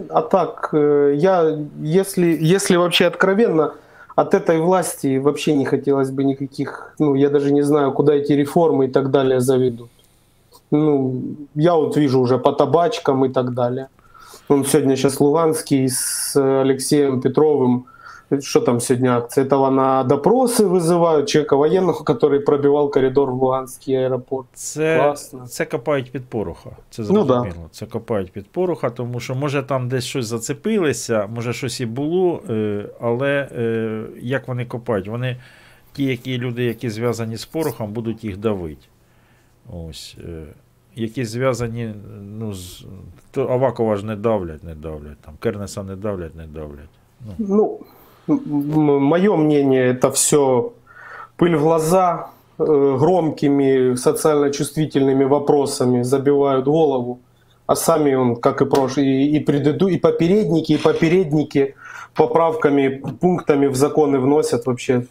А 0.10 0.22
так, 0.22 0.70
э, 0.74 1.14
я, 1.16 1.58
если, 1.82 2.38
если 2.40 2.78
вообще 2.78 3.06
откровенно, 3.06 3.74
от 4.16 4.34
этой 4.34 4.60
власти 4.60 5.18
вообще 5.18 5.54
не 5.54 5.66
хотелось 5.66 6.10
бы 6.10 6.24
никаких, 6.24 6.94
ну, 7.00 7.16
я 7.16 7.30
даже 7.30 7.52
не 7.52 7.62
знаю, 7.62 7.92
куда 7.92 8.16
эти 8.16 8.34
реформы 8.34 8.86
и 8.86 8.88
так 8.88 9.12
далее 9.12 9.40
заведут. 9.40 9.90
Ну, 10.72 11.22
я 11.56 11.76
вот 11.76 11.98
вижу 11.98 12.20
уже 12.20 12.38
по 12.38 12.52
табачкам 12.52 13.26
и 13.26 13.30
так 13.30 13.54
далее. 13.54 13.88
Он 14.50 14.66
сегодня 14.66 14.96
сейчас 14.96 15.20
Луганский 15.20 15.88
с 15.90 16.36
Алексеем 16.36 17.22
Петровым, 17.22 17.86
что 18.41 18.61
там 18.61 18.81
сегодня 18.81 19.17
акция? 19.17 19.45
Этого 19.45 19.71
на 19.71 20.05
допросы 20.05 20.67
вызывают 20.67 21.27
человека 21.29 21.57
военного, 21.57 22.03
который 22.05 22.41
пробивал 22.41 22.89
коридор 22.91 23.31
в 23.31 23.35
Луганский 23.43 23.95
аэропорт. 24.07 24.47
Це, 24.55 24.97
Класно. 24.99 25.47
це 25.47 25.65
копають 25.65 26.13
під 26.13 26.25
пороха. 26.25 26.71
Це 26.91 27.03
Ну, 27.03 27.25
да. 27.25 27.35
зрозуміло. 27.41 27.69
Це 27.71 27.87
копають 27.87 28.33
під 28.33 28.47
пороха, 28.51 28.91
тому 28.91 29.21
що 29.21 29.35
може 29.35 29.63
там 29.63 29.89
десь 29.89 30.05
щось 30.05 30.27
зацепилося, 30.27 31.27
може 31.35 31.53
щось 31.53 31.81
і 31.81 31.87
було, 31.87 32.43
е, 32.51 32.87
але 33.01 33.49
е, 33.53 34.03
як 34.23 34.49
вони 34.49 34.65
копають? 34.67 35.09
Вони, 35.09 35.37
ті, 35.93 36.05
які 36.05 36.39
люди, 36.39 36.65
які 36.65 36.91
зв'язані 36.91 37.37
з 37.37 37.45
порохом, 37.45 37.93
будуть 37.93 38.25
їх 38.25 38.37
давити. 38.37 38.87
Ось. 39.73 40.17
е, 40.29 40.43
Які 40.95 41.25
зв'язані, 41.25 41.95
ну, 42.23 42.53
з, 42.55 42.85
то 43.31 43.49
Авакова 43.49 43.97
ж 43.97 44.07
не 44.07 44.17
давлять, 44.17 44.65
не 44.65 44.75
давлять. 44.75 45.19
Там, 45.21 45.35
Кернеса 45.41 45.83
не 45.83 45.97
давлять, 45.97 46.35
не 46.35 46.47
давлять. 46.47 46.89
Ну, 47.39 47.81
мое 48.28 49.36
мнение, 49.36 49.88
это 49.88 50.12
все 50.12 50.74
пыль 51.38 51.56
в 51.56 51.62
глаза, 51.62 52.30
э, 52.60 52.64
громкими 52.64 53.96
социально 53.96 54.52
чувствительными 54.52 55.24
вопросами 55.24 56.04
забивают 56.04 56.66
голову, 56.66 57.20
а 57.66 57.76
сами 57.76 58.16
он, 58.16 58.36
как 58.36 58.62
и 58.62 58.66
прошлый, 58.66 59.28
и, 59.28 59.40
преду, 59.40 59.88
и 59.88 59.98
попередники, 59.98 60.74
и 60.74 60.78
попередники 60.78 61.76
поправками, 62.16 63.02
пунктами 63.22 63.68
в 63.68 63.76
законы 63.76 64.20
вносят 64.20 64.66
вообще, 64.66 65.06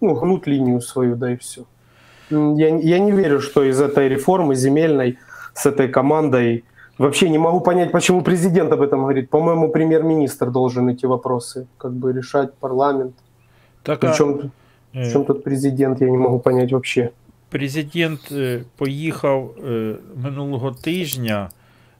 ну, 0.00 0.14
гнут 0.14 0.46
линию 0.46 0.80
свою, 0.80 1.16
да 1.16 1.32
и 1.32 1.36
все. 1.36 1.64
Я, 2.30 2.76
я 2.78 2.98
не 2.98 3.12
верю, 3.12 3.40
что 3.40 3.62
из 3.62 3.80
этой 3.80 4.08
реформы 4.08 4.54
земельной 4.54 5.18
с 5.54 5.66
этой 5.66 5.88
командой 5.88 6.64
Вообще 7.01 7.29
не 7.29 7.37
могу 7.37 7.61
понять, 7.61 7.91
почему 7.91 8.21
президент 8.23 8.71
об 8.73 8.81
этом 8.81 8.99
говорит. 9.01 9.29
По-моему, 9.29 9.69
премьер-министр 9.69 10.49
должен 10.51 10.87
эти 10.89 11.05
вопросы 11.05 11.67
как 11.77 11.91
бы 11.91 12.13
решать, 12.13 12.53
парламент. 12.59 13.13
Так, 13.83 13.99
Причем, 13.99 14.51
а, 14.95 14.99
в 15.03 15.11
чем 15.11 15.25
тут 15.25 15.43
президент, 15.43 16.01
я 16.01 16.09
не 16.09 16.17
могу 16.17 16.39
понять 16.39 16.71
вообще. 16.71 17.09
Президент 17.49 18.19
е, 18.31 18.61
поїхав 18.77 19.51
е, 19.67 19.95
минулого 20.23 20.71
тижня 20.71 21.49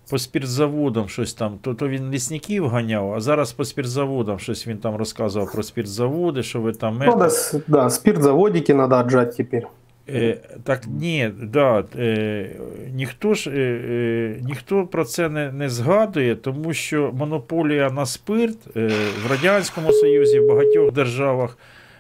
по 0.10 0.18
спіртзаводам 0.18 1.08
щось 1.10 1.34
там. 1.34 1.58
То, 1.62 1.74
то 1.74 1.88
він 1.88 2.12
лісників 2.12 2.68
ганяв, 2.68 3.14
а 3.14 3.20
зараз 3.20 3.52
по 3.54 3.66
спіртзаводам 3.66 4.40
щось 4.40 4.68
він 4.68 4.78
там 4.78 4.96
розказував 4.96 5.52
про 5.52 5.64
спіртзаводи, 5.64 6.44
що 6.44 6.62
ви 6.62 6.72
там. 6.72 7.02
Ну, 7.06 7.16
да, 7.18 7.30
с- 7.30 7.60
да, 7.68 7.90
спиртзаводики 7.90 8.74
надо 8.74 8.96
отжать 8.96 9.36
теперь. 9.38 9.68
Е, 10.09 10.39
так 10.65 10.83
ні, 10.87 11.31
да, 11.43 11.85
е, 11.99 12.51
ніхто 12.95 13.35
ж 13.35 13.51
е, 13.51 13.55
е, 13.59 14.41
ніхто 14.43 14.87
про 14.87 15.05
це 15.05 15.29
не, 15.29 15.53
не 15.53 15.69
згадує, 15.69 16.37
тому 16.37 16.73
що 16.73 17.13
монополія 17.15 17.91
на 17.91 18.07
спирт 18.07 18.77
е, 18.77 18.91
в 19.27 19.31
Радянському 19.31 19.93
Союзі, 19.93 20.41
в 20.41 20.49
багатьох 20.49 20.93
державах. 20.93 21.59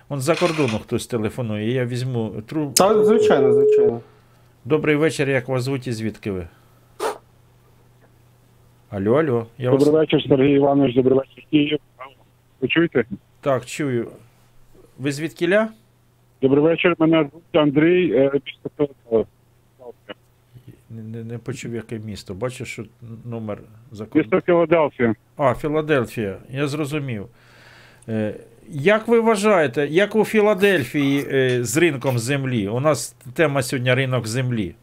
Вон 0.08 0.20
за 0.20 0.34
кордону 0.34 0.78
хтось 0.82 1.06
телефонує. 1.06 1.72
Я 1.72 1.84
візьму 1.84 2.42
трубку. 2.46 2.74
Так, 2.74 3.04
звичайно, 3.04 3.52
звичайно. 3.52 4.00
Добрий 4.64 4.96
вечір, 4.96 5.30
як 5.30 5.48
вас 5.48 5.62
звуть 5.62 5.86
і 5.86 5.92
звідки 5.92 6.30
ви? 6.30 6.46
Алло, 8.90 9.14
алло. 9.14 9.46
Я 9.58 9.70
Добрий 9.70 9.90
вас... 9.90 10.00
вечір, 10.00 10.24
Сергій 10.28 10.52
Іванович, 10.52 10.94
добрий 10.94 11.18
вечір, 11.18 11.44
Київ. 11.50 11.78
Ви 12.60 12.68
чуєте? 12.68 13.04
Так, 13.40 13.66
чую. 13.66 14.08
Ви 14.98 15.12
звідкіля? 15.12 15.68
Добрий 16.42 16.62
вечір, 16.64 16.94
мене 16.98 17.28
звуть 17.30 17.42
Андрій, 17.62 18.12
е, 18.14 18.30
місто 18.46 19.24
Не, 20.90 21.24
не, 21.24 21.38
почув, 21.38 21.74
яке 21.74 21.98
місто. 21.98 22.34
Бачу, 22.34 22.64
що 22.64 22.84
номер 23.24 23.58
за 23.90 24.04
кордоном. 24.04 24.24
Місто 24.32 24.46
Філадельфія. 24.46 25.14
А, 25.36 25.54
Філадельфія, 25.54 26.36
я 26.50 26.66
зрозумів. 26.66 27.26
Е, 28.08 28.34
Як 28.68 29.08
ви 29.08 29.20
вважаєте, 29.20 29.86
як 29.86 30.16
у 30.16 30.24
Філадельфії 30.24 31.26
е, 31.32 31.64
з 31.64 31.76
ринком 31.76 32.18
землі? 32.18 32.68
У 32.68 32.80
нас 32.80 33.16
тема 33.34 33.62
сьогодні 33.62 33.94
ринок 33.94 34.26
землі. 34.26 34.74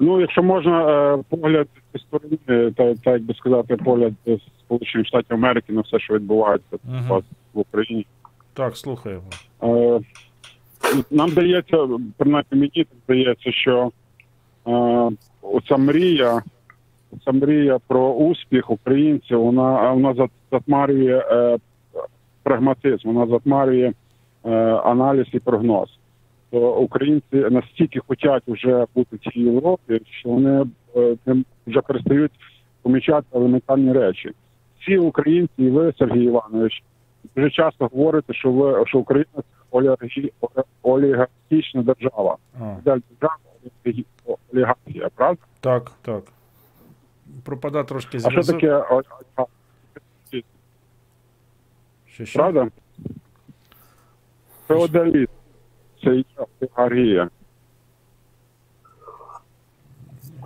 Ну, 0.00 0.20
якщо 0.20 0.42
можна, 0.42 1.14
е, 1.14 1.22
погляд 1.28 1.68
зі 1.94 2.00
сторони, 2.00 2.38
е, 2.48 2.94
та, 3.04 3.18
би 3.18 3.34
сказати, 3.34 3.76
погляд 3.76 4.12
Сполучених 4.58 5.06
Штатів 5.06 5.36
Америки 5.36 5.72
на 5.72 5.80
все, 5.80 5.98
що 5.98 6.14
відбувається 6.14 6.76
Мгм. 6.84 7.02
зараз 7.08 7.24
в 7.54 7.58
Україні. 7.58 8.06
Так, 8.54 8.76
слухаємо. 8.76 9.22
Е, 9.62 10.00
Нам 11.10 11.30
здається, 11.30 11.88
принаймні 12.16 12.48
мені 12.50 12.86
здається, 13.04 13.52
що 13.52 13.90
е, 14.66 15.10
оця 15.42 15.76
мрія, 15.76 16.42
оця 17.12 17.32
мрія 17.32 17.78
про 17.86 18.12
успіх 18.12 18.70
українців, 18.70 19.40
вона, 19.40 19.92
вона 19.92 20.28
затмарює 20.52 21.24
е, 21.30 21.58
прагматизм, 22.42 23.08
вона 23.08 23.26
затмарює 23.32 23.92
аналіз 24.84 25.26
і 25.32 25.38
прогноз. 25.38 25.88
То 26.50 26.74
українці 26.74 27.36
настільки 27.36 28.00
хочуть 28.06 28.42
вже 28.46 28.86
бути 28.94 29.16
в 29.16 29.18
цій 29.18 29.40
Європі, 29.40 30.00
що 30.20 30.28
вони 30.28 30.64
вже 31.66 31.80
перестають 31.80 32.32
помічати 32.82 33.26
елементарні 33.32 33.92
речі. 33.92 34.30
всі 34.80 34.98
українці, 34.98 35.52
і 35.58 35.70
ви, 35.70 35.92
Сергій 35.98 36.24
Іванович, 36.24 36.82
дуже 37.36 37.50
часто 37.50 37.86
говорите, 37.86 38.34
що 38.34 38.52
ви 38.52 38.86
що 38.86 38.98
Україна 38.98 39.26
це 39.34 39.42
олігархі, 39.70 40.32
олігархічна 40.82 41.82
держава. 41.82 42.36
А. 42.60 42.64
Модель 42.64 42.98
держави 43.10 43.40
олігархі- 43.84 44.04
олігархія, 44.52 45.08
правда? 45.14 45.42
Так, 45.60 45.92
так. 46.02 46.24
Пропада 47.44 47.84
трошки 47.84 48.18
А 48.24 48.30
що 48.30 48.42
таке 48.42 48.72
олігархія? 48.72 49.46
Що, 52.06 52.24
що? 52.24 52.38
Правда? 52.38 52.68
Феодалізм. 54.66 55.32
Це 56.04 56.16
є 56.16 56.24
олігархія. 56.60 57.30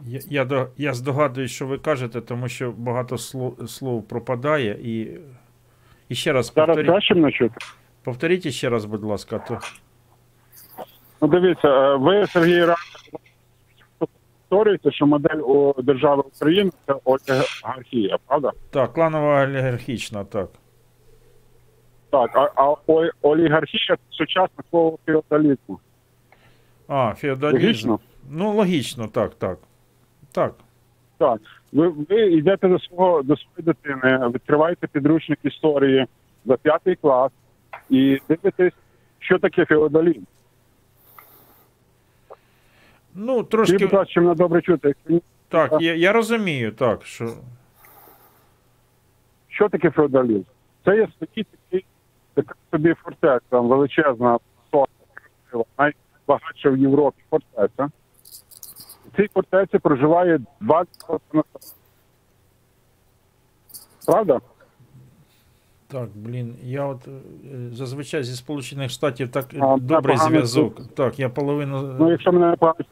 Я, 0.07 0.21
я, 0.29 0.69
я 0.77 0.95
здогадуюсь, 0.95 1.51
що 1.51 1.67
ви 1.67 1.79
кажете, 1.79 2.21
тому 2.21 2.49
що 2.49 2.73
багато 2.77 3.19
слов, 3.19 3.71
слов 3.71 4.03
пропадає 4.09 4.79
і. 4.83 5.21
І 6.09 6.15
ще 6.15 6.33
раз 6.33 6.53
Зараз 6.57 6.77
краще 6.87 7.15
мене 7.15 7.33
чути? 7.33 7.55
Повторіть 8.05 8.53
ще 8.53 8.69
раз, 8.69 8.85
будь 8.85 9.05
ласка, 9.05 9.39
то. 9.39 9.59
Ну, 11.23 11.29
дивіться, 11.29 11.69
е, 11.69 11.97
ви, 11.97 12.27
Сергій 12.27 12.57
Іванович, 12.57 12.79
повторюєте, 13.99 14.93
що 14.93 15.07
модель 15.07 15.39
у 15.39 15.83
держави 15.83 16.23
України 16.37 16.71
це 16.87 16.95
олігархія, 17.05 18.19
правда? 18.27 18.53
Так, 18.71 18.93
кланова 18.93 19.45
олігархічна, 19.45 20.25
так. 20.25 20.49
Так, 22.11 22.31
а, 22.37 22.63
а 22.63 22.75
олігархія 23.23 23.97
це 23.97 24.03
сучасне 24.11 24.65
слово 24.71 24.99
феодалізму. 25.07 25.79
А, 26.89 27.15
феодалізм. 27.15 27.63
Логічно? 27.63 27.99
Ну, 28.31 28.53
логічно, 28.53 29.09
так, 29.09 29.35
так. 29.35 29.59
Так. 30.33 30.55
Так. 31.19 31.41
Ви, 31.73 31.89
ви 31.89 32.21
йдете 32.33 32.69
до 32.69 32.79
свого 32.79 33.23
до 33.23 33.37
своєї 33.37 33.63
дитини, 33.63 34.29
відкриваєте 34.29 34.87
підручник 34.87 35.39
історії 35.43 36.07
за 36.45 36.57
п'ятий 36.57 36.97
клас 36.97 37.33
і 37.91 38.19
дивитесь, 38.29 38.73
що 39.19 39.39
таке 39.39 39.65
феодалізм. 39.65 40.23
Ну, 43.15 43.43
трошки. 43.43 43.79
Будь 43.79 43.93
ласка, 43.93 44.21
мене 44.21 44.35
добре 44.35 44.63
чути. 44.63 44.95
Так, 45.49 45.73
я, 45.81 45.95
я 45.95 46.13
розумію, 46.13 46.73
так, 46.73 47.07
що. 47.07 47.35
Що 49.49 49.69
таке 49.69 49.91
феодалізм? 49.91 50.43
Це 50.85 50.97
є 50.97 51.09
такий 51.19 51.45
такий 51.45 51.85
така 52.35 52.55
собі 52.71 52.95
фортеця, 52.95 53.41
там 53.49 53.69
величезна, 53.69 54.39
найбагатша 55.79 56.71
в 56.71 56.77
Європі 56.77 57.23
фортеця. 57.31 57.91
Цій 59.19 59.29
фортеці 59.35 59.79
проживає 59.79 60.41
20 60.61 60.89
населення. 61.09 61.45
Правда? 64.07 64.41
Так, 65.89 66.09
блін, 66.15 66.57
я 66.63 66.85
от 66.85 67.09
е, 67.09 67.11
зазвичай 67.73 68.23
зі 68.23 68.37
Сполучених 68.37 68.91
Штатів 68.91 69.31
так 69.31 69.55
е, 69.55 69.59
А, 69.61 69.77
добрий 69.77 70.17
зв'язок. 70.17 70.95
Так, 70.95 71.19
я 71.19 71.29
половину. 71.29 71.97
Ну, 71.99 72.11
якщо 72.11 72.33
мене 72.33 72.51
не 72.51 72.57
пам'ять, 72.57 72.87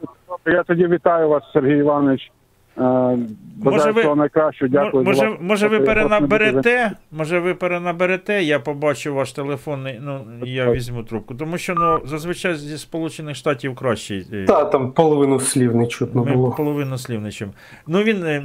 я 0.45 0.63
тоді 0.63 0.87
вітаю 0.87 1.29
вас, 1.29 1.43
Сергій 1.53 1.77
Іванович. 1.77 2.31
Е, 2.79 3.17
Бажаю 3.59 3.93
ви- 3.93 4.15
найкращого. 4.15 4.69
Дякую. 4.69 5.03
за 5.03 5.09
Може, 5.09 5.27
ваш- 5.29 5.37
може 5.41 5.67
ви 5.67 5.79
перенаберете? 5.79 6.91
Може 7.11 7.39
ви 7.39 7.53
перенаберете, 7.53 8.43
я 8.43 8.59
побачу 8.59 9.13
ваш 9.15 9.31
телефонний, 9.31 9.99
ну, 10.01 10.19
я 10.43 10.71
візьму 10.71 11.03
трубку. 11.03 11.35
Тому 11.35 11.57
що 11.57 11.73
ну, 11.75 11.99
зазвичай 12.09 12.55
зі 12.55 12.77
Сполучених 12.77 13.35
Штатів 13.35 13.75
кращий. 13.75 14.27
е, 14.33 14.45
Та 14.45 14.65
там 14.65 14.91
половину 14.91 15.39
слів 15.39 15.75
не 15.75 15.87
чутно 15.87 16.23
Ми 16.25 16.33
було. 16.33 16.51
половину 16.51 16.97
слів 16.97 17.21
не 17.21 17.31
чим. 17.31 17.49
Ну 17.87 18.03
він 18.03 18.23
е, 18.25 18.43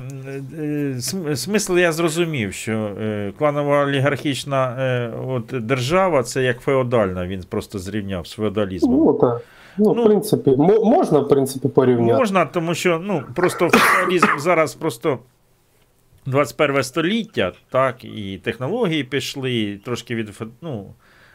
е, 1.29 1.37
смисл 1.37 1.79
я 1.79 1.93
зрозумів, 1.93 2.53
що 2.53 2.73
е, 3.03 3.33
кланова 3.39 3.85
олігархічна 3.85 4.77
е, 4.79 5.11
от, 5.29 5.47
держава 5.67 6.23
це 6.23 6.43
як 6.43 6.61
феодальна, 6.61 7.27
він 7.27 7.43
просто 7.49 7.79
зрівняв 7.79 8.27
з 8.27 8.33
феодалізмом. 8.33 8.97
Ну 8.97 9.13
так. 9.21 9.41
Ну, 9.79 9.93
в 9.93 10.05
принципі, 10.05 10.51
мо- 10.51 10.85
можна, 10.85 11.19
в 11.19 11.29
принципі, 11.29 11.69
порівняти. 11.69 12.19
Можна, 12.19 12.47
тому 12.47 12.75
що 12.75 12.99
ну, 12.99 13.23
просто 13.35 13.71
феодалізм 13.71 14.39
зараз 14.39 14.75
просто 14.75 15.19
21 16.27 16.83
століття, 16.83 17.53
так, 17.71 18.05
і 18.05 18.41
технології 18.45 19.05
пішли, 19.05 19.55
і 19.61 19.77
трошки 19.77 20.15
від 20.15 20.43
ну, 20.61 20.95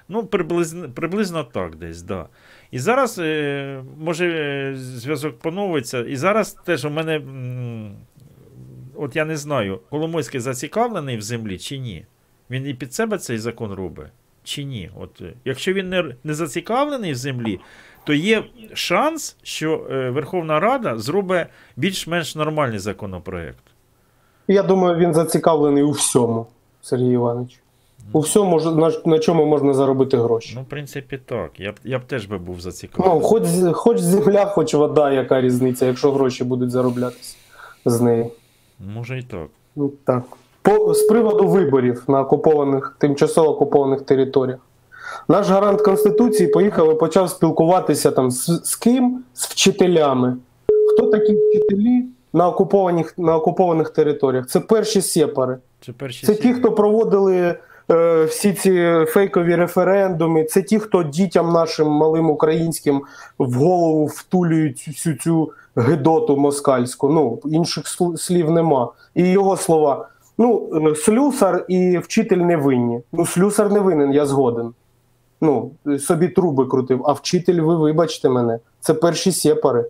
ну 0.09 0.23
приблизно, 0.25 0.89
приблизно 0.89 1.43
так 1.43 1.75
десь, 1.75 2.01
да. 2.01 2.25
І 2.71 2.79
зараз, 2.79 3.19
е, 3.19 3.83
може, 3.99 4.27
е, 4.29 4.75
зв'язок 4.75 5.39
поновиться. 5.39 5.99
І 5.99 6.15
зараз 6.15 6.53
теж 6.65 6.85
у 6.85 6.89
мене, 6.89 7.21
от 8.95 9.15
я 9.15 9.25
не 9.25 9.37
знаю, 9.37 9.79
Коломойський 9.89 10.39
зацікавлений 10.39 11.17
в 11.17 11.21
землі 11.21 11.57
чи 11.57 11.77
ні? 11.77 12.05
Він 12.49 12.67
і 12.67 12.73
під 12.73 12.93
себе 12.93 13.17
цей 13.17 13.37
закон 13.37 13.73
робить, 13.73 14.07
чи 14.43 14.63
ні? 14.63 14.89
От, 14.99 15.21
е, 15.21 15.33
якщо 15.45 15.73
він 15.73 15.89
не, 15.89 16.15
не 16.23 16.33
зацікавлений 16.33 17.11
в 17.11 17.15
землі, 17.15 17.59
то 18.07 18.13
є 18.13 18.43
шанс, 18.73 19.35
що 19.43 19.87
е, 19.91 20.09
Верховна 20.09 20.59
Рада 20.59 20.97
зробить 20.97 21.47
більш-менш 21.75 22.35
нормальний 22.35 22.79
законопроект. 22.79 23.63
Я 24.47 24.63
думаю, 24.63 24.97
він 24.97 25.13
зацікавлений 25.13 25.83
у 25.83 25.91
всьому, 25.91 26.47
Сергій 26.81 27.11
Іванович. 27.11 27.59
У 28.13 28.19
всьому, 28.19 28.61
на, 28.61 28.91
на 29.05 29.19
чому 29.19 29.45
можна 29.45 29.73
заробити 29.73 30.17
гроші. 30.17 30.53
Ну, 30.55 30.61
в 30.61 30.65
принципі, 30.65 31.19
так. 31.25 31.59
Я 31.59 31.71
б, 31.71 31.75
я 31.83 31.99
б 31.99 32.01
теж 32.03 32.25
би 32.25 32.37
був 32.37 32.61
зацікавлений. 32.61 33.19
Ну, 33.19 33.25
хоч, 33.25 33.43
хоч 33.73 33.99
земля, 33.99 34.45
хоч 34.45 34.73
вода, 34.73 35.11
яка 35.11 35.41
різниця, 35.41 35.85
якщо 35.85 36.11
гроші 36.11 36.43
будуть 36.43 36.71
зароблятися 36.71 37.35
з 37.85 38.01
неї. 38.01 38.25
Може 38.95 39.19
і 39.19 39.23
так. 39.23 39.47
Ну, 39.75 39.91
так. 40.05 40.23
По, 40.61 40.93
з 40.93 41.07
приводу 41.07 41.47
виборів 41.47 42.03
на 42.07 42.21
окупованих, 42.21 42.95
тимчасово 42.99 43.49
окупованих 43.49 44.01
територіях. 44.01 44.59
Наш 45.27 45.49
гарант 45.49 45.81
Конституції 45.81 46.49
поїхав 46.49 46.93
і 46.93 46.95
почав 46.95 47.29
спілкуватися 47.29 48.11
там 48.11 48.31
з, 48.31 48.61
з 48.63 48.75
ким? 48.75 49.23
З 49.33 49.45
вчителями. 49.45 50.37
Хто 50.93 51.07
такі 51.07 51.35
вчителі 51.35 52.03
на 52.33 52.47
окупованих, 52.47 53.13
на 53.17 53.35
окупованих 53.35 53.89
територіях? 53.89 54.47
Це 54.47 54.59
перші 54.59 55.01
сепари. 55.01 55.57
Це 55.85 55.91
перші 55.91 56.25
Це 56.25 56.35
ті, 56.35 56.53
хто 56.53 56.71
проводили 56.71 57.55
е, 57.91 58.23
всі 58.25 58.53
ці 58.53 59.05
фейкові 59.07 59.55
референдуми, 59.55 60.43
це 60.43 60.61
ті, 60.61 60.79
хто 60.79 61.03
дітям 61.03 61.53
нашим 61.53 61.87
малим 61.87 62.29
українським 62.29 63.01
в 63.39 63.53
голову 63.53 64.05
втулюють 64.05 64.87
всю 64.87 65.15
цю 65.15 65.51
гидоту 65.75 66.37
москальську. 66.37 67.09
Ну, 67.09 67.39
інших 67.45 67.83
слів 68.17 68.51
нема. 68.51 68.91
І 69.15 69.23
його 69.29 69.57
слова. 69.57 70.09
Ну, 70.37 70.69
е, 70.91 70.95
слюсар 70.95 71.65
і 71.67 71.97
вчитель 71.97 72.37
не 72.37 72.57
винні. 72.57 73.01
Ну, 73.13 73.25
слюсар 73.25 73.71
не 73.71 73.79
винен, 73.79 74.13
я 74.13 74.25
згоден. 74.25 74.73
Ну, 75.41 75.71
е, 75.87 75.99
собі 75.99 76.27
труби 76.27 76.65
крутив, 76.65 77.01
а 77.05 77.11
вчитель, 77.13 77.61
ви 77.61 77.75
вибачте 77.75 78.29
мене, 78.29 78.59
це 78.79 78.93
перші 78.93 79.31
сепари. 79.31 79.85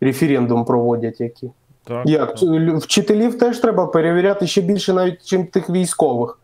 Референдум 0.00 0.64
проводять 0.64 1.20
які. 1.20 1.50
Так, 1.84 2.06
Як? 2.06 2.42
Лю- 2.42 2.76
Вчителів 2.78 3.38
теж 3.38 3.58
треба 3.58 3.86
перевіряти 3.86 4.46
ще 4.46 4.60
більше, 4.60 4.92
навіть 4.92 5.24
чим 5.24 5.46
тих 5.46 5.70
військових. 5.70 6.38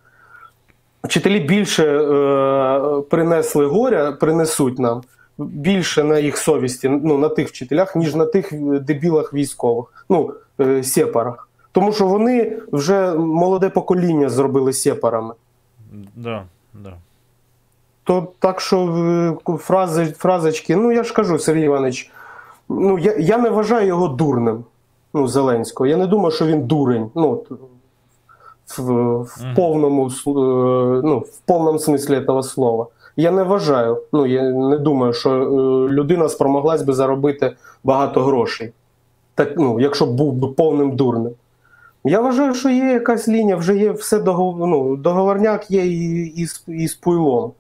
Вчителі 1.05 1.41
більше 1.41 1.85
е, 1.85 3.03
принесли 3.11 3.67
горя, 3.67 4.13
принесуть 4.13 4.79
нам 4.79 5.03
більше 5.39 6.05
на 6.05 6.19
їх 6.19 6.37
совісті, 6.37 6.89
ну 6.89 7.19
на 7.19 7.29
тих 7.29 7.49
вчителях, 7.49 7.97
ніж 7.97 8.15
на 8.15 8.27
тих 8.27 8.53
дебілах 8.81 9.35
військових, 9.35 10.05
ну, 10.09 10.35
е, 10.61 10.83
сепарах. 10.83 11.49
Тому 11.73 11.93
що 11.93 12.07
вони 12.07 12.59
вже 12.73 13.13
молоде 13.15 13.69
покоління 13.69 14.29
зробили 14.29 14.73
сепарами. 14.73 15.35
Да, 16.17 16.45
да. 16.75 16.93
То 18.05 18.27
так 18.39 18.61
що 18.61 18.79
е, 19.49 19.57
фрази, 19.57 20.05
фразочки, 20.05 20.77
ну 20.77 20.93
я 20.93 21.03
ж 21.03 21.15
кажу, 21.15 21.39
Сергій 21.39 21.65
Іванович, 21.65 22.11
ну 22.69 22.99
я, 22.99 23.17
я 23.19 23.39
не 23.39 23.51
вважаю 23.51 23.87
його 23.87 24.09
дурним. 24.09 24.65
Ну, 25.15 25.29
Зеленського. 25.29 25.87
Я 25.87 25.97
не 25.97 26.07
думаю, 26.07 26.31
що 26.31 26.47
він 26.47 26.63
дурень. 26.63 27.11
Ну, 27.15 27.45
в, 28.79 28.83
в 29.23 29.55
повному 29.57 30.07
е, 30.07 30.11
ну, 31.05 31.19
в 31.19 31.39
повному 31.47 31.79
смислі 31.79 32.25
цього 32.27 32.43
слова. 32.43 32.87
Я 33.17 33.31
не 33.31 33.43
вважаю. 33.43 34.03
Ну, 34.13 34.27
я 34.27 34.43
не 34.43 34.79
думаю, 34.79 35.13
що 35.13 35.31
е, 35.31 35.47
людина 35.93 36.29
спромоглась 36.29 36.83
би 36.83 36.93
заробити 36.93 37.57
багато 37.85 38.23
грошей. 38.23 38.73
Так, 39.35 39.53
ну, 39.57 39.81
якщо 39.81 40.07
б 40.07 40.15
був 40.15 40.33
би 40.33 40.49
повним 40.49 40.97
дурним. 40.97 41.33
Я 42.05 42.21
вважаю, 42.21 42.55
що 42.55 42.69
є 42.69 42.93
якась 42.93 43.29
лінія, 43.29 43.57
вже 43.57 43.77
є 43.77 43.93
все 43.93 44.19
догов... 44.19 44.59
ну, 44.59 44.97
договорняк 44.97 45.71
є 45.71 45.87
і, 45.87 46.27
і, 46.27 46.47
і 46.69 46.89
з 46.89 46.95
пуйлом. 46.95 47.53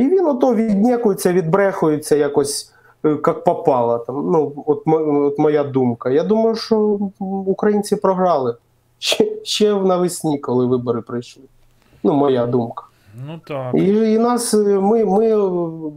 І 0.00 0.08
він 0.08 0.26
ото 0.26 0.54
віднікується, 0.54 1.32
відбрехується 1.32 2.16
якось 2.16 2.72
е, 3.04 3.08
як 3.08 3.44
попало. 3.44 3.98
Там. 3.98 4.30
Ну, 4.32 4.52
от, 4.66 4.82
от 4.86 5.38
моя 5.38 5.64
думка. 5.64 6.10
Я 6.10 6.22
думаю, 6.22 6.56
що 6.56 6.98
українці 7.46 7.96
програли 7.96 8.56
ще, 8.98 9.28
ще 9.42 9.74
навесні, 9.74 10.38
коли 10.38 10.66
вибори 10.66 11.00
прийшли. 11.00 11.42
Ну, 12.02 12.12
моя 12.12 12.46
думка. 12.46 12.84
Ну 13.26 13.40
так. 13.46 13.74
І, 13.74 14.12
і 14.12 14.18
нас 14.18 14.54
е, 14.54 14.58
ми, 14.58 15.04
ми, 15.04 15.36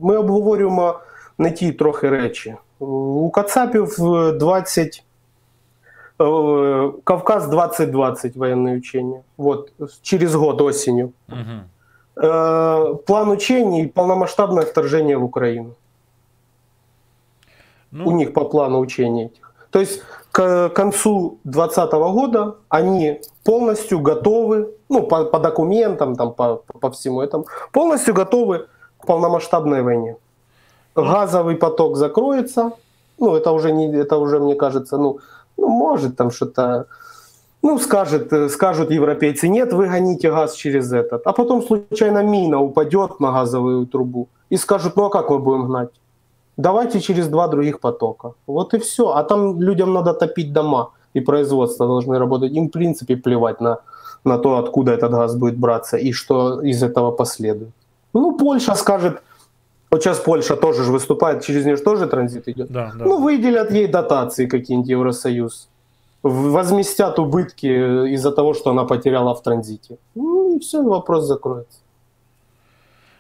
ми 0.02 0.18
обговорюємо 0.18 1.00
не 1.38 1.52
ті 1.52 1.72
трохи 1.72 2.10
речі. 2.10 2.56
У 2.80 3.30
Кацапів 3.30 4.16
е, 4.16 4.32
20, 4.32 5.04
э, 6.20 6.92
Кавказ 7.04 7.48
2020 7.48 8.36
военные 8.36 8.78
учения. 8.78 9.22
Вот, 9.38 9.72
через 10.02 10.36
год 10.36 10.62
осенью. 10.62 11.12
Мгм. 11.28 11.62
Э, 12.16 12.96
План 13.06 13.30
учений– 13.30 13.88
полномасштабное 13.96 14.66
вторжение 14.66 15.18
в 15.18 15.24
Украину. 15.24 15.76
Ну, 17.92 18.08
У 18.08 18.12
них 18.12 18.34
по 18.34 18.46
плану 18.46 18.80
учений 18.80 19.26
этих. 19.26 19.54
То 19.70 19.80
есть 19.80 20.02
к 20.32 20.70
концу 20.70 21.40
2020 21.44 21.92
года 21.94 22.56
они 22.70 23.22
полностью 23.44 24.00
готовы, 24.00 24.74
ну, 24.90 25.04
по, 25.04 25.26
по 25.26 25.40
документам, 25.40 26.16
там, 26.16 26.34
по, 26.34 26.56
по 26.56 26.90
всему 26.90 27.22
этому, 27.22 27.46
полностью 27.72 28.16
готовы 28.16 28.68
к 29.00 29.06
полномасштабной 29.06 29.84
войне. 29.84 30.16
Газовый 30.96 31.56
поток 31.56 31.98
закроется, 31.98 32.72
ну, 33.20 33.36
это 33.36 33.52
уже, 33.52 33.72
не, 33.72 33.92
это 33.96 34.18
уже 34.18 34.40
мне 34.40 34.56
кажется, 34.56 34.98
ну, 34.98 35.20
ну, 35.58 35.68
может 35.68 36.18
там 36.18 36.32
что-то, 36.32 36.88
ну, 37.64 37.80
скажет, 37.80 38.34
э, 38.34 38.50
скажут 38.50 38.92
европейцы, 38.92 39.48
нет, 39.48 39.74
вы 39.74 39.88
гоните 39.88 40.30
газ 40.30 40.54
через 40.54 40.92
этот. 40.92 41.26
А 41.28 41.32
потом 41.32 41.62
случайно 41.62 42.22
мина 42.22 42.62
упадет 42.62 43.20
на 43.20 43.32
газовую 43.32 43.88
трубу 43.88 44.28
и 44.50 44.58
скажут, 44.58 44.98
ну, 44.98 45.06
а 45.06 45.10
как 45.10 45.30
мы 45.30 45.40
будем 45.40 45.68
гнать? 45.68 45.90
Давайте 46.58 47.00
через 47.00 47.28
два 47.28 47.48
других 47.48 47.80
потока. 47.80 48.34
Вот 48.48 48.74
и 48.74 48.78
все. 48.78 49.04
А 49.08 49.24
там 49.24 49.62
людям 49.62 49.94
надо 49.94 50.14
топить 50.14 50.54
дома, 50.54 50.92
и 51.16 51.22
производство 51.22 51.88
должны 51.88 52.20
работать. 52.20 52.52
Им, 52.52 52.68
в 52.68 52.72
принципе, 52.72 53.16
плевать 53.16 53.62
на, 53.62 53.78
на 54.26 54.38
то, 54.38 54.58
откуда 54.58 54.92
этот 54.92 55.12
газ 55.12 55.36
будет 55.36 55.58
браться 55.58 55.98
и 55.98 56.12
что 56.12 56.62
из 56.62 56.84
этого 56.84 57.12
последует. 57.12 57.72
Ну, 58.14 58.38
Польша 58.38 58.76
скажет, 58.76 59.22
вот 59.90 60.04
сейчас 60.04 60.20
Польша 60.20 60.56
тоже 60.56 60.84
же 60.84 60.92
выступает, 60.92 61.44
через 61.44 61.66
нее 61.66 61.78
же 61.78 61.84
тоже 61.84 62.08
транзит 62.08 62.48
идет. 62.48 62.72
Да, 62.72 62.92
да. 63.00 63.06
Ну, 63.06 63.22
выделят 63.22 63.72
ей 63.72 63.88
дотации 63.88 64.48
какие-нибудь 64.48 64.90
Евросоюз. 64.90 65.70
Возместят 66.24 67.20
убытки 67.20 67.68
э, 67.68 68.14
из-за 68.14 68.32
того, 68.32 68.54
что 68.54 68.72
она 68.72 68.86
потеряла 68.86 69.36
в 69.36 69.44
транзите. 69.44 69.98
Ну, 70.16 70.56
и 70.56 70.60
все, 70.60 70.82
вопрос 70.82 71.26
закроется. 71.26 71.80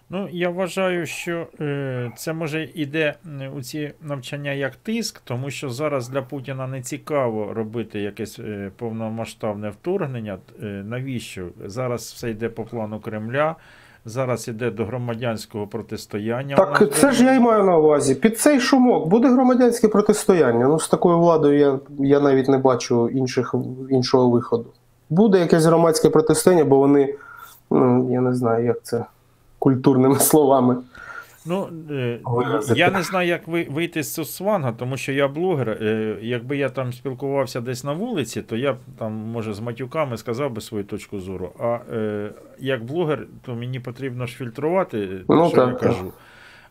Ну, 0.10 0.30
я 0.32 0.50
вважаю, 0.50 1.06
що 1.06 1.48
е, 1.62 2.12
це 2.16 2.34
може 2.34 2.64
йде 2.64 3.14
е, 3.42 3.50
у 3.50 3.62
ці 3.62 3.92
навчання 4.02 4.52
як 4.52 4.76
тиск, 4.76 5.22
тому 5.24 5.50
що 5.50 5.70
зараз 5.70 6.10
для 6.10 6.22
Путіна 6.22 6.68
не 6.68 6.82
цікаво 6.82 7.54
робити 7.54 8.00
якесь 8.00 8.40
е, 8.40 8.72
повномасштабне 8.78 9.70
вторгнення. 9.70 10.38
Е, 10.64 10.66
навіщо? 10.66 11.48
Зараз 11.66 12.02
все 12.02 12.30
йде 12.30 12.50
по 12.50 12.64
плану 12.64 13.00
Кремля, 13.00 13.56
зараз 14.06 14.48
іде 14.48 14.72
до 14.72 14.86
громадянського 14.86 15.68
протистояння. 15.68 16.56
Так 16.56 16.94
це 16.94 17.12
ж 17.12 17.26
я 17.26 17.34
й 17.34 17.40
маю 17.40 17.64
на 17.64 17.78
увазі. 17.78 18.16
Під 18.16 18.40
цей 18.40 18.60
шумок 18.60 19.08
буде 19.08 19.30
громадянське 19.30 19.88
протистояння. 19.88 20.68
Ну, 20.68 20.80
з 20.80 20.88
такою 20.88 21.20
владою 21.20 21.60
я, 21.60 21.80
я 22.00 22.20
навіть 22.20 22.50
не 22.50 22.58
бачу 22.58 23.10
інших, 23.10 23.56
іншого 23.90 24.30
виходу. 24.30 24.66
Буде 25.10 25.40
якесь 25.40 25.66
громадське 25.66 26.10
протистояння, 26.10 26.66
бо 26.66 26.78
вони, 26.78 27.16
ну, 27.72 28.10
я 28.12 28.22
не 28.22 28.34
знаю, 28.34 28.66
як 28.66 28.84
це 28.84 29.06
культурними 29.60 30.16
словами. 30.20 30.78
Ну, 31.45 31.70
е, 31.91 32.20
я 32.76 32.91
не 32.91 33.03
знаю, 33.03 33.28
як 33.28 33.48
ви, 33.48 33.68
вийти 33.70 34.03
з 34.03 34.14
цього 34.14 34.26
сванга, 34.26 34.72
тому 34.72 34.98
що 34.98 35.11
я 35.11 35.28
блогер. 35.28 35.70
Е, 35.70 36.18
якби 36.22 36.57
я 36.57 36.70
там 36.70 36.94
спілкувався 36.94 37.61
десь 37.61 37.84
на 37.84 37.94
вулиці, 37.94 38.41
то 38.41 38.56
я 38.56 38.74
б 38.74 38.78
там, 38.99 39.11
може, 39.14 39.53
з 39.53 39.60
матюками 39.60 40.18
сказав 40.18 40.52
би 40.52 40.61
свою 40.61 40.84
точку 40.84 41.20
зору. 41.20 41.52
А 41.60 41.78
е, 41.94 42.30
як 42.60 42.84
блогер, 42.84 43.28
то 43.41 43.56
мені 43.56 43.80
потрібно 43.80 44.26
ж 44.26 44.36
фільтрувати, 44.36 45.10
Ну, 45.30 45.49
що 45.49 45.61
я 45.61 45.68
так, 45.68 45.80
кажу. 45.80 46.14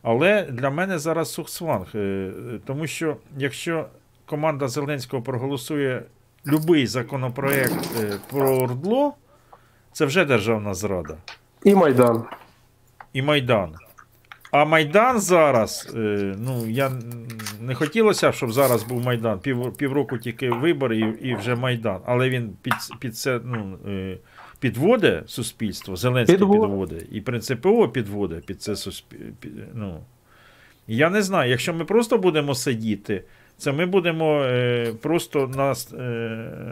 Але 0.02 0.42
для 0.42 0.70
мене 0.70 0.98
зараз 0.98 1.32
сухсванг. 1.32 1.86
е, 1.94 2.30
Тому 2.66 2.86
що 2.86 3.16
якщо 3.36 3.86
команда 4.26 4.68
Зеленського 4.68 5.22
проголосує 5.22 6.02
будь-який 6.46 6.86
законопроект 6.86 7.88
е, 8.00 8.12
про 8.30 8.56
ОРДЛО, 8.58 9.12
це 9.92 10.04
вже 10.06 10.24
державна 10.24 10.74
зрада. 10.74 11.14
І 11.64 11.74
Майдан. 11.74 12.24
І 13.12 13.22
Майдан. 13.22 13.74
А 14.52 14.64
Майдан 14.64 15.20
зараз, 15.20 15.92
е, 15.96 16.34
ну 16.38 16.66
я 16.68 16.92
не 17.60 17.74
хотілося, 17.74 18.32
щоб 18.32 18.52
зараз 18.52 18.82
був 18.82 19.04
Майдан. 19.04 19.40
Пів, 19.40 19.76
півроку 19.76 20.18
тільки 20.18 20.50
вибори 20.50 20.98
і, 20.98 21.28
і 21.28 21.34
вже 21.34 21.54
Майдан. 21.54 22.00
Але 22.06 22.28
він 22.28 22.56
під, 22.62 22.74
під 23.00 23.16
це 23.16 23.40
ну, 23.44 23.78
е, 23.88 24.18
підводить 24.60 25.30
суспільство, 25.30 25.96
Зеленський 25.96 26.36
Підводить. 26.36 26.62
підводить, 26.62 27.08
і 27.12 27.20
принципово 27.20 27.88
підводить 27.88 28.46
під 28.46 28.62
це 28.62 28.76
суспільство. 28.76 29.30
Ну. 29.74 30.00
Я 30.86 31.10
не 31.10 31.22
знаю, 31.22 31.50
якщо 31.50 31.74
ми 31.74 31.84
просто 31.84 32.18
будемо 32.18 32.54
сидіти, 32.54 33.24
це 33.58 33.72
ми 33.72 33.86
будемо 33.86 34.42
е, 34.42 34.92
просто 35.02 35.50
на, 35.56 35.72
е, 35.72 36.06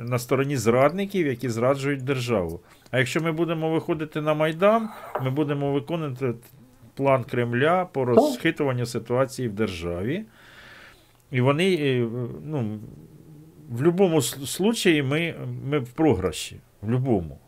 на 0.08 0.18
стороні 0.18 0.56
зрадників, 0.56 1.26
які 1.26 1.48
зраджують 1.48 2.02
державу. 2.02 2.60
А 2.90 2.98
якщо 2.98 3.20
ми 3.20 3.32
будемо 3.32 3.70
виходити 3.70 4.20
на 4.20 4.34
Майдан, 4.34 4.88
ми 5.22 5.30
будемо 5.30 5.72
виконувати 5.72 6.34
план 6.94 7.24
Кремля 7.24 7.88
по 7.92 8.04
розхитуванню 8.04 8.86
ситуації 8.86 9.48
в 9.48 9.52
державі. 9.52 10.24
І 11.30 11.40
вони, 11.40 11.74
е, 11.74 12.06
ну, 12.44 12.78
в 13.70 13.82
будь-якому 13.82 14.22
случаї 14.22 15.02
ми, 15.02 15.34
ми 15.70 15.78
в 15.78 15.88
програші. 15.88 16.56
В 16.82 16.86
будь-якому. 16.86 17.38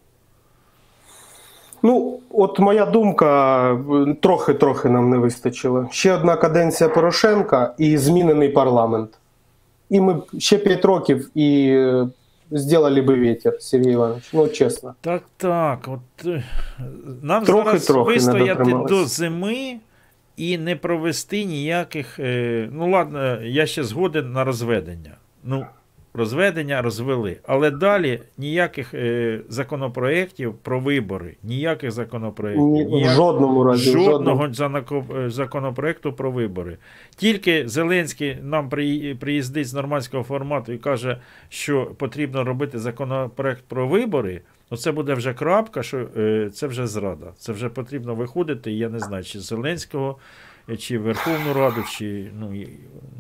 Ну, 1.83 2.21
от 2.31 2.59
моя 2.59 2.87
думка, 2.87 3.73
е, 3.73 4.15
трохи-трохи 4.21 4.89
нам 4.89 5.11
не 5.11 5.19
вистачило. 5.19 5.89
Ще 5.91 6.13
одна 6.13 6.37
каденція 6.37 6.91
Порошенка 6.91 7.75
і 7.79 7.97
змінений 7.97 8.49
парламент. 8.49 9.11
І 9.91 10.01
ми 10.01 10.23
ще 10.39 10.59
5 10.59 10.85
років 10.85 11.31
і 11.35 11.79
е, 12.53 13.03
бы 13.03 13.21
ветер, 13.21 13.57
Сергій 13.61 13.93
Іванович. 13.93 14.31
Ну, 14.33 14.49
чесно. 14.49 14.95
Так, 15.01 15.23
так. 15.37 15.89
От, 15.89 16.27
е, 16.27 16.45
нам 17.23 17.45
Трохи- 17.45 17.65
зараз 17.65 17.87
трохи 17.87 18.13
вистояти 18.15 18.73
до 18.89 19.05
зими 19.05 19.77
і 20.37 20.59
не 20.59 20.77
провести 20.77 21.45
ніяких. 21.45 22.19
Е, 22.19 22.69
ну, 22.73 22.91
ладно, 22.91 23.43
я 23.43 23.67
ще 23.67 23.85
згоден 23.85 24.33
на 24.33 24.45
розведення. 24.45 25.17
Ну, 25.45 25.67
розведення 26.15 26.83
розвели. 26.83 27.37
Але 27.47 27.71
далі 27.71 28.21
ніяких 28.39 28.95
е, 28.95 29.41
законопроєктів 29.49 30.55
про 30.55 30.81
вибори, 30.81 31.37
ніяких 31.43 31.91
законопроєктів. 31.91 32.65
Ні, 32.67 33.05
в 33.05 33.09
жодному 33.09 33.65
разі, 33.65 33.91
Жодного 33.91 34.49
жодному. 34.53 35.05
е, 35.17 35.31
законопроекту 35.31 36.13
про 36.13 36.31
вибори. 36.31 36.77
Тільки 37.17 37.69
Зеленський 37.69 38.39
нам 38.43 38.69
приїздить 39.21 39.69
з 39.69 39.75
нормандського 39.75 40.23
формату 40.23 40.73
і 40.73 40.79
каже, 40.79 41.21
що 41.49 41.85
потрібно 41.85 42.45
робити 42.45 42.79
законопроект 42.79 43.65
про 43.69 43.89
вибори. 43.89 44.41
Ну, 44.71 44.79
це 44.79 44.93
буде 44.93 45.15
вже 45.15 45.35
крапка, 45.35 45.83
що 45.83 46.07
е, 46.17 46.51
це 46.55 46.67
вже 46.67 46.87
зрада. 46.87 47.27
Це 47.39 47.53
вже 47.53 47.69
потрібно 47.69 48.15
виходити. 48.15 48.73
Я 48.73 48.89
не 48.89 48.99
знаю, 48.99 49.25
чи 49.25 49.41
Зеленського, 49.41 50.17
е, 50.69 50.77
чи 50.77 50.99
Верховну 50.99 51.53
Раду, 51.55 51.83
чи 51.91 52.31
ну, 52.39 52.53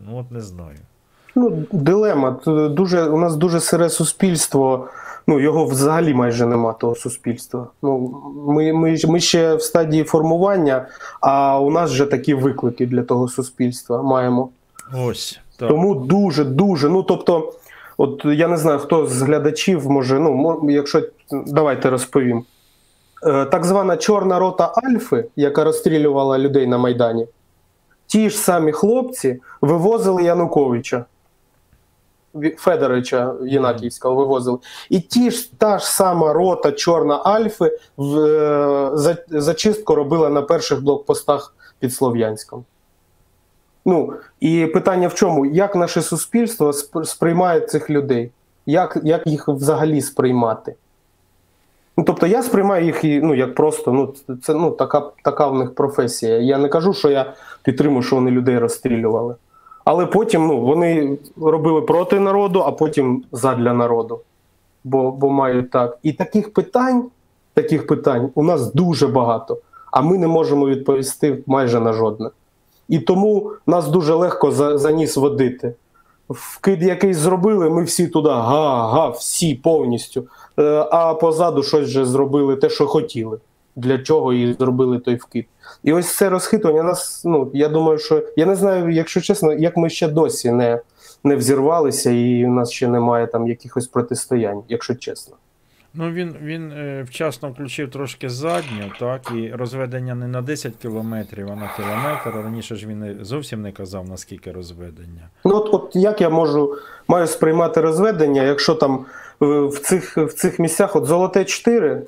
ну 0.06 0.16
от 0.18 0.30
не 0.30 0.40
знаю. 0.40 0.78
Ну, 1.34 1.64
дилема. 1.72 2.40
Дуже, 2.46 3.04
у 3.04 3.18
нас 3.18 3.36
дуже 3.36 3.60
сире 3.60 3.90
суспільство. 3.90 4.88
Ну, 5.26 5.40
його 5.40 5.64
взагалі 5.64 6.14
майже 6.14 6.46
нема 6.46 6.72
того 6.72 6.94
суспільства. 6.94 7.66
Ну, 7.82 8.22
ми, 8.46 8.72
ми, 8.72 8.96
ми 9.08 9.20
ще 9.20 9.54
в 9.54 9.62
стадії 9.62 10.04
формування, 10.04 10.86
а 11.20 11.60
у 11.60 11.70
нас 11.70 11.90
вже 11.90 12.06
такі 12.06 12.34
виклики 12.34 12.86
для 12.86 13.02
того 13.02 13.28
суспільства 13.28 14.02
маємо. 14.02 14.48
Ось. 15.06 15.40
Так. 15.58 15.68
Тому 15.68 15.94
дуже, 15.94 16.44
дуже. 16.44 16.88
Ну, 16.88 17.02
тобто, 17.02 17.52
от 17.96 18.24
я 18.24 18.48
не 18.48 18.56
знаю, 18.56 18.78
хто 18.78 19.06
з 19.06 19.22
глядачів 19.22 19.90
може, 19.90 20.20
ну, 20.20 20.60
якщо 20.70 21.02
давайте 21.30 21.90
розповім. 21.90 22.44
Е, 23.26 23.44
Так 23.44 23.64
звана 23.64 23.96
чорна 23.96 24.38
рота 24.38 24.72
Альфи, 24.76 25.24
яка 25.36 25.64
розстрілювала 25.64 26.38
людей 26.38 26.66
на 26.66 26.78
Майдані, 26.78 27.26
ті 28.06 28.30
ж 28.30 28.36
самі 28.36 28.72
хлопці 28.72 29.40
вивозили 29.60 30.22
Януковича. 30.22 31.04
Федоровича 32.56 33.34
Єнакіївського 33.42 34.14
вивозили. 34.14 34.58
І 34.90 35.00
ті 35.00 35.30
ж 35.30 35.58
та 35.58 35.78
ж 35.78 35.86
сама 35.86 36.32
рота 36.32 36.72
Чорна 36.72 37.16
Альфи 37.16 37.78
в, 37.96 38.18
е, 38.18 38.90
за, 38.94 39.16
зачистку 39.28 39.94
робила 39.94 40.28
на 40.28 40.42
перших 40.42 40.82
блокпостах 40.82 41.54
під 41.78 41.94
Слов'янськом. 41.94 42.64
Ну, 43.84 44.12
і 44.40 44.66
питання 44.66 45.08
в 45.08 45.14
чому? 45.14 45.46
Як 45.46 45.76
наше 45.76 46.02
суспільство 46.02 46.72
сприймає 47.04 47.60
цих 47.60 47.90
людей? 47.90 48.30
Як, 48.66 48.98
як 49.02 49.26
їх 49.26 49.48
взагалі 49.48 50.00
сприймати? 50.00 50.74
Ну, 51.96 52.04
тобто 52.04 52.26
я 52.26 52.42
сприймаю 52.42 52.84
їх 52.84 53.04
ну, 53.04 53.34
як 53.34 53.54
просто, 53.54 53.92
ну, 53.92 54.36
це 54.42 54.54
ну, 54.54 54.70
така, 54.70 55.10
така 55.24 55.46
в 55.46 55.58
них 55.58 55.74
професія. 55.74 56.38
Я 56.38 56.58
не 56.58 56.68
кажу, 56.68 56.92
що 56.92 57.10
я 57.10 57.32
підтримую, 57.62 58.02
що 58.02 58.16
вони 58.16 58.30
людей 58.30 58.58
розстрілювали. 58.58 59.34
Але 59.84 60.06
потім 60.06 60.46
ну, 60.46 60.60
вони 60.60 61.18
робили 61.40 61.80
проти 61.80 62.20
народу, 62.20 62.62
а 62.66 62.72
потім 62.72 63.24
задля 63.32 63.72
народу. 63.72 64.20
Бо, 64.84 65.10
бо 65.10 65.30
мають 65.30 65.70
так. 65.70 65.98
І 66.02 66.12
таких 66.12 66.52
питань, 66.52 67.04
таких 67.54 67.86
питань 67.86 68.30
у 68.34 68.42
нас 68.42 68.74
дуже 68.74 69.08
багато, 69.08 69.58
а 69.92 70.00
ми 70.02 70.18
не 70.18 70.26
можемо 70.26 70.66
відповісти 70.66 71.42
майже 71.46 71.80
на 71.80 71.92
жодне. 71.92 72.30
І 72.88 72.98
тому 72.98 73.52
нас 73.66 73.88
дуже 73.88 74.14
легко 74.14 74.50
за, 74.50 74.78
за 74.78 74.92
ніс 74.92 75.16
водити. 75.16 75.74
Вкид 76.30 76.82
якийсь 76.82 77.16
зробили, 77.16 77.70
ми 77.70 77.84
всі 77.84 78.08
туди 78.08 78.28
га-га, 78.28 79.08
всі 79.08 79.54
повністю. 79.54 80.24
Е, 80.58 80.86
А 80.90 81.14
позаду 81.14 81.62
щось 81.62 81.88
вже 81.88 82.06
зробили 82.06 82.56
те, 82.56 82.68
що 82.68 82.86
хотіли. 82.86 83.38
Для 83.76 83.98
чого 83.98 84.32
і 84.32 84.52
зробили 84.52 84.98
той 84.98 85.16
вкид. 85.16 85.46
І 85.82 85.92
ось 85.92 86.16
це 86.16 86.28
розхитування 86.28 86.82
нас, 86.82 87.22
ну 87.24 87.50
я 87.54 87.68
думаю, 87.68 87.98
що 87.98 88.22
я 88.36 88.46
не 88.46 88.54
знаю, 88.54 88.90
якщо 88.90 89.20
чесно, 89.20 89.52
як 89.52 89.76
ми 89.76 89.90
ще 89.90 90.08
досі 90.08 90.52
не, 90.52 90.80
не 91.24 91.36
взірвалися, 91.36 92.10
і 92.10 92.44
у 92.46 92.50
нас 92.50 92.70
ще 92.70 92.88
немає 92.88 93.26
там 93.26 93.48
якихось 93.48 93.86
протистоянь, 93.86 94.62
якщо 94.68 94.94
чесно. 94.94 95.36
Ну, 95.94 96.10
він, 96.10 96.34
він 96.42 96.72
е, 96.72 97.02
вчасно 97.02 97.50
включив 97.50 97.90
трошки 97.90 98.30
задню, 98.30 98.92
так, 99.00 99.32
і 99.36 99.52
розведення 99.52 100.14
не 100.14 100.28
на 100.28 100.42
10 100.42 100.76
кілометрів, 100.76 101.48
а 101.52 101.56
на 101.56 101.70
кілометр. 101.76 102.44
Раніше 102.44 102.76
ж 102.76 102.86
він 102.86 103.18
зовсім 103.20 103.62
не 103.62 103.72
казав, 103.72 104.08
наскільки 104.08 104.52
розведення. 104.52 105.28
Ну 105.44 105.56
от, 105.56 105.74
от 105.74 105.96
як 105.96 106.20
я 106.20 106.30
можу 106.30 106.76
маю 107.08 107.26
сприймати 107.26 107.80
розведення, 107.80 108.42
якщо 108.42 108.74
там 108.74 109.04
е, 109.42 109.46
в 109.46 109.78
цих, 109.78 110.16
в 110.16 110.32
цих 110.32 110.58
місцях 110.58 110.96
от 110.96 111.04
золоте 111.04 111.44
4 111.44 111.90
е, 111.90 112.04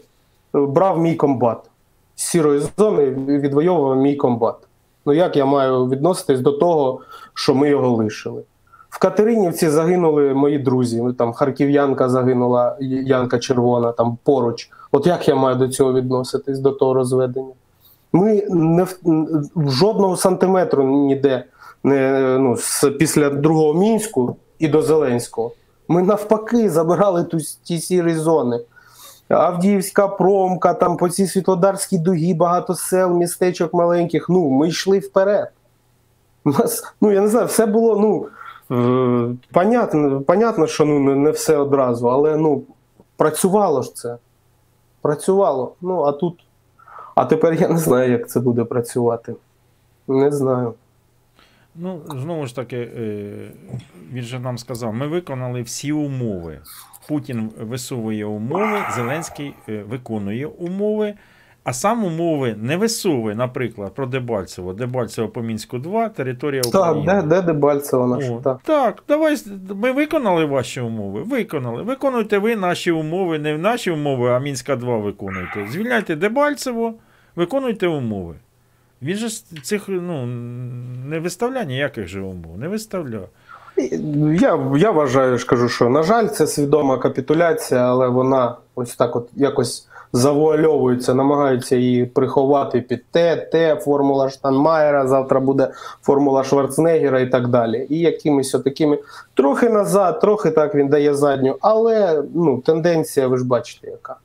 брав 0.52 0.98
мій 0.98 1.14
комбат. 1.14 1.70
Сірої 2.16 2.62
зони 2.78 3.04
відвоював 3.28 3.96
мій 3.96 4.16
комбат. 4.16 4.56
Ну 5.06 5.12
як 5.12 5.36
я 5.36 5.44
маю 5.44 5.88
відноситись 5.88 6.40
до 6.40 6.52
того, 6.52 7.00
що 7.34 7.54
ми 7.54 7.68
його 7.68 7.90
лишили? 7.90 8.42
В 8.90 8.98
Катеринівці 8.98 9.68
загинули 9.68 10.34
мої 10.34 10.58
друзі. 10.58 11.02
Ну, 11.02 11.12
Там 11.12 11.32
Харків'янка 11.32 12.08
загинула, 12.08 12.76
Янка 12.80 13.38
Червона, 13.38 13.92
там 13.92 14.18
поруч. 14.24 14.70
От 14.92 15.06
як 15.06 15.28
я 15.28 15.34
маю 15.34 15.56
до 15.56 15.68
цього 15.68 15.92
відноситись, 15.92 16.58
до 16.58 16.70
того 16.70 16.94
розведення? 16.94 17.52
Ми 18.12 18.46
не 18.50 18.84
в 19.54 19.70
жодного 19.70 20.16
сантиметру 20.16 20.84
ніде 20.84 21.44
не, 21.84 22.36
ну, 22.38 22.56
з, 22.56 22.84
після 22.98 23.30
другого 23.30 23.74
мінську 23.74 24.36
і 24.58 24.68
до 24.68 24.82
Зеленського. 24.82 25.52
Ми 25.88 26.02
навпаки 26.02 26.70
забирали 26.70 27.24
ту, 27.24 27.38
ті 27.62 27.78
сірі 27.78 28.14
зони. 28.14 28.60
Авдіївська 29.28 30.08
промка, 30.08 30.74
там 30.74 30.96
по 30.96 31.08
цій 31.08 31.26
Світлодарській 31.26 31.98
дугі, 31.98 32.34
багато 32.34 32.74
сел, 32.74 33.16
містечок 33.16 33.74
маленьких. 33.74 34.28
Ну, 34.28 34.50
ми 34.50 34.68
йшли 34.68 34.98
вперед. 34.98 35.52
У 36.44 36.50
нас, 36.50 36.94
ну 37.00 37.12
я 37.12 37.20
не 37.20 37.28
знаю, 37.28 37.46
все 37.46 37.66
було, 37.66 37.96
ну 37.98 38.26
е, 38.76 39.36
понятно, 39.52 40.20
понятно, 40.20 40.66
що 40.66 40.84
ну, 40.84 41.00
не, 41.00 41.14
не 41.14 41.30
все 41.30 41.56
одразу, 41.56 42.08
але 42.08 42.36
ну, 42.36 42.62
працювало 43.16 43.82
ж 43.82 43.94
це. 43.94 44.16
Працювало. 45.02 45.74
Ну, 45.80 46.02
а 46.02 46.12
тут. 46.12 46.44
А 47.14 47.24
тепер 47.24 47.54
я 47.54 47.68
не 47.68 47.78
знаю, 47.78 48.12
як 48.12 48.28
це 48.28 48.40
буде 48.40 48.64
працювати. 48.64 49.34
Не 50.08 50.30
знаю. 50.32 50.74
Ну, 51.74 52.00
знову 52.08 52.46
ж 52.46 52.56
таки, 52.56 52.76
е, 52.76 53.50
він 54.12 54.22
же 54.22 54.38
нам 54.38 54.58
сказав, 54.58 54.94
ми 54.94 55.06
виконали 55.06 55.62
всі 55.62 55.92
умови. 55.92 56.60
Путін 57.08 57.50
висовує 57.60 58.24
умови, 58.24 58.78
Зеленський 58.96 59.54
е, 59.68 59.82
виконує 59.88 60.46
умови, 60.46 61.14
а 61.64 61.72
сам 61.72 62.04
умови 62.04 62.54
не 62.58 62.76
висовує, 62.76 63.34
наприклад, 63.34 63.94
про 63.94 64.06
Дебальцево. 64.06 64.72
Дебальцево 64.72 65.28
по 65.28 65.42
Мінську 65.42 65.78
2, 65.78 66.08
територія 66.08 66.62
Так, 66.62 66.74
України. 66.96 67.22
де, 67.22 67.22
де 67.22 67.42
Дебальцево 67.42 68.06
наше? 68.06 68.38
Так. 68.44 68.60
Так, 68.62 69.02
давай 69.08 69.36
ми 69.74 69.92
виконали 69.92 70.44
ваші 70.44 70.80
умови. 70.80 71.22
Виконали. 71.22 71.82
Виконуйте 71.82 72.38
ви 72.38 72.56
наші 72.56 72.90
умови, 72.90 73.38
не 73.38 73.58
наші 73.58 73.90
умови, 73.90 74.30
а 74.30 74.38
Мінська 74.38 74.76
2 74.76 74.98
виконуйте. 74.98 75.66
Звільняйте 75.70 76.16
Дебальцево, 76.16 76.94
виконуйте 77.36 77.86
умови. 77.86 78.34
Він 79.02 79.16
же 79.16 79.28
цих 79.62 79.88
ну, 79.88 80.26
не 81.06 81.18
виставляє 81.18 81.66
ніяких 81.66 82.08
же 82.08 82.20
умов. 82.20 82.58
Не 82.58 82.68
виставляє. 82.68 83.26
Я, 83.76 84.70
я 84.76 84.90
вважаю, 84.90 85.38
ж 85.38 85.46
кажу, 85.46 85.68
що 85.68 85.88
на 85.88 86.02
жаль, 86.02 86.26
це 86.26 86.46
свідома 86.46 86.98
капітуляція, 86.98 87.80
але 87.80 88.08
вона 88.08 88.56
ось 88.74 88.96
так 88.96 89.16
от 89.16 89.28
якось 89.36 89.88
завуальовується, 90.12 91.14
намагаються 91.14 91.76
її 91.76 92.06
приховати 92.06 92.80
під 92.80 93.04
те, 93.10 93.36
те, 93.36 93.76
формула 93.76 94.30
Штанмаєра, 94.30 95.06
завтра 95.06 95.40
буде 95.40 95.72
формула 96.02 96.44
Шварценеггера 96.44 97.20
і 97.20 97.30
так 97.30 97.48
далі. 97.48 97.86
І 97.90 97.98
якимись 97.98 98.50
такими 98.50 98.98
трохи 99.34 99.68
назад, 99.68 100.20
трохи 100.20 100.50
так 100.50 100.74
він 100.74 100.88
дає 100.88 101.14
задню, 101.14 101.56
але 101.60 102.22
ну, 102.34 102.58
тенденція, 102.58 103.28
ви 103.28 103.38
ж 103.38 103.44
бачите, 103.44 103.90
яка. 103.90 104.16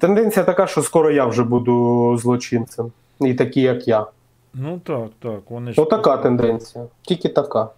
Тенденція 0.00 0.44
така, 0.44 0.66
що 0.66 0.82
скоро 0.82 1.10
я 1.10 1.26
вже 1.26 1.42
буду 1.42 2.16
злочинцем. 2.16 2.92
І 3.20 3.34
такі, 3.34 3.60
як 3.60 3.88
я. 3.88 4.06
Ну 4.54 4.80
так, 4.84 5.06
так. 5.22 5.40
Вони 5.48 5.72
ж 5.72 5.82
Отака 5.82 6.16
тенденція. 6.16 6.84
Тільки 7.02 7.28
така. 7.28 7.68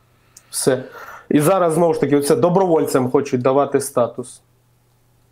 Все. 0.51 0.85
І 1.29 1.41
зараз 1.41 1.73
знову 1.73 1.95
ж 1.95 2.01
таки, 2.01 2.17
оце 2.17 2.37
добровольцям 2.37 3.11
хочуть 3.11 3.43
давати 3.43 3.81
статус. 3.81 4.43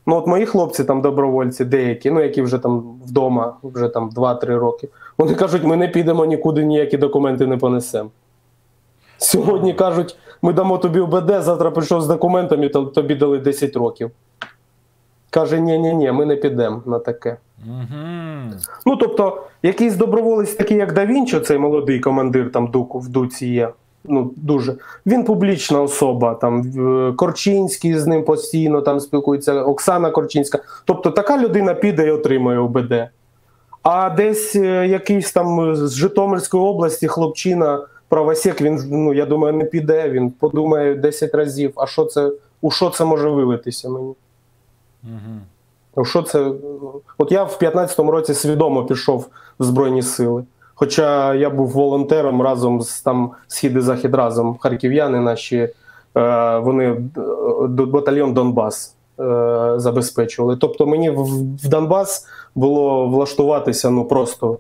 Ну, 0.07 0.17
от 0.17 0.27
мої 0.27 0.47
хлопці 0.47 0.85
там 0.85 1.03
добровольці, 1.03 1.65
деякі, 1.65 2.11
ну 2.11 2.23
які 2.23 2.43
вже 2.43 2.59
там 2.59 2.99
вдома, 3.07 3.57
вже 3.63 3.89
там 3.89 4.11
2-3 4.11 4.59
роки. 4.59 4.89
Вони 5.19 5.35
кажуть, 5.35 5.65
ми 5.65 5.77
не 5.77 5.89
підемо 5.89 6.25
нікуди, 6.25 6.65
ніякі 6.65 6.97
документи 6.97 7.47
не 7.47 7.57
понесемо. 7.57 8.11
Сьогодні 9.19 9.75
кажуть, 9.75 10.17
ми 10.43 10.53
дамо 10.53 10.79
тобі 10.79 11.01
УБД, 11.01 11.43
завтра 11.43 11.71
прийшов 11.71 12.01
з 12.01 12.07
документами, 12.07 12.69
то 12.69 12.85
тобі 12.85 13.15
дали 13.15 13.39
10 13.39 13.77
років. 13.77 14.11
Каже, 15.31 15.61
ні, 15.61 15.79
ні, 15.79 15.95
ні, 15.95 16.13
ми 16.13 16.27
не 16.27 16.37
підемо 16.37 16.83
на 16.87 16.99
таке. 16.99 17.37
Ну, 18.87 18.97
тобто, 18.97 19.43
якийсь 19.63 19.97
доброволець, 19.97 20.55
такий 20.55 20.77
як 20.77 20.93
Да 20.93 21.07
Вінчо, 21.07 21.41
цей 21.41 21.59
молодий 21.59 22.01
командир 22.01 22.53
там 22.53 22.67
Дуку 22.67 22.99
в 22.99 23.09
Дуці 23.09 23.47
є. 23.47 23.73
Ну, 24.09 24.33
дуже. 24.37 24.75
Він 25.07 25.25
публічна 25.25 25.83
особа. 25.83 26.35
Там 26.35 26.65
Корчинський 27.17 27.99
з 27.99 28.07
ним 28.07 28.25
постійно 28.25 28.81
там 28.81 29.01
спілкується, 29.01 29.63
Оксана 29.63 30.11
Корчинська. 30.11 30.59
Тобто 30.85 31.11
така 31.11 31.39
людина 31.39 31.75
піде 31.75 32.07
і 32.07 32.11
отримує 32.11 32.59
ОБД. 32.59 32.93
А 33.83 34.11
десь 34.11 34.57
е, 34.57 34.87
якийсь 34.87 35.33
там 35.33 35.77
з 35.77 35.95
Житомирської 35.95 36.63
області 36.63 37.09
хлопчина, 37.09 37.87
правосек, 38.09 38.61
він, 38.61 38.81
ну, 38.91 39.15
я 39.15 39.27
думаю, 39.27 39.55
не 39.55 39.65
піде, 39.65 40.11
він 40.11 40.31
подумає 40.31 40.95
10 40.95 41.35
разів, 41.35 41.73
а 41.77 41.87
що 41.87 42.05
це, 42.05 42.31
у 42.61 42.71
що 42.71 42.91
це 42.91 43.05
може 43.05 43.29
вилитися 43.29 43.89
мені? 43.89 44.15
Ну, 45.97 46.05
Що 46.05 46.23
це? 46.23 46.53
От 47.19 47.33
я 47.33 47.45
в 47.45 47.59
15-му 47.63 48.11
році 48.11 48.35
свідомо 48.35 48.85
пішов 48.85 49.29
в 49.59 49.65
Збройні 49.65 50.03
Сили. 50.03 50.45
Хоча 50.79 51.35
я 51.35 51.51
був 51.51 51.69
волонтером 51.69 52.43
разом 52.43 52.83
з 52.83 53.01
там 53.01 53.31
схід 53.47 53.77
і 53.77 53.81
захід 53.81 54.15
разом. 54.15 54.57
Харків'яни 54.59 55.21
наші, 55.21 55.57
е, 55.57 55.73
вони 56.59 56.85
е, 56.85 57.01
батальйон 57.69 58.35
Донбас 58.35 58.97
е, 59.21 59.73
забезпечували. 59.77 60.57
Тобто 60.57 60.87
мені 60.87 61.11
в, 61.11 61.69
Донбас 61.69 62.27
було 62.55 63.09
влаштуватися 63.09 63.91
ну 63.91 64.05
просто 64.05 64.59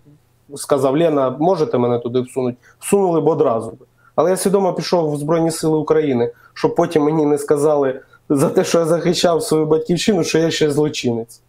сказав 0.54 0.96
Лена, 0.96 1.36
можете 1.40 1.78
мене 1.78 1.98
туди 1.98 2.20
всунути? 2.20 2.56
Всунули 2.78 3.20
б 3.20 3.26
одразу. 3.26 3.72
Але 4.14 4.30
я 4.30 4.36
свідомо 4.36 4.72
пішов 4.72 5.12
в 5.12 5.16
Збройні 5.16 5.50
Сили 5.50 5.76
України, 5.76 6.32
щоб 6.54 6.74
потім 6.74 7.02
мені 7.02 7.26
не 7.26 7.38
сказали 7.38 8.00
за 8.28 8.48
те, 8.48 8.64
що 8.64 8.78
я 8.78 8.84
захищав 8.84 9.42
свою 9.42 9.66
батьківщину, 9.66 10.24
що 10.24 10.38
я 10.38 10.50
ще 10.50 10.70
злочинець. 10.70 11.42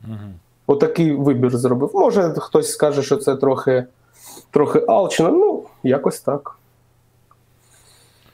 Отакий 0.68 1.12
вибір 1.12 1.58
зробив. 1.58 1.92
Може, 1.94 2.34
хтось 2.38 2.72
скаже, 2.72 3.04
що 3.04 3.18
це 3.18 3.36
трохи, 3.36 3.86
трохи 4.52 4.84
алчно, 4.88 5.32
ну, 5.32 5.64
якось 5.84 6.20
так. 6.20 6.58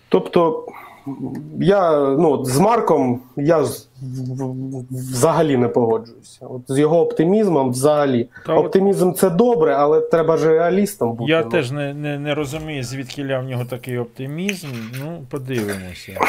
Тобто, 0.09 0.65
я 1.59 1.99
ну, 1.99 2.45
з 2.45 2.59
Марком 2.59 3.21
я 3.37 3.65
взагалі 4.91 5.57
не 5.57 5.67
погоджуюся. 5.67 6.45
От 6.45 6.61
з 6.67 6.79
його 6.79 7.01
оптимізмом 7.01 7.69
взагалі. 7.71 8.29
Та 8.45 8.53
от- 8.53 8.65
Оптимізм 8.65 9.13
це 9.13 9.29
добре, 9.29 9.75
але 9.75 10.01
треба 10.01 10.37
ж 10.37 10.49
реалістом 10.49 11.13
бути. 11.13 11.31
Я 11.31 11.41
ну. 11.43 11.49
теж 11.49 11.71
не, 11.71 11.93
не, 11.93 12.19
не 12.19 12.35
розумію, 12.35 12.83
звідки 12.83 13.23
в 13.23 13.43
нього 13.43 13.65
такий 13.65 13.97
оптимізм. 13.97 14.67
Ну, 15.03 15.23
подивимося. 15.29 16.19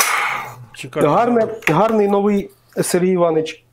Чекати. 0.74 1.06
Гарне, 1.06 1.46
гарний 1.68 2.08
новий 2.08 2.50
Сергій 2.82 3.12
Іванович. 3.12 3.64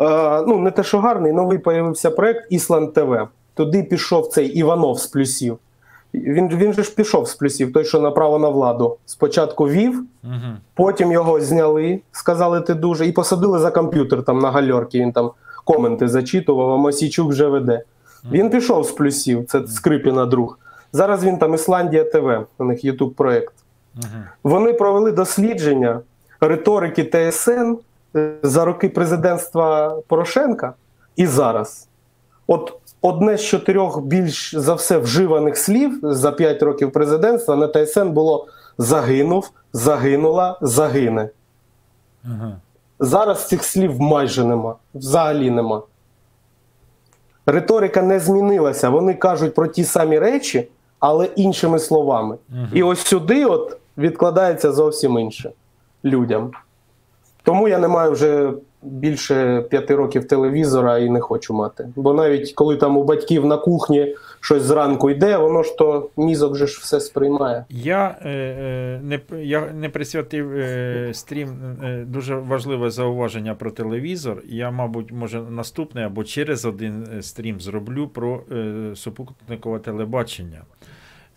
Е, 0.00 0.42
ну, 0.46 0.58
не 0.58 0.70
те, 0.70 0.82
що 0.82 0.98
гарний, 0.98 1.32
новий 1.32 1.58
появився 1.58 2.10
проект 2.10 2.52
Ісланд 2.52 2.94
ТВ. 2.94 3.28
Туди 3.56 3.82
пішов 3.82 4.26
цей 4.26 4.46
Іванов 4.46 4.98
з 5.00 5.06
плюсів. 5.06 5.58
Він, 6.14 6.48
він 6.48 6.72
же 6.72 6.82
ж 6.82 6.94
пішов 6.94 7.28
з 7.28 7.34
плюсів, 7.34 7.72
той, 7.72 7.84
що 7.84 8.00
направо 8.00 8.38
на 8.38 8.48
владу. 8.48 8.96
Спочатку 9.06 9.68
вів, 9.68 10.04
Мгм. 10.22 10.56
потім 10.74 11.12
його 11.12 11.40
зняли, 11.40 12.00
сказали 12.12 12.60
ти 12.60 12.74
дуже, 12.74 13.06
і 13.06 13.12
посадили 13.12 13.58
за 13.58 13.70
комп'ютер 13.70 14.22
там 14.22 14.38
на 14.38 14.50
гальорки. 14.50 15.00
Він 15.00 15.12
там 15.12 15.30
коменти 15.64 16.08
зачитував, 16.08 16.70
а 16.72 16.76
Мосійчук 16.76 17.28
вже 17.30 17.46
веде. 17.46 17.82
Він 18.32 18.50
пішов 18.50 18.86
з 18.86 18.90
плюсів, 18.90 19.46
це 19.46 19.66
Скрипіна 19.66 20.26
друг. 20.26 20.58
Зараз 20.92 21.24
він 21.24 21.38
там 21.38 21.54
Ісландія 21.54 22.04
ТВ, 22.04 22.46
у 22.58 22.64
них 22.64 22.84
Ютуб 22.84 23.14
проект. 23.14 23.54
Вони 24.44 24.72
провели 24.72 25.12
дослідження 25.12 26.00
риторики 26.40 27.04
ТСН 27.04 27.74
е, 28.16 28.32
за 28.42 28.64
роки 28.64 28.88
президентства 28.88 29.96
Порошенка 30.08 30.74
і 31.16 31.26
зараз. 31.26 31.88
От 32.46 32.72
одне 33.02 33.36
з 33.36 33.44
чотирьох 33.44 34.00
більш 34.02 34.54
за 34.54 34.74
все 34.74 34.98
вживаних 34.98 35.56
слів 35.56 36.00
за 36.02 36.32
5 36.32 36.62
років 36.62 36.92
президентства 36.92 37.56
на 37.56 37.68
ТСН 37.68 38.08
було 38.08 38.46
загинув, 38.78 39.50
загинула, 39.72 40.58
загине. 40.62 41.28
Ага. 42.24 42.56
Зараз 43.00 43.48
цих 43.48 43.64
слів 43.64 44.00
майже 44.00 44.44
нема, 44.44 44.74
взагалі 44.94 45.50
нема. 45.50 45.82
Риторика 47.46 48.02
не 48.02 48.20
змінилася. 48.20 48.88
Вони 48.88 49.14
кажуть 49.14 49.54
про 49.54 49.66
ті 49.66 49.84
самі 49.84 50.18
речі, 50.18 50.68
але 50.98 51.24
іншими 51.24 51.78
словами. 51.78 52.36
Мгм. 52.48 52.68
І 52.74 52.82
ось 52.82 53.00
сюди 53.00 53.44
от 53.44 53.76
відкладається 53.98 54.72
зовсім 54.72 55.18
інше 55.18 55.50
людям. 56.04 56.50
Тому 57.42 57.68
я 57.68 57.78
не 57.78 57.88
маю 57.88 58.12
вже 58.12 58.52
більше 58.86 59.64
п'яти 59.70 59.94
років 59.94 60.28
телевізора 60.28 60.98
і 60.98 61.10
не 61.10 61.20
хочу 61.20 61.54
мати. 61.54 61.88
Бо 61.96 62.14
навіть 62.14 62.52
коли 62.52 62.76
там 62.76 62.96
у 62.96 63.04
батьків 63.04 63.44
на 63.44 63.56
кухні 63.56 64.16
щось 64.40 64.62
зранку 64.62 65.10
йде, 65.10 65.36
воно 65.36 65.62
ж 65.62 65.78
то 65.78 66.10
мізок 66.16 66.56
же 66.56 66.66
ж 66.66 66.78
все 66.82 67.00
сприймає. 67.00 67.64
Я, 67.70 68.16
е, 68.22 68.30
е, 68.30 69.00
не, 69.02 69.20
я 69.42 69.72
не 69.72 69.88
присвятив 69.88 70.52
е, 70.52 71.10
стрім 71.12 71.48
е, 71.84 72.04
дуже 72.08 72.34
важливе 72.36 72.90
зауваження 72.90 73.54
про 73.54 73.70
телевізор. 73.70 74.42
Я, 74.46 74.70
мабуть, 74.70 75.12
може 75.12 75.40
наступний 75.40 76.04
або 76.04 76.24
через 76.24 76.64
один 76.64 77.08
е, 77.18 77.22
стрім 77.22 77.60
зроблю 77.60 78.08
про 78.08 78.40
супутникове 78.94 79.78
телебачення. 79.78 80.62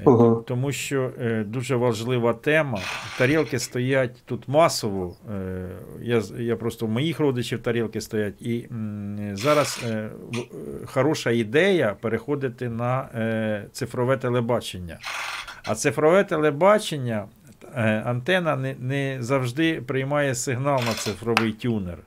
Ага. 0.05 0.35
Тому 0.47 0.71
що 0.71 1.11
е, 1.21 1.43
дуже 1.47 1.75
важлива 1.75 2.33
тема. 2.33 2.79
Тарілки 3.17 3.59
стоять 3.59 4.23
тут 4.25 4.47
масово. 4.47 5.15
Е, 5.35 5.67
я, 6.01 6.21
я 6.37 6.55
просто 6.55 6.85
в 6.85 6.89
моїх 6.89 7.19
родичів 7.19 7.59
тарілки 7.59 8.01
стоять. 8.01 8.41
І 8.41 8.67
м, 8.71 9.17
зараз 9.33 9.83
е, 9.89 10.09
в- 10.31 10.37
е, 10.37 10.85
хороша 10.85 11.31
ідея 11.31 11.95
переходити 12.01 12.69
на 12.69 13.01
е, 13.15 13.65
цифрове 13.71 14.17
телебачення. 14.17 14.97
А 15.63 15.75
цифрове 15.75 16.23
телебачення, 16.23 17.25
е, 17.75 18.03
антена 18.05 18.55
не, 18.55 18.75
не 18.79 19.17
завжди 19.19 19.81
приймає 19.81 20.35
сигнал 20.35 20.79
на 20.87 20.93
цифровий 20.93 21.51
тюнер. 21.51 21.97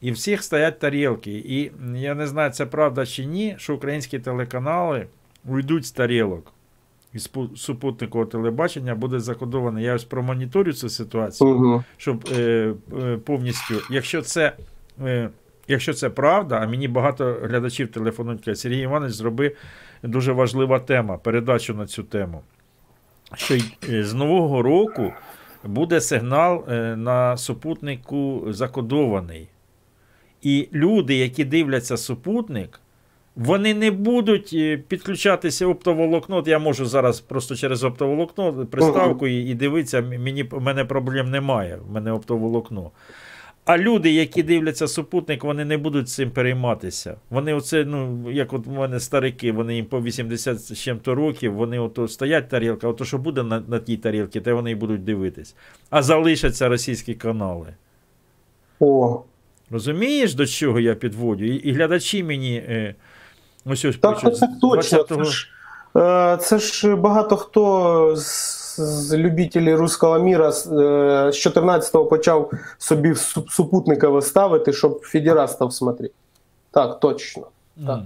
І 0.00 0.12
всіх 0.12 0.42
стоять 0.42 0.78
тарілки. 0.78 1.30
І 1.32 1.72
я 1.94 2.14
не 2.14 2.26
знаю, 2.26 2.50
це 2.50 2.66
правда 2.66 3.06
чи 3.06 3.24
ні, 3.24 3.54
що 3.58 3.74
українські 3.74 4.18
телеканали 4.18 5.06
уйдуть 5.44 5.86
з 5.86 5.90
тарілок. 5.92 6.52
І 7.14 7.18
супутникового 7.56 8.30
телебачення 8.30 8.94
буде 8.94 9.20
закодовано. 9.20 9.80
Я 9.80 9.94
ось 9.94 10.04
промоніторю 10.04 10.72
цю 10.72 10.88
ситуацію, 10.88 11.50
Мгм. 11.50 11.84
щоб 11.96 12.28
е, 12.32 12.74
е, 13.02 13.16
повністю, 13.16 13.74
якщо 13.90 14.22
це. 14.22 14.52
Е, 15.04 15.28
Якщо 15.68 15.94
це 15.94 16.10
правда, 16.10 16.60
а 16.62 16.66
мені 16.66 16.88
багато 16.88 17.36
глядачів 17.42 17.92
телефонують, 17.92 18.44
кажуть, 18.44 18.58
Сергій 18.58 18.78
Іванович 18.80 19.12
зроби 19.14 19.56
дуже 20.02 20.32
важлива 20.32 20.78
тема, 20.78 21.16
передачу 21.18 21.74
на 21.74 21.86
цю 21.86 22.02
тему. 22.02 22.42
Що 23.34 23.54
й, 23.54 23.64
е, 23.88 24.04
з 24.04 24.14
Нового 24.14 24.62
року 24.62 25.12
буде 25.64 26.00
сигнал 26.00 26.64
е, 26.68 26.96
на 26.96 27.36
супутнику 27.36 28.44
закодований. 28.48 29.48
І 30.42 30.68
люди, 30.72 31.14
які 31.14 31.44
дивляться 31.44 31.96
супутник, 31.96 32.80
вони 33.36 33.74
не 33.74 33.90
будуть 33.90 34.50
е, 34.54 34.76
підключатися 34.76 35.66
оптоволокно. 35.66 36.44
Я 36.46 36.58
можу 36.58 36.86
зараз 36.86 37.20
просто 37.20 37.56
через 37.56 37.84
оптоволокно 37.84 38.66
приставку 38.66 39.26
і, 39.26 39.50
і 39.50 39.54
дивитися, 39.54 40.00
мені, 40.00 40.42
в 40.42 40.60
мене 40.60 40.84
проблем 40.84 41.30
немає, 41.30 41.78
в 41.88 41.92
мене 41.92 42.12
оптоволокно. 42.12 42.90
А 43.64 43.78
люди, 43.78 44.12
які 44.12 44.42
дивляться 44.42 44.88
супутник, 44.88 45.44
вони 45.44 45.64
не 45.64 45.78
будуть 45.78 46.08
цим 46.08 46.30
перейматися. 46.30 47.16
Вони 47.30 47.54
оце, 47.54 47.84
ну, 47.84 48.30
як 48.30 48.52
от 48.52 48.66
у 48.66 48.70
мене 48.70 49.00
старики, 49.00 49.52
вони 49.52 49.74
їм 49.76 49.86
по 49.86 50.02
80 50.02 50.60
з 50.60 50.78
чим-то 50.78 51.14
років, 51.14 51.54
вони 51.54 51.78
ото 51.78 52.08
стоять 52.08 52.48
тарілка, 52.48 52.88
ото 52.88 53.04
що 53.04 53.18
буде 53.18 53.42
на, 53.42 53.60
на 53.68 53.78
тій 53.78 53.96
тарілці, 53.96 54.40
те 54.40 54.52
вони 54.52 54.70
й 54.70 54.74
будуть 54.74 55.04
дивитись. 55.04 55.54
А 55.90 56.02
залишаться 56.02 56.68
російські 56.68 57.14
канали. 57.14 57.74
О, 58.80 59.22
Розумієш, 59.70 60.34
до 60.34 60.46
чого 60.46 60.80
я 60.80 60.94
підводю? 60.94 61.44
І, 61.44 61.54
і 61.54 61.72
глядачі 61.72 62.24
мені 62.24 62.54
е, 62.56 62.94
ось 63.64 63.84
ось 63.84 63.96
Так, 63.96 64.20
так, 64.20 64.34
з 64.34 64.40
точно. 64.60 64.98
20-го 64.98 65.24
Це 65.24 65.30
ж, 65.30 65.48
е, 65.96 66.36
це 66.40 66.58
ж 66.58 66.96
багато 66.96 67.36
хто 67.36 68.16
з, 68.16 68.76
з 68.80 69.16
любителів 69.16 69.76
руського 69.80 70.18
міра 70.18 70.52
з, 70.52 70.66
е, 70.66 71.30
14-го 71.32 72.06
почав 72.06 72.50
собі 72.78 73.08
су- 73.08 73.50
супутникове 73.50 74.22
ставити, 74.22 74.72
щоб 74.72 75.00
федерастов 75.02 75.72
смотреть. 75.72 76.12
Так, 76.70 77.00
точно. 77.00 77.46
Так. 77.86 78.00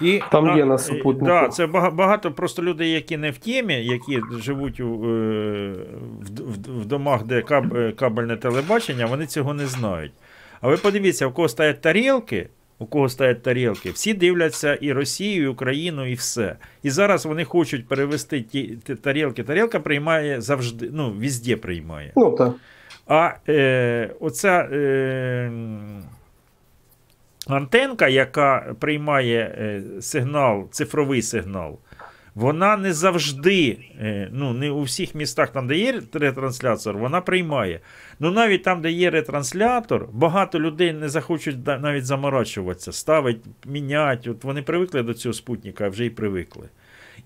І, 0.00 0.20
Там 0.32 0.56
є 0.56 0.64
на 0.64 0.74
е, 0.74 0.78
супутнику. 0.78 1.26
Да, 1.26 1.48
це 1.48 1.66
багато 1.66 2.32
просто 2.32 2.62
людей, 2.62 2.92
які 2.92 3.16
не 3.16 3.30
в 3.30 3.38
темі, 3.38 3.74
які 3.74 4.20
живуть 4.40 4.80
у, 4.80 4.84
е, 4.84 5.74
в, 6.20 6.40
в, 6.40 6.80
в 6.80 6.86
домах, 6.86 7.22
де 7.24 7.42
каб, 7.42 7.76
е, 7.76 7.92
кабельне 7.92 8.36
телебачення, 8.36 9.06
вони 9.06 9.26
цього 9.26 9.54
не 9.54 9.66
знають. 9.66 10.12
А 10.60 10.68
ви 10.68 10.76
подивіться, 10.76 11.26
у 11.26 11.32
кого 11.32 11.48
стоять 11.48 11.80
тарілки, 11.80 12.48
у 12.78 12.86
кого 12.86 13.08
стоять 13.08 13.42
тарілки, 13.42 13.90
всі 13.90 14.14
дивляться 14.14 14.74
і 14.74 14.92
Росію, 14.92 15.44
і 15.44 15.46
Україну, 15.46 16.06
і 16.06 16.14
все. 16.14 16.56
І 16.82 16.90
зараз 16.90 17.26
вони 17.26 17.44
хочуть 17.44 17.88
перевести 17.88 18.42
ті, 18.42 18.78
ті 18.86 18.94
тарілки. 18.94 19.42
Тарілка 19.42 19.80
приймає 19.80 20.40
завжди, 20.40 20.90
ну, 20.92 21.10
візде 21.10 21.56
приймає. 21.56 22.12
Ну 22.16 22.36
так. 22.36 22.54
А 23.06 23.32
е, 23.48 24.10
оця 24.20 24.68
е, 24.72 25.50
антенка, 27.46 28.08
яка 28.08 28.74
приймає 28.80 29.54
е, 29.58 29.82
сигнал, 30.00 30.68
цифровий 30.70 31.22
сигнал, 31.22 31.78
вона 32.38 32.76
не 32.76 32.92
завжди, 32.92 33.78
е, 34.00 34.28
ну, 34.32 34.52
не 34.52 34.70
у 34.70 34.82
всіх 34.82 35.14
містах, 35.14 35.50
там, 35.52 35.66
де 35.66 35.78
є 35.78 36.02
ретранслятор, 36.12 36.98
вона 36.98 37.20
приймає. 37.20 37.80
Ну, 38.20 38.30
навіть 38.30 38.62
там, 38.62 38.80
де 38.80 38.90
є 38.90 39.10
ретранслятор, 39.10 40.08
багато 40.12 40.60
людей 40.60 40.92
не 40.92 41.08
захочуть 41.08 41.66
навіть 41.66 42.06
заморачуватися, 42.06 42.92
ставить, 42.92 43.40
мінять. 43.66 44.26
От 44.26 44.44
вони 44.44 44.62
привикли 44.62 45.02
до 45.02 45.14
цього 45.14 45.32
спутника, 45.32 45.84
а 45.84 45.88
вже 45.88 46.04
й 46.04 46.10
привикли. 46.10 46.68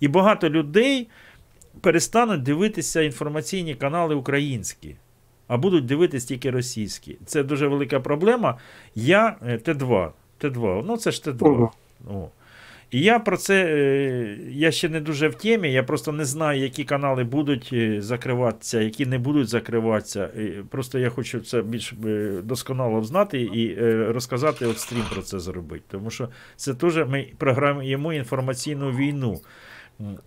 І 0.00 0.08
багато 0.08 0.50
людей 0.50 1.08
перестануть 1.80 2.42
дивитися 2.42 3.02
інформаційні 3.02 3.74
канали 3.74 4.14
українські, 4.14 4.96
а 5.48 5.56
будуть 5.56 5.86
дивитися 5.86 6.28
тільки 6.28 6.50
російські. 6.50 7.16
Це 7.26 7.42
дуже 7.42 7.66
велика 7.66 8.00
проблема. 8.00 8.58
Я 8.94 9.36
е, 9.46 9.56
Т2. 9.56 10.10
Т2, 10.40 10.84
ну 10.86 10.96
це 10.96 11.10
ж 11.10 11.22
Т2. 11.22 11.48
Мгм. 11.48 11.68
О. 12.10 12.28
І 12.92 13.00
я 13.00 13.18
про 13.18 13.36
це 13.36 13.64
е, 13.64 14.38
я 14.50 14.70
ще 14.70 14.88
не 14.88 15.00
дуже 15.00 15.28
в 15.28 15.34
темі, 15.34 15.72
я 15.72 15.82
просто 15.82 16.12
не 16.12 16.24
знаю, 16.24 16.60
які 16.60 16.84
канали 16.84 17.24
будуть 17.24 17.70
е, 17.72 18.02
закриватися, 18.02 18.80
які 18.80 19.06
не 19.06 19.18
будуть 19.18 19.48
закриватися. 19.48 20.28
Просто 20.70 20.98
я 20.98 21.10
хочу 21.10 21.40
це 21.40 21.62
більш 21.62 21.94
е, 22.06 22.32
досконало 22.44 23.02
знати 23.02 23.40
і 23.40 23.76
розказати 24.12 24.66
от 24.66 24.78
стрім 24.78 25.04
про 25.12 25.22
це 25.22 25.38
зробити. 25.38 25.84
Тому 25.90 26.10
що 26.10 26.28
це 26.56 26.74
теж 26.74 26.96
ми 26.96 27.26
програмуємо 27.38 28.12
інформаційну 28.12 28.90
війну. 28.90 29.40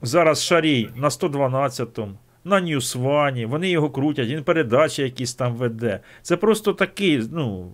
Зараз 0.01 0.43
Шарій 0.43 0.89
на 0.95 1.09
112-му, 1.09 2.17
на 2.43 2.61
Ньюсвані, 2.61 3.45
вони 3.45 3.69
його 3.69 3.89
крутять, 3.89 4.27
він 4.27 4.43
передачі 4.43 5.01
якісь 5.01 5.33
там 5.33 5.55
веде. 5.55 5.99
Це 6.21 6.37
просто 6.37 6.73
такий, 6.73 7.23
ну, 7.31 7.71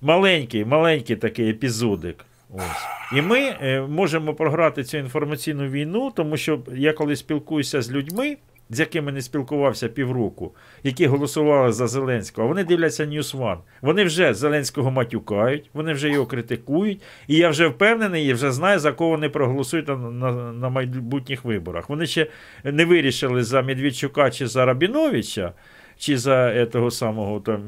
маленький, 0.00 0.64
маленький 0.64 1.16
такий 1.16 1.50
епізодик. 1.50 2.24
Ось. 2.54 2.86
І 3.12 3.22
ми 3.22 3.38
е, 3.38 3.80
можемо 3.80 4.34
програти 4.34 4.84
цю 4.84 4.98
інформаційну 4.98 5.68
війну, 5.68 6.12
тому 6.16 6.36
що 6.36 6.60
я 6.74 6.92
коли 6.92 7.16
спілкуюся 7.16 7.82
з 7.82 7.90
людьми, 7.90 8.36
з 8.70 8.80
якими 8.80 9.12
не 9.12 9.22
спілкувався 9.22 9.88
півроку, 9.88 10.54
які 10.82 11.06
голосували 11.06 11.72
за 11.72 11.86
Зеленського, 11.86 12.48
вони 12.48 12.64
дивляться 12.64 13.04
News 13.04 13.38
One. 13.38 13.58
Вони 13.82 14.04
вже 14.04 14.34
Зеленського 14.34 14.90
матюкають, 14.90 15.70
вони 15.72 15.92
вже 15.92 16.10
його 16.10 16.26
критикують, 16.26 17.02
і 17.28 17.36
я 17.36 17.48
вже 17.48 17.66
впевнений 17.66 18.26
і 18.26 18.32
вже 18.32 18.52
знаю, 18.52 18.78
за 18.78 18.92
кого 18.92 19.10
вони 19.10 19.28
проголосують 19.28 19.88
на, 19.88 19.96
на, 19.96 20.52
на 20.52 20.68
майбутніх 20.68 21.44
виборах. 21.44 21.88
Вони 21.88 22.06
ще 22.06 22.26
не 22.64 22.84
вирішили 22.84 23.42
за 23.42 23.62
Медведчука 23.62 24.30
чи 24.30 24.46
за 24.46 24.64
Рабіновича. 24.64 25.52
Чи 25.96 26.18
за 26.18 26.66
того 26.66 26.90
самого 26.90 27.40
там 27.40 27.60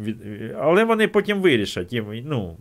але 0.60 0.84
вони 0.84 1.08
потім 1.08 1.40
вирішать 1.40 1.92
їм, 1.92 2.22
ну, 2.24 2.56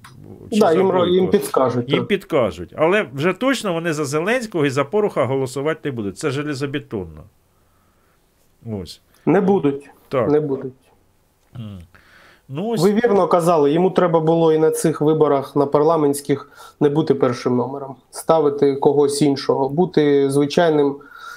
чи 0.51 0.59
Да, 0.59 0.67
за 0.67 0.73
їм, 0.73 0.87
Бойко. 0.87 1.05
їм 1.05 1.29
підскажуть. 1.29 1.89
Їм 1.89 1.99
так. 1.99 2.07
підкажуть. 2.07 2.73
Але 2.77 3.05
вже 3.13 3.33
точно 3.33 3.73
вони 3.73 3.93
за 3.93 4.05
Зеленського 4.05 4.65
і 4.65 4.69
за 4.69 4.83
Поруха 4.83 5.25
голосувати 5.25 5.79
не 5.83 5.91
будуть. 5.91 6.17
Це 6.17 6.31
железобетонно. 6.31 7.23
Ось. 8.81 9.01
Не 9.25 9.41
будуть. 9.41 9.89
Так. 10.09 10.31
Не 10.31 10.39
будуть. 10.39 10.73
Ну, 12.49 12.67
ось. 12.67 12.81
Ви 12.81 12.93
вірно 12.93 13.27
казали, 13.27 13.71
йому 13.71 13.91
треба 13.91 14.19
було 14.19 14.53
і 14.53 14.57
на 14.57 14.71
цих 14.71 15.01
виборах 15.01 15.55
на 15.55 15.65
парламентських 15.65 16.49
не 16.79 16.89
бути 16.89 17.15
першим 17.15 17.55
номером, 17.55 17.95
ставити 18.11 18.75
когось 18.75 19.21
іншого, 19.21 19.69
бути 19.69 20.31
звичайним 20.31 20.95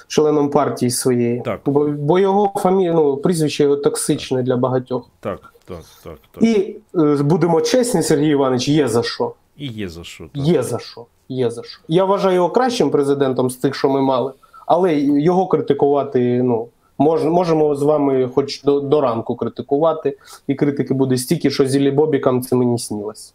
членом 0.09 0.49
партії 0.49 0.91
своєї. 0.91 1.41
Так. 1.41 1.61
Бо, 1.65 1.87
бо 1.87 2.19
його 2.19 2.51
фамілія, 2.55 2.93
ну, 2.93 3.17
прізвище 3.17 3.63
його 3.63 3.75
токсичне 3.75 4.43
для 4.43 4.57
багатьох. 4.57 5.09
Так, 5.19 5.53
так, 5.65 5.83
так, 6.03 6.17
так. 6.31 6.43
І 6.43 6.75
е, 6.95 7.15
будемо 7.15 7.61
чесні, 7.61 8.03
Сергій 8.03 8.29
Іванович, 8.29 8.67
є 8.67 8.87
за 8.87 9.03
що. 9.03 9.33
І 9.57 9.67
є 9.67 9.89
за 9.89 10.03
що. 10.03 10.23
Так. 10.23 10.47
Є 10.47 10.63
за 10.63 10.79
що. 10.79 11.05
Є 11.29 11.49
за 11.49 11.63
що. 11.63 11.81
Я 11.87 12.05
вважаю 12.05 12.35
його 12.35 12.49
кращим 12.49 12.89
президентом 12.89 13.49
з 13.49 13.55
тих, 13.55 13.75
що 13.75 13.89
ми 13.89 14.01
мали, 14.01 14.31
але 14.65 14.95
його 14.99 15.47
критикувати 15.47 16.43
ну, 16.43 16.67
Мож, 17.01 17.23
можемо 17.23 17.75
з 17.75 17.83
вами 17.83 18.29
хоч 18.35 18.63
до, 18.63 18.79
до 18.79 19.01
ранку 19.01 19.35
критикувати, 19.35 20.17
і 20.47 20.55
критики 20.55 20.93
буде 20.93 21.17
стільки, 21.17 21.51
що 21.51 21.65
зілі 21.65 21.91
Бобікам 21.91 22.41
це 22.41 22.55
мені 22.55 22.79
снілось. 22.79 23.33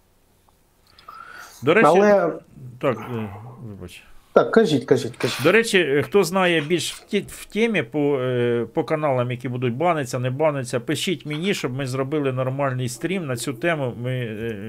До 1.63 1.75
речі, 1.75 1.89
Але 1.91 2.33
так, 2.81 2.99
е, 2.99 3.31
вибач. 3.69 4.05
Так, 4.35 4.51
кажіть, 4.51 4.85
кажіть, 4.85 5.17
кажіть. 5.17 5.41
До 5.43 5.53
речі, 5.53 5.79
е, 5.79 6.03
хто 6.03 6.25
знає 6.25 6.61
більш 6.61 6.93
в, 6.93 7.05
ті, 7.05 7.21
в 7.29 7.45
темі 7.45 7.83
по, 7.83 8.19
е, 8.21 8.67
по 8.75 8.85
каналам, 8.85 9.31
які 9.31 9.49
будуть 9.49 9.75
баниться, 9.75 10.19
не 10.19 10.31
баниться, 10.31 10.81
пишіть 10.81 11.27
мені, 11.27 11.55
щоб 11.55 11.73
ми 11.73 11.87
зробили 11.87 12.33
нормальний 12.33 12.89
стрім 12.89 13.27
на 13.27 13.37
цю 13.37 13.53
тему. 13.53 13.93
Ми 14.03 14.11
е, 14.11 14.25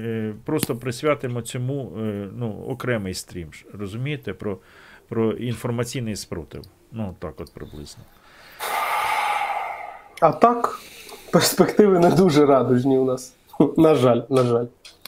е, 0.06 0.34
просто 0.44 0.76
присвятимо 0.76 1.42
цьому 1.42 1.92
е, 1.98 2.28
ну, 2.36 2.64
окремий 2.68 3.14
стрім. 3.14 3.48
Розумієте, 3.78 4.32
про, 4.32 4.58
про 5.08 5.32
інформаційний 5.32 6.16
спротив. 6.16 6.62
Ну, 6.92 7.16
так 7.18 7.40
от 7.40 7.54
приблизно. 7.54 8.02
А 10.20 10.32
так, 10.32 10.78
перспективи 11.32 11.98
не 11.98 12.10
дуже 12.10 12.46
радужні 12.46 12.98
у 12.98 13.04
нас. 13.04 13.34
На 13.76 13.94
жаль, 13.94 14.20
на 14.30 14.42
жаль. 14.42 14.66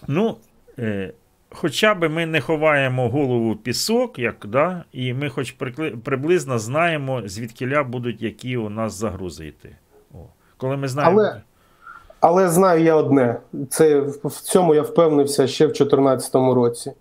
Ну, 0.08 0.36
е, 0.78 1.12
хоча 1.50 1.94
б 1.94 2.08
ми 2.08 2.26
не 2.26 2.40
ховаємо 2.40 3.08
голову 3.08 3.52
в 3.52 3.56
пісок, 3.56 4.18
як, 4.18 4.46
да, 4.46 4.84
і 4.92 5.14
ми 5.14 5.28
хоч 5.28 5.54
приблизно 6.04 6.58
знаємо, 6.58 7.22
звідкіля 7.26 7.84
будуть 7.84 8.22
які 8.22 8.56
у 8.56 8.68
нас 8.68 8.94
загрози 8.94 9.46
йти. 9.46 9.76
О. 10.14 10.16
Коли 10.56 10.76
ми 10.76 10.88
знаємо. 10.88 11.20
Але, 11.20 11.42
але 12.20 12.48
знаю 12.48 12.84
я 12.84 12.94
одне: 12.94 13.36
це 13.70 14.00
в 14.24 14.40
цьому 14.40 14.74
я 14.74 14.82
впевнився 14.82 15.46
ще 15.46 15.64
в 15.64 15.68
2014 15.68 16.34
році, 16.34 16.92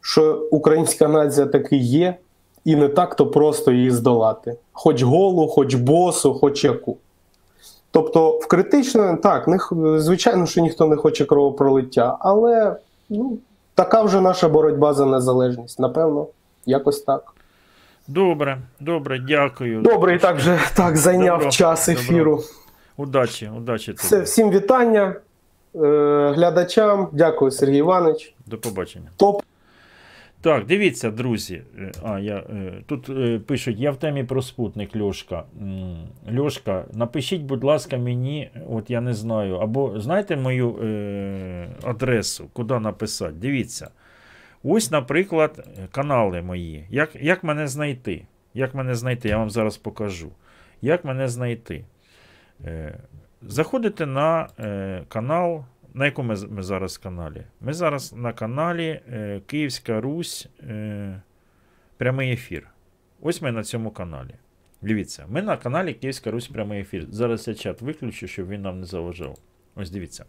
що 0.00 0.48
українська 0.50 1.08
нація 1.08 1.46
таки 1.46 1.76
є, 1.76 2.16
і 2.64 2.76
не 2.76 2.88
так 2.88 3.16
то 3.16 3.26
просто 3.26 3.72
її 3.72 3.90
здолати. 3.90 4.56
Хоч 4.72 5.02
голу, 5.02 5.48
хоч 5.48 5.74
босу, 5.74 6.34
хоч 6.34 6.64
яку. 6.64 6.96
Тобто, 7.90 8.30
в 8.30 8.46
критично, 8.46 9.18
так, 9.22 9.48
не, 9.48 9.58
звичайно, 10.00 10.46
що 10.46 10.60
ніхто 10.60 10.86
не 10.86 10.96
хоче 10.96 11.24
кровопролиття, 11.24 12.16
але 12.20 12.76
ну, 13.08 13.38
така 13.76 14.02
вже 14.02 14.20
наша 14.20 14.48
боротьба 14.48 14.94
за 14.94 15.06
незалежність. 15.06 15.78
Напевно, 15.80 16.26
якось 16.66 17.00
так. 17.00 17.32
Добре, 18.08 18.58
добре, 18.80 19.18
дякую. 19.28 19.82
Добре, 19.82 20.14
і 20.14 20.18
так 20.18 20.36
вже 20.36 20.58
так 20.74 20.96
зайняв 20.96 21.38
Добро, 21.38 21.50
час 21.50 21.86
добро. 21.86 22.00
ефіру. 22.02 22.42
Удачі, 22.96 23.50
удачі 23.58 23.86
тобі. 23.86 23.98
Все, 23.98 24.20
всім 24.20 24.50
вітання 24.50 25.14
е, 25.74 25.78
глядачам. 26.36 27.08
Дякую, 27.12 27.50
Сергій 27.50 27.76
Іванович. 27.78 28.34
До 28.46 28.58
побачення. 28.58 29.10
Топ. 29.16 29.42
Так, 30.46 30.66
дивіться, 30.66 31.10
друзі. 31.10 31.62
Е, 31.78 31.92
А, 32.02 32.18
я, 32.18 32.36
е, 32.36 32.72
тут 32.86 33.08
е, 33.08 33.38
пишуть, 33.38 33.78
я 33.78 33.90
в 33.90 33.96
темі 33.96 34.24
про 34.24 34.42
спутник 34.42 34.96
Льошка. 34.96 35.44
Льошка, 36.38 36.84
напишіть, 36.92 37.42
будь 37.42 37.64
ласка, 37.64 37.96
мені, 37.96 38.50
от 38.68 38.90
я 38.90 39.00
не 39.00 39.14
знаю, 39.14 39.56
або 39.56 40.00
знаєте 40.00 40.36
мою 40.36 40.76
е, 40.82 41.68
адресу, 41.82 42.48
куди 42.52 42.78
написати? 42.78 43.32
Дивіться. 43.32 43.90
Ось, 44.62 44.90
наприклад, 44.90 45.68
канали 45.90 46.42
мої. 46.42 46.86
Як, 46.90 47.16
як 47.20 47.44
мене 47.44 47.68
знайти? 47.68 48.26
Як 48.54 48.74
мене 48.74 48.94
знайти? 48.94 49.28
Я 49.28 49.38
вам 49.38 49.50
зараз 49.50 49.76
покажу. 49.76 50.30
Як 50.82 51.04
мене 51.04 51.28
знайти? 51.28 51.84
Е, 52.64 52.98
Заходите 53.42 54.06
на 54.06 54.48
е, 54.58 55.02
канал. 55.08 55.64
На 55.96 56.04
якому 56.04 56.34
ми, 56.48 56.62
зараз 56.62 56.98
каналі? 56.98 57.42
Ми 57.60 57.72
зараз 57.72 58.12
на 58.12 58.32
каналі 58.32 59.00
е, 59.12 59.40
Київська 59.46 60.00
Русь 60.00 60.48
е, 60.60 61.22
прямий 61.96 62.32
ефір. 62.32 62.68
Ось 63.20 63.42
ми 63.42 63.52
на 63.52 63.62
цьому 63.62 63.90
каналі. 63.90 64.34
Дивіться, 64.82 65.26
ми 65.28 65.42
на 65.42 65.56
каналі 65.56 65.94
Київська 65.94 66.30
Русь 66.30 66.48
прямий 66.48 66.80
ефір. 66.80 67.06
Зараз 67.10 67.48
я 67.48 67.54
чат 67.54 67.80
виключу, 67.80 68.26
щоб 68.26 68.48
він 68.48 68.62
нам 68.62 68.80
не 68.80 68.86
заважав. 68.86 69.38
Ось 69.74 69.90
дивіться. 69.90 70.24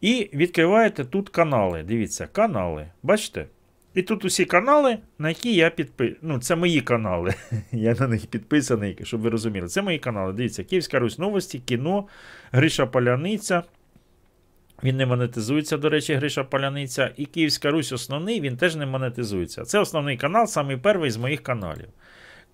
І 0.00 0.30
відкриваєте 0.34 1.04
тут 1.04 1.28
канали. 1.28 1.82
Дивіться, 1.82 2.26
канали. 2.26 2.86
Бачите? 3.02 3.46
І 3.94 4.02
тут 4.02 4.24
усі 4.24 4.44
канали, 4.44 4.98
на 5.18 5.28
які 5.28 5.54
я 5.54 5.70
підписаний. 5.70 6.18
Ну, 6.22 6.38
це 6.38 6.56
мої 6.56 6.80
канали. 6.80 7.34
Я 7.72 7.94
на 7.94 8.08
них 8.08 8.26
підписаний, 8.26 8.98
щоб 9.02 9.20
ви 9.20 9.30
розуміли. 9.30 9.68
Це 9.68 9.82
мої 9.82 9.98
канали. 9.98 10.32
Дивіться, 10.32 10.64
Київська 10.64 10.98
Русь 10.98 11.18
новості, 11.18 11.58
кіно, 11.58 12.06
Гриша 12.52 12.86
Поляниця. 12.86 13.62
Він 14.82 14.96
не 14.96 15.06
монетизується, 15.06 15.76
до 15.76 15.88
речі, 15.88 16.14
Гриша 16.14 16.44
Поляниця. 16.44 17.10
І 17.16 17.26
Київська 17.26 17.70
Русь 17.70 17.92
основний, 17.92 18.40
він 18.40 18.56
теж 18.56 18.76
не 18.76 18.86
монетизується. 18.86 19.64
Це 19.64 19.78
основний 19.78 20.16
канал, 20.16 20.46
самий 20.46 20.76
перший 20.76 21.10
з 21.10 21.16
моїх 21.16 21.42
каналів. 21.42 21.88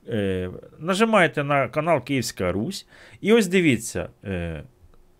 Е, 0.09 0.51
нажимаєте 0.79 1.45
на 1.45 1.69
канал 1.69 2.05
Київська 2.05 2.53
Русь. 2.53 2.87
І 3.21 3.33
ось 3.33 3.47
дивіться. 3.47 4.09
Е, 4.25 4.63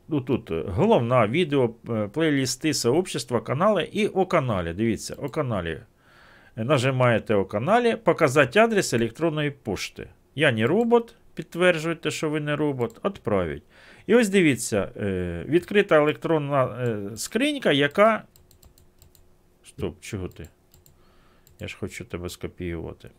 ну, 0.09 0.21
тут 0.21 0.51
головна 0.67 1.27
відео, 1.27 1.71
е, 1.91 2.09
плейлісти, 2.09 2.75
сообщества, 2.75 3.41
канали 3.41 3.89
і 3.93 4.07
о 4.07 4.27
каналі. 4.27 4.73
Дивіться, 4.73 5.15
о 5.19 5.29
каналі. 5.29 5.79
Нажимаєте 6.57 7.35
о 7.35 7.45
каналі, 7.45 7.97
показати 7.97 8.59
адрес 8.59 8.93
електронної 8.93 9.51
пошти. 9.51 10.09
Я 10.35 10.53
не 10.53 10.67
робот, 10.67 11.15
підтверджуєте, 11.35 12.11
що 12.11 12.31
ви 12.31 12.41
не 12.41 12.57
робот, 12.57 13.01
відправить. 13.05 13.63
І 14.07 14.15
ось 14.15 14.29
дивіться, 14.29 14.93
е, 14.97 15.45
відкрита 15.49 15.97
електронна 15.97 16.65
е, 16.65 17.17
скринька, 17.17 17.73
яка. 17.73 18.25
Стоп, 19.65 20.01
чого 20.01 20.29
ти? 20.29 20.49
Я 21.61 21.69
ж 21.69 21.77
хочу 21.81 22.05
тебе 22.05 22.29
скопіювати. 22.29 23.11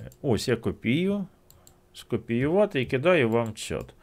Е, 0.00 0.10
Ось 0.22 0.48
я 0.48 0.56
копію. 0.56 1.26
Скопіювати 1.92 2.82
і 2.82 2.86
кидаю 2.86 3.30
вам 3.30 3.46
в 3.46 3.54
чат. 3.54 3.94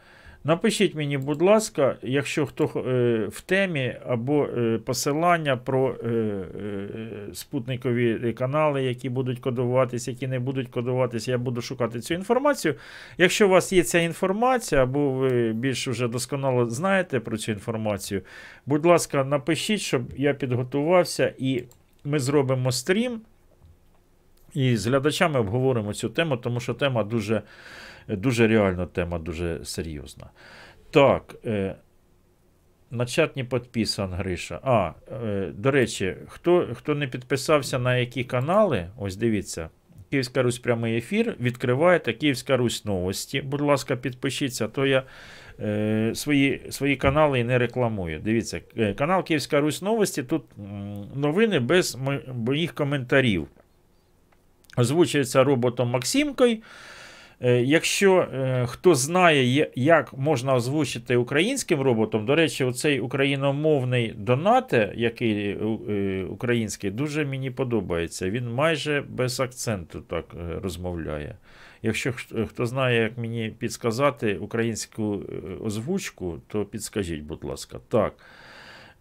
Напишіть 0.47 0.95
мені, 0.95 1.17
будь 1.17 1.41
ласка, 1.41 1.97
якщо 2.01 2.45
хто 2.45 2.63
е, 2.63 3.27
в 3.31 3.41
темі 3.41 3.95
або 4.07 4.45
е, 4.45 4.79
посилання 4.85 5.57
про 5.57 5.95
е, 6.03 6.07
е, 6.07 6.89
спутникові 7.33 8.33
канали, 8.33 8.83
які 8.83 9.09
будуть 9.09 9.39
кодуватись, 9.39 10.07
які 10.07 10.27
не 10.27 10.39
будуть 10.39 10.69
кодуватись, 10.69 11.27
я 11.27 11.37
буду 11.37 11.61
шукати 11.61 11.99
цю 11.99 12.13
інформацію. 12.13 12.75
Якщо 13.17 13.47
у 13.47 13.49
вас 13.49 13.73
є 13.73 13.83
ця 13.83 13.99
інформація, 13.99 14.83
або 14.83 15.11
ви 15.11 15.53
більш 15.53 15.87
вже 15.87 16.07
досконало 16.07 16.69
знаєте 16.69 17.19
про 17.19 17.37
цю 17.37 17.51
інформацію, 17.51 18.21
будь 18.65 18.85
ласка, 18.85 19.23
напишіть, 19.23 19.81
щоб 19.81 20.01
я 20.17 20.33
підготувався 20.33 21.33
і 21.37 21.63
ми 22.03 22.19
зробимо 22.19 22.71
стрім. 22.71 23.21
І 24.53 24.77
з 24.77 24.87
глядачами 24.87 25.39
обговоримо 25.39 25.93
цю 25.93 26.09
тему, 26.09 26.37
тому 26.37 26.59
що 26.59 26.73
тема 26.73 27.03
дуже, 27.03 27.41
дуже 28.07 28.47
реальна 28.47 28.85
тема, 28.85 29.19
дуже 29.19 29.65
серйозна. 29.65 30.29
Так, 30.91 31.35
е, 31.45 31.75
на 32.91 33.05
чат 33.05 33.35
не 33.35 33.43
підписан 33.43 34.13
Гриша. 34.13 34.59
А, 34.63 34.91
е, 35.23 35.51
до 35.57 35.71
речі, 35.71 36.15
хто, 36.27 36.67
хто 36.73 36.95
не 36.95 37.07
підписався 37.07 37.79
на 37.79 37.97
які 37.97 38.23
канали, 38.23 38.89
ось 38.97 39.15
дивіться. 39.15 39.69
Київська 40.09 40.43
Русь 40.43 40.59
прямий 40.59 40.97
ефір. 40.97 41.35
Відкриваєте 41.39 42.13
Київська 42.13 42.57
Русь 42.57 42.85
новості. 42.85 43.41
Будь 43.41 43.61
ласка, 43.61 43.95
підпишіться, 43.95 44.67
то 44.67 44.85
я 44.85 45.03
е, 45.59 46.11
свої, 46.15 46.61
свої 46.69 46.95
канали 46.95 47.39
і 47.39 47.43
не 47.43 47.57
рекламую. 47.57 48.19
Дивіться, 48.19 48.61
е, 48.77 48.93
канал 48.93 49.23
Київська 49.23 49.61
Русь 49.61 49.81
новості. 49.81 50.23
Тут 50.23 50.43
новини 51.15 51.59
без 51.59 51.97
моїх 52.35 52.73
коментарів 52.73 53.47
озвучується 54.77 55.43
роботом 55.43 55.89
Максимкою. 55.89 56.57
Е, 57.41 57.61
Якщо 57.61 58.17
е, 58.17 58.65
хто 58.67 58.95
знає, 58.95 59.67
як 59.75 60.13
можна 60.17 60.55
озвучити 60.55 61.15
українським 61.15 61.81
роботом, 61.81 62.25
до 62.25 62.35
речі, 62.35 62.63
оцей 62.63 62.99
україномовний 62.99 64.13
донате, 64.17 64.93
який 64.95 65.49
е, 65.49 66.23
український, 66.29 66.91
дуже 66.91 67.25
мені 67.25 67.51
подобається. 67.51 68.29
Він 68.29 68.53
майже 68.53 69.03
без 69.09 69.39
акценту 69.39 70.01
так 70.01 70.25
розмовляє. 70.61 71.35
Якщо 71.81 72.13
хто- 72.47 72.65
знає, 72.65 73.01
як 73.01 73.17
мені 73.17 73.53
підсказати 73.59 74.35
українську 74.35 75.21
озвучку, 75.63 76.37
то 76.47 76.65
підскажіть, 76.65 77.21
будь 77.21 77.43
ласка. 77.43 77.79
Так. 77.89 78.13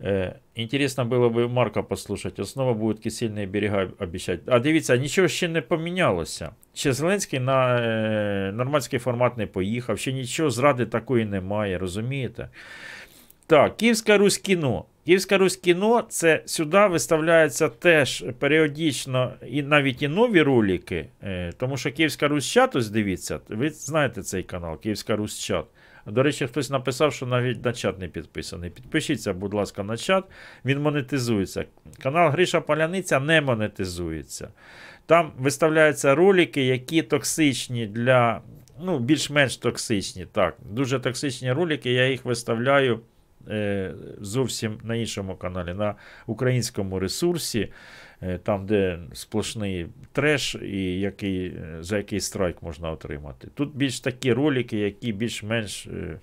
Э, 0.04 0.34
Интересно 0.56 1.06
было 1.06 1.30
бы 1.30 1.48
Марка 1.48 1.84
послушать. 1.84 2.40
Основа 2.40 2.74
будуть 2.74 3.04
кисельні 3.04 3.46
берега 3.46 3.88
обіцяти. 4.00 4.42
А 4.46 4.60
дивіться, 4.60 4.98
нічого 4.98 5.28
ще 5.28 5.48
не 5.48 5.62
помінялося. 5.62 6.50
Ще 6.74 6.94
Зеленський 6.94 7.40
на 7.40 7.80
е, 7.80 8.52
нормандський 8.52 9.00
формат 9.00 9.38
не 9.38 9.48
поїхав, 9.48 10.00
ще 10.00 10.14
нічого 10.14 10.50
зради 10.50 10.86
такої 10.86 11.26
немає, 11.26 11.78
розумієте? 11.78 12.50
Так, 13.48 13.78
Київська 13.78 14.18
Русь 14.18 14.38
кіно. 14.38 14.86
Київська 15.06 15.38
Русь 15.38 15.56
кіно 15.56 16.02
це 16.10 16.44
сюди 16.46 16.88
виставляється 16.88 17.70
теж 17.70 18.26
періодично 18.40 19.34
і 19.48 19.62
навіть 19.64 20.02
і 20.02 20.08
нові 20.08 20.42
ролики. 20.42 21.06
Е, 21.24 21.52
тому 21.58 21.78
що 21.78 21.92
Київська 21.92 22.28
Русь 22.28 22.46
чат, 22.46 22.76
ось 22.76 22.90
дивіться, 22.90 23.40
ви 23.50 23.70
знаєте 23.70 24.24
цей 24.24 24.44
канал, 24.44 24.80
Київська 24.80 25.16
Русь 25.16 25.40
чат. 25.40 25.66
До 26.07 26.23
речі, 26.23 26.47
хтось 26.47 26.71
написав, 26.71 27.13
що 27.13 27.27
навіть 27.27 27.65
на 27.65 27.73
чат 27.73 27.99
не 27.99 28.09
підписаний. 28.09 28.71
Підпишіться, 28.71 29.33
будь 29.33 29.55
ласка, 29.55 29.83
на 29.83 29.97
чат. 29.97 30.25
Він 30.65 30.81
монетизується. 30.81 31.65
Канал 32.03 32.31
Гриша 32.31 32.61
Поляниця 32.61 33.21
не 33.21 33.41
монетизується. 33.41 34.49
Там 35.07 35.33
виставляються 35.39 36.15
ролики, 36.15 36.65
які 36.65 37.03
токсичні 37.03 37.87
для 37.87 38.41
ну, 38.81 38.99
більш-менш 38.99 39.57
токсичні. 39.57 40.27
Так, 40.33 40.57
дуже 40.71 41.01
токсичні 41.01 41.53
ролики, 41.53 41.93
я 41.93 42.09
їх 42.09 42.25
виставляю 42.25 43.01
е, 43.49 43.95
зовсім 44.21 44.79
на 44.83 44.95
іншому 44.95 45.37
каналі, 45.37 45.75
на 45.75 45.95
українському 46.27 46.99
ресурсі, 46.99 47.73
там, 48.43 48.67
де 48.67 48.99
сплошний 49.13 49.87
треш 50.13 50.55
і 50.63 51.01
який, 51.01 51.47
е, 51.47 51.77
за 51.81 51.97
який 51.97 52.21
страйк 52.21 52.63
можна 52.63 52.91
отримати. 52.91 53.49
Тут 53.55 53.77
більш 53.77 54.01
такі 54.01 54.33
ролики, 54.33 54.79
які 54.79 55.13
більш-менш 55.13 55.87
е, 55.87 56.21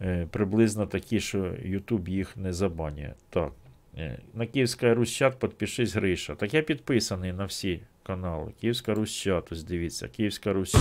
е, 0.00 0.26
приблизно 0.30 0.86
такі, 0.86 1.20
що 1.20 1.38
YouTube 1.42 2.08
їх 2.08 2.36
не 2.36 2.52
забанює. 2.52 3.12
Так. 3.30 3.52
е, 3.98 4.18
На 4.34 4.46
Київська 4.46 4.94
Русь 4.94 5.10
чат 5.12 5.38
підпишись 5.38 5.94
Гриша. 5.94 6.34
Так 6.34 6.54
я 6.54 6.62
підписаний 6.62 7.32
на 7.32 7.44
всі 7.44 7.80
канали. 8.02 8.52
Київська 8.60 8.94
Русь 8.94 9.28
ось 9.50 9.62
дивіться, 9.64 10.08
Київська 10.08 10.52
Русь. 10.52 10.76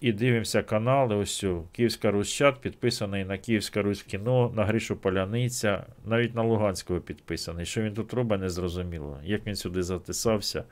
І 0.00 0.12
дивимося 0.12 0.62
канали. 0.62 1.14
Ось 1.14 1.44
Київська 1.72 2.10
Русь 2.10 2.42
підписаний 2.60 3.24
на 3.24 3.38
Київська 3.38 3.82
Русь 3.82 4.02
кіно, 4.02 4.52
на 4.56 4.64
Гришу 4.64 4.96
Поляниця, 4.96 5.86
навіть 6.04 6.34
на 6.34 6.42
Луганського 6.42 7.00
підписаний. 7.00 7.66
Що 7.66 7.82
він 7.82 7.94
тут 7.94 8.14
робить, 8.14 8.40
не 8.40 8.48
зрозуміло. 8.48 9.18
Як 9.24 9.46
він 9.46 9.56
сюди 9.56 9.82
затисався, 9.82 10.64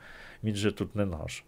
він 0.43 0.55
же 0.55 0.71
тут 0.71 0.95
не 0.95 1.05
наш. 1.05 1.43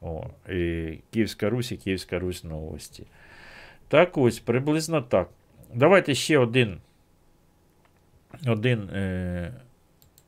О, 0.00 0.26
і 0.48 0.98
Київська 1.12 1.50
Русь 1.50 1.72
і 1.72 1.76
Київська 1.76 2.18
Русь 2.18 2.44
новості. 2.44 3.06
Так 3.88 4.18
ось, 4.18 4.38
приблизно 4.38 5.02
так. 5.02 5.28
Давайте 5.74 6.14
ще 6.14 6.38
один. 6.38 6.80
Один. 8.46 8.90
Е, 8.90 9.52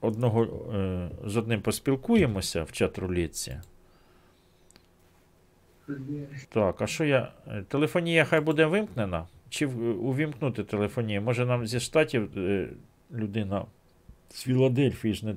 одного 0.05 0.45
е, 0.75 1.11
з 1.25 1.37
одним 1.37 1.61
поспілкуємося 1.63 2.63
в 2.63 2.73
чат 2.73 2.99
рулетці. 2.99 3.61
Так, 6.49 6.83
а 6.83 6.87
що 6.87 7.05
я. 7.05 7.33
е, 7.49 7.63
Телефонія 7.69 8.25
хай 8.25 8.41
буде 8.41 8.67
вимкнена? 8.67 9.27
Чи 9.49 9.67
в- 9.67 10.05
увімкнути 10.07 10.65
телефонію? 10.65 11.23
Може 11.23 11.47
нам 11.47 11.67
зі 11.67 11.81
штатів 11.81 12.39
е, 12.39 12.69
людина 13.13 13.67
з 14.31 14.43
Філадельфії 14.43 15.15
ж 15.15 15.27
не, 15.27 15.37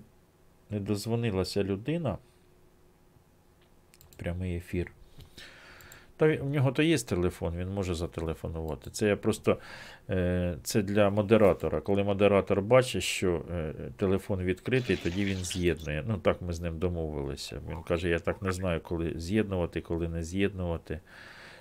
не 0.70 0.80
дозвонилася 0.80 1.64
людина. 1.64 2.18
Прямий 4.18 4.56
ефір. 4.56 4.92
Та 6.18 6.26
у 6.36 6.46
нього 6.46 6.72
то 6.72 6.84
є 6.84 6.98
телефон, 6.98 7.54
він 7.58 7.70
може 7.70 7.96
зателефонувати. 7.96 8.90
Це 8.90 9.08
я 9.08 9.16
просто 9.16 9.58
е, 10.10 10.56
це 10.64 10.82
для 10.82 11.10
модератора. 11.10 11.82
Коли 11.82 12.04
модератор 12.04 12.62
бачить, 12.62 13.04
що 13.04 13.42
е, 13.52 13.74
телефон 13.98 14.44
відкритий, 14.44 14.96
тоді 14.96 15.26
він 15.26 15.38
з'єднує. 15.38 16.04
Ну 16.08 16.18
так 16.18 16.42
ми 16.42 16.54
з 16.54 16.62
ним 16.62 16.80
домовилися. 16.80 17.62
Він 17.70 17.84
каже: 17.84 18.10
я 18.10 18.20
так 18.20 18.42
не 18.42 18.52
знаю, 18.52 18.80
коли 18.84 19.14
з'єднувати, 19.16 19.82
коли 19.82 20.08
не 20.08 20.24
з'єднувати. 20.24 21.00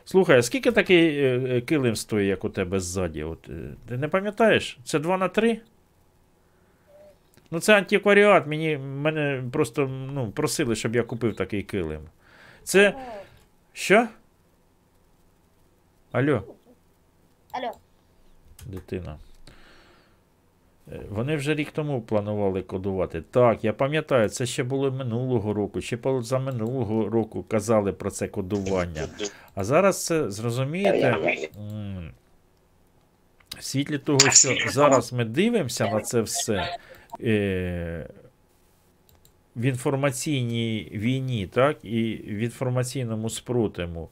Слухай, 0.04 0.38
а 0.38 0.42
скільки 0.42 0.72
такий 0.72 1.18
е, 1.18 1.60
килим 1.60 1.96
стоїть, 1.96 2.28
як 2.28 2.44
у 2.44 2.48
тебе 2.48 2.80
ззаді? 2.80 3.22
От, 3.22 3.42
ти 3.88 3.96
не 3.96 4.08
пам'ятаєш? 4.08 4.78
Це 4.84 4.98
2 4.98 5.18
на 5.18 5.28
3? 5.28 5.60
Ну, 7.50 7.60
це 7.60 7.76
антикваріат. 7.76 8.46
Мені 8.46 8.78
мене 8.78 9.42
просто 9.52 9.86
ну, 9.86 10.30
просили, 10.30 10.76
щоб 10.76 10.96
я 10.96 11.02
купив 11.02 11.36
такий 11.36 11.62
килим. 11.62 12.00
Це. 12.62 12.94
Що? 13.72 14.08
Алло, 16.16 16.42
Алло. 17.52 17.72
дитина. 18.66 19.18
Е, 20.92 21.00
Вони 21.10 21.36
вже 21.36 21.54
рік 21.54 21.70
тому 21.70 22.00
планували 22.02 22.62
кодувати. 22.62 23.22
Так, 23.22 23.64
я 23.64 23.72
пам'ятаю, 23.72 24.28
це 24.28 24.46
ще 24.46 24.62
було 24.64 24.90
минулого 24.90 25.54
року, 25.54 25.80
ще 25.80 25.96
позаминулого 25.96 27.08
року 27.08 27.42
казали 27.42 27.92
про 27.92 28.10
це 28.10 28.28
кодування. 28.28 29.08
А 29.54 29.64
зараз 29.64 30.04
це 30.04 30.30
зрозумієте. 30.30 31.16
В 33.58 33.64
світлі 33.64 33.98
того, 33.98 34.30
що 34.30 34.56
зараз 34.68 35.12
ми 35.12 35.24
дивимося 35.24 35.90
на 35.90 36.00
це 36.00 36.20
все 36.20 36.78
е, 37.20 38.08
в 39.56 39.62
інформаційній 39.64 40.90
війні, 40.92 41.46
так, 41.46 41.84
і 41.84 42.14
в 42.16 42.38
інформаційному 42.38 43.30
спротиву, 43.30 44.08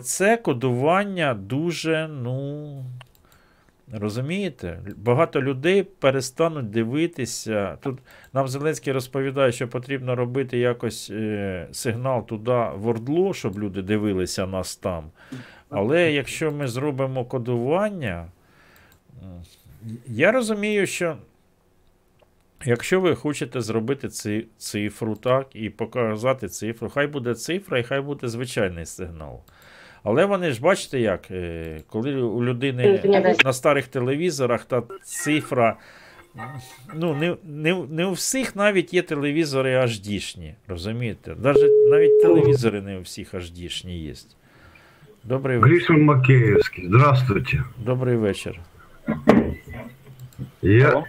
це 0.00 0.36
кодування 0.36 1.34
дуже, 1.34 2.08
ну. 2.08 2.84
Розумієте? 3.92 4.80
Багато 4.96 5.42
людей 5.42 5.82
перестануть 5.82 6.70
дивитися. 6.70 7.78
Тут 7.80 7.98
нам 8.32 8.48
Зеленський 8.48 8.92
розповідає, 8.92 9.52
що 9.52 9.68
потрібно 9.68 10.14
робити 10.14 10.58
якось 10.58 11.10
е, 11.10 11.68
сигнал 11.72 12.26
туди 12.26 12.66
в 12.74 12.86
Ордло, 12.86 13.34
щоб 13.34 13.58
люди 13.58 13.82
дивилися 13.82 14.46
нас 14.46 14.76
там. 14.76 15.10
Але 15.70 16.12
якщо 16.12 16.52
ми 16.52 16.68
зробимо 16.68 17.24
кодування, 17.24 18.26
я 20.06 20.32
розумію, 20.32 20.86
що 20.86 21.16
якщо 22.64 23.00
ви 23.00 23.14
хочете 23.14 23.60
зробити 23.60 24.08
ци, 24.08 24.44
цифру, 24.58 25.16
так, 25.16 25.46
і 25.52 25.70
показати 25.70 26.48
цифру, 26.48 26.90
хай 26.90 27.06
буде 27.06 27.34
цифра 27.34 27.78
і 27.78 27.82
хай 27.82 28.00
буде 28.00 28.28
звичайний 28.28 28.86
сигнал. 28.86 29.40
Але 30.04 30.24
вони 30.24 30.50
ж 30.50 30.60
бачите 30.60 31.00
як, 31.00 31.30
е, 31.30 31.80
коли 31.90 32.14
у 32.14 32.44
людини 32.44 33.00
на 33.44 33.52
старих 33.52 33.86
телевізорах 33.88 34.64
та 34.64 34.82
цифра. 35.02 35.76
Ну, 36.94 37.14
не, 37.14 37.36
не, 37.44 37.84
не 37.90 38.06
у 38.06 38.12
всіх 38.12 38.56
навіть 38.56 38.94
є 38.94 39.02
телевізори 39.02 39.76
HD-шні, 39.76 40.52
розумієте? 40.68 41.34
Даже, 41.38 41.68
навіть 41.90 42.22
телевізори 42.22 42.80
не 42.82 42.98
у 42.98 43.00
всіх 43.00 43.34
HD-шні 43.34 43.90
є. 44.02 44.14
Добрий 45.24 45.58
вечір. 45.58 45.70
Гришин 45.76 46.04
Макеевский, 46.04 46.86
здравствуйте. 46.88 47.62
Добрий 47.84 48.16
вечір. 48.16 48.60
Я 50.62 51.04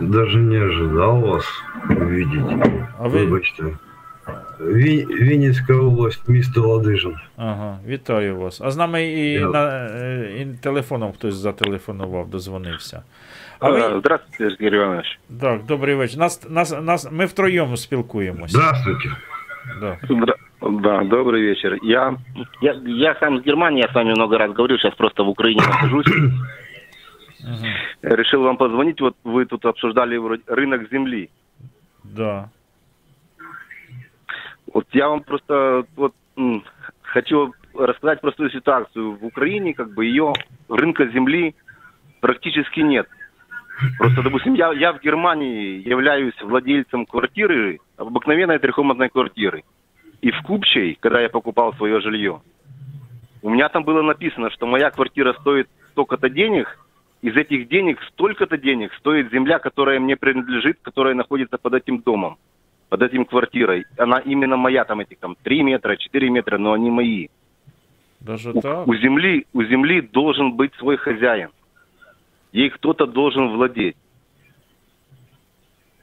даже 0.00 0.38
не 0.38 0.64
ожидал 0.66 1.20
вас 1.20 1.46
увидеть. 1.90 2.68
А 2.98 3.08
ви- 3.08 3.24
Вибачте. 3.24 3.64
Ви... 4.59 5.05
Вінницька 5.09 5.73
область, 5.75 6.29
місто 6.29 6.61
Ладижин. 6.61 7.15
Ага, 7.37 7.77
вітаю 7.87 8.35
вас. 8.37 8.61
А 8.61 8.71
з 8.71 8.77
нами 8.77 9.03
і, 9.07 9.31
Я- 9.33 9.47
на, 9.47 9.85
е, 9.87 10.31
і 10.41 10.45
телефоном 10.63 11.11
хтось 11.13 11.35
зателефонував, 11.35 12.29
дозвонився. 12.29 13.01
А 13.59 13.69
ви... 13.69 13.99
Здравствуйте, 13.99 14.55
Сергей 14.59 14.79
Иванович. 14.79 15.19
Так, 15.41 15.65
добрий 15.65 15.95
вечір. 15.95 16.19
Нас, 16.19 16.49
нас, 16.49 16.81
нас, 16.81 17.07
ми 17.11 17.25
втроєм 17.25 17.77
спілкуємося. 17.77 18.57
Здравствуйте. 18.57 19.09
Да. 19.81 19.97
Здра- 20.09 20.35
Да, 20.81 21.03
добрый 21.03 21.41
вечер. 21.41 21.77
Я, 21.83 22.13
я, 22.61 22.75
я 22.85 23.15
сам 23.19 23.37
с 23.39 23.45
Германии, 23.45 23.81
я 23.81 23.87
с 23.87 23.93
вами 23.95 24.11
много 24.13 24.37
раз 24.37 24.51
говорил, 24.51 24.77
сейчас 24.77 24.93
просто 24.95 25.23
в 25.25 25.29
Украине 25.29 25.61
нахожусь. 25.67 26.07
Решил 28.01 28.41
вам 28.43 28.57
позвонить, 28.57 29.01
вот 29.01 29.15
вы 29.23 29.45
тут 29.45 29.65
обсуждали 29.65 30.17
вроде 30.17 30.43
рынок 30.47 30.89
земли. 30.91 31.29
Да. 32.03 32.49
Вот 34.74 34.86
я 34.92 35.08
вам 35.08 35.22
просто 35.22 35.86
вот 35.96 36.14
хочу 37.02 37.54
рассказать 37.74 38.20
простую 38.20 38.50
ситуацию. 38.50 39.16
В 39.16 39.24
Украине 39.24 39.72
как 39.72 39.94
бы 39.94 40.04
ее 40.04 40.32
рынка 40.68 41.06
земли 41.06 41.54
практически 42.20 42.80
нет. 42.80 43.08
Просто, 43.98 44.22
допустим, 44.22 44.54
я, 44.54 44.72
я 44.72 44.92
в 44.92 45.00
Германии 45.00 45.88
являюсь 45.88 46.34
владельцем 46.42 47.06
квартиры, 47.06 47.78
обыкновенной 47.96 48.58
трехкомнатной 48.58 49.08
квартиры. 49.08 49.62
И 50.20 50.30
в 50.30 50.42
Купчей, 50.42 50.96
когда 51.00 51.20
я 51.20 51.28
покупал 51.28 51.72
свое 51.74 52.00
жилье, 52.00 52.40
у 53.42 53.50
меня 53.50 53.68
там 53.68 53.84
было 53.84 54.02
написано, 54.02 54.50
что 54.50 54.66
моя 54.66 54.90
квартира 54.90 55.34
стоит 55.34 55.68
столько-то 55.92 56.28
денег, 56.28 56.78
из 57.22 57.36
этих 57.36 57.68
денег 57.68 58.00
столько-то 58.12 58.58
денег 58.58 58.92
стоит 58.94 59.30
земля, 59.30 59.58
которая 59.58 60.00
мне 60.00 60.16
принадлежит, 60.16 60.78
которая 60.82 61.14
находится 61.14 61.58
под 61.58 61.74
этим 61.74 62.00
домом, 62.00 62.38
под 62.94 63.02
этим 63.02 63.24
квартирой. 63.24 63.86
Она 63.98 64.20
именно 64.20 64.56
моя, 64.56 64.84
там 64.84 65.00
эти 65.00 65.16
там 65.16 65.36
3 65.42 65.62
метра, 65.64 65.96
4 65.96 66.30
метра, 66.30 66.58
но 66.58 66.74
они 66.74 66.92
мои. 66.92 67.26
Даже 68.20 68.52
У, 68.52 68.60
так? 68.60 68.86
у 68.86 68.94
земли, 68.94 69.46
у 69.52 69.64
земли 69.64 70.00
должен 70.00 70.52
быть 70.52 70.72
свой 70.76 70.96
хозяин. 70.96 71.50
Ей 72.52 72.70
кто-то 72.70 73.06
должен 73.06 73.48
владеть. 73.48 73.96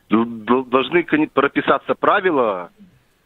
Должны 0.09 1.03
прописаться 1.34 1.95
правила 1.95 2.72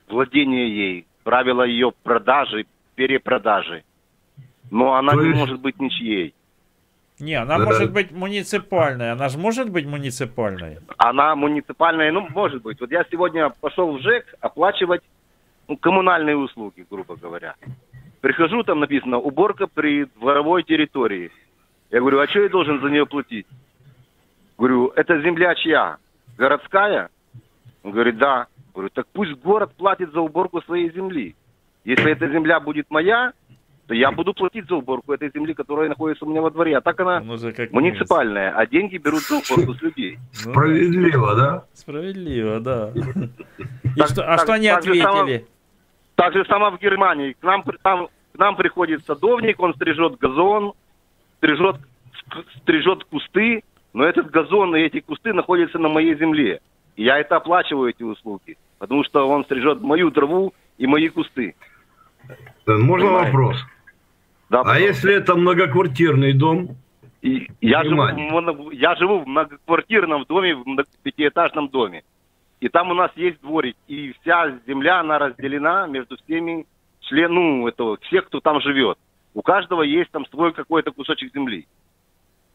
владения 0.10 0.68
ей, 0.70 1.08
правила 1.24 1.64
ее 1.64 1.92
продажи, 2.04 2.68
перепродажи. 2.94 3.84
Но 4.70 4.94
она 4.94 5.14
То 5.14 5.22
не 5.24 5.30
есть- 5.30 5.40
может 5.40 5.60
быть 5.60 5.80
ничьей. 5.82 6.35
Не, 7.20 7.36
она 7.36 7.58
Да. 7.58 7.66
может 7.66 7.92
быть 7.94 8.12
муниципальной. 8.12 9.12
Она 9.12 9.30
же 9.30 9.38
может 9.38 9.70
быть 9.70 9.86
муниципальной. 9.86 10.80
Она 10.98 11.36
муниципальная, 11.36 12.12
ну, 12.12 12.28
может 12.30 12.62
быть. 12.62 12.80
Вот 12.82 12.92
я 12.92 13.06
сегодня 13.10 13.50
пошел 13.62 13.98
в 13.98 14.02
ЖЭК 14.02 14.26
оплачивать 14.42 15.02
ну, 15.68 15.78
коммунальные 15.78 16.36
услуги, 16.36 16.86
грубо 16.90 17.16
говоря. 17.16 17.56
Прихожу, 18.22 18.64
там 18.64 18.80
написано 18.80 19.18
уборка 19.18 19.68
при 19.68 20.06
дворовой 20.20 20.64
территории. 20.64 21.32
Я 21.92 22.00
говорю, 22.02 22.20
а 22.20 22.28
что 22.28 22.42
я 22.42 22.50
должен 22.50 22.82
за 22.82 22.90
нее 22.90 23.06
платить? 23.06 23.48
Говорю, 24.58 24.88
это 24.96 25.22
земля 25.22 25.56
чья? 25.56 25.98
Городская? 26.38 27.10
Он 27.84 27.92
говорит, 27.92 28.18
да. 28.18 28.48
Говорю, 28.74 28.90
так 28.90 29.08
пусть 29.14 29.32
город 29.42 29.72
платит 29.78 30.12
за 30.12 30.20
уборку 30.20 30.62
своей 30.64 30.92
земли. 30.92 31.36
Если 31.86 32.12
эта 32.12 32.28
земля 32.28 32.60
будет 32.60 32.90
моя, 32.90 33.32
я 33.90 34.12
буду 34.12 34.34
платить 34.34 34.68
за 34.68 34.76
уборку 34.76 35.14
этой 35.14 35.30
земли, 35.32 35.54
которая 35.54 35.90
находится 35.90 36.26
у 36.26 36.30
меня 36.30 36.42
во 36.42 36.50
дворе. 36.50 36.78
А 36.78 36.82
так 36.82 37.00
она 37.00 37.18
Он 37.18 37.30
уже 37.32 37.52
как 37.52 37.72
муниципальная, 37.72 38.52
а 38.56 38.66
деньги 38.66 38.98
берут 38.98 39.22
за 39.22 39.36
уборку 39.38 39.74
с 39.76 39.82
людей. 39.82 40.18
Справедливо, 40.32 41.36
да? 41.36 41.66
Справедливо, 41.74 42.60
да. 42.60 42.92
И 43.96 44.00
Так- 44.00 44.10
что, 44.10 44.24
а 44.24 44.38
так- 44.38 44.46
что 44.46 44.54
они 44.54 44.68
так 44.70 44.80
ответили? 44.80 45.46
Так 46.16 46.34
же 46.34 46.46
само 46.46 46.72
в 46.72 46.80
Германии. 46.80 47.34
К 47.40 47.44
нам, 47.44 47.64
там, 47.82 48.08
к 48.34 48.38
нам 48.40 48.56
приходит 48.56 49.06
садовник, 49.06 49.60
он 49.60 49.74
стрижет 49.76 50.18
газон, 50.18 50.74
стрижет, 51.38 51.76
стрижет 52.62 53.04
кусты, 53.06 53.64
но 53.94 54.04
этот 54.06 54.32
газон 54.32 54.76
и 54.76 54.80
эти 54.82 55.00
кусты 55.02 55.34
находятся 55.34 55.78
на 55.78 55.90
моей 55.90 56.16
земле. 56.18 56.60
И 56.96 57.04
я 57.04 57.20
это 57.20 57.36
оплачиваю, 57.36 57.90
эти 57.90 58.04
услуги. 58.04 58.58
Потому 58.80 59.04
что 59.04 59.28
он 59.28 59.44
стрижет 59.46 59.82
мою 59.82 60.10
траву 60.12 60.54
и 60.78 60.88
мои 60.88 61.10
кусты. 61.10 61.56
Можно 62.66 63.08
Понимаете? 63.08 63.32
вопрос? 63.32 63.58
Да, 64.50 64.62
А 64.62 64.64
пожалуйста. 64.64 64.88
если 64.88 65.14
это 65.16 65.36
многоквартирный 65.36 66.34
дом? 66.34 66.78
И 67.22 67.50
я, 67.62 67.84
живу, 67.84 68.04
Внимание. 68.04 68.70
я 68.74 68.96
живу 68.96 69.20
в 69.20 69.28
многоквартирном 69.28 70.26
доме, 70.26 70.56
в 70.56 70.86
пятиэтажном 71.02 71.70
доме. 71.70 72.04
И 72.60 72.70
там 72.70 72.92
у 72.92 72.94
нас 72.94 73.12
есть 73.16 73.42
дворик. 73.42 73.76
И 73.88 74.14
вся 74.22 74.60
земля, 74.68 75.00
она 75.00 75.18
разделена 75.18 75.88
между 75.88 76.18
всеми 76.18 76.66
членами, 77.02 77.34
ну, 77.62 77.68
этого, 77.68 77.98
всех, 78.04 78.28
кто 78.28 78.40
там 78.42 78.62
живет. 78.62 78.98
У 79.34 79.42
каждого 79.42 79.82
есть 79.82 80.12
там 80.12 80.26
свой 80.28 80.54
какой-то 80.54 80.92
кусочек 80.92 81.34
земли. 81.34 81.68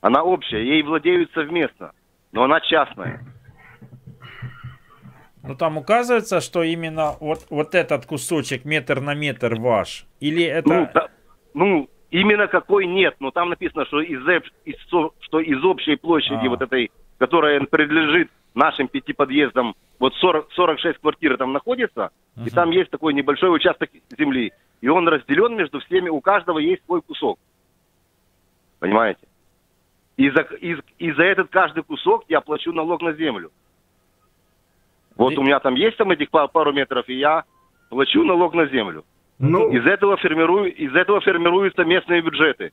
Она 0.01 0.23
общая, 0.23 0.63
ей 0.65 0.83
владеют 0.83 1.31
совместно, 1.35 1.93
но 2.33 2.45
она 2.45 2.61
частная. 2.61 3.21
Ну 5.43 5.55
там 5.57 5.79
указывается, 5.79 6.41
что 6.41 6.63
именно 6.63 7.15
вот, 7.21 7.47
вот 7.51 7.75
этот 7.75 8.07
кусочек 8.07 8.65
метр 8.65 9.01
на 9.01 9.15
метр 9.15 9.55
ваш? 9.59 10.05
Или 10.21 10.45
это... 10.45 10.69
Ну, 10.69 10.89
да- 10.95 11.09
ну, 11.55 11.89
именно 12.11 12.47
какой 12.47 12.87
нет, 12.87 13.17
но 13.21 13.31
там 13.31 13.51
написано, 13.51 13.85
что 13.87 14.01
из, 14.01 14.21
из 14.65 14.77
что 14.87 15.41
из 15.41 15.65
общей 15.65 15.97
площади 15.97 16.47
А. 16.47 16.51
вот 16.51 16.63
этой, 16.63 16.91
которая 17.19 17.61
принадлежит 17.61 18.31
нашим 18.55 18.89
пяти 18.89 19.13
подъездам, 19.13 19.75
вот 19.99 20.15
40, 20.15 20.53
46 20.53 20.99
квартир 20.99 21.37
там 21.37 21.53
находится, 21.53 22.11
и 22.45 22.51
там 22.51 22.71
есть 22.71 22.91
такой 22.91 23.15
небольшой 23.15 23.55
участок 23.55 23.91
земли, 24.19 24.53
и 24.81 24.89
он 24.89 25.07
разделен 25.07 25.57
между 25.57 25.81
всеми, 25.81 26.09
у 26.09 26.21
каждого 26.21 26.59
есть 26.59 26.85
свой 26.87 27.03
кусок. 27.03 27.39
Понимаете? 28.79 29.21
И 30.17 30.31
за, 30.31 30.43
и, 30.61 30.77
и 30.99 31.13
за 31.13 31.23
этот 31.23 31.51
каждый 31.51 31.83
кусок 31.83 32.25
я 32.29 32.41
плачу 32.41 32.73
налог 32.73 33.03
на 33.03 33.13
землю. 33.13 33.51
Вот 35.17 35.37
у 35.37 35.43
меня 35.43 35.61
там 35.61 35.75
есть 35.75 35.97
там 35.97 36.11
этих 36.11 36.31
па- 36.31 36.49
пару 36.49 36.73
метров, 36.73 37.09
и 37.09 37.15
я 37.15 37.45
плачу 37.91 38.25
налог 38.25 38.55
на 38.55 38.67
землю. 38.67 39.05
Ну, 39.41 39.71
Из 39.71 39.87
этого, 39.87 40.19
формирую, 40.19 40.75
из 40.75 40.95
этого 40.95 41.21
формируются 41.23 41.83
местные 41.85 42.21
бюджеты 42.21 42.73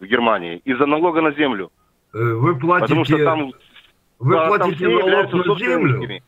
в 0.00 0.04
Германии 0.04 0.62
из-за 0.64 0.86
налога 0.86 1.20
на 1.20 1.32
землю. 1.32 1.70
э, 2.14 2.18
вы 2.18 2.58
платите, 2.58 2.88
Потому 2.88 3.04
что 3.04 3.24
там, 3.24 3.52
вы 4.18 4.34
да, 4.34 4.40
там 4.40 4.48
платите 4.48 4.76
все 4.76 4.88
налог 4.88 5.04
являются 5.04 5.36
на 5.36 5.58
землю? 5.58 6.22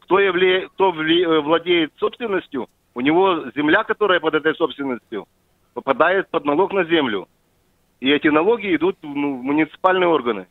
Кто, 0.00 0.20
явля- 0.20 0.68
кто 0.74 0.92
э, 0.92 1.40
владеет 1.40 1.92
собственностью, 1.98 2.66
у 2.94 3.00
него 3.00 3.44
земля, 3.54 3.84
которая 3.84 4.18
под 4.18 4.34
этой 4.34 4.56
собственностью, 4.56 5.26
попадает 5.72 6.28
под 6.28 6.44
налог 6.44 6.72
на 6.72 6.84
землю. 6.84 7.28
И 8.00 8.10
эти 8.10 8.26
налоги 8.26 8.74
идут 8.74 8.96
ну, 9.02 9.38
в 9.38 9.42
муниципальные 9.44 10.08
органы. 10.08 10.48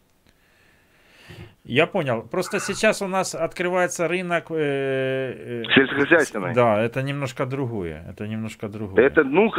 Я 1.63 1.85
понял. 1.85 2.23
Просто 2.23 2.59
сейчас 2.59 3.01
у 3.01 3.07
нас 3.07 3.35
открывается 3.35 4.07
рынок... 4.07 4.45
э, 4.49 4.55
э, 4.55 5.63
Сельскохозяйственный. 5.75 6.53
Да, 6.53 6.81
это 6.81 7.03
немножко 7.03 7.45
другое. 7.45 8.03
Это 8.09 8.27
немножко 8.27 8.67
другое. 8.67 9.05
Это, 9.05 9.23
ну, 9.23 9.51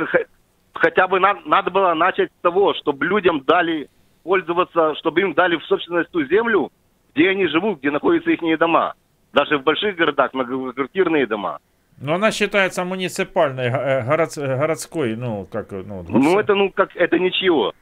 хотя 0.75 1.07
бы 1.07 1.21
на- 1.21 1.41
надо 1.47 1.71
было 1.71 1.95
начать 1.95 2.31
с 2.31 2.43
того, 2.43 2.75
чтобы 2.75 3.07
людям 3.07 3.45
дали 3.47 3.89
пользоваться, 4.25 4.95
чтобы 4.97 5.21
им 5.21 5.35
дали 5.35 5.57
в 5.57 5.65
собственность 5.65 6.11
ту 6.11 6.25
землю, 6.27 6.71
где 7.15 7.31
они 7.31 7.47
живут, 7.47 7.79
где 7.79 7.91
находятся 7.91 8.31
их 8.31 8.59
дома. 8.59 8.95
Даже 9.33 9.59
в 9.59 9.63
больших 9.63 9.97
городах 9.97 10.35
многоквартирные 10.35 11.27
дома. 11.27 11.59
Но 12.01 12.15
она 12.15 12.33
считается 12.33 12.85
муниципальной, 12.85 13.67
э, 13.67 14.05
город- 14.05 14.37
э, 14.37 14.59
городской, 14.59 15.15
ну, 15.15 15.47
как... 15.51 15.71
Ну, 15.71 16.05
Ну, 16.09 16.39
это, 16.39 16.55
ну, 16.55 16.71
как, 16.71 16.97
это 16.97 17.19
ничего. 17.19 17.73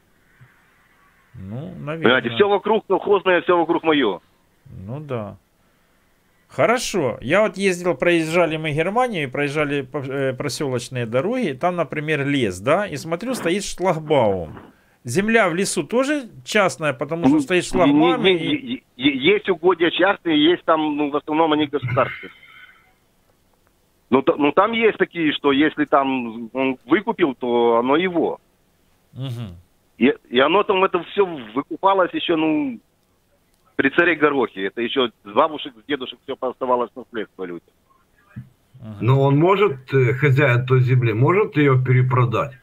Ну, 1.41 1.73
наверное. 1.79 2.03
Понимаете, 2.03 2.31
все 2.31 2.49
вокруг 2.49 2.87
колхозное, 2.87 3.41
все 3.43 3.57
вокруг 3.57 3.83
мое. 3.83 4.21
Ну 4.87 5.01
да. 5.01 5.37
Хорошо. 6.49 7.19
Я 7.21 7.43
вот 7.43 7.57
ездил, 7.57 7.95
проезжали 7.97 8.57
мы 8.57 8.73
Германию, 8.73 9.31
проезжали 9.31 9.87
э, 9.93 10.33
проселочные 10.35 11.07
дороги, 11.07 11.53
там, 11.53 11.77
например, 11.77 12.27
лес, 12.27 12.59
да, 12.61 12.87
и 12.87 12.97
смотрю, 12.97 13.35
стоит 13.35 13.65
шлагбаум. 13.65 14.59
Земля 15.05 15.49
в 15.49 15.55
лесу 15.55 15.83
тоже 15.85 16.29
частная, 16.45 16.93
потому 16.93 17.27
что 17.29 17.41
стоит 17.41 17.65
шлагбаум. 17.65 18.23
Не- 18.25 18.35
не- 18.35 18.45
е- 18.55 18.83
е- 18.97 19.17
Есть 19.35 19.49
угодья 19.49 19.91
частные, 19.91 20.43
есть 20.53 20.65
там, 20.65 20.97
ну, 20.97 21.11
в 21.11 21.17
основном 21.17 21.53
они 21.53 21.67
государственные. 21.67 22.35
Ну, 24.11 24.23
та- 24.23 24.35
ну, 24.37 24.51
там 24.53 24.73
есть 24.73 24.99
такие, 24.99 25.33
что 25.33 25.53
если 25.53 25.85
там 25.85 26.51
он 26.53 26.77
выкупил, 26.85 27.35
то 27.35 27.77
оно 27.79 27.97
его. 27.97 28.41
Мгм. 29.12 29.57
И, 30.01 30.14
и 30.31 30.40
оно 30.40 30.62
там 30.62 30.82
это 30.82 31.02
все 31.12 31.27
выкупалось 31.27 32.12
еще, 32.15 32.34
ну, 32.34 32.81
при 33.76 33.91
царе 33.91 34.16
Горохе. 34.16 34.65
Это 34.65 34.81
еще 34.81 35.10
с 35.25 35.31
бабушек, 35.31 35.75
с 35.76 35.86
дедушек 35.86 36.18
все 36.23 36.34
оставалось 36.41 36.91
наследство 36.97 37.44
людям. 37.44 37.68
Но 39.02 39.20
он 39.20 39.39
может, 39.39 39.92
э, 39.92 40.15
хозяин 40.15 40.65
той 40.65 40.81
земли, 40.81 41.12
может 41.12 41.55
ее 41.58 41.78
перепродать? 41.86 42.55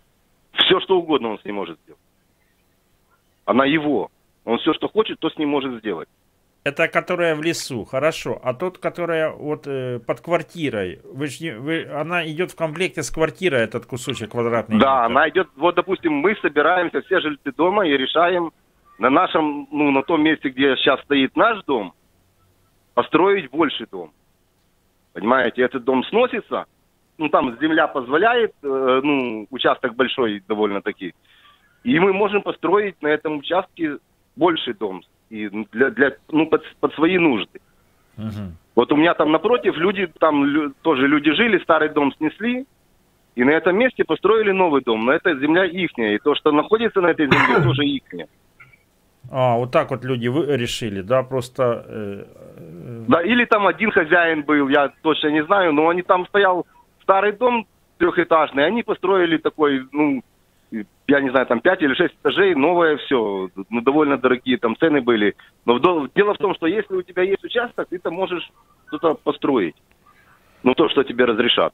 Все, 0.53 0.80
что 0.80 0.98
угодно 0.98 1.30
он 1.30 1.40
с 1.40 1.45
ним 1.45 1.56
может 1.56 1.80
сделать. 1.82 2.02
Она 3.45 3.66
его. 3.66 4.10
Он 4.44 4.58
все, 4.58 4.74
что 4.74 4.88
хочет, 4.88 5.20
то 5.20 5.30
с 5.30 5.38
ним 5.38 5.50
может 5.50 5.80
сделать. 5.80 6.10
Это 6.68 6.90
которая 6.90 7.34
в 7.36 7.42
лесу, 7.42 7.86
хорошо. 7.86 8.42
А 8.44 8.54
тот, 8.54 8.78
которая 8.78 9.32
вот 9.32 9.68
э, 9.68 10.00
под 10.06 10.20
квартирой, 10.20 11.00
вы 11.06 11.28
ж 11.28 11.40
не- 11.40 11.58
вы, 11.58 11.88
она 11.90 12.28
идет 12.28 12.52
в 12.52 12.58
комплекте 12.58 13.04
с 13.04 13.10
квартирой, 13.10 13.62
этот 13.62 13.86
кусочек 13.86 14.32
квадратный. 14.32 14.78
Да, 14.78 15.06
она 15.06 15.30
идет, 15.30 15.48
вот, 15.56 15.76
допустим, 15.76 16.12
мы 16.12 16.36
собираемся, 16.42 17.02
все 17.04 17.22
жильцы 17.22 17.54
дома, 17.54 17.88
и 17.88 17.96
решаем 17.96 18.52
на 19.00 19.10
нашем, 19.10 19.70
ну, 19.72 19.92
на 19.92 20.04
том 20.04 20.22
месте, 20.22 20.50
где 20.50 20.76
сейчас 20.76 21.00
стоит 21.04 21.38
наш 21.38 21.64
дом, 21.64 21.94
построить 22.96 23.50
больший 23.50 23.88
дом. 23.90 24.12
Понимаете, 25.14 25.62
этот 25.62 25.86
дом 25.86 26.04
сносится, 26.04 26.66
ну, 27.18 27.30
там 27.30 27.58
земля 27.62 27.88
позволяет, 27.88 28.52
э, 28.62 29.00
ну, 29.04 29.48
участок 29.52 29.96
большой 29.96 30.44
довольно-таки, 30.50 31.14
и 31.86 31.98
мы 31.98 32.12
можем 32.12 32.42
построить 32.42 33.02
на 33.02 33.08
этом 33.08 33.38
участке 33.38 34.00
больший 34.36 34.74
дом, 34.74 35.02
и 35.30 35.50
для, 35.72 35.90
для, 35.90 36.12
ну, 36.32 36.48
под, 36.48 36.64
под 36.80 36.94
свои 36.94 37.18
нужды. 37.18 37.60
Вот 38.76 38.92
у 38.92 38.96
меня 38.96 39.14
там 39.14 39.32
напротив 39.32 39.76
люди, 39.78 40.08
там 40.20 40.44
лю- 40.46 40.74
тоже 40.82 41.08
люди 41.08 41.32
жили, 41.34 41.60
старый 41.60 41.90
дом 41.90 42.14
снесли, 42.18 42.66
и 43.36 43.44
на 43.44 43.52
этом 43.52 43.78
месте 43.78 44.04
построили 44.04 44.52
новый 44.52 44.82
дом. 44.84 45.06
Но 45.06 45.12
эта 45.12 45.36
земля 45.40 45.66
ихняя, 45.66 46.16
и 46.16 46.20
то, 46.20 46.36
что 46.36 46.52
находится 46.52 47.02
на 47.02 47.08
этой 47.08 47.26
земле, 47.26 47.64
тоже 47.64 47.84
ихняя. 47.86 48.28
А, 49.30 49.58
вот 49.58 49.72
так 49.72 49.92
вот 49.92 50.06
люди 50.06 50.28
вы 50.30 50.56
решили, 50.58 51.02
да, 51.02 51.22
просто... 51.24 51.86
э, 51.88 52.24
Да, 53.08 53.22
или 53.22 53.46
там 53.46 53.68
один 53.68 53.92
хозяин 53.92 54.44
был, 54.44 54.70
я 54.70 54.90
точно 55.02 55.28
не 55.28 55.44
знаю, 55.44 55.74
но 55.74 55.90
они 55.90 56.02
там 56.02 56.26
стоял 56.28 56.66
старый 57.04 57.34
дом 57.34 57.68
трехэтажный, 57.98 58.66
они 58.66 58.84
построили 58.84 59.38
такой, 59.38 59.84
ну, 59.92 60.24
я 60.72 61.22
не 61.22 61.30
знаю, 61.30 61.46
там 61.46 61.62
пять 61.62 61.82
или 61.82 61.94
шесть 61.94 62.16
этажей, 62.22 62.54
новое 62.56 62.98
все, 62.98 63.50
ну, 63.70 63.82
довольно 63.82 64.18
дорогие 64.18 64.58
там 64.58 64.76
цены 64.78 65.02
были. 65.02 65.36
Но 65.66 65.80
дело 65.80 66.34
в 66.34 66.38
том, 66.38 66.54
что 66.56 66.68
если 66.68 66.96
у 66.96 67.02
тебя 67.02 67.24
есть 67.24 67.44
участок, 67.44 67.88
ты 67.90 68.00
там 68.00 68.14
можешь 68.14 68.50
что-то 68.88 69.16
построить. 69.16 69.76
Ну, 70.64 70.74
то, 70.74 70.90
что 70.90 71.04
тебе 71.04 71.26
разрешат. 71.26 71.74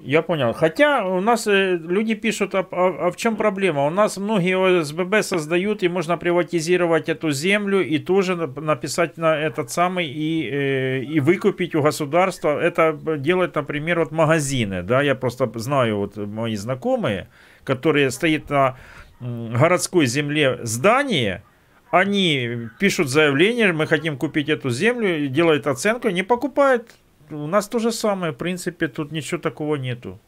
Я 0.00 0.20
понял. 0.22 0.52
Хотя 0.52 1.06
у 1.06 1.20
нас 1.20 1.46
э, 1.46 1.78
люди 1.78 2.14
пишут, 2.14 2.54
а, 2.54 2.66
а- 2.70 3.06
а 3.06 3.10
в 3.10 3.16
чем 3.16 3.36
проблема? 3.36 3.86
У 3.86 3.90
нас 3.90 4.18
многие 4.18 4.58
ОСББ 4.80 5.22
создают, 5.22 5.82
и 5.82 5.88
можно 5.88 6.18
приватизировать 6.18 7.08
эту 7.08 7.30
землю, 7.30 7.80
и 7.80 7.98
тоже 7.98 8.34
нап- 8.34 8.60
написать 8.60 9.16
на 9.16 9.34
этот 9.34 9.70
самый, 9.70 10.06
и, 10.06 10.50
э, 10.50 11.02
и 11.02 11.20
выкупить 11.20 11.74
у 11.74 11.82
государства. 11.82 12.60
Это 12.60 12.92
делают, 13.18 13.54
например, 13.54 14.00
вот 14.00 14.12
магазины, 14.12 14.82
да, 14.82 15.00
я 15.02 15.14
просто 15.14 15.50
знаю 15.54 15.96
вот 15.96 16.16
мои 16.16 16.56
знакомые, 16.56 17.28
которые 17.66 18.10
стоят 18.10 18.48
на 18.48 18.76
городской 19.20 20.06
земле 20.06 20.58
здание, 20.62 21.42
они 21.90 22.68
пишут 22.78 23.08
заявление, 23.08 23.72
мы 23.72 23.86
хотим 23.86 24.16
купить 24.16 24.48
эту 24.48 24.70
землю, 24.70 25.28
делают 25.28 25.66
оценку, 25.66 26.08
не 26.08 26.22
покупают. 26.22 26.94
У 27.30 27.46
нас 27.46 27.68
то 27.68 27.78
же 27.78 27.90
самое, 27.90 28.32
в 28.32 28.36
принципе, 28.36 28.88
тут 28.88 29.12
ничего 29.12 29.40
такого 29.40 29.76
нету. 29.76 30.18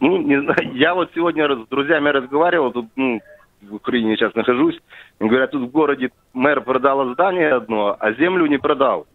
Ну, 0.00 0.18
не 0.18 0.40
знаю, 0.40 0.74
я 0.74 0.94
вот 0.94 1.10
сегодня 1.14 1.48
с 1.48 1.68
друзьями 1.68 2.08
разговаривал, 2.08 2.72
тут, 2.72 2.86
ну, 2.96 3.20
в 3.62 3.74
Украине 3.74 4.16
сейчас 4.16 4.34
нахожусь, 4.34 4.80
говорят, 5.20 5.50
тут 5.52 5.68
в 5.68 5.70
городе 5.70 6.10
мэр 6.32 6.60
продал 6.62 7.12
здание 7.12 7.54
одно, 7.54 7.96
а 7.98 8.12
землю 8.14 8.46
не 8.46 8.58
продал. 8.58 9.06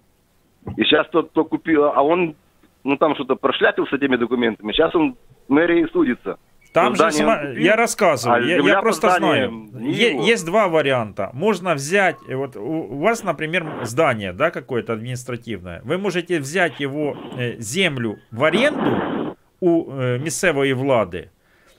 И 0.77 0.83
сейчас 0.83 1.07
тот, 1.09 1.29
кто 1.31 1.45
купил, 1.45 1.85
а 1.85 2.01
он, 2.01 2.35
ну, 2.83 2.97
там 2.97 3.15
что-то 3.15 3.35
прошляпил 3.35 3.87
с 3.87 3.93
этими 3.93 4.15
документами, 4.15 4.71
сейчас 4.71 4.95
он 4.95 5.17
мэрия 5.47 5.87
судится. 5.87 6.37
Там 6.83 6.95
же, 6.95 7.03
купил, 7.03 7.27
я 7.63 7.75
рассказываю, 7.75 8.35
а 8.43 8.47
я, 8.47 8.57
я 8.57 8.81
просто 8.81 9.09
знаю. 9.17 9.69
Е- 9.79 10.31
есть 10.31 10.45
два 10.45 10.67
варианта. 10.67 11.29
Можно 11.33 11.73
взять, 11.73 12.15
э, 12.29 12.35
вот 12.35 12.55
у, 12.55 12.97
вас, 12.97 13.23
например, 13.23 13.65
здание, 13.83 14.33
да, 14.33 14.51
какое-то 14.51 14.93
административное. 14.93 15.81
Вы 15.83 15.97
можете 15.97 16.39
взять 16.39 16.79
его 16.79 17.15
э, 17.37 17.55
землю 17.59 18.17
в 18.31 18.43
аренду 18.43 19.35
у 19.59 19.91
э, 19.91 20.19
місцевої 20.19 20.73
влади 20.73 21.29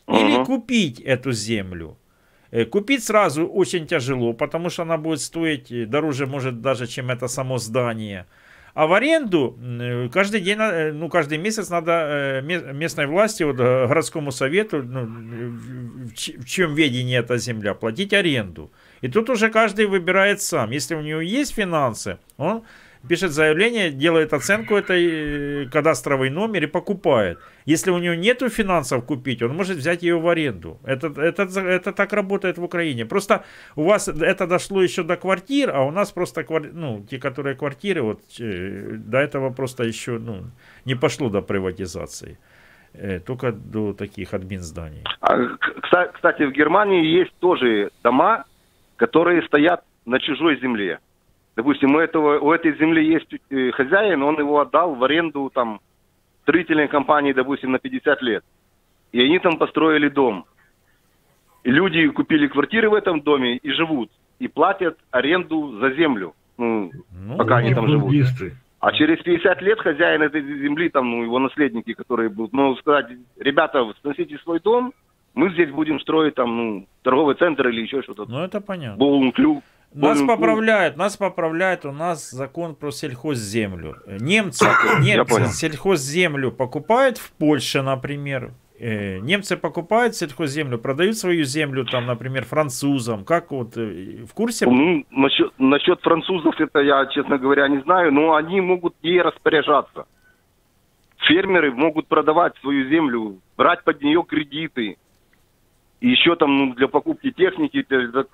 или 0.08 0.44
купить 0.44 1.00
эту 1.00 1.32
землю. 1.32 1.96
Э, 2.52 2.64
Купить 2.64 3.04
сразу 3.04 3.46
очень 3.46 3.86
тяжело, 3.86 4.32
потому 4.34 4.70
что 4.70 4.82
она 4.82 4.96
будет 4.96 5.20
стоить 5.20 5.90
дороже, 5.90 6.26
может, 6.26 6.60
даже, 6.60 6.86
чем 6.86 7.10
это 7.10 7.28
само 7.28 7.58
здание. 7.58 8.24
А 8.78 8.86
в 8.86 8.92
аренду 8.92 9.58
э, 9.60 10.08
каждый 10.08 10.40
день, 10.40 10.58
э, 10.60 10.92
ну, 10.92 11.08
каждый 11.08 11.36
месяц 11.36 11.68
надо 11.68 11.92
э, 11.92 12.42
ме- 12.42 12.72
местной 12.72 13.08
власти, 13.08 13.42
вот, 13.42 13.56
городскому 13.56 14.30
совету, 14.30 14.84
ну, 14.84 15.04
в 16.14 16.44
чем 16.44 16.76
ведении 16.76 17.18
эта 17.18 17.38
земля, 17.38 17.74
платить 17.74 18.12
аренду. 18.12 18.70
И 19.00 19.08
тут 19.08 19.30
уже 19.30 19.50
каждый 19.50 19.86
выбирает 19.86 20.40
сам. 20.40 20.70
Если 20.70 20.94
у 20.94 21.00
него 21.00 21.20
есть 21.20 21.54
финансы, 21.56 22.18
он 22.36 22.62
пишет 23.08 23.32
заявление, 23.32 23.90
делает 23.90 24.32
оценку 24.32 24.74
этой 24.74 25.64
э, 25.64 25.66
кадастровый 25.66 26.30
номер 26.30 26.64
и 26.64 26.66
покупает. 26.66 27.38
Если 27.66 27.90
у 27.90 27.98
него 27.98 28.14
нету 28.14 28.48
финансов 28.48 29.04
купить, 29.04 29.42
он 29.42 29.54
может 29.54 29.76
взять 29.76 30.02
ее 30.02 30.18
в 30.18 30.26
аренду. 30.28 30.78
Это, 30.84 31.08
это, 31.20 31.42
это 31.60 31.92
так 31.92 32.12
работает 32.12 32.58
в 32.58 32.64
Украине. 32.64 33.06
Просто 33.06 33.44
у 33.76 33.84
вас 33.84 34.08
это 34.08 34.46
дошло 34.46 34.82
еще 34.82 35.02
до 35.02 35.16
квартир, 35.16 35.70
а 35.74 35.82
у 35.82 35.90
нас 35.90 36.12
просто 36.12 36.44
ну, 36.72 37.04
те, 37.10 37.18
которые 37.18 37.54
квартиры, 37.54 38.02
вот 38.02 38.20
э, 38.40 38.96
до 38.96 39.18
этого 39.18 39.50
просто 39.50 39.84
еще 39.84 40.18
ну, 40.18 40.44
не 40.84 40.94
пошло 40.94 41.28
до 41.28 41.42
приватизации. 41.42 42.38
Э, 42.94 43.20
Только 43.20 43.52
до 43.52 43.92
таких 43.92 44.34
админ 44.34 44.60
зданий. 44.60 45.04
А, 45.20 45.36
Кстати, 46.14 46.42
в 46.42 46.52
Германии 46.52 47.04
есть 47.04 47.32
тоже 47.38 47.90
дома, 48.02 48.44
которые 48.96 49.42
стоят 49.42 49.84
на 50.06 50.18
чужой 50.18 50.58
земле. 50.60 50.98
Допустим, 51.58 51.96
у, 51.96 51.98
этого, 51.98 52.38
у 52.38 52.52
этой 52.52 52.78
земли 52.78 53.04
есть 53.04 53.26
э, 53.50 53.72
хозяин, 53.72 54.22
он 54.22 54.38
его 54.38 54.60
отдал 54.60 54.94
в 54.94 55.02
аренду 55.02 55.50
там 55.52 55.80
строительной 56.42 56.86
компании, 56.86 57.32
допустим, 57.32 57.72
на 57.72 57.80
50 57.80 58.22
лет. 58.22 58.44
И 59.10 59.20
они 59.20 59.40
там 59.40 59.58
построили 59.58 60.08
дом. 60.08 60.44
И 61.64 61.72
люди 61.72 62.06
купили 62.10 62.46
квартиры 62.46 62.88
в 62.88 62.94
этом 62.94 63.22
доме 63.22 63.56
и 63.56 63.72
живут. 63.72 64.08
И 64.38 64.46
платят 64.46 64.98
аренду 65.10 65.76
за 65.80 65.90
землю. 65.94 66.32
Ну, 66.58 66.92
пока 67.36 67.56
они 67.56 67.74
там 67.74 67.88
живут. 67.88 68.04
Буддисты. 68.04 68.54
А 68.78 68.92
через 68.92 69.20
50 69.24 69.60
лет 69.60 69.80
хозяин 69.80 70.22
этой 70.22 70.40
земли, 70.40 70.90
там, 70.90 71.10
ну, 71.10 71.24
его 71.24 71.40
наследники, 71.40 71.92
которые 71.92 72.28
будут, 72.28 72.52
ну, 72.52 72.76
сказать, 72.76 73.06
ребята, 73.36 73.84
сносите 74.00 74.38
свой 74.44 74.60
дом, 74.60 74.92
мы 75.34 75.50
здесь 75.50 75.70
будем 75.70 75.98
строить 75.98 76.36
там, 76.36 76.56
ну, 76.56 76.86
торговый 77.02 77.34
центр 77.34 77.66
или 77.66 77.80
еще 77.80 78.00
что-то. 78.02 78.26
Ну, 78.28 78.44
это 78.44 78.60
понятно. 78.60 78.96
Боулинг-клуб. 78.96 79.64
Нас 79.94 80.18
Боулинг-клуб. 80.18 80.38
поправляют, 80.38 80.96
нас 80.96 81.16
поправляют, 81.16 81.86
у 81.86 81.92
нас 81.92 82.30
закон 82.30 82.74
про 82.74 82.90
сельхозземлю. 82.90 83.96
Немцы, 84.06 84.66
немцы 85.00 85.46
сельхозземлю 85.46 86.52
покупают 86.52 87.16
в 87.18 87.32
Польше, 87.32 87.82
например. 87.82 88.52
Э, 88.78 89.18
Немцы 89.18 89.56
покупают 89.56 90.14
сельхозземлю, 90.14 90.78
продают 90.78 91.16
свою 91.16 91.44
землю, 91.44 91.84
там, 91.84 92.06
например, 92.06 92.44
французам. 92.44 93.24
Как 93.24 93.50
вот 93.50 93.76
э, 93.76 94.24
в 94.24 94.32
курсе? 94.34 94.66
Ну, 94.66 95.04
насчет, 95.10 95.52
насчет 95.58 96.00
французов 96.02 96.60
это 96.60 96.80
я, 96.80 97.06
честно 97.06 97.38
говоря, 97.38 97.66
не 97.68 97.80
знаю, 97.80 98.12
но 98.12 98.34
они 98.34 98.60
могут 98.60 98.94
ей 99.02 99.20
распоряжаться. 99.20 100.06
Фермеры 101.26 101.72
могут 101.72 102.06
продавать 102.06 102.54
свою 102.60 102.88
землю, 102.88 103.40
брать 103.56 103.82
под 103.82 104.00
нее 104.02 104.22
кредиты. 104.22 104.96
И 106.00 106.08
еще 106.10 106.36
там 106.36 106.56
ну, 106.56 106.74
для 106.74 106.86
покупки 106.86 107.32
техники, 107.32 107.84
для, 107.88 108.24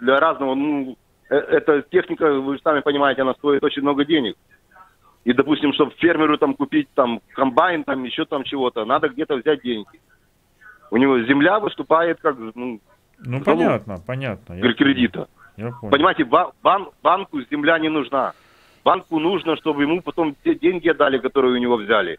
для 0.00 0.20
разного, 0.20 0.54
ну, 0.54 0.98
эта 1.28 1.82
техника, 1.82 2.32
вы 2.32 2.56
же 2.56 2.62
сами 2.62 2.80
понимаете, 2.80 3.22
она 3.22 3.34
стоит 3.34 3.62
очень 3.64 3.82
много 3.82 4.04
денег. 4.04 4.36
И, 5.24 5.32
допустим, 5.32 5.72
чтобы 5.72 5.92
фермеру 5.92 6.36
там 6.36 6.54
купить 6.54 6.88
там 6.94 7.20
комбайн, 7.34 7.82
там 7.84 8.04
еще 8.04 8.24
там 8.26 8.44
чего-то, 8.44 8.84
надо 8.84 9.08
где-то 9.08 9.36
взять 9.36 9.62
деньги. 9.62 9.88
У 10.90 10.96
него 10.98 11.18
земля 11.22 11.58
выступает 11.60 12.20
как, 12.20 12.36
ну, 12.54 12.80
Ну, 13.18 13.42
залог 13.42 13.44
понятно, 13.44 13.98
понятно. 14.06 14.54
Я, 14.54 14.72
кредита. 14.74 15.28
я 15.56 15.70
понял. 15.70 15.90
Понимаете, 15.92 16.24
ба- 16.24 16.52
бан- 16.62 16.90
банку 17.02 17.40
земля 17.50 17.78
не 17.78 17.88
нужна. 17.88 18.32
Банку 18.84 19.18
нужно, 19.18 19.56
чтобы 19.56 19.82
ему 19.82 20.02
потом 20.02 20.36
те 20.44 20.54
деньги 20.54 20.90
отдали, 20.90 21.18
которые 21.18 21.54
у 21.54 21.58
него 21.58 21.76
взяли. 21.76 22.18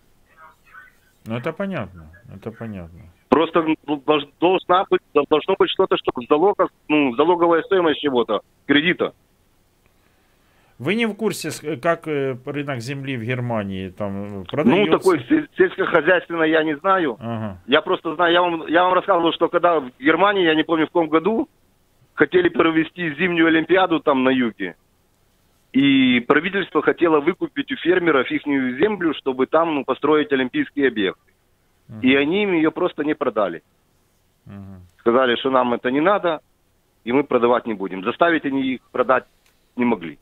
Ну, 1.27 1.37
это 1.37 1.53
понятно, 1.53 2.07
это 2.33 2.51
понятно. 2.51 3.01
Просто 3.35 3.63
ну, 3.63 3.75
долж- 4.07 4.29
должна 4.39 4.85
быть, 4.89 5.01
должно 5.13 5.55
быть 5.59 5.69
что-то, 5.69 5.97
что 5.97 6.09
в 6.15 6.25
залогах, 6.29 6.69
ну, 6.87 7.13
залоговая 7.17 7.63
стоимость 7.63 7.99
чего-то, 7.99 8.39
кредита. 8.65 9.11
Вы 10.79 10.95
не 10.95 11.05
в 11.05 11.15
курсе, 11.15 11.49
как 11.81 12.07
э, 12.07 12.37
рынок 12.45 12.79
земли 12.79 13.17
в 13.17 13.23
Германии 13.23 13.89
там 13.89 14.43
э, 14.43 14.45
продается? 14.45 14.89
Ну, 14.89 14.97
такой 14.97 15.19
се- 15.25 15.49
сельскохозяйственной 15.57 16.49
я 16.49 16.63
не 16.63 16.77
знаю. 16.77 17.17
Ага. 17.19 17.57
Я 17.67 17.81
просто 17.81 18.15
знаю, 18.15 18.31
я 18.31 18.41
вам, 18.41 18.67
я 18.67 18.83
вам 18.85 18.93
рассказывал, 18.93 19.33
что 19.33 19.49
когда 19.49 19.81
в 19.81 19.91
Германии, 19.99 20.45
я 20.45 20.55
не 20.55 20.63
помню 20.63 20.85
в 20.85 20.91
каком 20.91 21.09
году, 21.09 21.49
хотели 22.13 22.47
провести 22.47 23.15
зимнюю 23.15 23.47
Олимпиаду 23.47 23.99
там 23.99 24.23
на 24.23 24.29
юге. 24.29 24.77
И 25.73 26.21
правительство 26.21 26.81
хотело 26.81 27.19
выкупить 27.19 27.69
у 27.69 27.75
фермеров 27.75 28.31
их 28.31 28.43
землю, 28.45 29.13
чтобы 29.13 29.45
там 29.45 29.75
ну, 29.75 29.83
построить 29.83 30.31
олимпийский 30.31 30.83
И 32.01 32.15
они 32.15 32.43
им 32.43 32.53
ее 32.53 32.71
просто 32.71 33.03
не 33.03 33.15
продали. 33.15 33.61
Сказали, 34.99 35.35
что 35.35 35.49
нам 35.51 35.73
это 35.73 35.91
не 35.91 36.01
надо, 36.01 36.39
и 37.03 37.11
мы 37.11 37.23
продавать 37.23 37.67
не 37.67 37.73
будем. 37.75 38.03
Заставить 38.03 38.45
они 38.45 38.61
их 38.73 38.81
продать 38.91 39.25
не 39.75 39.85
могли. 39.85 40.17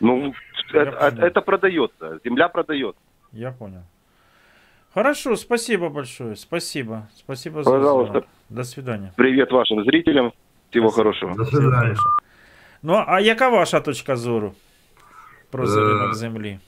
Ну, 0.00 0.34
это, 0.72 0.90
это- 1.06 1.26
это 1.26 1.40
продается, 1.40 2.18
земля 2.24 2.48
продается. 2.48 3.00
Я 3.32 3.50
понял. 3.52 3.82
Хорошо, 4.94 5.36
спасибо 5.36 5.88
большое. 5.88 6.34
Спасибо. 6.36 7.08
Спасибо 7.14 7.62
Пожалуйста. 7.62 8.06
за 8.06 8.06
звонок. 8.12 8.26
До 8.48 8.64
свидания. 8.64 9.12
Привет 9.16 9.52
вашим 9.52 9.84
зрителям. 9.84 10.32
Всего 10.70 10.88
хорошего. 10.90 11.34
До 11.36 11.44
свидания. 11.44 11.96
Ну, 12.82 12.94
а 13.06 13.20
яка 13.20 13.50
ваша 13.50 13.80
точка 13.80 14.16
зору 14.16 14.54
про 15.50 15.64
ринок 15.64 16.14
землі? 16.14 16.58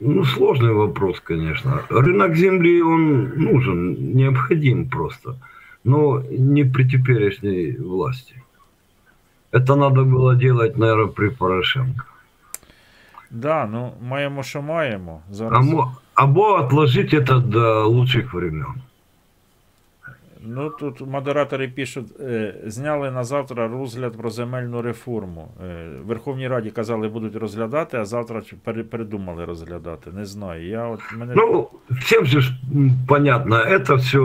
Ну, 0.00 0.24
сложный 0.24 0.72
вопрос, 0.74 1.20
конечно. 1.20 1.80
Рынок 1.90 2.34
земли, 2.34 2.82
он 2.82 3.28
нужен, 3.36 3.96
необходим 4.14 4.88
просто. 4.88 5.34
Но 5.84 6.22
не 6.30 6.64
при 6.64 6.84
теперешней 6.88 7.76
власти. 7.76 8.34
Это 9.52 9.76
надо 9.76 10.02
было 10.04 10.34
делать, 10.36 10.78
наверное, 10.78 11.06
при 11.06 11.28
Порошенко. 11.30 12.04
Да, 13.30 13.66
ну 13.66 13.92
маємо, 14.08 14.42
що 14.42 14.62
маємо. 14.62 15.20
А 15.30 15.34
Зараз. 15.34 15.66
мо- 15.66 15.96
Або 16.14 16.42
отложить 16.54 17.14
это 17.14 17.40
до 17.40 17.88
лучших 17.88 18.34
времен. 18.34 18.74
Ну 20.43 20.69
тут 20.69 21.01
модератори 21.01 21.67
пишуть, 21.67 22.07
е, 22.19 22.55
зняли 22.65 23.11
на 23.11 23.23
завтра 23.23 23.67
розгляд 23.67 24.17
про 24.17 24.29
земельну 24.29 24.81
реформу. 24.81 25.47
Е, 25.65 25.89
в 26.03 26.07
Верховній 26.07 26.47
Раді 26.47 26.69
казали, 26.69 27.07
будуть 27.07 27.35
розглядати, 27.35 27.97
а 27.97 28.05
завтра 28.05 28.41
ч- 28.41 28.55
пере- 28.63 28.83
передумали 28.83 29.45
розглядати. 29.45 30.11
Не 30.11 30.25
знаю. 30.25 30.67
Я 30.67 30.85
от 30.87 30.99
мене 31.17 31.33
Ну, 31.35 31.67
всем 31.91 32.25
же 32.25 32.41
ж, 32.41 32.53
м, 32.75 32.91
понятно, 33.07 33.55
это 33.55 33.95
все 33.95 34.19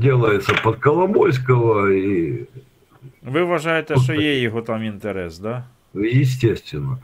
делается 0.00 0.52
под 0.64 0.76
Коломойского, 0.76 1.88
и 1.90 2.38
Ви 3.22 3.42
вважаєте, 3.44 3.96
що 3.96 4.14
є 4.14 4.40
його 4.40 4.62
там 4.62 4.84
інтерес, 4.84 5.38
да? 5.38 5.64
естественно. 5.94 6.98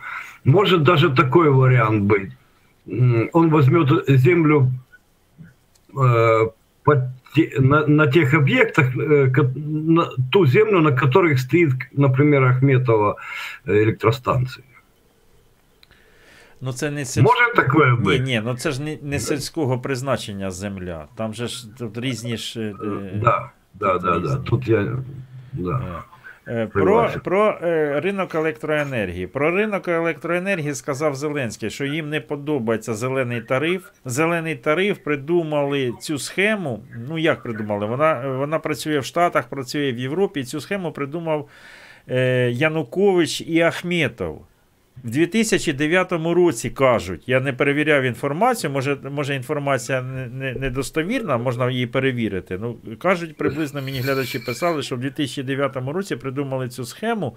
Может 0.44 0.82
даже 0.82 1.10
такой 1.10 1.48
вариант 1.48 2.12
быть. 2.12 2.30
М, 2.88 3.28
Он 3.32 3.50
возьмет 3.50 3.88
землю 4.08 4.68
э, 5.94 6.50
по 6.84 6.94
те- 6.94 7.10
на, 7.60 7.86
на 7.86 8.06
тех 8.06 8.34
объектах, 8.34 8.96
э, 8.96 9.30
ко- 9.30 9.52
на 9.92 10.08
ту 10.32 10.46
землю, 10.46 10.80
на 10.80 10.90
которых 10.92 11.38
стоит, 11.38 11.70
например, 11.92 12.44
Ахметова 12.44 13.16
э, 13.66 13.82
электростанция. 13.82 14.64
Ну 16.60 16.72
це 16.72 16.90
не 16.90 17.04
сіль... 17.04 17.22
Може 17.22 17.54
таке 17.56 17.78
Ні, 17.90 17.96
бути? 18.02 18.18
ні, 18.18 18.42
ну 18.44 18.54
це 18.56 18.70
ж 18.72 18.82
не, 18.82 18.98
не 19.02 19.18
сільського 19.20 19.78
призначення 19.78 20.50
земля. 20.50 21.06
Там 21.16 21.34
же 21.34 21.48
ж 21.48 21.76
тут 21.78 21.98
різні 21.98 22.36
ж. 22.36 22.60
е, 22.60 22.74
Да, 23.22 23.50
да, 23.74 23.98
да, 23.98 24.18
да. 24.18 24.36
Тут 24.36 24.68
я... 24.68 24.96
Да. 25.52 26.02
Е, 26.49 26.67
Про, 26.67 27.09
про 27.23 27.57
е, 27.63 27.99
ринок 27.99 28.35
електроенергії. 28.35 29.27
Про 29.27 29.51
ринок 29.51 29.87
електроенергії 29.87 30.75
сказав 30.75 31.15
Зеленський, 31.15 31.69
що 31.69 31.85
їм 31.85 32.09
не 32.09 32.21
подобається 32.21 32.93
зелений 32.93 33.41
тариф. 33.41 33.89
Зелений 34.05 34.55
тариф 34.55 34.97
придумали 34.97 35.93
цю 36.01 36.19
схему. 36.19 36.83
Ну 37.09 37.17
як 37.17 37.43
придумали? 37.43 37.85
Вона, 37.85 38.37
вона 38.37 38.59
працює 38.59 38.99
в 38.99 39.05
Штатах, 39.05 39.47
працює 39.47 39.91
в 39.91 39.99
Європі. 39.99 40.39
І 40.39 40.43
цю 40.43 40.61
схему 40.61 40.91
придумав 40.91 41.49
е, 42.09 42.49
Янукович 42.51 43.41
і 43.41 43.61
Ахметов. 43.61 44.45
В 45.03 45.09
2009 45.09 46.11
році 46.11 46.69
кажуть, 46.69 47.23
я 47.29 47.39
не 47.39 47.53
перевіряв 47.53 48.03
інформацію, 48.03 48.71
може, 48.71 48.97
може 49.11 49.35
інформація 49.35 50.01
не- 50.01 50.27
не- 50.27 50.53
недостовірна, 50.53 51.37
можна 51.37 51.71
її 51.71 51.87
перевірити. 51.87 52.57
Ну, 52.61 52.77
кажуть, 53.01 53.37
приблизно 53.37 53.81
мені 53.81 53.99
глядачі 53.99 54.39
писали, 54.39 54.81
що 54.83 54.95
в 54.95 54.99
2009 54.99 55.91
році 55.91 56.15
придумали 56.15 56.69
цю 56.69 56.85
схему, 56.85 57.35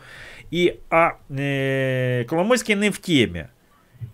і 0.51 0.73
а 0.91 1.11
е, 1.39 2.25
Коломойський 2.29 2.77
не 2.77 2.91
в 2.91 2.99
темі. 2.99 3.45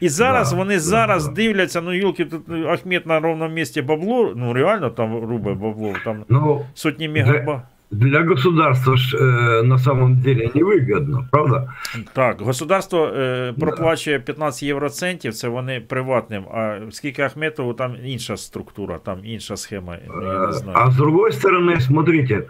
І 0.00 0.08
зараз 0.08 0.50
Да, 0.50 0.56
вони 0.56 0.74
да, 0.74 0.80
зараз 0.80 1.26
да. 1.26 1.32
дивляться, 1.34 1.80
ну 1.80 1.92
Юлки, 1.92 2.24
тут 2.24 2.42
ну, 2.46 2.68
Ахмед 2.68 3.06
на 3.06 3.20
ровному 3.20 3.54
місці 3.54 3.82
бабло, 3.82 4.32
ну 4.36 4.52
реально 4.52 4.90
там 4.90 5.18
рубе 5.24 5.54
бабло, 5.54 5.94
там 6.04 6.24
Ну, 6.28 6.66
сотні 6.74 7.08
мегаба. 7.08 7.62
Для 7.91 8.23
государства 8.23 8.97
ж 8.97 9.17
э, 9.17 9.61
на 9.63 9.77
самом 9.77 10.21
деле 10.21 10.49
невыгодно, 10.55 11.27
правда? 11.31 11.73
Так, 12.13 12.41
государство 12.41 13.05
е, 13.05 13.53
проплачує 13.59 14.19
15 14.19 14.63
євроцентів, 14.63 15.33
це 15.33 15.47
вони 15.47 15.79
приватним. 15.79 16.43
А 16.43 16.79
скільки 16.91 17.21
Ахметову, 17.21 17.73
там 17.73 17.95
інша 18.05 18.37
структура, 18.37 18.97
там 18.97 19.19
інша 19.23 19.57
схема. 19.57 19.97
ну, 20.07 20.23
Я 20.23 20.47
не 20.47 20.53
знаю. 20.53 20.77
А 20.81 20.91
с 20.91 20.95
другой 20.95 21.31
стороны, 21.31 21.79
смотрите, 21.81 22.43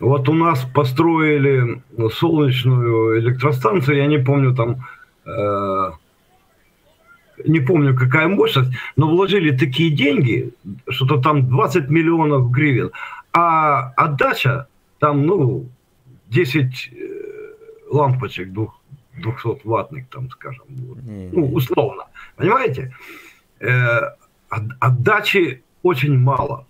вот 0.00 0.28
у 0.28 0.34
нас 0.34 0.64
построили 0.74 1.80
солнечную 2.10 3.20
электростанцию, 3.20 3.96
я 3.96 4.06
не 4.06 4.18
помню 4.18 4.54
там, 4.54 4.76
э, 5.26 5.90
не 7.46 7.60
помню 7.60 7.96
какая 7.96 8.28
мощность, 8.28 8.70
но 8.96 9.08
вложили 9.08 9.56
такие 9.56 9.90
деньги, 9.90 10.50
что-то 10.88 11.16
там 11.18 11.48
20 11.48 11.90
миллионов 11.90 12.50
гривен, 12.50 12.90
а 13.32 13.92
отдача 13.96 14.66
там, 14.98 15.26
ну, 15.26 15.66
10 16.30 16.90
э, 16.92 16.96
лампочек 17.90 18.52
двух, 18.52 18.80
200 19.22 19.60
ваттных, 19.64 20.04
там, 20.10 20.30
скажем, 20.30 20.64
вот. 20.68 20.98
ну, 21.32 21.52
условно, 21.54 22.04
понимаете? 22.36 22.92
Э, 23.60 24.10
от- 24.48 24.72
отдачи 24.80 25.60
очень 25.82 26.18
мало. 26.18 26.64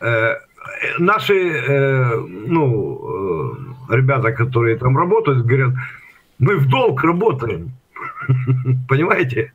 Э, 0.00 0.36
наши, 0.98 1.34
э, 1.34 2.26
ну, 2.48 2.98
э, 3.90 3.96
ребята, 3.96 4.32
которые 4.32 4.76
там 4.78 4.96
работают, 4.98 5.38
говорят, 5.46 5.74
мы 6.38 6.56
в 6.56 6.66
долг 6.68 7.04
работаем. 7.04 7.70
Понимаете? 8.88 9.52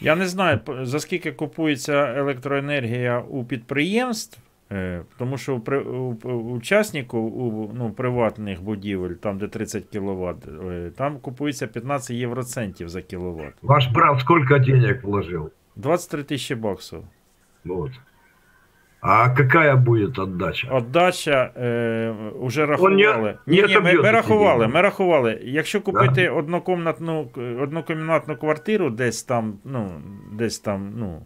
Я 0.00 0.16
не 0.16 0.26
знаю, 0.26 0.58
п- 0.58 0.84
за 0.86 1.00
скільки 1.00 1.32
купується 1.32 2.14
електроенергія 2.16 3.18
у 3.28 3.44
підприємств, 3.44 4.38
е, 4.38 4.42
тому 5.17 5.37
що 5.37 5.55
у, 5.55 5.59
при- 5.59 5.83
у, 5.83 6.11
учаснику 6.55 7.17
у 7.19 7.71
ну, 7.75 7.91
приватних 7.91 8.61
будівель, 8.63 9.11
там 9.13 9.37
де 9.37 9.47
30 9.47 9.83
кВт, 9.85 10.47
там 10.95 11.17
купується 11.19 11.67
15 11.67 12.09
євроцентів 12.17 12.89
за 12.89 13.01
кіловат. 13.01 13.53
Ваш 13.61 13.87
брат 13.87 14.19
сколько 14.19 14.57
денег 14.59 14.99
вложил? 15.03 15.49
23 15.75 16.23
тисячі 16.23 16.55
баксів. 16.55 16.99
Вот. 17.65 17.91
А 19.01 19.29
какая 19.29 19.75
будет 19.75 20.19
отдача? 20.19 20.67
Отдача 20.71 21.51
е, 21.57 22.09
уже 22.39 22.65
рахували. 22.65 23.37
не- 23.47 23.55
ні, 23.55 23.61
не 23.61 23.67
ні, 23.67 23.79
ми, 23.79 23.93
ми 23.93 24.11
рахували, 24.11 24.67
ми 24.67 24.81
рахували. 24.81 25.39
Якщо 25.43 25.81
купити 25.81 26.29
однокомнатну, 26.29 27.27
однокімнатну 27.61 28.35
квартиру 28.37 28.89
десь 28.89 29.23
там, 29.23 29.53
ну, 29.65 29.91
десь 30.33 30.59
там, 30.59 30.93
ну, 30.95 31.21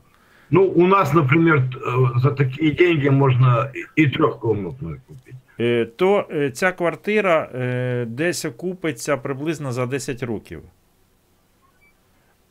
Ну, 0.52 0.64
у 0.64 0.88
нас, 0.88 1.14
например, 1.14 1.58
э, 1.60 2.20
за 2.20 2.32
такие 2.32 2.72
деньги 2.72 3.10
можно 3.10 3.72
и- 3.76 4.04
и 4.04 4.08
трехкомнатную 4.10 5.02
купить. 5.08 5.36
е, 5.60 5.86
то 5.86 6.26
е, 6.32 6.52
ця 6.52 6.72
квартира 6.72 7.50
е, 7.56 8.06
десь 8.06 8.46
окупиться 8.46 9.18
приблизно 9.18 9.72
за 9.72 9.86
10 9.86 10.24
років. 10.24 10.62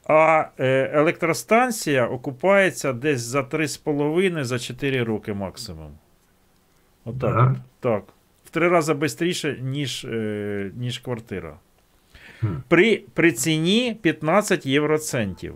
А 0.06 0.44
е, 0.60 0.90
електростанція 0.94 2.06
окупається 2.06 2.92
десь 2.92 3.20
за 3.20 3.42
3,5 3.42 4.44
за 4.44 4.58
4 4.58 5.02
роки 5.02 5.32
максимум. 5.32 5.90
Отак. 7.04 7.20
Да? 7.34 7.56
Так. 7.80 8.02
В 8.44 8.50
три 8.50 8.68
рази 8.68 8.94
швидше, 9.08 9.58
ніж, 9.62 10.04
е, 10.04 10.70
ніж 10.76 10.98
квартира. 10.98 11.56
При, 12.68 13.02
при 13.14 13.32
ціні 13.32 13.96
15 14.02 14.66
євроцентів. 14.66 15.54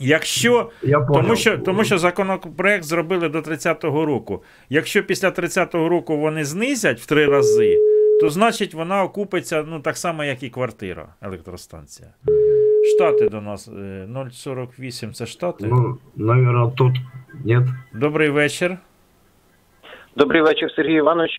Якщо, 0.00 0.70
Я 0.82 1.00
тому, 1.00 1.36
що, 1.36 1.58
тому 1.58 1.84
що 1.84 1.98
законопроект 1.98 2.84
зробили 2.84 3.28
до 3.28 3.38
30-го 3.38 4.06
року. 4.06 4.42
Якщо 4.70 5.02
після 5.02 5.28
30-го 5.28 5.88
року 5.88 6.16
вони 6.16 6.44
знизять 6.44 7.00
в 7.00 7.06
три 7.06 7.26
рази, 7.26 7.78
то 8.20 8.30
значить 8.30 8.74
вона 8.74 9.02
окупиться 9.02 9.64
ну, 9.68 9.80
так 9.80 9.96
само, 9.96 10.24
як 10.24 10.42
і 10.42 10.50
квартира, 10.50 11.08
електростанція. 11.22 12.08
Штати 12.94 13.28
до 13.28 13.40
нас 13.40 13.68
е, 13.68 14.08
048 14.32 15.12
це 15.12 15.26
Штати. 15.26 15.66
Ну, 15.70 15.98
наверное, 16.16 16.70
тут 16.70 16.96
нет. 17.44 17.64
Добрий 17.94 18.30
вечір. 18.30 18.76
Добрий 20.16 20.42
вечір, 20.42 20.72
Сергій 20.76 20.94
Іванович. 20.94 21.30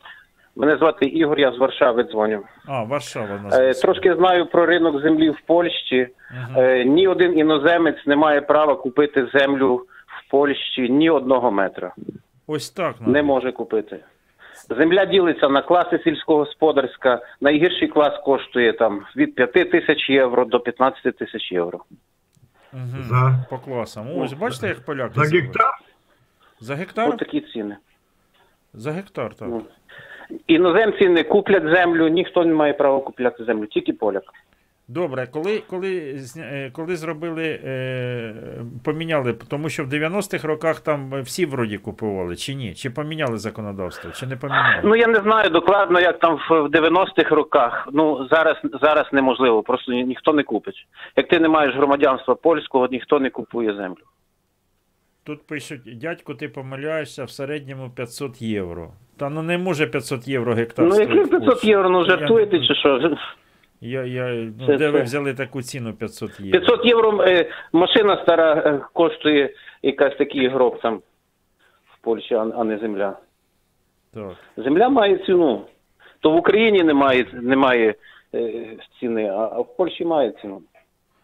Мене 0.59 0.77
звати 0.77 1.05
Ігор, 1.05 1.39
я 1.39 1.51
з 1.51 1.57
Варшави 1.57 2.03
дзвоню. 2.03 2.43
А, 2.65 2.83
Варшава 2.83 3.39
нас. 3.43 3.57
Е, 3.59 3.73
трошки 3.73 4.15
знаю 4.15 4.45
про 4.45 4.65
ринок 4.65 5.01
землі 5.01 5.29
в 5.29 5.39
Польщі. 5.45 6.07
Е, 6.57 6.85
ні 6.85 7.07
один 7.07 7.37
іноземець 7.39 8.05
не 8.05 8.15
має 8.15 8.41
права 8.41 8.75
купити 8.75 9.27
землю 9.33 9.75
в 9.75 10.31
Польщі 10.31 10.89
ні 10.89 11.09
одного 11.09 11.51
метра. 11.51 11.93
Ось 12.47 12.69
так. 12.69 12.95
Не 13.01 13.23
може 13.23 13.51
купити. 13.51 13.99
Земля 14.69 15.05
ділиться 15.05 15.49
на 15.49 15.61
класи 15.61 15.99
сільськогосподарська. 16.03 17.21
Найгірший 17.41 17.87
клас 17.87 18.23
коштує 18.23 18.73
там 18.73 19.01
від 19.15 19.35
5 19.35 19.71
тисяч 19.71 20.09
євро 20.09 20.45
до 20.45 20.59
15 20.59 21.17
тисяч 21.17 21.51
євро. 21.51 21.79
Угу. 22.73 23.03
За- 23.09 23.45
По 23.49 23.57
класам. 23.57 24.17
Ось, 24.17 24.33
бачите, 24.33 24.67
як 24.67 24.85
поляки. 24.85 25.13
За 25.15 25.37
гектар? 25.37 25.71
За 26.59 26.75
гектар? 26.75 27.09
Ось 27.09 27.15
такі 27.15 27.41
ціни. 27.41 27.77
За 28.73 28.91
гектар, 28.91 29.33
так. 29.35 29.49
Іноземці 30.47 31.09
не 31.09 31.23
куплять 31.23 31.63
землю, 31.63 32.07
ніхто 32.07 32.45
не 32.45 32.53
має 32.53 32.73
права 32.73 32.99
купляти 32.99 33.43
землю, 33.43 33.65
тільки 33.65 33.93
поляк. 33.93 34.23
Добре, 34.87 35.27
коли, 35.31 35.61
коли, 35.69 36.15
е, 36.37 36.69
коли 36.73 36.95
зробили, 36.95 37.59
е, 37.65 38.33
поміняли, 38.85 39.33
тому 39.49 39.69
що 39.69 39.83
в 39.83 39.87
90-х 39.87 40.47
роках 40.47 40.79
там 40.79 41.21
всі 41.21 41.45
вроді 41.45 41.77
купували, 41.77 42.35
чи 42.35 42.53
ні? 42.53 42.73
Чи 42.73 42.89
поміняли 42.89 43.37
законодавство, 43.37 44.11
чи 44.11 44.27
не 44.27 44.35
поміняли? 44.37 44.81
Ну 44.83 44.95
я 44.95 45.07
не 45.07 45.19
знаю 45.19 45.49
докладно, 45.49 45.99
як 45.99 46.19
там 46.19 46.35
в 46.49 46.61
в 46.61 46.65
90-х 46.67 47.35
роках. 47.35 47.87
Ну 47.93 48.27
зараз 48.31 48.57
зараз 48.81 49.05
неможливо, 49.11 49.63
просто 49.63 49.91
ні- 49.91 50.03
ніхто 50.03 50.33
не 50.33 50.43
купить. 50.43 50.87
Як 51.15 51.27
ти 51.27 51.39
не 51.39 51.47
маєш 51.49 51.75
громадянства 51.75 52.35
польського, 52.35 52.87
ніхто 52.91 53.19
не 53.19 53.29
купує 53.29 53.73
землю. 53.75 54.03
Тут 55.29 55.47
пишуть, 55.47 55.97
дядько, 55.97 56.33
ти 56.33 56.49
помиляєшся 56.49 57.23
в 57.23 57.29
середньому 57.29 57.89
500 57.89 58.41
євро. 58.41 58.91
Та 59.17 59.29
ну 59.29 59.41
не 59.41 59.57
може 59.57 59.87
500 59.87 60.27
євро 60.27 60.53
гектар. 60.53 60.85
ну 60.85 60.99
яких 60.99 61.29
500 61.29 61.63
євро, 61.63 61.89
ну 61.89 61.99
Я 61.99 62.05
жартуєте 62.05 62.67
чи 62.67 62.75
що? 62.75 63.17
Я, 63.81 64.03
я, 64.03 64.51
ну, 64.59 64.67
Це- 64.67 64.77
де 64.77 64.89
ви 64.89 65.01
взяли 65.01 65.33
таку 65.33 65.61
ціну 65.61 65.93
500 65.93 66.39
євро? 66.39 66.59
500 66.59 66.85
євро 66.85 67.23
е, 67.23 67.49
машина 67.73 68.21
стара 68.23 68.53
е, 68.53 68.81
коштує 68.93 69.53
якась 69.83 70.17
такий 70.17 70.47
гроб 70.47 70.81
там 70.81 71.01
в 71.85 72.01
Польщі, 72.01 72.35
а, 72.35 72.47
а 72.55 72.63
не 72.63 72.77
земля. 72.77 73.17
Так. 74.13 74.35
Земля 74.57 74.89
має 74.89 75.17
ціну. 75.17 75.65
То 76.19 76.31
в 76.31 76.35
Україні 76.35 76.83
немає, 76.83 77.25
немає 77.33 77.95
е, 78.35 78.77
ціни, 78.99 79.29
а, 79.29 79.49
а 79.53 79.59
в 79.59 79.77
Польщі 79.77 80.05
має 80.05 80.31
ціну. 80.31 80.61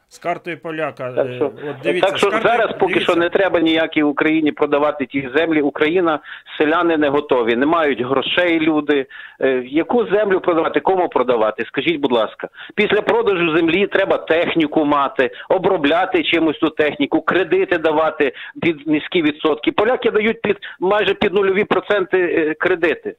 З 0.09 0.19
картою 0.19 0.57
поляка. 0.57 1.11
Так 1.11 1.27
е, 1.27 1.35
що, 1.35 1.45
от 1.45 1.75
дивіться, 1.83 2.09
так 2.09 2.17
що 2.17 2.27
з 2.29 2.33
картою- 2.33 2.41
зараз 2.57 2.71
поки 2.79 2.93
дивіться, 2.93 3.11
що 3.11 3.19
не 3.21 3.29
треба 3.29 3.59
ніякій 3.59 4.03
Україні 4.03 4.51
продавати 4.51 5.05
ті 5.05 5.29
землі. 5.35 5.61
Україна, 5.61 6.19
селяни 6.57 6.97
не 6.97 7.09
готові, 7.09 7.55
не 7.55 7.65
мають 7.65 8.01
грошей 8.01 8.59
люди. 8.59 9.05
Е, 9.41 9.63
яку 9.65 10.05
землю 10.05 10.39
продавати, 10.39 10.79
кому 10.79 11.09
продавати? 11.09 11.65
Скажіть, 11.65 11.99
будь 11.99 12.11
ласка, 12.11 12.47
після 12.75 13.01
продажу 13.01 13.55
землі 13.57 13.87
треба 13.87 14.17
техніку 14.17 14.85
мати, 14.85 15.31
обробляти 15.49 16.23
чимось 16.23 16.57
ту 16.57 16.69
техніку, 16.69 17.21
кредити 17.21 17.77
давати 17.77 18.33
під 18.61 18.87
низькі 18.87 19.21
відсотки. 19.21 19.71
Поляки 19.71 20.11
дають 20.11 20.41
під 20.41 20.57
майже 20.79 21.13
під 21.13 21.33
нульові 21.33 21.63
проценти 21.63 22.19
е, 22.19 22.53
кредити. 22.53 23.15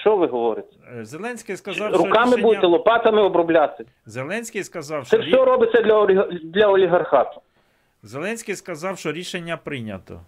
Що 0.00 0.16
ви 0.16 0.26
говорите? 0.26 0.68
е, 0.98 1.04
Зеленський 1.04 1.56
сказав, 1.56 1.88
що 1.88 1.98
Руками 1.98 2.26
рішення... 2.26 2.42
будете 2.42 2.66
лопатами 2.66 3.22
обробляти. 3.22 3.84
Зеленський 4.06 4.64
сказав, 4.64 5.06
що 5.06 5.16
Це 5.16 5.22
все 5.22 5.44
робиться 5.44 5.80
для, 5.82 5.94
оліг- 6.00 6.40
для 6.44 6.66
олігархату. 6.66 7.40
Зеленський 8.02 8.54
сказав, 8.56 8.98
що 8.98 9.12
рішення 9.12 9.56
прийнято. 9.56 10.20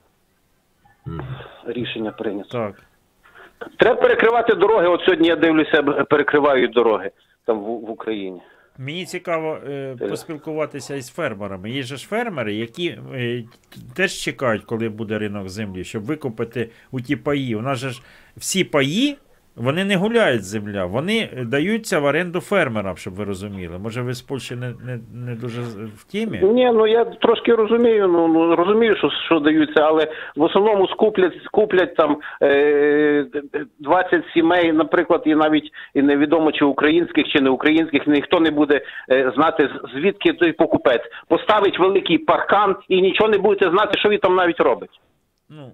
Рішення 1.67 2.11
прийнято. 2.11 2.49
Так. 2.51 2.83
Треба 3.79 4.01
перекривати 4.01 4.55
дороги. 4.55 4.87
От 4.87 5.01
сьогодні 5.01 5.29
я 5.29 5.37
дивлюся, 5.37 5.83
перекривають 5.83 6.73
дороги 6.73 7.11
там 7.45 7.59
в, 7.59 7.65
в 7.65 7.91
Україні. 7.91 8.41
Мені 8.79 9.05
цікаво 9.05 9.59
е, 9.69 9.97
поспілкуватися 10.09 10.95
із 10.95 11.09
фермерами. 11.11 11.71
Є 11.71 11.83
же 11.83 11.97
ж 11.97 12.07
фермери, 12.09 12.55
які 12.55 12.99
е, 13.15 13.45
теж 13.97 14.13
чекають, 14.13 14.65
коли 14.65 14.89
буде 14.89 15.19
ринок 15.19 15.49
землі, 15.49 15.85
щоб 15.85 16.03
викупити 16.03 16.71
у 16.91 17.01
ті 17.01 17.17
паї. 17.17 17.57
У 17.57 17.61
нас 17.61 17.79
же 17.79 17.91
ж 17.91 18.03
всі 18.37 18.65
паї 18.65 19.17
Вони 19.61 19.85
не 19.85 19.97
гуляють 19.97 20.45
земля, 20.45 20.85
вони 20.85 21.29
даються 21.47 22.01
в 22.01 22.05
оренду 22.05 22.41
фермерам, 22.41 22.97
щоб 22.97 23.15
ви 23.15 23.25
розуміли. 23.25 23.79
Може, 23.79 24.03
ви 24.03 24.15
з 24.15 24.23
Польщі 24.23 24.55
не, 24.55 24.67
не, 24.67 24.99
не 25.15 25.35
дуже 25.35 25.61
в 25.97 26.13
темі? 26.13 26.41
Ні, 26.43 26.71
ну 26.75 26.87
я 26.87 27.05
трошки 27.05 27.55
розумію. 27.55 28.09
Ну, 28.09 28.29
ну 28.29 28.57
розумію, 28.57 28.97
що, 28.97 29.11
що 29.27 29.41
даються, 29.41 29.83
але 29.83 30.09
в 30.37 30.43
основному 30.43 30.89
скуплять, 30.89 31.33
скуплять 31.45 31.95
там 31.95 32.17
е, 32.43 33.27
20 33.79 34.25
сімей, 34.35 34.73
наприклад, 34.73 35.23
і 35.27 35.35
навіть 35.35 35.71
і 35.95 36.03
невідомо 36.03 36.53
чи 36.53 36.65
українських, 36.65 37.29
чи 37.29 37.41
не 37.41 37.51
українських, 37.51 38.07
ніхто 38.07 38.41
не 38.41 38.51
буде 38.51 38.81
е, 39.11 39.33
знати 39.37 39.71
звідки 39.95 40.33
той 40.33 40.53
покупець. 40.53 41.03
Поставить 41.29 41.79
великий 41.79 42.19
паркан 42.19 42.77
і 42.89 43.03
нічого 43.03 43.31
не 43.31 43.39
будете 43.39 43.71
знати, 43.71 43.99
що 43.99 44.09
він 44.09 44.19
там 44.19 44.35
навіть 44.35 44.61
робить. 44.61 45.01
Ну, 45.51 45.73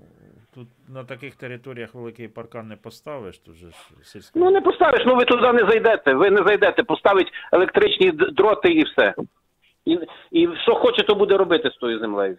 тут 0.57 0.68
на 0.89 1.05
таких 1.05 1.36
територіях 1.36 1.94
великий 1.94 2.28
паркан 2.28 2.68
не 2.68 2.76
поставиш, 2.76 3.39
тут 3.39 3.57
же 3.57 3.70
ж 3.70 3.76
сільська. 4.02 4.39
Ну 4.39 4.51
не 4.51 4.60
поставиш, 4.60 5.02
ну 5.07 5.17
ви 5.17 5.25
туди 5.25 5.52
не 5.52 5.67
зайдете. 5.70 6.15
Ви 6.15 6.31
не 6.31 6.43
зайдете, 6.47 6.83
поставить 6.83 7.33
електричні 7.52 8.12
дроти 8.12 8.68
і 8.68 8.85
все. 8.85 9.15
І, 9.85 9.99
і 10.31 10.49
що 10.62 10.75
хоче, 10.75 11.02
то 11.02 11.15
буде 11.15 11.36
робити 11.36 11.70
з 11.70 11.76
тою 11.76 11.99
землею. 11.99 12.36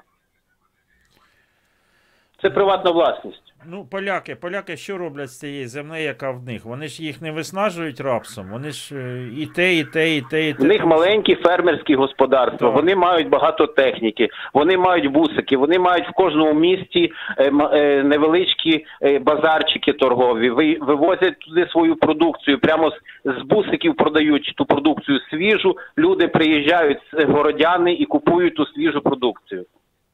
Це 2.41 2.49
приватна 2.49 2.91
власність. 2.91 3.41
Ну, 3.69 3.85
поляки, 3.91 4.35
поляки 4.35 4.77
що 4.77 4.97
роблять 4.97 5.29
з 5.29 5.39
цієї 5.39 5.67
землі, 5.67 6.03
яка 6.03 6.31
в 6.31 6.43
них? 6.43 6.65
Вони 6.65 6.87
ж 6.87 7.03
їх 7.03 7.21
не 7.21 7.31
виснажують 7.31 8.01
рапсом, 8.01 8.45
вони 8.51 8.71
ж 8.71 8.95
е, 8.95 9.27
і 9.37 9.45
те, 9.45 9.75
і 9.75 9.83
те, 9.83 10.15
і 10.15 10.21
те, 10.21 10.49
і 10.49 10.53
те. 10.53 10.63
В 10.63 10.65
них 10.65 10.85
маленькі 10.85 11.35
фермерські 11.35 11.95
господарства, 11.95 12.69
вони 12.69 12.95
мають 12.95 13.29
багато 13.29 13.67
техніки, 13.67 14.29
вони 14.53 14.77
мають 14.77 15.11
бусики, 15.11 15.57
вони 15.57 15.79
мають 15.79 16.07
в 16.09 16.13
кожному 16.13 16.53
місті 16.53 17.11
е, 17.37 17.51
е, 17.73 18.03
невеличкі 18.03 18.85
базарчики 19.21 19.93
торгові, 19.93 20.49
ви- 20.49 20.77
вивозять 20.81 21.39
туди 21.39 21.67
свою 21.71 21.95
продукцію, 21.95 22.59
прямо 22.59 22.91
з, 23.25 23.41
бусиків 23.45 23.95
продають 23.95 24.53
ту 24.57 24.65
продукцію 24.65 25.19
свіжу. 25.29 25.75
Люди 25.97 26.27
приїжджають 26.27 26.99
городяни 27.13 27.93
і 27.93 28.05
купують 28.05 28.55
ту 28.55 28.65
свіжу 28.65 29.01
продукцію. 29.01 29.65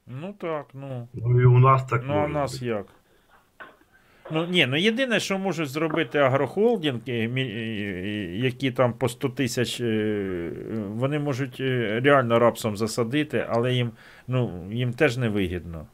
Ну 0.08 0.34
так, 0.38 0.66
ну. 0.74 1.08
Ну 1.14 1.42
і 1.42 1.46
у 1.46 1.60
нас 1.60 1.86
так 1.86 2.02
Ну, 2.08 2.14
а 2.14 2.26
в 2.26 2.30
нас 2.30 2.62
як? 2.62 2.86
Ну, 4.32 4.46
ні, 4.46 4.66
ну 4.66 4.78
єдине, 4.78 5.20
що 5.20 5.38
можуть 5.38 5.70
зробити 5.70 6.20
агрохолдинги, 6.20 7.14
які 8.36 8.72
там 8.72 8.94
по 8.94 9.10
100 9.10 9.30
тисяч, 9.30 9.82
е, 9.82 10.52
вони 10.88 11.20
можуть 11.20 11.58
е, 11.60 12.02
реально 12.04 12.40
рапсом 12.40 12.78
засадити, 12.78 13.46
але 13.50 13.74
їм, 13.74 13.92
ну, 14.28 14.68
їм 14.72 14.94
теж 14.94 15.18
не 15.18 15.30
вигідно. 15.30 15.86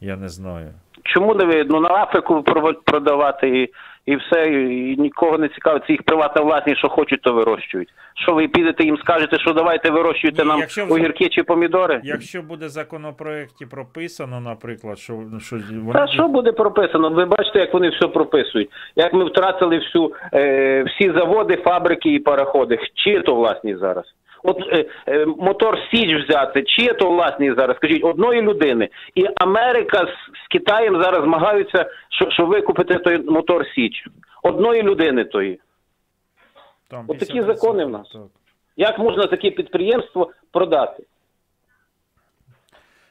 Я 0.00 0.16
не 0.16 0.28
знаю. 0.28 0.74
Чому 1.02 1.34
не 1.34 1.44
видно 1.44 1.80
на 1.80 1.88
Африку 1.88 2.42
продавати 2.84 3.70
і, 4.06 4.16
все, 4.16 4.44
і 4.46 4.96
нікого 4.96 5.38
не 5.38 5.48
цікавить. 5.48 5.82
Це 5.86 5.92
їх 5.92 6.02
приватна 6.02 6.42
власність, 6.42 6.78
що 6.78 6.88
хочуть, 6.88 7.22
то 7.22 7.32
вирощують. 7.32 7.88
Що 8.14 8.34
ви 8.34 8.48
підете 8.48 8.84
їм 8.84 8.98
скажете, 8.98 9.38
що 9.38 9.52
давайте 9.52 9.90
вирощуйте 9.90 10.44
нам 10.44 10.58
якщо 10.58 10.86
огірки 10.90 11.28
чи 11.28 11.42
помідори? 11.42 12.00
Якщо 12.04 12.42
буде 12.42 12.66
в 12.66 12.68
законопроекті 12.68 13.66
прописано, 13.66 14.40
наприклад, 14.40 14.98
що, 14.98 15.22
що 15.38 15.56
вони... 15.82 15.92
Та 15.92 16.06
що 16.06 16.28
буде 16.28 16.52
прописано? 16.52 17.10
Ви 17.10 17.24
бачите, 17.24 17.58
як 17.58 17.74
вони 17.74 17.88
все 17.88 18.08
прописують. 18.08 18.70
Як 18.96 19.12
ми 19.12 19.24
втратили 19.24 19.78
всю, 19.78 20.12
е, 20.34 20.82
всі 20.82 21.12
заводи, 21.12 21.56
фабрики 21.56 22.14
і 22.14 22.18
пароходи. 22.18 22.78
Чиє 22.94 23.20
то 23.20 23.34
власність 23.34 23.80
зараз? 23.80 24.04
От 24.46 24.58
е, 24.72 24.84
е, 25.08 25.26
мотор 25.26 25.78
Січ 25.90 26.24
взяти, 26.24 26.62
чиє 26.62 26.94
то 26.94 27.10
власність 27.10 27.56
зараз? 27.56 27.76
Скажіть, 27.76 28.04
одної 28.04 28.42
людини. 28.42 28.88
І 29.14 29.26
Америка 29.36 29.98
з, 29.98 30.44
з 30.44 30.48
Китаєм 30.48 31.02
зараз 31.02 31.22
змагаються, 31.24 31.90
що, 32.10 32.30
що 32.30 32.46
викупити 32.46 32.94
той 32.94 33.18
мотор 33.30 33.66
Січ. 33.74 34.04
Одної 34.42 34.82
людини 34.82 35.24
тої. 35.24 35.60
Там 36.88 37.04
От 37.08 37.18
такі 37.18 37.42
закони 37.42 37.84
в 37.84 37.90
нас. 37.90 38.08
так. 38.08 38.22
Як 38.76 38.98
можна 38.98 39.26
таке 39.26 39.50
підприємство 39.50 40.30
продати? 40.52 41.02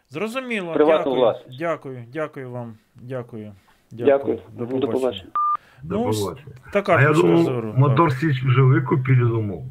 Зрозуміло. 0.09 0.73
Приватну 0.73 1.03
дякую, 1.11 1.15
власність. 1.15 1.59
дякую, 1.59 2.03
дякую 2.13 2.51
вам. 2.51 2.77
Дякую. 2.95 3.51
Дякую. 3.91 4.39
До 4.53 4.65
До 4.65 4.69
побачення. 4.71 4.93
побачення. 4.93 5.31
До 5.83 5.95
Ну, 5.95 6.03
побачення. 6.03 6.55
така 6.73 6.95
а 6.95 7.01
я 7.01 7.11
думал, 7.11 7.43
зору, 7.43 7.73
мотор 7.77 8.09
так. 8.09 8.19
Сич 8.19 8.43
уже 8.43 8.61
выкупили, 8.61 9.27
думал. 9.29 9.63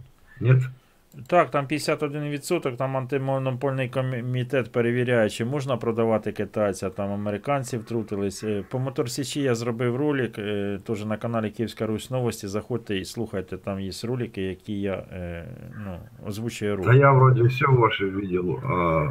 Так, 1.26 1.50
там 1.50 1.66
51%, 1.66 2.76
там 2.76 2.96
антимонопольний 2.96 3.88
комітет 3.88 4.72
перевіряє, 4.72 5.30
чи 5.30 5.44
можна 5.44 5.76
продавати 5.76 6.32
китайця, 6.32 6.90
там 6.90 7.12
американці 7.12 7.78
втрутились. 7.78 8.44
Е, 8.44 8.64
По 8.70 8.78
Моторсічі 8.78 9.40
я 9.40 9.54
зробив 9.54 9.96
ролик, 9.96 10.38
е, 10.38 10.78
теж 10.86 11.04
на 11.04 11.16
каналі 11.16 11.50
Київська 11.50 11.86
Русь 11.86 12.10
Новості. 12.10 12.48
Заходьте 12.48 12.96
і 12.96 13.04
слухайте, 13.04 13.56
там 13.56 13.80
є 13.80 13.90
ролики, 14.04 14.42
які 14.42 14.80
я 14.80 14.94
е, 14.94 15.44
ну, 15.84 15.98
озвучую 16.28 16.76
ролик. 16.76 17.00
я 17.00 17.12
вроде 17.12 17.42
все 17.42 17.66
ваше 17.66 18.04
видел, 18.04 18.58
а 18.64 19.10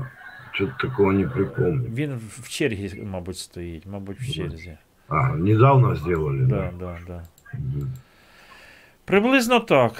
что-то 0.51 0.87
такого 0.87 1.13
не 1.13 1.27
припомню. 1.27 1.89
Він 1.93 2.19
в 2.29 2.49
черзі, 2.49 3.03
мабуть, 3.11 3.37
стоїть, 3.37 3.85
мабуть, 3.85 4.17
в 4.19 4.31
черзі. 4.31 4.77
А, 5.07 5.35
недавно 5.35 5.95
сделали, 5.95 6.39
Да, 6.45 6.71
да? 6.79 6.97
да, 7.07 7.23
да. 7.53 7.85
Приблизно 9.05 9.59
так. 9.59 9.93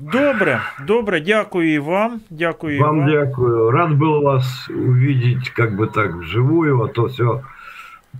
Добре, 0.00 0.60
добре, 0.86 1.20
дякую 1.20 1.74
і 1.74 1.78
вам. 1.78 2.20
Дякую 2.30 2.80
Вам 2.80 2.98
вам. 2.98 3.10
дякую. 3.10 3.70
Рад 3.70 3.90
был 3.90 4.22
вас 4.22 4.68
увидеть 4.70 5.50
как 5.50 5.76
бы 5.76 5.92
так 5.92 6.14
вживую, 6.14 6.82
а 6.82 6.88
то 6.88 7.04
все 7.04 7.42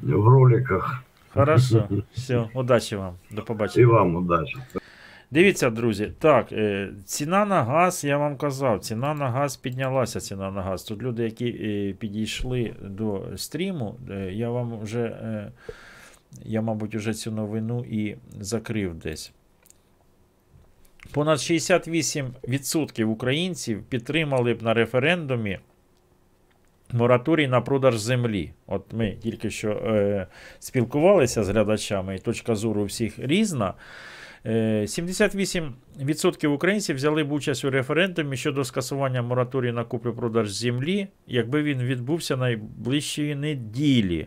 в 0.02 0.28
роликах. 0.28 1.02
Хорошо, 1.34 1.88
все, 2.12 2.48
удачі 2.54 2.96
вам. 2.96 3.14
До 3.30 3.42
побачення. 3.42 3.82
И 3.82 3.86
вам 3.86 4.16
удачи. 4.16 4.58
Дивіться, 5.30 5.70
друзі, 5.70 6.12
так, 6.18 6.52
е, 6.52 6.88
ціна 7.04 7.44
на 7.44 7.62
газ, 7.64 8.04
я 8.04 8.18
вам 8.18 8.36
казав, 8.36 8.80
ціна 8.80 9.14
на 9.14 9.30
газ 9.30 9.56
піднялася. 9.56 10.20
Ціна 10.20 10.50
на 10.50 10.62
газ. 10.62 10.84
Тут 10.84 11.02
люди, 11.02 11.24
які 11.24 11.48
е, 11.48 11.92
підійшли 11.98 12.74
до 12.82 13.22
стріму, 13.36 13.94
е, 14.10 14.32
я 14.32 14.50
вам 14.50 14.80
вже, 14.82 15.16
я, 16.42 16.62
мабуть, 16.62 16.94
вже 16.94 17.14
цю 17.14 17.30
новину 17.30 17.84
і 17.90 18.16
закрив 18.40 18.94
десь. 18.94 19.32
Понад 21.12 21.38
68% 21.38 23.04
українців 23.04 23.82
підтримали 23.88 24.54
б 24.54 24.62
на 24.62 24.74
референдумі 24.74 25.58
мораторій 26.92 27.48
на 27.48 27.60
продаж 27.60 27.98
землі. 27.98 28.52
От 28.66 28.92
ми 28.92 29.16
тільки 29.22 29.50
що 29.50 29.70
е, 29.70 30.26
спілкувалися 30.58 31.44
з 31.44 31.48
глядачами, 31.48 32.16
і 32.16 32.18
точка 32.18 32.54
зору 32.54 32.84
всіх 32.84 33.18
різна. 33.18 33.74
Е, 34.46 34.82
78% 34.82 36.46
українців 36.46 36.96
взяли 36.96 37.24
б 37.24 37.32
участь 37.32 37.64
у 37.64 37.70
референдумі 37.70 38.36
щодо 38.36 38.64
скасування 38.64 39.22
мораторію 39.22 39.72
на 39.72 39.84
куплю-продаж 39.84 40.50
землі, 40.50 41.08
якби 41.26 41.62
він 41.62 41.82
відбувся 41.82 42.36
найближчої 42.36 43.34
неділі. 43.34 44.26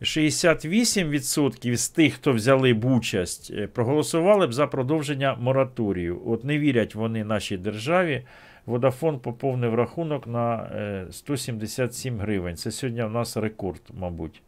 68% 0.00 1.76
з 1.76 1.88
тих, 1.88 2.14
хто 2.14 2.32
взяли 2.32 2.74
б 2.74 2.84
участь, 2.84 3.50
е, 3.54 3.66
проголосували 3.66 4.46
б 4.46 4.52
за 4.52 4.66
продовження 4.66 5.34
мораторію. 5.34 6.22
От 6.26 6.44
не 6.44 6.58
вірять 6.58 6.94
вони 6.94 7.24
нашій 7.24 7.56
державі. 7.56 8.24
Водафон 8.66 9.18
поповнив 9.18 9.74
рахунок 9.74 10.26
на 10.26 10.70
е, 10.74 11.06
177 11.10 12.18
гривень. 12.18 12.56
Це 12.56 12.70
сьогодні 12.70 13.02
в 13.02 13.10
нас 13.10 13.36
рекорд, 13.36 13.82
мабуть, 13.94 14.42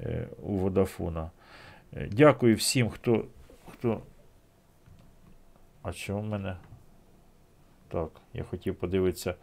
е, 0.00 0.28
у 0.42 0.52
Водафона. 0.52 1.30
Е, 1.96 2.08
Дякую 2.12 2.56
всім, 2.56 2.88
хто. 2.88 3.24
хто... 3.72 4.00
А 5.82 5.92
що 5.92 6.16
в 6.18 6.24
мене? 6.24 6.56
Так, 7.88 8.08
я 8.34 8.44
хотів 8.44 8.74
подивитися, 8.74 9.34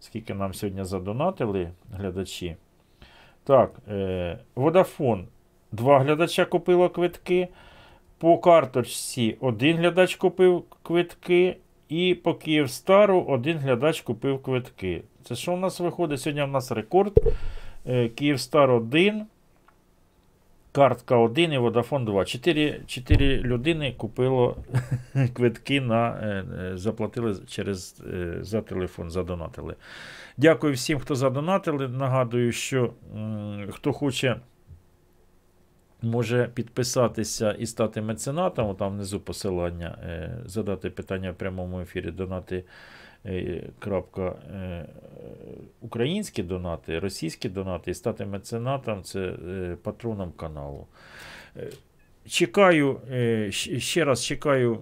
скільки 0.00 0.34
нам 0.34 0.54
сьогодні 0.54 0.84
задонатили 0.84 1.70
глядачі. 1.92 2.56
Так, 3.50 3.70
е, 3.88 4.38
Vodafone. 4.56 5.24
Два 5.72 5.98
глядача 5.98 6.44
купило 6.44 6.88
квитки. 6.88 7.48
По 8.18 8.38
карточці 8.38 9.36
один 9.40 9.76
глядач 9.76 10.14
купив 10.14 10.64
квитки. 10.82 11.56
І 11.88 12.14
по 12.14 12.34
Київстару 12.34 13.24
один 13.28 13.58
глядач 13.58 14.00
купив 14.00 14.42
квитки. 14.42 15.02
Це 15.24 15.34
що 15.34 15.54
в 15.54 15.60
нас 15.60 15.80
виходить? 15.80 16.20
Сьогодні 16.20 16.42
в 16.42 16.48
нас 16.48 16.72
рекорд. 16.72 17.12
Е, 17.86 18.08
Київстар 18.08 18.70
1. 18.70 19.26
Картка 20.72 21.16
1 21.16 21.52
і 21.52 21.58
Vodafone 21.58 22.04
2. 22.04 22.24
4, 22.24 22.80
4 22.86 23.36
людини 23.36 23.94
купило 23.96 24.56
квитки 25.34 25.80
на 25.80 26.08
е, 26.08 26.44
е, 26.62 26.76
заплатили 26.76 27.36
через 27.46 28.02
е, 28.12 28.38
за 28.40 28.62
телефон, 28.62 29.10
задонатили. 29.10 29.74
Дякую 30.40 30.74
всім, 30.74 30.98
хто 30.98 31.14
задонатили. 31.14 31.88
Нагадую, 31.88 32.52
що 32.52 32.92
хто 33.70 33.92
хоче. 33.92 34.40
Може 36.02 36.50
підписатися 36.54 37.52
і 37.52 37.66
стати 37.66 38.02
меценатом, 38.02 38.76
там 38.76 38.92
внизу 38.92 39.20
посилання, 39.20 39.98
е, 40.02 40.38
задати 40.44 40.90
питання 40.90 41.30
в 41.30 41.34
прямому 41.34 41.80
ефірі, 41.80 42.10
донати 42.10 42.64
е, 43.26 43.62
крапка, 43.78 44.26
е, 44.26 44.86
українські 45.80 46.42
донати, 46.42 46.98
російські 46.98 47.48
донати, 47.48 47.90
і 47.90 47.94
стати 47.94 48.26
меценатом 48.26 49.02
це 49.02 49.36
патроном 49.82 50.32
каналу. 50.32 50.86
Чекаю, 52.30 53.00
е, 53.10 53.50
ще 53.52 54.04
раз 54.04 54.24
чекаю. 54.24 54.78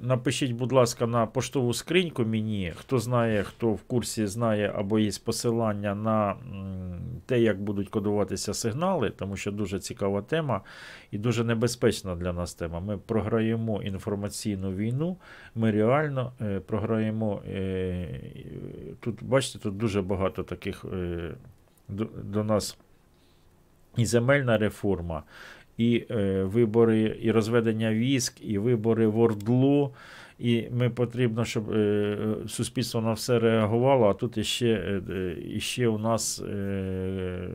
Напишіть, 0.00 0.52
будь 0.52 0.72
ласка, 0.72 1.06
на 1.06 1.26
поштову 1.26 1.74
скриньку 1.74 2.24
мені. 2.24 2.72
Хто 2.76 2.98
знає, 2.98 3.42
хто 3.42 3.70
в 3.72 3.82
курсі 3.82 4.26
знає 4.26 4.72
або 4.76 4.98
є 4.98 5.10
посилання 5.24 5.94
на 5.94 6.36
те, 7.26 7.40
як 7.40 7.62
будуть 7.62 7.88
кодуватися 7.88 8.54
сигнали, 8.54 9.10
тому 9.10 9.36
що 9.36 9.52
дуже 9.52 9.78
цікава 9.78 10.22
тема 10.22 10.60
і 11.10 11.18
дуже 11.18 11.44
небезпечна 11.44 12.16
для 12.16 12.32
нас 12.32 12.54
тема. 12.54 12.80
Ми 12.80 12.98
програємо 12.98 13.82
інформаційну 13.82 14.72
війну, 14.72 15.16
ми 15.54 15.70
реально 15.70 16.32
е, 16.40 16.60
програємо. 16.60 17.42
Е, 17.48 18.20
тут, 19.00 19.24
бачите, 19.24 19.58
тут 19.58 19.76
дуже 19.76 20.02
багато 20.02 20.42
таких 20.42 20.84
до 22.24 22.44
нас 22.44 22.78
і 23.96 24.06
земельна 24.06 24.58
реформа, 24.58 25.22
і 25.80 26.06
е, 26.10 26.42
вибори, 26.42 27.18
і 27.22 27.30
розведення 27.30 27.92
військ, 27.94 28.34
і 28.40 28.58
вибори 28.58 29.06
в 29.06 29.18
Ордло. 29.18 29.90
І 30.38 30.64
ми 30.70 30.90
потрібно, 30.90 31.44
щоб 31.44 31.70
е, 31.72 32.16
суспільство 32.48 33.00
на 33.00 33.12
все 33.12 33.38
реагувало, 33.38 34.08
а 34.08 34.14
тут 34.14 34.38
іще, 34.38 34.66
е, 34.66 35.12
е, 35.12 35.36
іще 35.54 35.88
у 35.88 35.98
нас 35.98 36.40
е, 36.40 37.48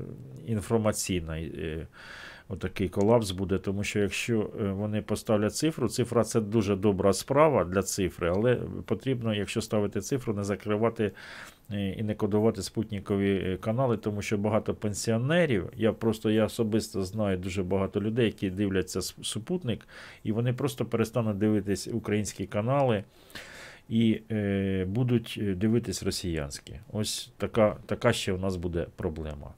інформаційна. 0.47 1.37
Е, 1.39 1.87
Отакий 2.49 2.89
колапс 2.89 3.31
буде, 3.31 3.57
тому 3.57 3.83
що 3.83 3.99
якщо 3.99 4.49
е, 4.61 4.63
вони 4.63 5.01
поставлять 5.01 5.55
цифру, 5.55 5.89
цифра 5.89 6.23
це 6.23 6.41
дуже 6.41 6.75
добра 6.75 7.13
справа 7.13 7.63
для 7.63 7.81
цифри, 7.81 8.29
але 8.35 8.55
потрібно, 8.85 9.33
якщо 9.35 9.61
ставити 9.61 10.01
цифру, 10.01 10.33
не 10.33 10.43
закривати 10.43 11.11
і 11.69 12.03
не 12.03 12.15
кодувати 12.15 12.61
спутникові 12.61 13.31
е, 13.35 13.57
канали, 13.57 13.97
тому 13.97 14.21
що 14.21 14.37
багато 14.37 14.73
пенсіонерів, 14.73 15.69
я 15.75 15.93
просто 15.93 16.31
я 16.31 16.45
особисто 16.45 17.03
знаю 17.03 17.37
дуже 17.37 17.63
багато 17.63 18.01
людей, 18.01 18.25
які 18.25 18.49
дивляться 18.49 19.01
супутник, 19.01 19.87
і 20.23 20.31
вони 20.31 20.53
просто 20.53 20.85
перестануть 20.85 21.37
дивитись 21.37 21.87
українські 21.87 22.45
канали 22.45 23.03
і 23.89 24.21
е, 24.31 24.85
будуть 24.87 25.39
е, 25.41 25.55
дивитись 25.55 26.03
росіянські. 26.03 26.79
Ось 26.91 27.31
така, 27.37 27.77
така 27.85 28.13
ще 28.13 28.33
у 28.33 28.37
нас 28.37 28.55
буде 28.55 28.87
проблема. 28.95 29.53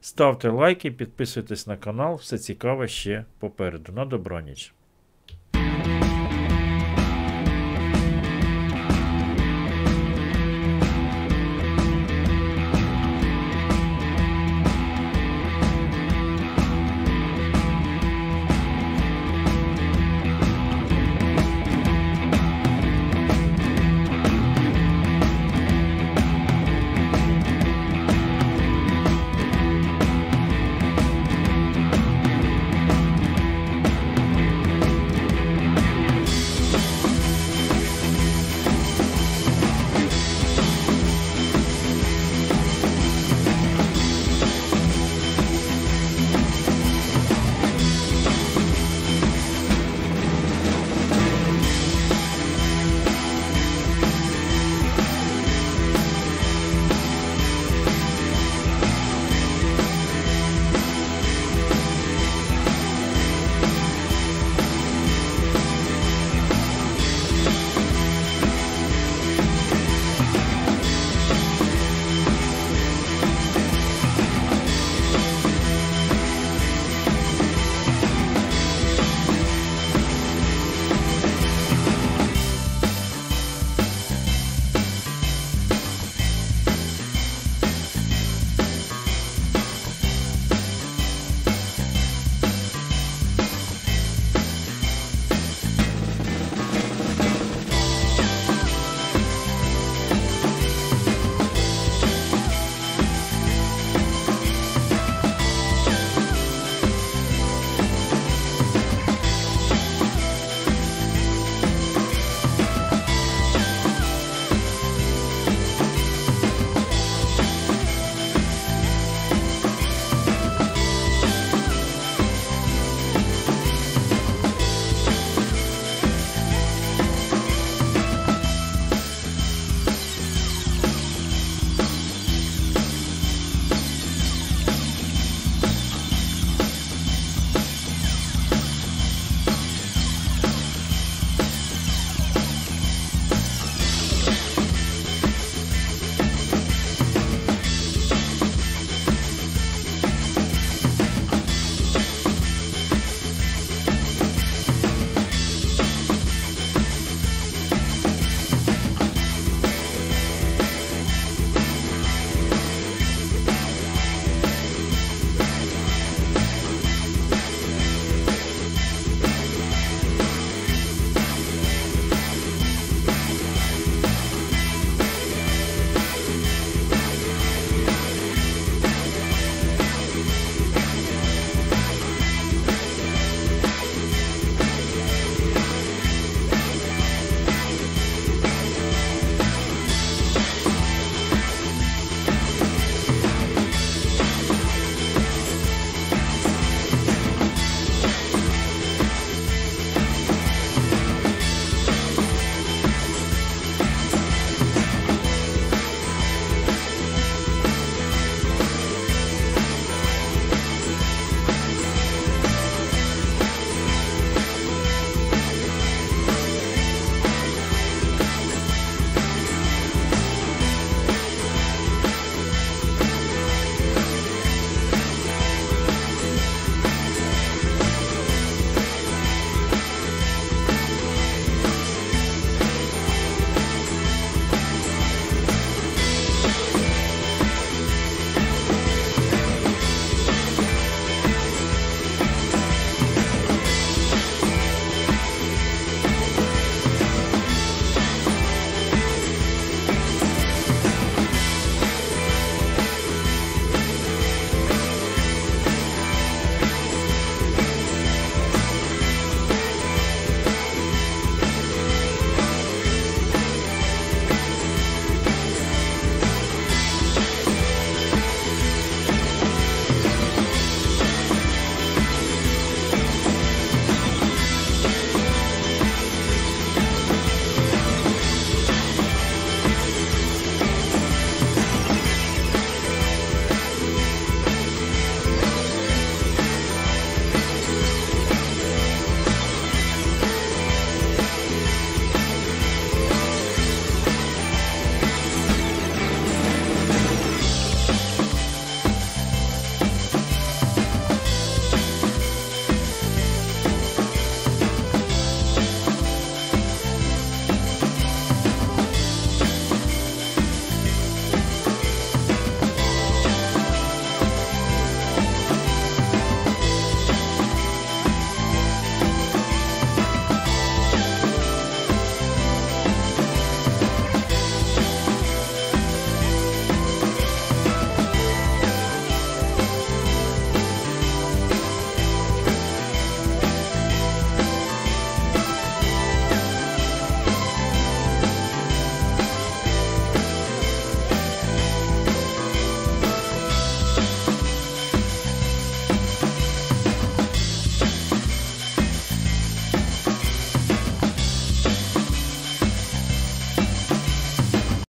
Ставте 0.00 0.48
лайки, 0.48 0.90
підписуйтесь 0.90 1.66
на 1.66 1.76
канал, 1.76 2.14
все 2.14 2.38
цікаве 2.38 2.88
ще 2.88 3.24
попереду. 3.38 3.92
На 3.92 4.04
добраніч. 4.04 4.75